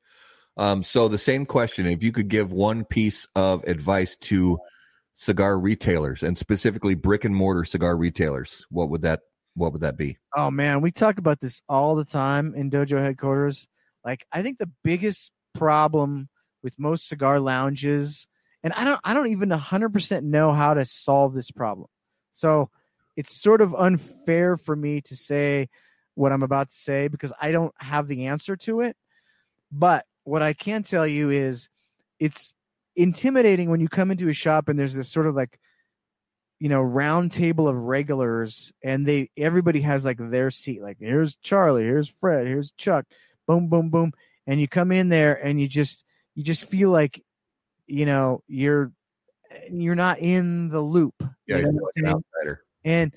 Um, 0.56 0.82
so 0.82 1.08
the 1.08 1.18
same 1.18 1.46
question: 1.46 1.86
If 1.86 2.02
you 2.02 2.12
could 2.12 2.28
give 2.28 2.52
one 2.52 2.84
piece 2.84 3.26
of 3.34 3.64
advice 3.64 4.16
to 4.16 4.58
cigar 5.14 5.58
retailers, 5.58 6.22
and 6.22 6.36
specifically 6.36 6.94
brick 6.94 7.24
and 7.24 7.34
mortar 7.34 7.64
cigar 7.64 7.96
retailers, 7.96 8.66
what 8.70 8.90
would 8.90 9.02
that 9.02 9.20
what 9.54 9.72
would 9.72 9.82
that 9.82 9.96
be? 9.96 10.18
Oh 10.36 10.50
man, 10.50 10.80
we 10.80 10.90
talk 10.92 11.18
about 11.18 11.40
this 11.40 11.62
all 11.68 11.94
the 11.94 12.04
time 12.04 12.54
in 12.54 12.70
dojo 12.70 13.00
headquarters. 13.00 13.68
Like 14.04 14.26
I 14.32 14.42
think 14.42 14.58
the 14.58 14.70
biggest 14.84 15.32
problem 15.54 16.28
with 16.62 16.78
most 16.78 17.08
cigar 17.08 17.40
lounges 17.40 18.28
and 18.62 18.72
I 18.74 18.84
don't 18.84 19.00
I 19.04 19.14
don't 19.14 19.32
even 19.32 19.50
100% 19.50 20.22
know 20.24 20.52
how 20.52 20.74
to 20.74 20.84
solve 20.84 21.34
this 21.34 21.50
problem. 21.50 21.88
So 22.32 22.70
it's 23.16 23.34
sort 23.34 23.60
of 23.60 23.74
unfair 23.74 24.56
for 24.56 24.76
me 24.76 25.00
to 25.02 25.16
say 25.16 25.68
what 26.20 26.32
I'm 26.32 26.42
about 26.42 26.68
to 26.68 26.76
say 26.76 27.08
because 27.08 27.32
I 27.40 27.50
don't 27.50 27.72
have 27.78 28.06
the 28.06 28.26
answer 28.26 28.54
to 28.58 28.82
it. 28.82 28.94
But 29.72 30.04
what 30.24 30.42
I 30.42 30.52
can 30.52 30.82
tell 30.82 31.06
you 31.06 31.30
is 31.30 31.70
it's 32.18 32.52
intimidating 32.94 33.70
when 33.70 33.80
you 33.80 33.88
come 33.88 34.10
into 34.10 34.28
a 34.28 34.32
shop 34.34 34.68
and 34.68 34.78
there's 34.78 34.92
this 34.92 35.08
sort 35.08 35.26
of 35.26 35.34
like 35.34 35.58
you 36.58 36.68
know 36.68 36.82
round 36.82 37.32
table 37.32 37.66
of 37.68 37.76
regulars 37.84 38.70
and 38.84 39.06
they 39.06 39.30
everybody 39.38 39.80
has 39.80 40.04
like 40.04 40.18
their 40.18 40.50
seat 40.50 40.82
like 40.82 40.98
here's 41.00 41.36
charlie 41.36 41.84
here's 41.84 42.12
fred 42.20 42.46
here's 42.46 42.72
chuck 42.72 43.06
boom 43.46 43.68
boom 43.68 43.88
boom 43.88 44.12
and 44.46 44.60
you 44.60 44.68
come 44.68 44.92
in 44.92 45.08
there 45.08 45.42
and 45.42 45.58
you 45.58 45.66
just 45.66 46.04
you 46.34 46.42
just 46.44 46.64
feel 46.64 46.90
like 46.90 47.24
you 47.86 48.04
know 48.04 48.42
you're 48.46 48.92
you're 49.70 49.94
not 49.94 50.18
in 50.18 50.68
the 50.68 50.80
loop 50.80 51.14
Yeah, 51.46 51.58
you 51.58 51.72
know 51.72 51.84
like 51.84 51.92
an 51.96 52.06
outsider. 52.06 52.64
and 52.84 53.14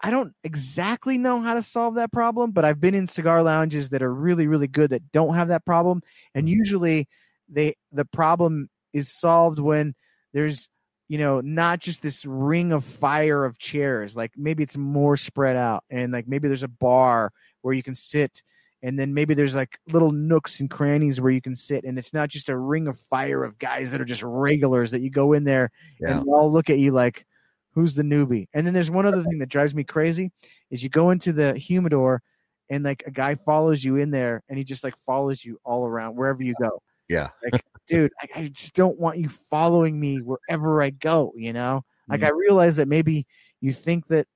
i 0.00 0.10
don't 0.10 0.32
exactly 0.44 1.18
know 1.18 1.40
how 1.40 1.54
to 1.54 1.62
solve 1.62 1.94
that 1.94 2.12
problem 2.12 2.50
but 2.50 2.64
i've 2.64 2.80
been 2.80 2.94
in 2.94 3.06
cigar 3.06 3.42
lounges 3.42 3.90
that 3.90 4.02
are 4.02 4.12
really 4.12 4.46
really 4.46 4.68
good 4.68 4.90
that 4.90 5.12
don't 5.12 5.34
have 5.34 5.48
that 5.48 5.64
problem 5.64 6.02
and 6.34 6.46
mm-hmm. 6.46 6.58
usually 6.58 7.08
they 7.48 7.74
the 7.92 8.04
problem 8.04 8.68
is 8.92 9.12
solved 9.12 9.58
when 9.58 9.94
there's 10.32 10.68
you 11.08 11.18
know 11.18 11.40
not 11.40 11.80
just 11.80 12.02
this 12.02 12.24
ring 12.24 12.72
of 12.72 12.84
fire 12.84 13.44
of 13.44 13.58
chairs 13.58 14.16
like 14.16 14.32
maybe 14.36 14.62
it's 14.62 14.76
more 14.76 15.16
spread 15.16 15.56
out 15.56 15.84
and 15.90 16.12
like 16.12 16.26
maybe 16.26 16.48
there's 16.48 16.62
a 16.62 16.68
bar 16.68 17.32
where 17.62 17.74
you 17.74 17.82
can 17.82 17.94
sit 17.94 18.42
and 18.82 18.98
then 18.98 19.14
maybe 19.14 19.34
there's 19.34 19.54
like 19.54 19.78
little 19.88 20.12
nooks 20.12 20.60
and 20.60 20.70
crannies 20.70 21.20
where 21.20 21.30
you 21.30 21.40
can 21.40 21.54
sit 21.54 21.84
and 21.84 21.98
it's 21.98 22.12
not 22.12 22.28
just 22.28 22.48
a 22.48 22.56
ring 22.56 22.88
of 22.88 22.98
fire 22.98 23.44
of 23.44 23.58
guys 23.58 23.90
that 23.90 24.00
are 24.00 24.06
just 24.06 24.22
regulars 24.22 24.90
that 24.90 25.00
you 25.00 25.10
go 25.10 25.32
in 25.32 25.44
there 25.44 25.70
Yeah. 26.00 26.18
and 26.18 26.26
they 26.26 26.30
all 26.30 26.52
look 26.52 26.70
at 26.70 26.78
you 26.78 26.92
like 26.92 27.26
who's 27.76 27.94
the 27.94 28.02
newbie 28.02 28.48
and 28.54 28.66
then 28.66 28.74
there's 28.74 28.90
one 28.90 29.06
other 29.06 29.22
thing 29.22 29.38
that 29.38 29.48
drives 29.48 29.72
me 29.74 29.84
crazy 29.84 30.32
is 30.72 30.82
you 30.82 30.88
go 30.88 31.10
into 31.10 31.32
the 31.32 31.54
humidor 31.54 32.20
and 32.68 32.82
like 32.82 33.04
a 33.06 33.10
guy 33.12 33.36
follows 33.36 33.84
you 33.84 33.94
in 33.96 34.10
there 34.10 34.42
and 34.48 34.58
he 34.58 34.64
just 34.64 34.82
like 34.82 34.96
follows 35.06 35.44
you 35.44 35.56
all 35.64 35.86
around 35.86 36.16
wherever 36.16 36.42
you 36.42 36.54
go 36.60 36.82
Yeah. 37.08 37.28
Like, 37.44 37.62
dude 37.86 38.10
I, 38.20 38.40
I 38.40 38.48
just 38.48 38.74
don't 38.74 38.98
want 38.98 39.18
you 39.18 39.28
following 39.28 40.00
me 40.00 40.16
wherever 40.18 40.82
i 40.82 40.90
go 40.90 41.32
you 41.36 41.52
know 41.52 41.84
like 42.08 42.20
Mm-hmm. 42.20 42.26
i 42.26 42.30
realize 42.30 42.76
that 42.76 42.88
maybe 42.88 43.26
you 43.60 43.72
think 43.72 44.08
that 44.08 44.26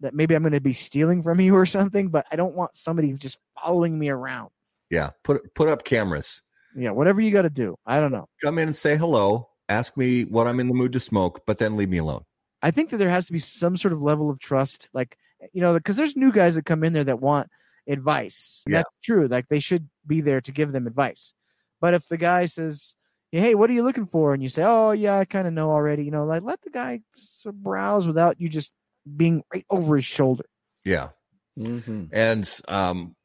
that 0.00 0.14
maybe 0.14 0.34
I'm 0.36 0.42
going 0.42 0.52
to 0.52 0.60
be 0.60 0.72
stealing 0.72 1.22
from 1.24 1.40
you 1.40 1.56
or 1.56 1.66
something, 1.66 2.06
but 2.08 2.24
I 2.30 2.36
don't 2.36 2.54
want 2.54 2.76
somebody 2.76 3.12
just 3.14 3.36
following 3.60 3.98
me 3.98 4.08
around. 4.10 4.50
Yeah, 4.90 5.10
put 5.24 5.52
put 5.56 5.68
up 5.68 5.82
cameras. 5.84 6.40
Yeah, 6.76 6.90
whatever 6.92 7.20
you 7.20 7.32
got 7.32 7.42
to 7.42 7.50
do. 7.50 7.74
I 7.84 7.98
don't 7.98 8.12
know. 8.12 8.28
Come 8.40 8.60
in 8.60 8.68
and 8.68 8.76
say 8.76 8.96
hello. 8.96 9.48
Ask 9.68 9.96
me 9.96 10.22
what 10.22 10.46
I'm 10.46 10.60
in 10.60 10.68
the 10.68 10.74
mood 10.74 10.92
to 10.92 11.00
smoke, 11.00 11.42
but 11.48 11.58
then 11.58 11.76
leave 11.76 11.88
me 11.88 11.98
alone. 11.98 12.22
I 12.62 12.70
think 12.70 12.90
that 12.90 12.96
there 12.96 13.10
has 13.10 13.26
to 13.26 13.32
be 13.32 13.38
some 13.38 13.76
sort 13.76 13.92
of 13.92 14.02
level 14.02 14.30
of 14.30 14.38
trust, 14.38 14.88
like 14.92 15.16
you 15.52 15.60
know, 15.60 15.74
because 15.74 15.96
there's 15.96 16.16
new 16.16 16.32
guys 16.32 16.56
that 16.56 16.64
come 16.64 16.82
in 16.84 16.92
there 16.92 17.04
that 17.04 17.20
want 17.20 17.48
advice. 17.86 18.62
Yeah. 18.66 18.78
That's 18.78 18.90
true. 19.02 19.28
Like 19.28 19.48
they 19.48 19.60
should 19.60 19.88
be 20.06 20.20
there 20.20 20.40
to 20.42 20.52
give 20.52 20.72
them 20.72 20.86
advice. 20.86 21.32
But 21.80 21.94
if 21.94 22.08
the 22.08 22.16
guy 22.16 22.46
says, 22.46 22.94
"Hey, 23.30 23.54
what 23.54 23.70
are 23.70 23.74
you 23.74 23.84
looking 23.84 24.06
for?" 24.06 24.34
and 24.34 24.42
you 24.42 24.48
say, 24.48 24.64
"Oh, 24.64 24.90
yeah, 24.90 25.18
I 25.18 25.24
kind 25.24 25.46
of 25.46 25.52
know 25.54 25.70
already," 25.70 26.04
you 26.04 26.10
know, 26.10 26.24
like 26.24 26.42
let 26.42 26.60
the 26.62 26.70
guy 26.70 27.00
browse 27.46 28.06
without 28.06 28.40
you 28.40 28.48
just 28.48 28.72
being 29.16 29.42
right 29.52 29.64
over 29.70 29.96
his 29.96 30.04
shoulder. 30.04 30.44
Yeah. 30.84 31.10
Mm-hmm. 31.58 32.06
And 32.12 32.60
um, 32.68 33.16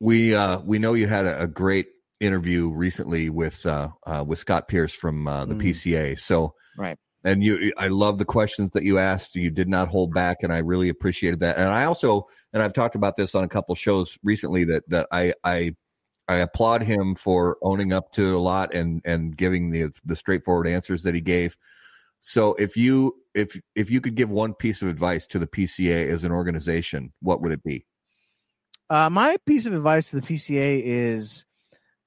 we 0.00 0.34
uh, 0.34 0.60
we 0.60 0.78
know 0.78 0.94
you 0.94 1.06
had 1.06 1.26
a, 1.26 1.42
a 1.42 1.46
great 1.46 1.88
interview 2.20 2.70
recently 2.72 3.28
with 3.30 3.64
uh, 3.66 3.90
uh, 4.06 4.24
with 4.26 4.38
Scott 4.38 4.68
Pierce 4.68 4.94
from 4.94 5.26
uh, 5.28 5.44
the 5.44 5.54
Mm. 5.54 5.62
PCA. 5.62 6.18
So 6.18 6.54
Right. 6.78 6.98
And 7.26 7.42
you, 7.42 7.72
I 7.76 7.88
love 7.88 8.18
the 8.18 8.24
questions 8.24 8.70
that 8.70 8.84
you 8.84 8.98
asked. 8.98 9.34
You 9.34 9.50
did 9.50 9.68
not 9.68 9.88
hold 9.88 10.14
back, 10.14 10.44
and 10.44 10.52
I 10.52 10.58
really 10.58 10.88
appreciated 10.88 11.40
that. 11.40 11.56
And 11.56 11.68
I 11.68 11.84
also, 11.84 12.28
and 12.52 12.62
I've 12.62 12.72
talked 12.72 12.94
about 12.94 13.16
this 13.16 13.34
on 13.34 13.42
a 13.42 13.48
couple 13.48 13.74
shows 13.74 14.16
recently 14.22 14.62
that 14.64 14.88
that 14.88 15.08
I 15.10 15.34
I 15.42 15.74
I 16.28 16.36
applaud 16.36 16.82
him 16.82 17.16
for 17.16 17.58
owning 17.62 17.92
up 17.92 18.12
to 18.12 18.36
a 18.36 18.38
lot 18.38 18.72
and 18.72 19.02
and 19.04 19.36
giving 19.36 19.70
the 19.70 19.90
the 20.04 20.14
straightforward 20.14 20.68
answers 20.68 21.02
that 21.02 21.16
he 21.16 21.20
gave. 21.20 21.56
So 22.20 22.54
if 22.54 22.76
you 22.76 23.16
if 23.34 23.60
if 23.74 23.90
you 23.90 24.00
could 24.00 24.14
give 24.14 24.30
one 24.30 24.54
piece 24.54 24.80
of 24.80 24.86
advice 24.86 25.26
to 25.26 25.40
the 25.40 25.48
PCA 25.48 26.06
as 26.08 26.22
an 26.22 26.30
organization, 26.30 27.12
what 27.20 27.42
would 27.42 27.50
it 27.50 27.64
be? 27.64 27.86
Uh, 28.88 29.10
my 29.10 29.36
piece 29.46 29.66
of 29.66 29.74
advice 29.74 30.10
to 30.10 30.20
the 30.20 30.22
PCA 30.22 30.80
is 30.80 31.44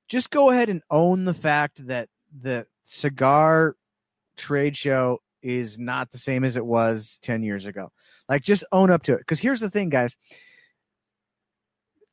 just 0.08 0.30
go 0.30 0.50
ahead 0.50 0.70
and 0.70 0.82
own 0.90 1.26
the 1.26 1.34
fact 1.34 1.86
that 1.88 2.08
the 2.41 2.66
cigar 2.86 3.76
trade 4.40 4.76
show 4.76 5.20
is 5.41 5.78
not 5.78 6.11
the 6.11 6.18
same 6.18 6.44
as 6.44 6.57
it 6.57 6.66
was 6.66 7.20
10 7.22 7.44
years 7.44 7.66
ago. 7.66 7.91
Like, 8.28 8.41
just 8.41 8.64
own 8.72 8.90
up 8.90 9.03
to 9.03 9.14
it. 9.14 9.20
Because 9.20 9.40
here's 9.40 9.60
the 9.60 9.70
thing, 9.70 9.90
guys 9.90 10.18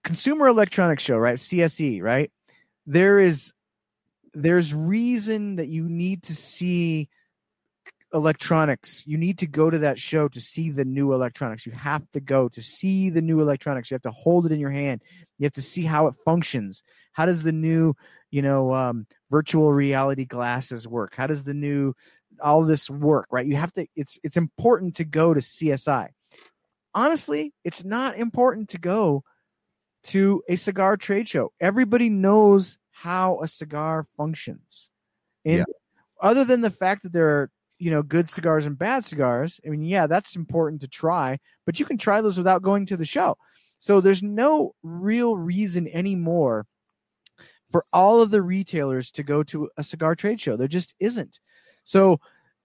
Consumer 0.05 0.47
Electronics 0.47 1.03
Show, 1.03 1.17
right? 1.17 1.37
CSE, 1.37 2.01
right? 2.03 2.31
There 2.87 3.19
is 3.19 3.53
there's 4.35 4.75
reason 4.75 5.57
that 5.57 5.69
you 5.69 5.89
need 5.89 6.25
to 6.25 6.35
see 6.35 7.09
electronics. 8.13 9.05
You 9.07 9.19
need 9.19 9.39
to 9.39 9.47
go 9.47 9.69
to 9.69 9.79
that 9.79 9.99
show 9.99 10.29
to 10.29 10.41
see 10.41 10.71
the 10.71 10.85
new 10.85 11.13
electronics. 11.13 11.67
You 11.67 11.73
have 11.73 12.09
to 12.13 12.21
go 12.21 12.49
to 12.51 12.63
see 12.63 13.11
the 13.11 13.23
new 13.23 13.41
electronics. 13.41 13.91
You 13.91 13.95
have 13.95 14.03
to 14.03 14.11
hold 14.11 14.47
it 14.47 14.53
in 14.53 14.61
your 14.61 14.71
hand. 14.71 15.03
You 15.39 15.45
have 15.45 15.53
to 15.55 15.63
see 15.63 15.83
how 15.83 16.07
it 16.07 16.15
functions. 16.25 16.83
How 17.13 17.27
does 17.27 17.43
the 17.43 17.53
new, 17.53 17.95
you 18.37 18.43
know, 18.43 18.75
um, 18.75 19.07
virtual 19.31 19.73
reality 19.73 20.27
glasses 20.27 20.87
work? 20.87 21.17
How 21.17 21.27
does 21.27 21.43
the 21.45 21.55
new 21.55 21.95
all 22.43 22.67
this 22.67 22.91
work? 22.91 23.29
Right? 23.31 23.47
You 23.47 23.57
have 23.57 23.73
to. 23.73 23.87
It's 23.97 24.19
it's 24.23 24.37
important 24.37 24.97
to 24.97 25.05
go 25.05 25.33
to 25.33 25.41
CSI. 25.41 26.09
Honestly, 26.95 27.55
it's 27.65 27.83
not 27.83 28.19
important 28.19 28.69
to 28.71 28.79
go 28.79 29.25
to 30.13 30.43
a 30.51 30.57
cigar 30.57 30.99
trade 30.99 31.27
show. 31.27 31.51
Everybody 31.61 32.11
knows 32.11 32.77
how 32.91 33.41
a 33.41 33.49
cigar 33.49 34.07
functions. 34.19 34.91
And 35.47 35.57
Yeah. 35.57 35.65
other 36.21 36.45
than 36.45 36.61
the 36.61 36.71
fact 36.71 37.05
that 37.05 37.15
there 37.15 37.31
are, 37.31 37.51
you 37.79 37.91
know, 37.91 38.03
good 38.03 38.29
cigars 38.29 38.67
and 38.67 38.77
bad 38.79 39.07
cigars, 39.07 39.61
I 39.65 39.71
mean, 39.71 39.83
yeah, 39.83 40.07
that's 40.07 40.37
important 40.37 40.83
to 40.83 40.89
try, 40.89 41.39
but 41.65 41.81
you 41.81 41.87
can 41.87 41.97
try 41.97 42.21
those 42.21 42.37
without 42.37 42.61
going 42.61 42.85
to 42.87 42.99
the 42.99 43.07
show. 43.07 43.39
So 43.79 44.03
there's 44.03 44.23
no 44.23 44.75
real 44.83 45.37
reason 45.39 45.89
anymore 45.89 46.67
for 47.71 47.85
all 47.93 48.21
of 48.21 48.31
the 48.31 48.43
retailers 48.43 49.11
to 49.13 49.23
go 49.23 49.43
to 49.45 49.69
a 49.77 49.83
cigar 49.83 50.15
trade 50.15 50.41
show. 50.41 50.57
There 50.57 50.69
just 50.69 50.95
isn't. 51.01 51.41
So 51.85 52.21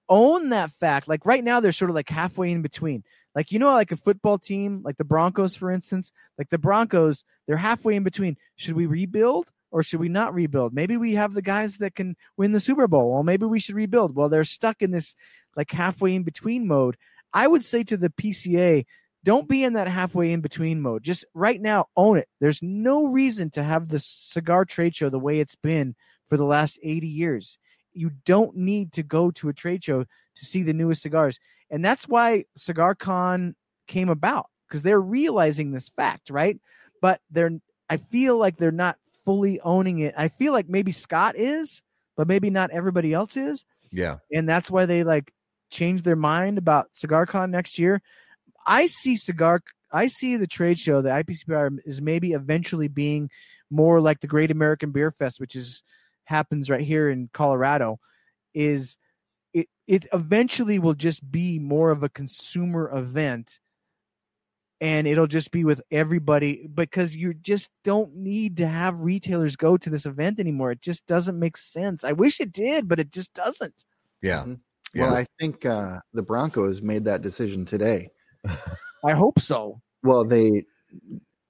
own 0.10 0.50
that 0.50 0.72
fact. 0.72 1.08
Like 1.08 1.26
right 1.26 1.44
now, 1.44 1.60
they're 1.60 1.72
sort 1.72 1.90
of 1.90 1.96
like 1.96 2.10
halfway 2.10 2.52
in 2.52 2.62
between. 2.62 3.04
Like 3.34 3.52
you 3.52 3.60
know, 3.60 3.72
like 3.72 3.92
a 3.92 3.98
football 3.98 4.38
team, 4.38 4.82
like 4.84 4.98
the 4.98 5.06
Broncos, 5.06 5.56
for 5.56 5.72
instance. 5.72 6.12
Like 6.38 6.50
the 6.50 6.58
Broncos, 6.58 7.24
they're 7.48 7.58
halfway 7.58 7.96
in 7.96 8.04
between. 8.04 8.38
Should 8.58 8.76
we 8.76 8.86
rebuild 8.86 9.50
or 9.72 9.84
should 9.84 10.02
we 10.02 10.10
not 10.10 10.34
rebuild? 10.34 10.74
Maybe 10.74 10.98
we 10.98 11.14
have 11.14 11.34
the 11.34 11.42
guys 11.42 11.78
that 11.78 11.96
can 11.96 12.16
win 12.38 12.52
the 12.52 12.60
Super 12.60 12.88
Bowl. 12.88 13.14
Well, 13.14 13.24
maybe 13.24 13.46
we 13.46 13.60
should 13.60 13.76
rebuild. 13.76 14.16
Well, 14.16 14.30
they're 14.30 14.44
stuck 14.44 14.82
in 14.82 14.92
this 14.92 15.16
like 15.56 15.72
halfway 15.72 16.14
in 16.14 16.24
between 16.24 16.68
mode. 16.68 16.98
I 17.34 17.48
would 17.48 17.64
say 17.64 17.84
to 17.84 17.96
the 17.96 18.10
PCA, 18.10 18.86
don't 19.24 19.48
be 19.48 19.64
in 19.64 19.74
that 19.74 19.88
halfway 19.88 20.32
in 20.32 20.42
between 20.42 20.82
mode. 20.82 21.04
Just 21.04 21.26
right 21.34 21.62
now, 21.62 21.88
own 21.96 22.18
it. 22.18 22.28
There's 22.40 22.62
no 22.62 23.06
reason 23.08 23.50
to 23.52 23.64
have 23.64 23.88
the 23.88 24.00
cigar 24.00 24.66
trade 24.66 24.96
show 24.96 25.10
the 25.10 25.20
way 25.20 25.40
it's 25.40 25.56
been 25.56 25.96
for 26.28 26.38
the 26.38 26.46
last 26.46 26.80
80 26.82 27.08
years. 27.08 27.58
You 27.94 28.12
don't 28.26 28.56
need 28.56 28.94
to 28.94 29.04
go 29.04 29.32
to 29.32 29.50
a 29.50 29.54
trade 29.54 29.84
show 29.84 30.04
to 30.04 30.46
see 30.46 30.64
the 30.64 30.74
newest 30.74 31.02
cigars. 31.04 31.40
And 31.70 31.84
that's 31.84 32.08
why 32.08 32.46
Cigar 32.56 32.96
Con 32.96 33.56
came 33.88 34.10
about 34.10 34.48
because 34.68 34.82
they're 34.82 35.02
realizing 35.02 35.72
this 35.72 35.90
fact, 35.90 36.30
right? 36.30 36.60
But 37.02 37.20
they're, 37.30 37.52
I 37.90 37.98
feel 37.98 38.38
like 38.38 38.58
they're 38.58 38.72
not 38.72 38.98
fully 39.26 39.60
owning 39.62 40.00
it. 40.00 40.16
I 40.18 40.30
feel 40.30 40.54
like 40.54 40.70
maybe 40.70 40.92
Scott 40.92 41.36
is, 41.36 41.82
but 42.16 42.28
maybe 42.28 42.50
not 42.50 42.72
everybody 42.72 43.14
else 43.14 43.36
is 43.38 43.66
Yeah. 43.92 44.18
and 44.32 44.48
that's 44.50 44.72
why 44.72 44.86
they 44.86 45.04
like 45.04 45.34
changed 45.70 46.04
their 46.06 46.16
mind 46.16 46.58
about 46.58 46.88
Cigar 46.94 47.26
Con 47.26 47.52
next 47.52 47.78
year. 47.78 48.02
I 48.66 48.86
see 48.88 49.16
cigar. 49.16 49.62
I 49.92 50.08
see 50.08 50.38
the 50.38 50.48
trade 50.48 50.80
show, 50.80 51.02
the 51.02 51.10
IPCPR, 51.10 51.80
is 51.86 52.02
maybe 52.02 52.32
eventually 52.34 52.88
being 52.88 53.30
more 53.70 54.00
like 54.02 54.22
the 54.22 54.28
Great 54.28 54.52
American 54.52 54.92
Beer 54.92 55.12
Fest, 55.12 55.40
which 55.40 55.56
is 55.56 55.84
happens 56.26 56.70
right 56.70 56.82
here 56.82 57.10
in 57.10 57.30
Colorado. 57.34 58.00
Is 58.54 58.98
it? 59.54 59.70
It 59.88 60.06
eventually 60.14 60.80
will 60.80 60.94
just 60.94 61.30
be 61.30 61.60
more 61.60 61.92
of 61.92 62.04
a 62.04 62.10
consumer 62.10 62.90
event, 62.94 63.60
and 64.80 65.08
it'll 65.08 65.28
just 65.28 65.52
be 65.52 65.64
with 65.64 65.82
everybody 65.92 66.68
because 66.74 67.16
you 67.16 67.34
just 67.34 67.70
don't 67.84 68.16
need 68.16 68.58
to 68.58 68.68
have 68.68 69.02
retailers 69.02 69.56
go 69.56 69.78
to 69.78 69.90
this 69.90 70.06
event 70.06 70.40
anymore. 70.40 70.72
It 70.72 70.82
just 70.82 71.06
doesn't 71.06 71.38
make 71.38 71.56
sense. 71.58 72.04
I 72.04 72.14
wish 72.14 72.40
it 72.40 72.52
did, 72.52 72.88
but 72.88 73.00
it 73.00 73.12
just 73.12 73.34
doesn't. 73.34 73.86
Yeah. 74.22 74.44
Mhm. 74.46 74.60
Yeah. 74.94 75.04
Well, 75.04 75.16
I 75.16 75.26
think 75.40 75.66
uh, 75.66 76.00
the 76.14 76.24
Broncos 76.24 76.82
made 76.82 77.06
that 77.06 77.22
decision 77.22 77.64
today. 77.66 78.10
I 79.04 79.14
hope 79.14 79.40
so. 79.40 79.82
Well, 80.04 80.24
they. 80.26 80.66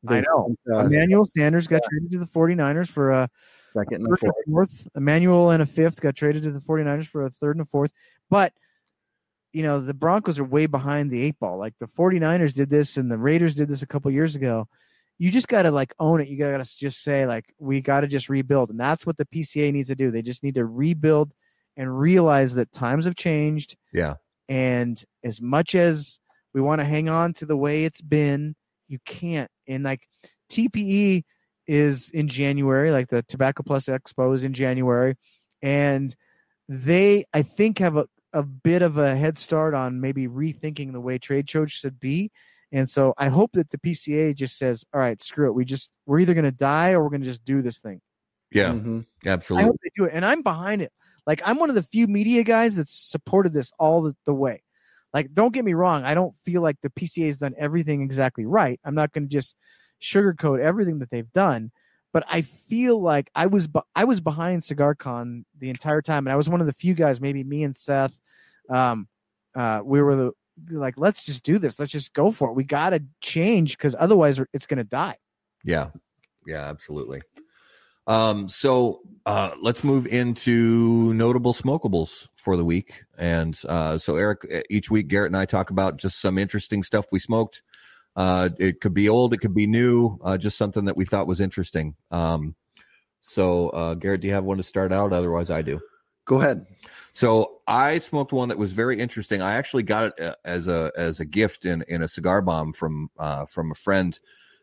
I 0.07 0.22
know. 0.22 0.55
uh, 0.72 0.80
Emmanuel 0.80 1.26
Sanders 1.26 1.68
got 1.68 1.81
traded 1.88 2.11
to 2.11 2.19
the 2.19 2.26
49ers 2.26 2.88
for 2.88 3.11
a 3.11 3.30
second 3.73 3.95
and 3.95 4.07
a 4.07 4.09
first 4.09 4.23
and 4.23 4.34
fourth. 4.47 4.72
fourth. 4.72 4.88
Emmanuel 4.95 5.51
and 5.51 5.61
a 5.61 5.65
fifth 5.65 6.01
got 6.01 6.15
traded 6.15 6.43
to 6.43 6.51
the 6.51 6.59
49ers 6.59 7.05
for 7.07 7.23
a 7.23 7.30
third 7.30 7.55
and 7.55 7.61
a 7.61 7.69
fourth. 7.69 7.93
But, 8.30 8.53
you 9.53 9.63
know, 9.63 9.80
the 9.80 9.93
Broncos 9.93 10.39
are 10.39 10.43
way 10.43 10.65
behind 10.65 11.11
the 11.11 11.22
eight 11.22 11.39
ball. 11.39 11.57
Like 11.57 11.77
the 11.80 11.88
49ers 11.88 12.53
did 12.53 12.69
this 12.69 12.97
and 12.97 13.11
the 13.11 13.18
Raiders 13.18 13.55
did 13.55 13.68
this 13.68 13.84
a 13.84 13.88
couple 13.88 14.09
years 14.11 14.35
ago. 14.35 14.68
You 15.19 15.30
just 15.30 15.47
got 15.47 15.63
to 15.63 15.72
like 15.72 15.93
own 15.99 16.19
it. 16.19 16.30
You 16.30 16.38
got 16.38 16.65
to 16.65 16.77
just 16.77 17.03
say, 17.03 17.27
like, 17.27 17.53
we 17.59 17.80
got 17.80 18.01
to 18.01 18.07
just 18.07 18.27
rebuild. 18.27 18.72
And 18.72 18.80
that's 18.80 19.05
what 19.05 19.18
the 19.18 19.26
PCA 19.26 19.72
needs 19.72 19.89
to 19.89 19.95
do. 19.95 20.09
They 20.09 20.23
just 20.23 20.41
need 20.41 20.55
to 20.55 20.65
rebuild 20.65 21.31
and 21.77 21.95
realize 21.95 22.55
that 22.55 22.72
times 22.72 23.05
have 23.05 23.15
changed. 23.15 23.77
Yeah. 23.93 24.15
And 24.49 25.01
as 25.23 25.39
much 25.39 25.76
as 25.76 26.19
we 26.53 26.61
want 26.61 26.79
to 26.79 26.85
hang 26.85 27.09
on 27.09 27.33
to 27.35 27.45
the 27.45 27.57
way 27.57 27.85
it's 27.85 28.01
been, 28.01 28.55
you 28.87 28.99
can't. 29.05 29.49
And 29.67 29.83
like 29.83 30.01
TPE 30.49 31.23
is 31.67 32.09
in 32.09 32.27
January, 32.27 32.91
like 32.91 33.09
the 33.09 33.23
Tobacco 33.23 33.63
Plus 33.63 33.85
Expo 33.85 34.33
is 34.33 34.43
in 34.43 34.53
January. 34.53 35.15
And 35.61 36.13
they, 36.67 37.25
I 37.33 37.43
think, 37.43 37.79
have 37.79 37.97
a, 37.97 38.07
a 38.33 38.43
bit 38.43 38.81
of 38.81 38.97
a 38.97 39.15
head 39.15 39.37
start 39.37 39.73
on 39.73 40.01
maybe 40.01 40.27
rethinking 40.27 40.91
the 40.91 41.01
way 41.01 41.17
trade 41.17 41.49
shows 41.49 41.71
should 41.71 41.99
be. 41.99 42.31
And 42.71 42.89
so 42.89 43.13
I 43.17 43.27
hope 43.27 43.51
that 43.53 43.69
the 43.69 43.77
PCA 43.77 44.33
just 44.33 44.57
says, 44.57 44.85
all 44.93 44.99
right, 44.99 45.21
screw 45.21 45.47
it. 45.47 45.53
We 45.53 45.65
just, 45.65 45.91
we're 46.05 46.19
either 46.19 46.33
going 46.33 46.45
to 46.45 46.51
die 46.51 46.91
or 46.91 47.03
we're 47.03 47.09
going 47.09 47.21
to 47.21 47.27
just 47.27 47.43
do 47.43 47.61
this 47.61 47.79
thing. 47.79 47.99
Yeah. 48.51 48.71
Mhm. 48.71 49.05
I 49.25 49.29
Absolutely. 49.29 49.65
hope 49.65 49.77
they 49.83 49.89
do 49.95 50.05
it. 50.05 50.11
And 50.13 50.25
I'm 50.25 50.41
behind 50.41 50.81
it. 50.81 50.91
Like 51.27 51.41
I'm 51.45 51.57
one 51.59 51.69
of 51.69 51.75
the 51.75 51.83
few 51.83 52.07
media 52.07 52.43
guys 52.43 52.75
that's 52.75 52.93
supported 52.93 53.53
this 53.53 53.71
all 53.77 54.01
the, 54.01 54.15
the 54.25 54.33
way. 54.33 54.63
Like, 55.13 55.33
don't 55.33 55.53
get 55.53 55.65
me 55.65 55.73
wrong. 55.73 56.03
I 56.03 56.13
don't 56.13 56.35
feel 56.38 56.61
like 56.61 56.77
the 56.81 56.89
PCA 56.89 57.25
has 57.25 57.38
done 57.39 57.53
everything 57.57 58.01
exactly 58.01 58.45
right. 58.45 58.79
I'm 58.85 58.95
not 58.95 59.11
going 59.11 59.27
to 59.27 59.29
just 59.29 59.55
sugarcoat 60.01 60.59
everything 60.59 60.99
that 60.99 61.09
they've 61.09 61.31
done, 61.33 61.71
but 62.13 62.23
I 62.29 62.41
feel 62.41 63.01
like 63.01 63.29
I 63.35 63.47
was 63.47 63.67
I 63.95 64.05
was 64.05 64.21
behind 64.21 64.63
Cigar 64.63 64.95
Con 64.95 65.45
the 65.59 65.69
entire 65.69 66.01
time, 66.01 66.25
and 66.25 66.33
I 66.33 66.38
was 66.38 66.49
one 66.49 66.61
of 66.61 66.67
the 66.67 66.73
few 66.73 66.93
guys. 66.93 67.21
Maybe 67.21 67.43
me 67.43 67.63
and 67.63 67.75
Seth, 67.75 68.13
um, 68.69 69.07
uh, 69.55 69.81
we 69.83 70.01
were 70.01 70.15
the, 70.15 70.31
like, 70.69 70.95
let's 70.97 71.25
just 71.25 71.43
do 71.43 71.57
this. 71.57 71.79
Let's 71.79 71.91
just 71.91 72.13
go 72.13 72.31
for 72.31 72.49
it. 72.49 72.53
We 72.53 72.63
got 72.63 72.91
to 72.91 73.03
change 73.21 73.77
because 73.77 73.95
otherwise 73.97 74.39
it's 74.53 74.65
going 74.65 74.77
to 74.77 74.83
die. 74.83 75.17
Yeah. 75.63 75.89
Yeah, 76.47 76.67
absolutely. 76.67 77.21
Um, 78.07 78.49
so 78.49 79.01
uh, 79.25 79.51
let's 79.61 79.83
move 79.83 80.07
into 80.07 81.13
notable 81.13 81.53
smokables 81.53 82.27
for 82.35 82.57
the 82.57 82.65
week. 82.65 83.03
And 83.17 83.59
uh, 83.67 83.97
so, 83.97 84.15
Erik, 84.15 84.65
each 84.69 84.89
week, 84.89 85.07
Garrett 85.07 85.29
and 85.29 85.37
I 85.37 85.45
talk 85.45 85.69
about 85.69 85.97
just 85.97 86.19
some 86.19 86.37
interesting 86.37 86.83
stuff 86.83 87.05
we 87.11 87.19
smoked. 87.19 87.61
Uh, 88.15 88.49
it 88.59 88.81
could 88.81 88.93
be 88.93 89.07
old, 89.07 89.33
it 89.33 89.37
could 89.37 89.53
be 89.53 89.67
new, 89.67 90.17
uh, 90.23 90.37
just 90.37 90.57
something 90.57 90.85
that 90.85 90.97
we 90.97 91.05
thought 91.05 91.27
was 91.27 91.39
interesting. 91.39 91.95
Um, 92.09 92.55
so, 93.21 93.69
uh, 93.69 93.93
Garrett, 93.93 94.21
do 94.21 94.27
you 94.27 94.33
have 94.33 94.43
one 94.43 94.57
to 94.57 94.63
start 94.63 94.91
out? 94.91 95.13
Otherwise, 95.13 95.49
I 95.49 95.61
do. 95.61 95.79
Go 96.25 96.39
ahead. 96.41 96.65
So 97.13 97.61
I 97.67 97.97
smoked 97.99 98.31
one 98.31 98.49
that 98.49 98.57
was 98.57 98.73
very 98.73 98.99
interesting. 98.99 99.41
I 99.41 99.53
actually 99.53 99.83
got 99.83 100.05
it 100.05 100.19
uh, 100.19 100.35
as 100.45 100.67
a 100.67 100.91
as 100.95 101.19
a 101.19 101.25
gift 101.25 101.65
in 101.65 101.83
in 101.87 102.01
a 102.01 102.07
cigar 102.07 102.41
bomb 102.41 102.73
from 102.73 103.09
uh, 103.17 103.45
from 103.45 103.71
a 103.71 103.75
friend 103.75 104.17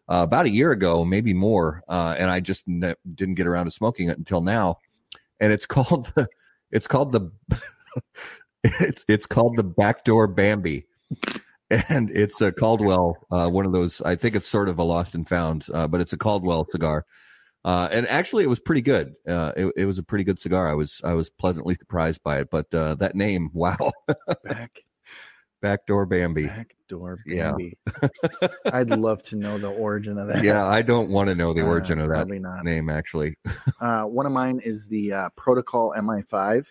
uh, 0.08 0.22
about 0.22 0.46
a 0.46 0.50
year 0.50 0.72
ago, 0.72 1.04
maybe 1.04 1.34
more, 1.34 1.82
uh, 1.88 2.14
and 2.18 2.30
I 2.30 2.40
just 2.40 2.66
ne- 2.66 2.94
didn't 3.14 3.34
get 3.34 3.46
around 3.46 3.66
to 3.66 3.70
smoking 3.70 4.08
it 4.08 4.18
until 4.18 4.40
now. 4.40 4.78
And 5.40 5.52
it's 5.52 5.66
called 5.66 6.12
the 6.14 6.28
it's 6.70 6.86
called 6.86 7.12
the 7.12 7.30
it's 8.64 9.04
it's 9.08 9.26
called 9.26 9.56
the 9.56 9.64
backdoor 9.64 10.26
Bambi. 10.28 10.86
And 11.90 12.10
it's 12.10 12.40
a 12.40 12.50
Caldwell, 12.50 13.18
uh, 13.30 13.50
one 13.50 13.66
of 13.66 13.72
those. 13.72 14.00
I 14.00 14.16
think 14.16 14.34
it's 14.34 14.48
sort 14.48 14.70
of 14.70 14.78
a 14.78 14.82
lost 14.82 15.14
and 15.14 15.28
found, 15.28 15.66
uh, 15.74 15.86
but 15.86 16.00
it's 16.00 16.14
a 16.14 16.16
Caldwell 16.16 16.66
cigar. 16.70 17.04
Uh, 17.62 17.88
and 17.92 18.08
actually, 18.08 18.42
it 18.42 18.48
was 18.48 18.60
pretty 18.60 18.80
good. 18.80 19.12
Uh, 19.26 19.52
it, 19.54 19.72
it 19.76 19.84
was 19.84 19.98
a 19.98 20.02
pretty 20.02 20.24
good 20.24 20.38
cigar. 20.38 20.70
I 20.70 20.72
was 20.72 21.02
I 21.04 21.12
was 21.12 21.28
pleasantly 21.28 21.74
surprised 21.74 22.22
by 22.22 22.38
it. 22.38 22.48
But 22.50 22.70
that 22.70 23.14
name, 23.14 23.50
wow, 23.52 23.92
Back 24.44 24.80
backdoor 25.60 26.06
Bambi. 26.06 26.46
backdoor 26.46 27.18
Bambi. 27.26 27.76
Yeah. 28.02 28.48
I'd 28.72 28.90
love 28.90 29.22
to 29.24 29.36
know 29.36 29.58
the 29.58 29.68
origin 29.70 30.18
of 30.18 30.28
that. 30.28 30.42
Yeah, 30.44 30.64
I 30.66 30.82
don't 30.82 31.10
want 31.10 31.28
to 31.28 31.34
know 31.34 31.52
the 31.52 31.62
Uh, 31.62 31.66
origin 31.66 31.98
of 32.00 32.08
that 32.10 32.28
not. 32.28 32.64
name. 32.64 32.88
Actually, 32.90 33.36
Uh, 33.80 34.02
one 34.04 34.26
of 34.26 34.32
mine 34.32 34.60
is 34.64 34.86
the 34.88 35.12
uh, 35.12 35.28
Protocol 35.36 35.94
MI5, 35.96 36.66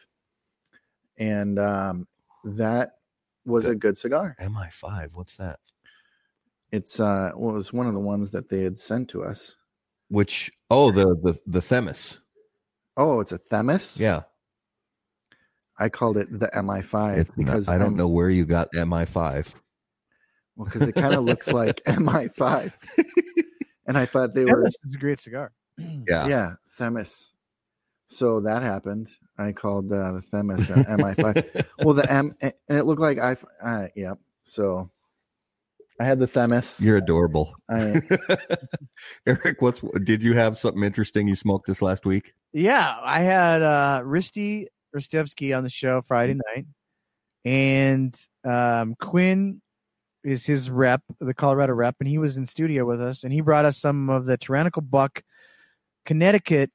and 1.18 1.58
um, 1.60 2.08
that 2.44 2.98
was 3.46 3.66
a 3.66 3.76
good 3.76 3.98
cigar. 3.98 4.36
MI 4.40 4.68
five. 4.72 5.12
What's 5.14 5.38
that? 5.38 5.60
It's 6.72 7.00
uh, 7.00 7.32
well, 7.36 7.54
it 7.54 7.58
was 7.58 7.72
one 7.72 7.88
of 7.88 7.94
the 7.94 8.00
ones 8.00 8.32
that 8.32 8.50
they 8.50 8.64
had 8.64 8.78
sent 8.78 9.10
to 9.10 9.24
us. 9.24 9.56
Which? 10.10 10.52
Oh, 10.70 10.92
the 10.92 11.06
the 11.24 11.40
the 11.48 11.62
Themis. 11.62 12.20
Oh, 12.98 13.20
it's 13.22 13.32
a 13.32 13.38
Themis. 13.38 14.00
Yeah, 14.00 14.24
I 15.80 15.90
called 15.90 16.18
it 16.18 16.28
the 16.40 16.48
MI5 16.56 17.18
It's 17.18 17.30
not- 17.30 17.38
because 17.38 17.68
I 17.70 17.74
don't 17.78 17.88
I'm- 17.88 17.96
know 17.98 18.08
where 18.08 18.30
you 18.30 18.46
got 18.46 18.70
MI 18.74 19.06
five. 19.06 19.54
Well, 20.56 20.66
because 20.66 20.82
it 20.82 20.94
kind 20.96 21.14
of 21.14 21.24
looks 21.24 21.48
like 21.54 21.84
MI5, 21.88 22.74
and 23.86 23.96
I 23.98 24.06
thought 24.06 24.34
they 24.34 24.44
were 24.46 24.64
This 24.64 24.76
is 24.88 24.96
a 24.96 24.98
great 24.98 25.20
cigar. 25.20 25.52
Yeah. 25.78 26.26
yeah 26.28 26.54
Themis. 26.78 27.34
So 28.10 28.40
that 28.42 28.64
happened. 28.64 29.08
I 29.38 29.52
called 29.52 29.92
uh, 29.92 30.14
the 30.14 30.22
Themis 30.22 30.70
uh, 30.72 30.76
MI5. 30.90 31.66
well, 31.84 31.94
the 31.94 32.12
M 32.12 32.34
and 32.42 32.54
it 32.70 32.84
looked 32.88 33.02
like 33.02 33.20
I. 33.20 33.38
Uh, 33.62 33.88
yeah. 33.96 34.14
So 34.46 34.90
I 36.00 36.06
had 36.06 36.18
the 36.18 36.26
Themis. 36.26 36.80
You're 36.82 36.98
adorable. 36.98 37.54
I, 37.70 38.02
Erik, 39.28 39.62
what's 39.62 39.82
did 40.04 40.24
you 40.24 40.34
have 40.34 40.58
something 40.58 40.84
interesting 40.84 41.28
you 41.28 41.36
smoked 41.36 41.68
this 41.68 41.82
last 41.84 42.06
week? 42.06 42.34
Yeah, 42.54 42.96
I 43.04 43.22
had 43.22 43.62
uh 43.62 44.02
Risty 44.04 44.68
Ristevsky 44.98 45.56
on 45.56 45.64
the 45.64 45.70
show 45.70 46.02
Friday 46.02 46.36
night, 46.54 46.66
and 47.46 48.20
um, 48.44 48.96
Quinn 49.00 49.62
is 50.24 50.46
his 50.46 50.70
rep, 50.70 51.02
the 51.20 51.34
Colorado 51.34 51.74
rep, 51.74 51.96
and 52.00 52.10
he 52.10 52.18
was 52.18 52.38
in 52.38 52.46
studio 52.46 52.86
with 52.86 53.02
us, 53.02 53.24
and 53.24 53.32
he 53.32 53.42
brought 53.42 53.66
us 53.66 53.78
some 53.78 54.10
of 54.10 54.26
the 54.26 54.38
Tyrannical 54.38 54.82
Buck, 54.82 55.24
Connecticut, 56.06 56.72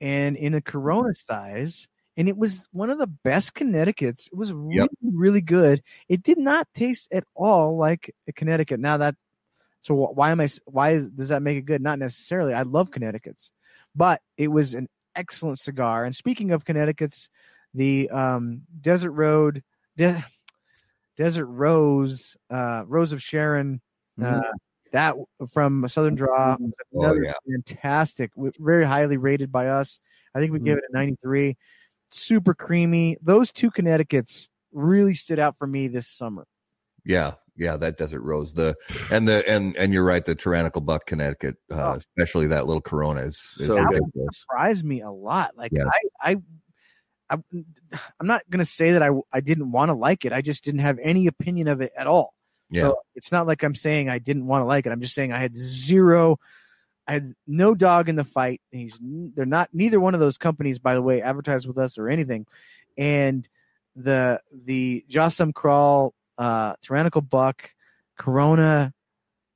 and 0.00 0.36
in 0.36 0.54
a 0.54 0.60
Corona 0.60 1.14
size, 1.14 1.86
and 2.16 2.28
it 2.28 2.36
was 2.36 2.68
one 2.72 2.90
of 2.90 2.98
the 2.98 3.06
best 3.06 3.54
Connecticut's. 3.54 4.26
It 4.26 4.36
was 4.36 4.52
really, 4.52 4.88
really 5.02 5.40
good. 5.40 5.82
It 6.08 6.22
did 6.22 6.38
not 6.38 6.66
taste 6.74 7.08
at 7.12 7.24
all 7.34 7.76
like 7.76 8.14
a 8.28 8.32
Connecticut. 8.32 8.80
Now 8.80 8.96
that, 8.96 9.14
so 9.80 9.94
why 9.94 10.30
am 10.30 10.40
I? 10.40 10.48
Why 10.64 10.90
is, 10.90 11.10
does 11.10 11.28
that 11.28 11.42
make 11.42 11.58
it 11.58 11.66
good? 11.66 11.82
Not 11.82 11.98
necessarily. 11.98 12.54
I 12.54 12.62
love 12.62 12.90
Connecticut's, 12.90 13.52
but 13.94 14.20
it 14.36 14.48
was 14.48 14.74
an 14.74 14.88
excellent 15.16 15.58
cigar. 15.58 16.04
And 16.04 16.14
speaking 16.14 16.50
of 16.50 16.64
Connecticut's, 16.64 17.28
the 17.74 18.08
um, 18.10 18.62
Desert 18.80 19.12
Road, 19.12 19.62
De- 19.96 20.24
Desert 21.16 21.46
Rose, 21.46 22.36
uh, 22.50 22.84
Rose 22.86 23.12
of 23.12 23.22
Sharon, 23.22 23.80
Mm-hmm. 24.20 24.40
uh, 24.40 24.52
that 24.92 25.14
from 25.50 25.88
Southern 25.88 26.14
Draw, 26.14 26.56
was 26.60 26.72
Oh, 26.94 27.00
another 27.00 27.22
yeah. 27.24 27.32
fantastic, 27.50 28.30
very 28.36 28.84
highly 28.84 29.16
rated 29.16 29.50
by 29.50 29.68
us. 29.68 29.98
I 30.34 30.38
think 30.38 30.52
we 30.52 30.60
gave 30.60 30.76
it 30.76 30.84
a 30.86 30.92
93. 30.92 31.56
Super 32.10 32.52
creamy. 32.52 33.16
Those 33.22 33.52
two 33.52 33.70
Connecticut's 33.70 34.50
really 34.70 35.14
stood 35.14 35.38
out 35.38 35.56
for 35.56 35.66
me 35.66 35.88
this 35.88 36.06
summer. 36.06 36.46
Yeah, 37.06 37.32
yeah, 37.56 37.76
that 37.76 37.98
Desert 37.98 38.20
Rose. 38.22 38.54
The 38.54 38.74
and 39.10 39.26
the 39.28 39.48
and 39.48 39.76
and 39.76 39.92
you're 39.92 40.04
right. 40.04 40.24
The 40.24 40.34
Tyrannical 40.34 40.80
Buck, 40.80 41.06
Connecticut, 41.06 41.56
uh, 41.70 41.74
Oh. 41.74 41.92
especially 41.94 42.48
that 42.48 42.66
little 42.66 42.80
Corona 42.82 43.22
is, 43.22 43.36
is 43.58 43.66
So 43.66 43.74
that 43.74 43.88
good. 43.88 44.00
ridiculous. 44.00 44.38
surprised 44.40 44.84
me 44.84 45.00
a 45.02 45.10
lot. 45.10 45.56
Like 45.56 45.72
Yeah. 45.72 45.84
I, 46.20 46.30
I, 46.32 46.36
I, 47.30 47.38
I'm 48.20 48.26
not 48.26 48.42
gonna 48.50 48.64
say 48.64 48.92
that 48.92 49.02
I 49.02 49.10
I 49.32 49.40
didn't 49.40 49.70
want 49.72 49.90
to 49.90 49.94
like 49.94 50.24
it. 50.24 50.32
I 50.32 50.40
just 50.42 50.64
didn't 50.64 50.80
have 50.80 50.98
any 51.02 51.26
opinion 51.26 51.68
of 51.68 51.80
it 51.80 51.92
at 51.96 52.06
all. 52.06 52.34
Yeah, 52.70 52.82
So 52.82 52.98
it's 53.14 53.30
not 53.30 53.46
like 53.46 53.62
I'm 53.62 53.74
saying 53.74 54.08
I 54.08 54.18
didn't 54.18 54.46
want 54.46 54.62
to 54.62 54.66
like 54.66 54.86
it. 54.86 54.92
I'm 54.92 55.00
just 55.02 55.14
saying 55.14 55.30
I 55.32 55.38
had 55.38 55.54
zero. 55.54 56.38
I 57.06 57.14
had 57.14 57.34
no 57.46 57.74
dog 57.74 58.08
in 58.08 58.16
the 58.16 58.24
fight. 58.24 58.62
He's 58.70 58.98
they're 59.02 59.44
not 59.44 59.68
neither 59.74 60.00
one 60.00 60.14
of 60.14 60.20
those 60.20 60.38
companies, 60.38 60.78
by 60.78 60.94
the 60.94 61.02
way, 61.02 61.20
advertise 61.20 61.66
with 61.66 61.76
us 61.76 61.98
or 61.98 62.08
anything. 62.08 62.46
And 62.96 63.46
the 63.96 64.40
the 64.52 65.04
Jas 65.08 65.36
Sum 65.36 65.52
Kral, 65.52 66.12
uh, 66.38 66.74
Tyrannical 66.82 67.20
Buck, 67.20 67.70
Corona 68.18 68.92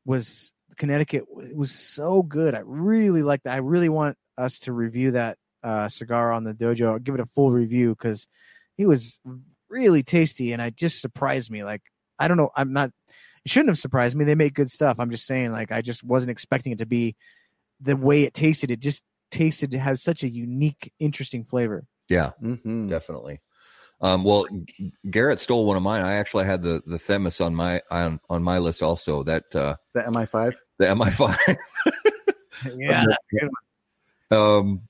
was 0.04 0.52
Connecticut 0.76 1.24
it 1.40 1.56
was 1.56 1.70
so 1.72 2.22
good. 2.22 2.54
I 2.54 2.60
really 2.64 3.22
like 3.22 3.42
that. 3.44 3.54
I 3.54 3.58
really 3.58 3.88
want 3.88 4.16
us 4.36 4.58
to 4.60 4.72
review 4.72 5.12
that 5.12 5.38
uh, 5.62 5.88
cigar 5.88 6.32
on 6.32 6.44
the 6.44 6.52
dojo. 6.52 6.92
I'll 6.92 6.98
give 6.98 7.14
it 7.14 7.20
a 7.20 7.26
full 7.26 7.50
review 7.50 7.90
because 7.90 8.26
it 8.76 8.86
was 8.86 9.18
really 9.68 10.02
tasty 10.02 10.52
and 10.52 10.60
it 10.62 10.76
just 10.76 11.00
surprised 11.00 11.50
me. 11.50 11.64
Like 11.64 11.82
I 12.18 12.28
don't 12.28 12.36
know, 12.36 12.50
I'm 12.54 12.72
not. 12.72 12.90
It 13.44 13.50
shouldn't 13.50 13.70
have 13.70 13.78
surprised 13.78 14.16
me. 14.16 14.24
They 14.24 14.34
make 14.34 14.54
good 14.54 14.70
stuff. 14.70 14.98
I'm 14.98 15.10
just 15.10 15.26
saying, 15.26 15.52
like 15.52 15.70
I 15.72 15.80
just 15.80 16.02
wasn't 16.04 16.30
expecting 16.30 16.72
it 16.72 16.78
to 16.78 16.86
be 16.86 17.14
the 17.80 17.96
way 17.96 18.24
it 18.24 18.34
tasted. 18.34 18.70
It 18.70 18.80
just 18.80 19.02
tasted. 19.30 19.72
It 19.72 19.78
has 19.78 20.02
such 20.02 20.22
a 20.24 20.28
unique, 20.28 20.92
interesting 20.98 21.44
flavor. 21.44 21.84
yeah, 22.08 22.32
Mhm. 22.42 22.88
definitely. 22.88 23.40
Um, 24.00 24.24
well, 24.24 24.46
G- 24.64 24.92
Garrett 25.10 25.40
stole 25.40 25.64
one 25.64 25.76
of 25.76 25.82
mine. 25.82 26.04
I 26.04 26.14
actually 26.14 26.44
had 26.44 26.62
the 26.62 26.82
the 26.86 26.98
Themis 26.98 27.40
on 27.40 27.54
my 27.54 27.80
on 27.90 28.20
on 28.28 28.42
my 28.42 28.58
list 28.58 28.82
also. 28.82 29.22
That 29.22 29.44
uh, 29.54 29.76
The 29.94 30.00
MI5. 30.02 30.54
the 30.78 30.86
MI5. 30.86 31.56
Yeah, 32.74 33.04
that's 33.06 33.18
a 33.34 33.36
good 33.38 33.50
one. 34.30 34.40
Um, 34.40 34.80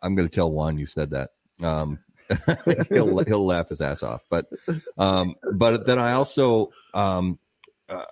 I'm 0.00 0.14
going 0.14 0.26
to 0.26 0.34
tell 0.34 0.50
Juan 0.50 0.78
you 0.78 0.86
said 0.86 1.10
that. 1.10 1.30
Um, 1.62 1.98
he'll 2.88 3.18
he'll 3.24 3.44
laugh 3.46 3.68
his 3.68 3.82
ass 3.82 4.02
off. 4.02 4.22
But 4.30 4.46
um, 4.96 5.34
but 5.52 5.86
then 5.86 5.98
I 5.98 6.12
also 6.12 6.70
um, 6.94 7.38
uh, 7.90 8.04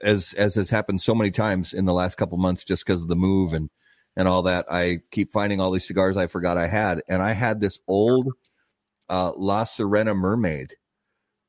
as 0.00 0.32
as 0.34 0.54
has 0.54 0.70
happened 0.70 1.02
so 1.02 1.14
many 1.14 1.30
times 1.32 1.74
in 1.74 1.84
the 1.84 1.92
last 1.92 2.16
couple 2.16 2.38
months, 2.38 2.64
just 2.64 2.86
because 2.86 3.02
of 3.02 3.08
the 3.08 3.16
move 3.16 3.52
and 3.52 3.68
and 4.16 4.26
all 4.26 4.44
that, 4.44 4.66
I 4.70 5.00
keep 5.10 5.30
finding 5.32 5.60
all 5.60 5.70
these 5.70 5.86
cigars 5.86 6.16
I 6.16 6.26
forgot 6.26 6.56
I 6.56 6.66
had, 6.66 7.02
and 7.08 7.20
I 7.20 7.32
had 7.32 7.60
this 7.60 7.78
old 7.86 8.32
uh, 9.08 9.32
La 9.36 9.64
Sirena 9.64 10.14
Mermaid 10.16 10.74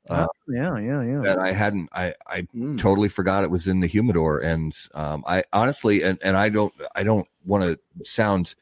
Uh, 0.10 0.28
yeah, 0.48 0.78
yeah, 0.78 1.02
yeah. 1.02 1.22
that 1.24 1.40
I 1.40 1.52
hadn't. 1.52 1.90
I 1.92 2.14
I 2.28 2.42
Mm. 2.56 2.78
totally 2.80 3.10
forgot 3.10 3.44
it 3.44 3.50
was 3.50 3.68
in 3.68 3.80
the 3.80 3.88
humidor 3.88 4.40
and 4.40 4.72
um 4.94 5.24
i 5.28 5.44
honestly 5.52 6.04
and, 6.04 6.20
and 6.22 6.38
i 6.38 6.48
don't 6.50 6.74
i 6.96 7.04
don't 7.04 7.28
want 7.44 7.64
to 7.64 7.80
sound 8.06 8.54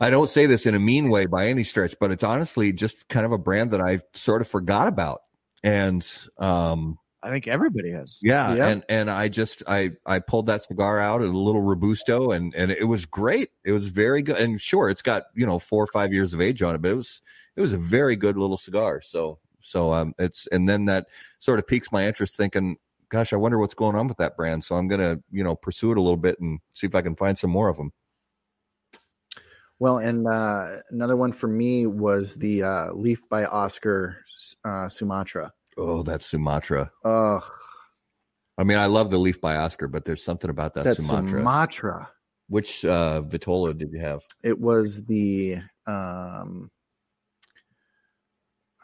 i 0.00 0.10
don't 0.10 0.30
say 0.30 0.46
this 0.46 0.64
in 0.66 0.74
a 0.74 0.78
mean 0.80 1.08
way 1.10 1.26
by 1.26 1.46
any 1.48 1.64
stretch 1.64 1.94
but 2.00 2.10
it's 2.12 2.22
honestly 2.24 2.72
just 2.72 3.08
kind 3.08 3.26
of 3.26 3.32
a 3.32 3.38
brand 3.38 3.70
that 3.72 3.80
i 3.80 4.00
sort 4.12 4.40
of 4.42 4.48
forgot 4.48 4.86
about 4.88 5.22
and 5.62 6.06
um 6.38 6.98
I 7.24 7.30
think 7.30 7.48
everybody 7.48 7.90
has. 7.92 8.18
yeah, 8.22 8.54
Yeah. 8.54 8.68
and 8.68 8.84
and 8.88 9.10
i 9.10 9.28
just 9.28 9.62
i 9.66 9.92
i 10.04 10.18
pulled 10.18 10.46
that 10.46 10.62
cigar 10.64 11.00
out 11.00 11.22
a 11.22 11.24
little 11.24 11.62
robusto 11.62 12.32
and 12.32 12.54
and 12.54 12.70
it 12.70 12.84
was 12.84 13.06
great 13.06 13.48
it 13.64 13.72
was 13.72 13.88
very 13.88 14.20
good 14.20 14.36
and 14.38 14.60
sure 14.60 14.90
it's 14.90 15.00
got 15.02 15.24
you 15.34 15.46
know 15.46 15.58
four 15.58 15.82
or 15.82 15.86
five 15.86 16.12
years 16.12 16.34
of 16.34 16.40
age 16.42 16.60
on 16.62 16.74
it 16.74 16.82
but 16.82 16.90
it 16.90 16.96
was 16.96 17.22
it 17.56 17.62
was 17.62 17.72
a 17.72 17.78
very 17.78 18.14
good 18.14 18.36
little 18.36 18.58
cigar 18.58 19.00
so 19.00 19.38
so 19.60 19.92
um 19.92 20.14
it's 20.18 20.46
and 20.48 20.68
then 20.68 20.84
that 20.84 21.06
sort 21.38 21.58
of 21.58 21.66
piques 21.66 21.90
my 21.90 22.06
interest 22.06 22.36
thinking 22.36 22.76
gosh 23.08 23.32
i 23.32 23.36
wonder 23.36 23.58
what's 23.58 23.74
going 23.74 23.96
on 23.96 24.06
with 24.06 24.18
that 24.18 24.36
brand 24.36 24.62
so 24.62 24.76
i'm 24.76 24.86
gonna 24.88 25.18
you 25.30 25.42
know 25.42 25.56
pursue 25.56 25.92
it 25.92 25.96
a 25.98 26.02
little 26.02 26.18
bit 26.18 26.38
and 26.40 26.58
see 26.74 26.86
if 26.86 26.94
i 26.94 27.00
can 27.00 27.16
find 27.16 27.38
some 27.38 27.50
more 27.50 27.68
of 27.70 27.76
them 27.78 27.90
Well, 29.80 29.98
and 29.98 30.26
uh, 30.26 30.66
another 30.90 31.16
one 31.16 31.32
for 31.32 31.48
me 31.48 31.86
was 31.86 32.36
the 32.36 32.62
uh, 32.62 32.92
Leaf 32.92 33.28
by 33.28 33.44
Oscar 33.44 34.24
uh, 34.64 34.88
Sumatra. 34.88 35.52
Oh 35.76 36.02
that's 36.02 36.26
sumatra 36.26 36.90
Ugh, 37.04 37.42
i 38.58 38.64
mean 38.64 38.78
i 38.78 38.86
love 38.86 39.10
the 39.10 39.18
leaf 39.18 39.40
by 39.40 39.56
oscar 39.56 39.88
but 39.88 40.04
there's 40.04 40.22
something 40.24 40.50
about 40.50 40.74
that 40.74 40.84
that 40.84 40.96
sumatra 40.96 41.40
Sumatra. 41.40 42.10
Which 42.48 42.84
uh, 42.84 43.22
Vitola 43.22 43.76
did 43.76 43.90
you 43.90 44.00
have? 44.00 44.20
It 44.42 44.60
was 44.60 45.02
the 45.06 45.56
um, 45.86 46.70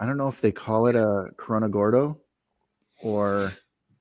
I 0.00 0.06
don't 0.06 0.16
know 0.16 0.28
if 0.28 0.40
they 0.40 0.50
call 0.50 0.86
it 0.86 0.96
a 0.96 1.26
Corona 1.36 1.68
Gordo 1.68 2.18
or 3.02 3.52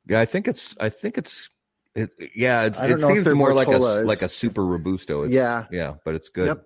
Yeah, 0.08 0.22
I 0.22 0.26
think 0.26 0.48
it's. 0.48 0.76
I 0.80 0.88
think 0.88 1.18
it's. 1.18 1.50
It, 1.94 2.14
yeah, 2.36 2.64
it's, 2.68 2.82
it 2.82 3.00
seems 3.02 3.28
more 3.34 3.54
like 3.54 3.68
a 3.68 3.76
is- 3.76 4.06
like 4.06 4.22
a 4.22 4.30
super 4.30 4.66
robusto. 4.66 5.24
It's, 5.24 5.34
Yeah. 5.34 5.66
yeah, 5.72 5.96
but 6.06 6.16
it's 6.16 6.30
good. 6.30 6.48
Yep. 6.48 6.66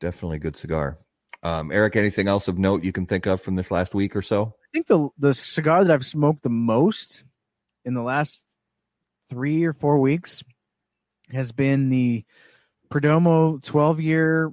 Definitely 0.00 0.38
a 0.38 0.40
good 0.40 0.56
cigar. 0.56 0.98
Um, 1.44 1.70
Erik, 1.70 1.94
anything 1.94 2.26
else 2.26 2.48
of 2.48 2.58
note 2.58 2.82
you 2.82 2.90
can 2.90 3.06
think 3.06 3.26
of 3.26 3.40
from 3.40 3.54
this 3.54 3.70
last 3.70 3.94
week 3.94 4.16
or 4.16 4.22
so? 4.22 4.56
I 4.72 4.78
think 4.78 4.86
the 4.86 5.10
the 5.18 5.34
cigar 5.34 5.84
that 5.84 5.92
I've 5.92 6.04
smoked 6.04 6.42
the 6.42 6.48
most 6.48 7.24
in 7.84 7.92
the 7.92 8.02
last 8.02 8.42
three 9.28 9.64
or 9.64 9.74
four 9.74 9.98
weeks 9.98 10.42
has 11.30 11.52
been 11.52 11.90
the 11.90 12.24
Perdomo 12.90 13.62
12 13.62 14.00
year. 14.00 14.52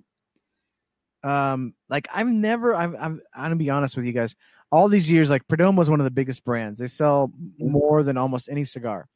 Um, 1.23 1.73
like 1.89 2.07
I've 2.13 2.27
never, 2.27 2.73
I've, 2.75 2.95
I'm, 2.95 3.21
I'm 3.33 3.43
gonna 3.43 3.55
be 3.57 3.69
honest 3.69 3.95
with 3.95 4.05
you 4.05 4.13
guys. 4.13 4.35
All 4.71 4.87
these 4.87 5.09
years, 5.09 5.29
like 5.29 5.47
Perdomo 5.47 5.81
is 5.81 5.89
one 5.89 5.99
of 5.99 6.05
the 6.05 6.11
biggest 6.11 6.43
brands. 6.43 6.79
They 6.79 6.87
sell 6.87 7.31
more 7.57 8.03
than 8.03 8.17
almost 8.17 8.49
any 8.49 8.63
cigar, 8.63 9.07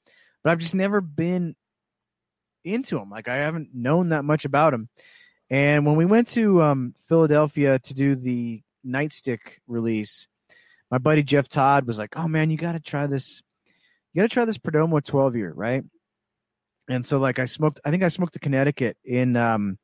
but 0.44 0.52
I've 0.52 0.60
just 0.60 0.74
never 0.76 1.00
been 1.00 1.56
into 2.64 2.98
them. 2.98 3.10
Like 3.10 3.28
I 3.28 3.36
haven't 3.36 3.70
known 3.74 4.10
that 4.10 4.26
much 4.26 4.46
about 4.46 4.72
them. 4.72 4.90
And 5.50 5.86
when 5.86 5.96
we 5.96 6.06
went 6.06 6.30
to 6.30 6.62
um, 6.62 6.96
Philadelphia 7.08 7.78
to 7.78 7.94
do 7.94 8.16
the 8.16 8.62
Nightstick 8.86 9.40
release, 9.68 10.28
my 10.92 10.98
buddy 10.98 11.24
Jeff 11.24 11.48
Todd 11.48 11.86
was 11.86 11.98
like, 11.98 12.18
"Oh 12.18 12.28
man, 12.28 12.50
you 12.50 12.58
got 12.58 12.74
to 12.74 12.80
try 12.80 13.08
this. 13.08 13.42
You 14.14 14.22
got 14.22 14.30
to 14.30 14.34
try 14.34 14.46
this 14.46 14.58
Perdomo 14.58 15.04
12 15.04 15.36
year, 15.36 15.54
right?" 15.56 15.84
And 16.90 17.06
so 17.06 17.18
like 17.18 17.40
I 17.40 17.46
smoked, 17.46 17.80
I 17.86 17.92
think 17.92 18.04
I 18.04 18.10
smoked 18.10 18.34
the 18.34 18.40
Connecticut 18.40 18.98
in 19.06 19.36
um 19.38 19.78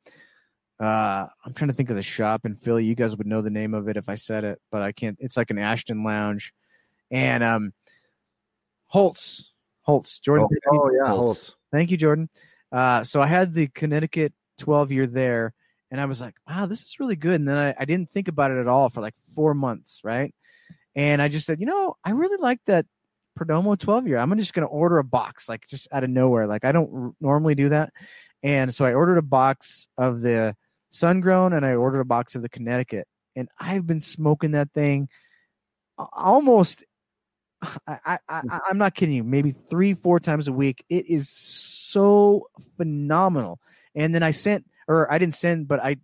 uh 0.80 1.26
I'm 1.44 1.54
trying 1.54 1.68
to 1.68 1.74
think 1.74 1.90
of 1.90 1.96
the 1.96 2.02
shop 2.02 2.44
in 2.44 2.56
Philly. 2.56 2.84
You 2.84 2.94
guys 2.94 3.16
would 3.16 3.26
know 3.26 3.42
the 3.42 3.50
name 3.50 3.74
of 3.74 3.88
it 3.88 3.96
if 3.96 4.08
I 4.08 4.14
said 4.14 4.44
it, 4.44 4.60
but 4.70 4.82
I 4.82 4.92
can't. 4.92 5.16
It's 5.20 5.36
like 5.36 5.50
an 5.50 5.58
Ashton 5.58 6.04
Lounge. 6.04 6.52
And 7.10 7.42
um 7.42 7.72
Holt's, 8.90 9.52
Holt's, 9.82 10.18
Jordan. 10.18 10.48
oh 10.72 10.90
yeah, 10.92 11.08
Holt's. 11.08 11.20
Holt's. 11.20 11.56
Thank 11.72 11.92
you, 11.92 11.96
Jordan. 11.96 12.28
Uh, 12.72 13.04
so 13.04 13.20
I 13.20 13.26
had 13.26 13.54
the 13.54 13.68
Connecticut 13.68 14.32
12 14.58 14.90
year 14.90 15.06
there, 15.06 15.54
and 15.92 16.00
I 16.00 16.06
was 16.06 16.20
like, 16.20 16.34
wow, 16.48 16.66
this 16.66 16.82
is 16.82 16.98
really 16.98 17.14
good. 17.14 17.40
And 17.40 17.48
then 17.48 17.56
I, 17.56 17.74
I 17.78 17.84
didn't 17.84 18.10
think 18.10 18.26
about 18.26 18.50
it 18.50 18.58
at 18.58 18.66
all 18.66 18.88
for 18.88 19.00
like 19.00 19.14
four 19.34 19.54
months, 19.54 20.00
right? 20.02 20.34
And 20.94 21.22
I 21.22 21.28
just 21.28 21.46
said, 21.46 21.60
you 21.60 21.66
know, 21.66 21.96
I 22.04 22.10
really 22.10 22.38
like 22.38 22.60
that 22.66 22.86
Perdomo 23.38 23.78
12 23.78 24.08
year. 24.08 24.18
I'm 24.18 24.36
just 24.38 24.54
going 24.54 24.66
to 24.66 24.72
order 24.72 24.98
a 24.98 25.04
box, 25.04 25.48
like 25.48 25.66
just 25.68 25.88
out 25.92 26.04
of 26.04 26.10
nowhere. 26.10 26.46
Like 26.46 26.64
I 26.64 26.72
don't 26.72 26.90
r- 26.92 27.12
normally 27.20 27.54
do 27.54 27.68
that. 27.70 27.92
And 28.42 28.74
so 28.74 28.84
I 28.84 28.94
ordered 28.94 29.18
a 29.18 29.22
box 29.22 29.86
of 29.96 30.20
the 30.20 30.56
Sun 30.90 31.20
Grown 31.20 31.52
and 31.52 31.64
I 31.64 31.74
ordered 31.74 32.00
a 32.00 32.04
box 32.06 32.34
of 32.34 32.42
the 32.42 32.48
Connecticut. 32.48 33.06
And 33.36 33.48
I've 33.58 33.86
been 33.86 34.00
smoking 34.00 34.52
that 34.52 34.72
thing 34.72 35.08
almost 36.12 36.84
I, 37.62 37.98
I, 38.06 38.18
I 38.28 38.40
hmm. 38.40 38.48
I'm 38.68 38.78
not 38.78 38.94
kidding 38.94 39.14
you. 39.14 39.24
Maybe 39.24 39.50
three, 39.50 39.94
four 39.94 40.18
times 40.18 40.48
a 40.48 40.52
week. 40.52 40.84
It 40.88 41.06
is 41.06 41.28
so 41.28 42.48
phenomenal. 42.76 43.58
And 43.94 44.14
then 44.14 44.22
I 44.22 44.30
sent, 44.30 44.64
or 44.88 45.12
I 45.12 45.18
didn't 45.18 45.34
send, 45.34 45.68
but 45.68 45.80
I, 45.80 45.96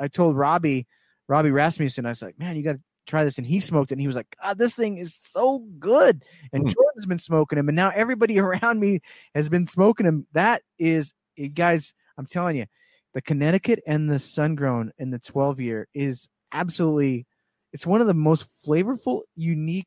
I 0.00 0.08
told 0.08 0.36
Robbie, 0.36 0.86
Robbie 1.26 1.50
Rasmussen, 1.50 2.06
I 2.06 2.10
was 2.10 2.22
like, 2.22 2.38
man, 2.38 2.56
you 2.56 2.62
got 2.62 2.72
to 2.74 2.80
try 3.06 3.24
this. 3.24 3.38
And 3.38 3.46
he 3.46 3.60
smoked 3.60 3.90
it, 3.90 3.94
and 3.94 4.00
he 4.00 4.06
was 4.06 4.16
like, 4.16 4.34
God, 4.42 4.58
this 4.58 4.74
thing 4.74 4.98
is 4.98 5.18
so 5.30 5.60
good. 5.78 6.24
And 6.52 6.64
Hmm. 6.64 6.68
Jordan's 6.68 7.06
been 7.06 7.18
smoking 7.18 7.58
him, 7.58 7.68
and 7.68 7.76
now 7.76 7.90
everybody 7.94 8.38
around 8.40 8.80
me 8.80 9.00
has 9.34 9.48
been 9.48 9.66
smoking 9.66 10.06
him. 10.06 10.26
That 10.32 10.62
is, 10.78 11.12
you 11.36 11.48
guys, 11.48 11.94
I'm 12.18 12.26
telling 12.26 12.56
you, 12.56 12.66
the 13.14 13.22
Connecticut 13.22 13.80
and 13.86 14.10
the 14.10 14.18
Sun 14.18 14.54
Grown 14.54 14.92
in 14.98 15.10
the 15.10 15.18
12 15.18 15.60
year 15.60 15.88
is 15.94 16.28
absolutely. 16.52 17.26
It's 17.72 17.86
one 17.86 18.00
of 18.00 18.08
the 18.08 18.14
most 18.14 18.46
flavorful, 18.66 19.22
unique 19.36 19.86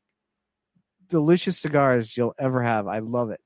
delicious 1.08 1.58
cigars 1.58 2.16
you'll 2.16 2.34
ever 2.38 2.62
have. 2.62 2.86
I 2.88 3.00
love 3.00 3.30
it. 3.30 3.40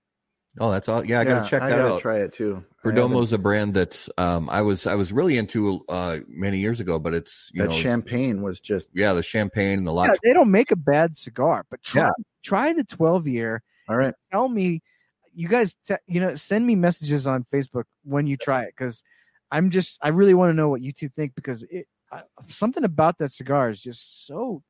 Oh, 0.60 0.70
that's 0.70 0.88
all. 0.88 1.04
Yeah, 1.04 1.20
I 1.20 1.24
gotta 1.24 1.48
check 1.48 1.62
I 1.62 1.70
that 1.70 1.76
gotta 1.76 1.94
out. 1.94 2.00
try 2.00 2.18
it 2.18 2.32
too. 2.32 2.64
I 2.84 2.88
haven't- 2.88 3.12
Perdomo's 3.12 3.32
a 3.32 3.38
brand 3.38 3.74
that 3.74 4.08
um, 4.18 4.48
I 4.50 4.62
was 4.62 4.86
I 4.86 4.94
was 4.94 5.12
really 5.12 5.36
into 5.38 5.84
uh, 5.88 6.18
many 6.26 6.58
years 6.58 6.80
ago, 6.80 6.98
but 6.98 7.14
it's 7.14 7.50
you 7.52 7.62
that 7.62 7.68
know 7.70 7.76
champagne 7.76 8.42
was 8.42 8.60
just 8.60 8.88
yeah 8.94 9.12
the 9.12 9.22
champagne 9.22 9.78
and 9.78 9.86
the 9.86 9.92
Yeah, 9.92 9.96
lot. 10.08 10.18
they 10.22 10.32
don't 10.32 10.50
make 10.50 10.70
a 10.70 10.76
bad 10.76 11.16
cigar, 11.16 11.64
but 11.70 11.82
try 11.82 12.04
Yeah. 12.04 12.10
try 12.42 12.72
the 12.72 12.84
12 12.84 13.26
year. 13.28 13.62
all 13.88 13.96
right. 13.96 14.14
Tell 14.32 14.48
me, 14.48 14.80
you 15.34 15.48
guys, 15.48 15.76
te- 15.86 15.94
you 16.06 16.20
know, 16.20 16.34
send 16.34 16.66
me 16.66 16.74
messages 16.74 17.26
on 17.26 17.44
Facebook 17.52 17.84
when 18.04 18.26
you 18.26 18.36
try 18.36 18.62
it 18.62 18.74
because 18.76 19.02
I'm 19.50 19.70
just 19.70 19.98
I 20.02 20.08
really 20.08 20.34
want 20.34 20.50
to 20.50 20.54
know 20.54 20.68
what 20.68 20.80
you 20.82 20.92
two 20.92 21.08
think 21.08 21.34
because 21.34 21.62
it 21.70 21.86
uh, 22.10 22.22
something 22.46 22.84
about 22.84 23.18
that 23.18 23.32
cigar 23.32 23.70
is 23.70 23.82
just 23.82 24.26
so 24.26 24.62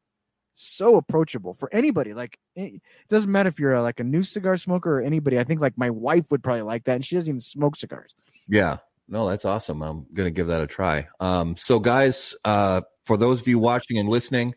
so 0.58 0.96
approachable 0.96 1.54
for 1.54 1.68
anybody. 1.72 2.14
Like 2.14 2.38
it 2.56 2.80
doesn't 3.08 3.30
matter 3.30 3.48
if 3.48 3.58
you're 3.58 3.74
a, 3.74 3.82
like 3.82 4.00
a 4.00 4.04
new 4.04 4.22
cigar 4.22 4.56
smoker 4.56 4.98
or 4.98 5.02
anybody. 5.02 5.38
I 5.38 5.44
think 5.44 5.60
like 5.60 5.78
my 5.78 5.90
wife 5.90 6.30
would 6.30 6.42
probably 6.42 6.62
like 6.62 6.84
that, 6.84 6.96
and 6.96 7.04
she 7.04 7.14
doesn't 7.14 7.28
even 7.28 7.40
smoke 7.40 7.76
cigars. 7.76 8.14
Yeah, 8.48 8.78
no, 9.08 9.28
that's 9.28 9.44
awesome. 9.44 9.82
I'm 9.82 10.06
gonna 10.12 10.30
give 10.30 10.48
that 10.48 10.62
a 10.62 10.66
try. 10.66 11.08
Um, 11.20 11.56
so 11.56 11.78
guys, 11.78 12.34
uh, 12.44 12.82
for 13.04 13.16
those 13.16 13.40
of 13.40 13.48
you 13.48 13.58
watching 13.58 13.98
and 13.98 14.08
listening, 14.08 14.54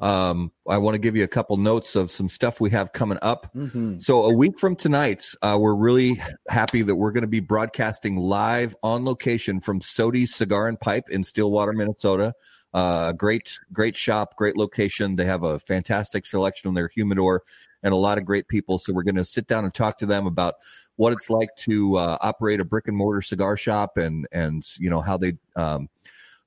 um, 0.00 0.52
I 0.68 0.78
want 0.78 0.94
to 0.94 1.00
give 1.00 1.16
you 1.16 1.24
a 1.24 1.28
couple 1.28 1.56
notes 1.56 1.96
of 1.96 2.10
some 2.10 2.28
stuff 2.28 2.60
we 2.60 2.70
have 2.70 2.92
coming 2.92 3.18
up. 3.20 3.52
Mhm. 3.54 4.00
So 4.00 4.24
a 4.24 4.36
week 4.36 4.58
from 4.58 4.76
tonight, 4.76 5.24
uh, 5.42 5.58
we're 5.60 5.74
really 5.74 6.22
happy 6.48 6.82
that 6.82 6.94
we're 6.94 7.10
going 7.10 7.22
to 7.22 7.28
be 7.28 7.40
broadcasting 7.40 8.16
live 8.16 8.76
on 8.84 9.04
location 9.04 9.60
from 9.60 9.80
Sodi's 9.80 10.34
Cigar 10.34 10.68
and 10.68 10.78
Pipe 10.78 11.04
in 11.10 11.24
Stillwater, 11.24 11.72
Minnesota. 11.72 12.32
Uh, 12.74 13.12
great, 13.12 13.58
great 13.72 13.96
shop, 13.96 14.36
great 14.36 14.56
location. 14.56 15.16
They 15.16 15.24
have 15.24 15.42
a 15.42 15.58
fantastic 15.58 16.26
selection 16.26 16.68
on 16.68 16.74
their 16.74 16.88
humidor 16.88 17.42
and 17.82 17.94
a 17.94 17.96
lot 17.96 18.18
of 18.18 18.24
great 18.24 18.48
people. 18.48 18.78
So 18.78 18.92
we're 18.92 19.04
going 19.04 19.14
to 19.14 19.24
sit 19.24 19.46
down 19.46 19.64
and 19.64 19.72
talk 19.72 19.98
to 19.98 20.06
them 20.06 20.26
about 20.26 20.56
what 20.96 21.12
it's 21.12 21.30
like 21.30 21.48
to 21.56 21.96
uh, 21.96 22.18
operate 22.20 22.60
a 22.60 22.64
brick 22.64 22.88
and 22.88 22.96
mortar 22.96 23.22
cigar 23.22 23.56
shop 23.56 23.96
and 23.96 24.26
and 24.32 24.64
you 24.78 24.90
know 24.90 25.00
how 25.00 25.16
they 25.16 25.34
um, 25.56 25.88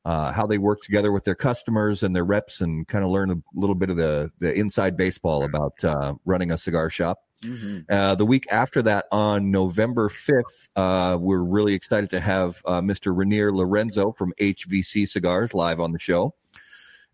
uh, 0.04 0.32
how 0.32 0.46
they 0.46 0.58
work 0.58 0.82
together 0.82 1.12
with 1.12 1.24
their 1.24 1.36
customers 1.36 2.04
and 2.04 2.16
their 2.16 2.26
reps 2.26 2.62
and 2.62 2.88
kind 2.88 3.06
of 3.06 3.12
learn 3.12 3.32
a 3.32 3.38
little 3.56 3.76
bit 3.76 3.90
of 3.90 3.98
the 3.98 4.30
the 4.40 4.54
inside 4.54 4.98
baseball 4.98 5.44
about 5.44 5.84
uh, 5.84 6.14
running 6.26 6.52
a 6.52 6.58
cigar 6.58 6.90
shop. 6.90 7.20
Mhm. 7.44 7.86
Uh, 7.90 8.16
the 8.16 8.26
week 8.26 8.46
after 8.52 8.82
that, 8.84 9.06
on 9.12 9.52
November 9.52 10.10
5th, 10.10 10.70
uh, 10.76 11.18
we're 11.20 11.44
really 11.44 11.74
excited 11.74 12.10
to 12.12 12.20
have 12.20 12.62
uh, 12.66 12.82
Mr. 12.82 13.16
Reinier 13.16 13.54
Lorenzo 13.54 14.12
from 14.12 14.34
HVC 14.40 15.08
Cigars 15.08 15.54
live 15.54 15.80
on 15.80 15.92
the 15.92 16.00
show. 16.00 16.34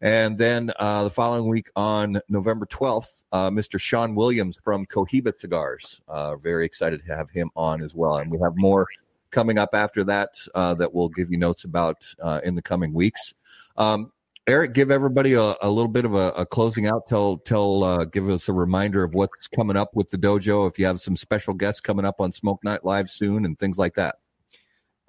And 0.01 0.37
then 0.37 0.71
uh, 0.77 1.05
the 1.05 1.09
following 1.09 1.47
week 1.47 1.69
on 1.75 2.21
November 2.29 2.65
12th, 2.67 3.23
uh, 3.31 3.49
Mr. 3.49 3.79
Sean 3.79 4.13
Williams 4.13 4.59
from 4.63 4.85
Cohiba 4.85 5.35
Cigars. 5.35 6.01
Uh, 6.07 6.35
very 6.35 6.65
excited 6.65 7.03
to 7.05 7.15
have 7.15 7.31
him 7.31 7.49
on 7.55 7.81
as 7.81 7.95
well. 7.95 8.17
And 8.17 8.29
we 8.29 8.37
have 8.43 8.53
more 8.55 8.85
coming 9.31 9.57
up 9.57 9.69
after 9.73 10.03
that 10.03 10.35
that 10.53 10.93
we'll 10.93 11.09
give 11.09 11.31
you 11.31 11.37
notes 11.37 11.63
about 11.63 12.13
in 12.43 12.53
the 12.53 12.61
coming 12.61 12.93
weeks. 12.93 13.33
Um, 13.75 14.11
Erik, 14.47 14.71
give 14.71 14.91
everybody 14.91 15.33
a, 15.33 15.55
a 15.61 15.69
little 15.69 15.89
bit 15.89 16.05
of 16.05 16.15
a, 16.15 16.29
a 16.29 16.45
closing 16.45 16.87
out. 16.87 17.09
Tell, 17.09 17.37
tell, 17.37 17.83
uh, 17.83 18.05
give 18.05 18.29
us 18.29 18.47
a 18.47 18.53
reminder 18.53 19.03
of 19.03 19.13
what's 19.13 19.45
coming 19.45 19.75
up 19.75 19.93
with 19.93 20.09
the 20.09 20.17
dojo. 20.17 20.69
If 20.69 20.79
you 20.79 20.85
have 20.85 21.01
some 21.01 21.17
special 21.17 21.53
guests 21.53 21.81
coming 21.81 22.05
up 22.05 22.21
on 22.21 22.31
Smoke 22.31 22.63
Night 22.63 22.85
Live 22.85 23.09
soon 23.09 23.43
and 23.43 23.59
things 23.59 23.77
like 23.77 23.95
that. 23.95 24.15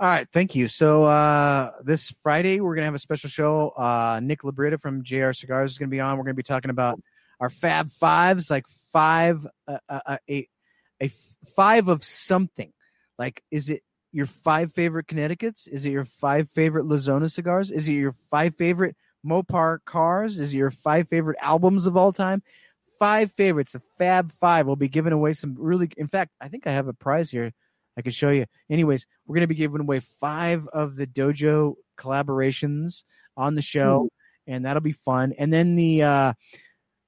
All 0.00 0.08
right, 0.08 0.26
thank 0.32 0.56
you. 0.56 0.66
So 0.66 1.04
uh, 1.04 1.70
this 1.84 2.12
Friday 2.20 2.60
we're 2.60 2.74
gonna 2.74 2.86
have 2.86 2.94
a 2.94 3.00
special 3.00 3.30
show. 3.30 3.70
Uh, 3.70 4.20
Nick 4.22 4.42
Labrita 4.42 4.80
from 4.80 5.04
JR 5.04 5.32
Cigars 5.32 5.72
is 5.72 5.78
gonna 5.78 5.88
be 5.88 6.00
on. 6.00 6.18
We're 6.18 6.24
gonna 6.24 6.34
be 6.34 6.42
talking 6.42 6.70
about 6.70 7.00
our 7.40 7.50
Fab 7.50 7.90
Fives, 7.92 8.50
like 8.50 8.64
five, 8.92 9.46
uh, 9.66 9.78
uh, 9.88 10.18
a 10.28 10.48
a 11.00 11.10
five 11.56 11.88
of 11.88 12.04
something. 12.04 12.72
Like, 13.18 13.42
is 13.50 13.70
it 13.70 13.82
your 14.12 14.26
five 14.26 14.72
favorite 14.72 15.08
Connecticut's? 15.08 15.66
Is 15.66 15.84
it 15.84 15.90
your 15.90 16.04
five 16.04 16.48
favorite 16.50 16.86
La 16.86 16.96
Zona 16.96 17.28
cigars? 17.28 17.72
Is 17.72 17.88
it 17.88 17.94
your 17.94 18.14
five 18.30 18.54
favorite 18.56 18.96
Mopar 19.26 19.78
cars? 19.84 20.38
Is 20.38 20.54
your 20.54 20.70
five 20.70 21.08
favorite 21.08 21.38
albums 21.40 21.86
of 21.86 21.96
all 21.96 22.12
time? 22.12 22.42
Five 22.98 23.32
favorites, 23.32 23.72
the 23.72 23.82
Fab 23.96 24.32
Five. 24.40 24.66
We'll 24.66 24.76
be 24.76 24.88
giving 24.88 25.12
away 25.12 25.32
some 25.32 25.54
really. 25.58 25.88
In 25.96 26.08
fact, 26.08 26.32
I 26.40 26.48
think 26.48 26.66
I 26.66 26.72
have 26.72 26.88
a 26.88 26.92
prize 26.92 27.30
here. 27.30 27.52
I 27.96 28.02
can 28.02 28.12
show 28.12 28.30
you. 28.30 28.46
Anyways, 28.70 29.06
we're 29.26 29.34
going 29.34 29.42
to 29.42 29.48
be 29.48 29.54
giving 29.56 29.80
away 29.80 30.00
five 30.00 30.68
of 30.68 30.94
the 30.94 31.06
dojo 31.06 31.74
collaborations 31.98 33.02
on 33.36 33.56
the 33.56 33.62
show, 33.62 34.08
and 34.46 34.64
that'll 34.64 34.80
be 34.80 34.92
fun. 34.92 35.32
And 35.36 35.52
then 35.52 35.74
the, 35.74 36.02
uh, 36.02 36.32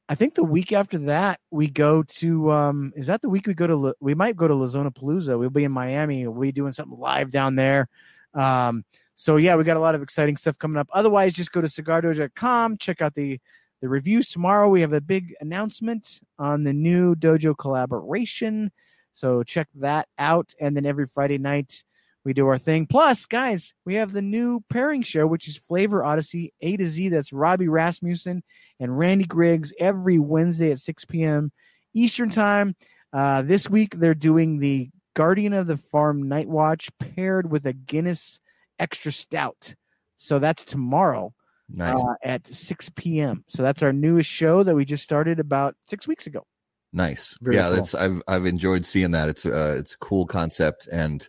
I 0.08 0.14
think 0.16 0.34
the 0.34 0.42
week 0.42 0.72
after 0.72 0.98
that, 0.98 1.38
we 1.52 1.68
go 1.68 2.02
to, 2.02 2.50
um, 2.50 2.92
is 2.96 3.06
that 3.06 3.22
the 3.22 3.28
week 3.28 3.46
we 3.46 3.54
go 3.54 3.68
to, 3.68 3.76
La- 3.76 3.92
we 4.00 4.14
might 4.14 4.36
go 4.36 4.48
to 4.48 4.54
La 4.54 4.66
Zona 4.66 4.90
Palooza. 4.90 5.38
We'll 5.38 5.50
be 5.50 5.62
in 5.62 5.70
Miami. 5.70 6.26
We'll 6.26 6.40
be 6.40 6.50
doing 6.50 6.72
something 6.72 6.98
live 6.98 7.30
down 7.30 7.54
there. 7.54 7.88
Um, 8.34 8.84
so 9.20 9.36
yeah, 9.36 9.55
we 9.55 9.64
got 9.64 9.76
a 9.76 9.80
lot 9.80 9.94
of 9.94 10.01
exciting 10.01 10.38
stuff 10.38 10.56
coming 10.56 10.78
up. 10.78 10.88
Otherwise, 10.94 11.34
just 11.34 11.52
go 11.52 11.60
to 11.60 11.66
cigardojo.com, 11.66 12.78
check 12.78 13.02
out 13.02 13.14
the, 13.14 13.38
the 13.82 13.88
reviews 13.90 14.30
tomorrow. 14.30 14.66
We 14.70 14.80
have 14.80 14.94
a 14.94 15.01
big 15.02 15.34
announcement 15.42 16.22
on 16.38 16.64
the 16.64 16.72
new 16.72 17.14
dojo 17.14 17.55
collaboration. 17.55 18.72
So 19.12 19.42
check 19.42 19.68
that 19.74 20.09
out. 20.16 20.55
And 20.59 20.74
then 20.74 20.86
every 20.86 21.06
Friday 21.06 21.36
night, 21.36 21.84
we 22.24 22.32
do 22.32 22.48
our 22.48 22.56
thing. 22.56 22.86
Plus, 22.86 23.26
guys, 23.26 23.74
we 23.84 23.92
have 23.97 24.12
the 24.12 24.22
new 24.22 24.64
pairing 24.70 25.02
show, 25.02 25.26
which 25.26 25.48
is 25.48 25.59
Flavor 25.59 26.02
Odyssey 26.02 26.55
A 26.62 26.78
to 26.78 26.86
Z. 26.86 27.10
That's 27.10 27.30
Robbie 27.30 27.68
Rasmussen 27.68 28.42
and 28.80 28.98
Randy 28.98 29.26
Griggs 29.26 29.70
every 29.78 30.18
Wednesday 30.18 30.72
at 30.72 30.80
6 30.80 31.05
p.m. 31.05 31.52
Eastern 31.92 32.30
Time. 32.30 32.74
Uh, 33.12 33.42
this 33.42 33.68
week, 33.68 33.97
they're 33.97 34.14
doing 34.14 34.60
the 34.60 34.88
Guardian 35.12 35.52
of 35.52 35.66
the 35.66 35.76
Farm 35.76 36.26
Night 36.26 36.48
Watch 36.48 36.88
paired 36.98 37.51
with 37.51 37.66
a 37.66 37.74
Guinness 37.74 38.40
Extra 38.81 39.12
Stout. 39.12 39.74
So 40.16 40.39
that's 40.39 40.65
tomorrow 40.65 41.32
Nice. 41.69 41.97
uh, 41.98 42.15
at 42.24 42.47
6 42.47 42.90
p.m. 42.97 43.44
So 43.47 43.62
that's 43.62 43.82
our 43.82 43.93
newest 43.93 44.28
show 44.28 44.62
that 44.65 44.74
we 44.74 44.85
just 44.85 45.05
started 45.05 45.39
about 45.39 45.77
six 45.89 46.09
weeks 46.09 46.27
ago. 46.27 46.44
Nice. 46.93 47.36
Very 47.40 47.57
yeah, 47.57 47.69
cool. 47.69 47.77
that's 47.77 47.94
I've 47.94 48.20
I've 48.27 48.47
enjoyed 48.47 48.85
seeing 48.85 49.12
that. 49.12 49.28
It's 49.28 49.47
uh 49.47 49.77
it's 49.78 49.94
a 49.94 49.98
cool 49.98 50.27
concept 50.27 50.89
and 50.90 51.28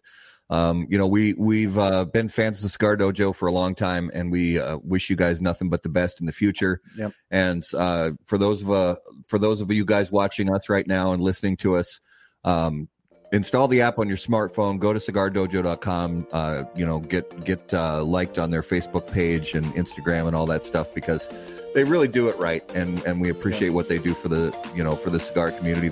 um 0.50 0.88
you 0.90 0.98
know 0.98 1.06
we 1.06 1.34
we've 1.34 1.78
uh 1.78 2.06
been 2.06 2.30
fans 2.30 2.58
of 2.58 2.64
the 2.64 2.70
Cigar 2.70 2.98
Dojo 2.98 3.36
for 3.36 3.48
a 3.48 3.52
long 3.52 3.76
time 3.76 4.10
and 4.14 4.32
we 4.32 4.60
uh, 4.60 4.78
wish 4.84 5.10
you 5.12 5.16
guys 5.16 5.40
nothing 5.40 5.70
but 5.70 5.84
the 5.84 5.90
best 5.90 6.20
in 6.20 6.26
the 6.26 6.32
future. 6.32 6.82
Yep. 6.98 7.12
And 7.30 7.64
uh 7.78 8.12
for 8.26 8.40
those 8.40 8.64
of 8.64 8.72
uh 8.72 8.96
for 9.28 9.38
those 9.38 9.62
of 9.62 9.72
you 9.72 9.86
guys 9.86 10.12
watching 10.12 10.52
us 10.52 10.68
right 10.68 10.88
now 10.88 11.14
and 11.14 11.22
listening 11.22 11.58
to 11.58 11.76
us 11.78 12.02
um 12.44 12.90
install 13.32 13.68
the 13.68 13.82
app 13.82 13.98
on 13.98 14.08
your 14.08 14.18
smartphone 14.18 14.78
go 14.78 14.92
to 14.92 15.00
cigardojo.com 15.00 16.28
uh 16.32 16.64
you 16.76 16.86
know 16.86 17.00
get 17.00 17.44
get 17.44 17.74
uh 17.74 18.04
liked 18.04 18.38
on 18.38 18.52
their 18.52 18.62
facebook 18.62 19.12
page 19.12 19.54
and 19.54 19.66
instagram 19.68 20.28
and 20.28 20.36
all 20.36 20.46
that 20.46 20.64
stuff 20.64 20.94
because 20.94 21.30
they 21.74 21.84
really 21.84 22.08
do 22.08 22.28
it 22.30 22.38
right 22.38 22.64
and 22.76 23.00
and 23.04 23.20
we 23.22 23.30
appreciate 23.30 23.70
what 23.70 23.88
they 23.88 23.98
do 23.98 24.14
for 24.14 24.28
the 24.28 24.56
you 24.76 24.84
know 24.84 24.96
for 24.96 25.10
the 25.10 25.20
cigar 25.20 25.52
community 25.52 25.88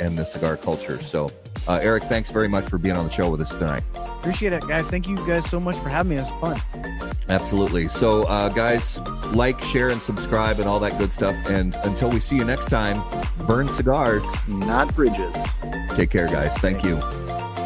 and 0.00 0.16
the 0.18 0.24
cigar 0.24 0.56
culture 0.56 1.00
so 1.00 1.30
uh, 1.68 1.74
erik 1.82 2.02
thanks 2.04 2.30
very 2.30 2.48
much 2.48 2.64
for 2.64 2.78
being 2.78 2.96
on 2.96 3.04
the 3.04 3.10
show 3.10 3.28
with 3.30 3.40
us 3.40 3.50
tonight 3.50 3.82
Appreciate 4.20 4.52
it, 4.52 4.60
guys. 4.68 4.86
Thank 4.86 5.08
you 5.08 5.16
guys 5.26 5.48
so 5.48 5.58
much 5.58 5.76
for 5.76 5.88
having 5.88 6.10
me. 6.10 6.16
It 6.16 6.26
was 6.30 6.60
fun. 6.60 6.60
absolutely 7.30 7.88
so 7.88 8.24
uh, 8.24 8.50
guys 8.50 9.00
like 9.32 9.62
share 9.62 9.88
and 9.88 10.00
subscribe 10.02 10.58
and 10.58 10.68
all 10.68 10.78
that 10.80 10.98
good 10.98 11.10
stuff 11.10 11.34
and 11.48 11.74
until 11.84 12.10
we 12.10 12.20
see 12.20 12.36
you 12.36 12.44
next 12.44 12.66
time 12.68 13.00
burn 13.46 13.68
cigars 13.72 14.22
Not 14.46 14.94
bridges. 14.94 15.34
take 15.94 16.10
care 16.10 16.26
guys 16.26 16.52
thank 16.58 16.84
you 16.84 16.96
Thanks. 16.96 17.59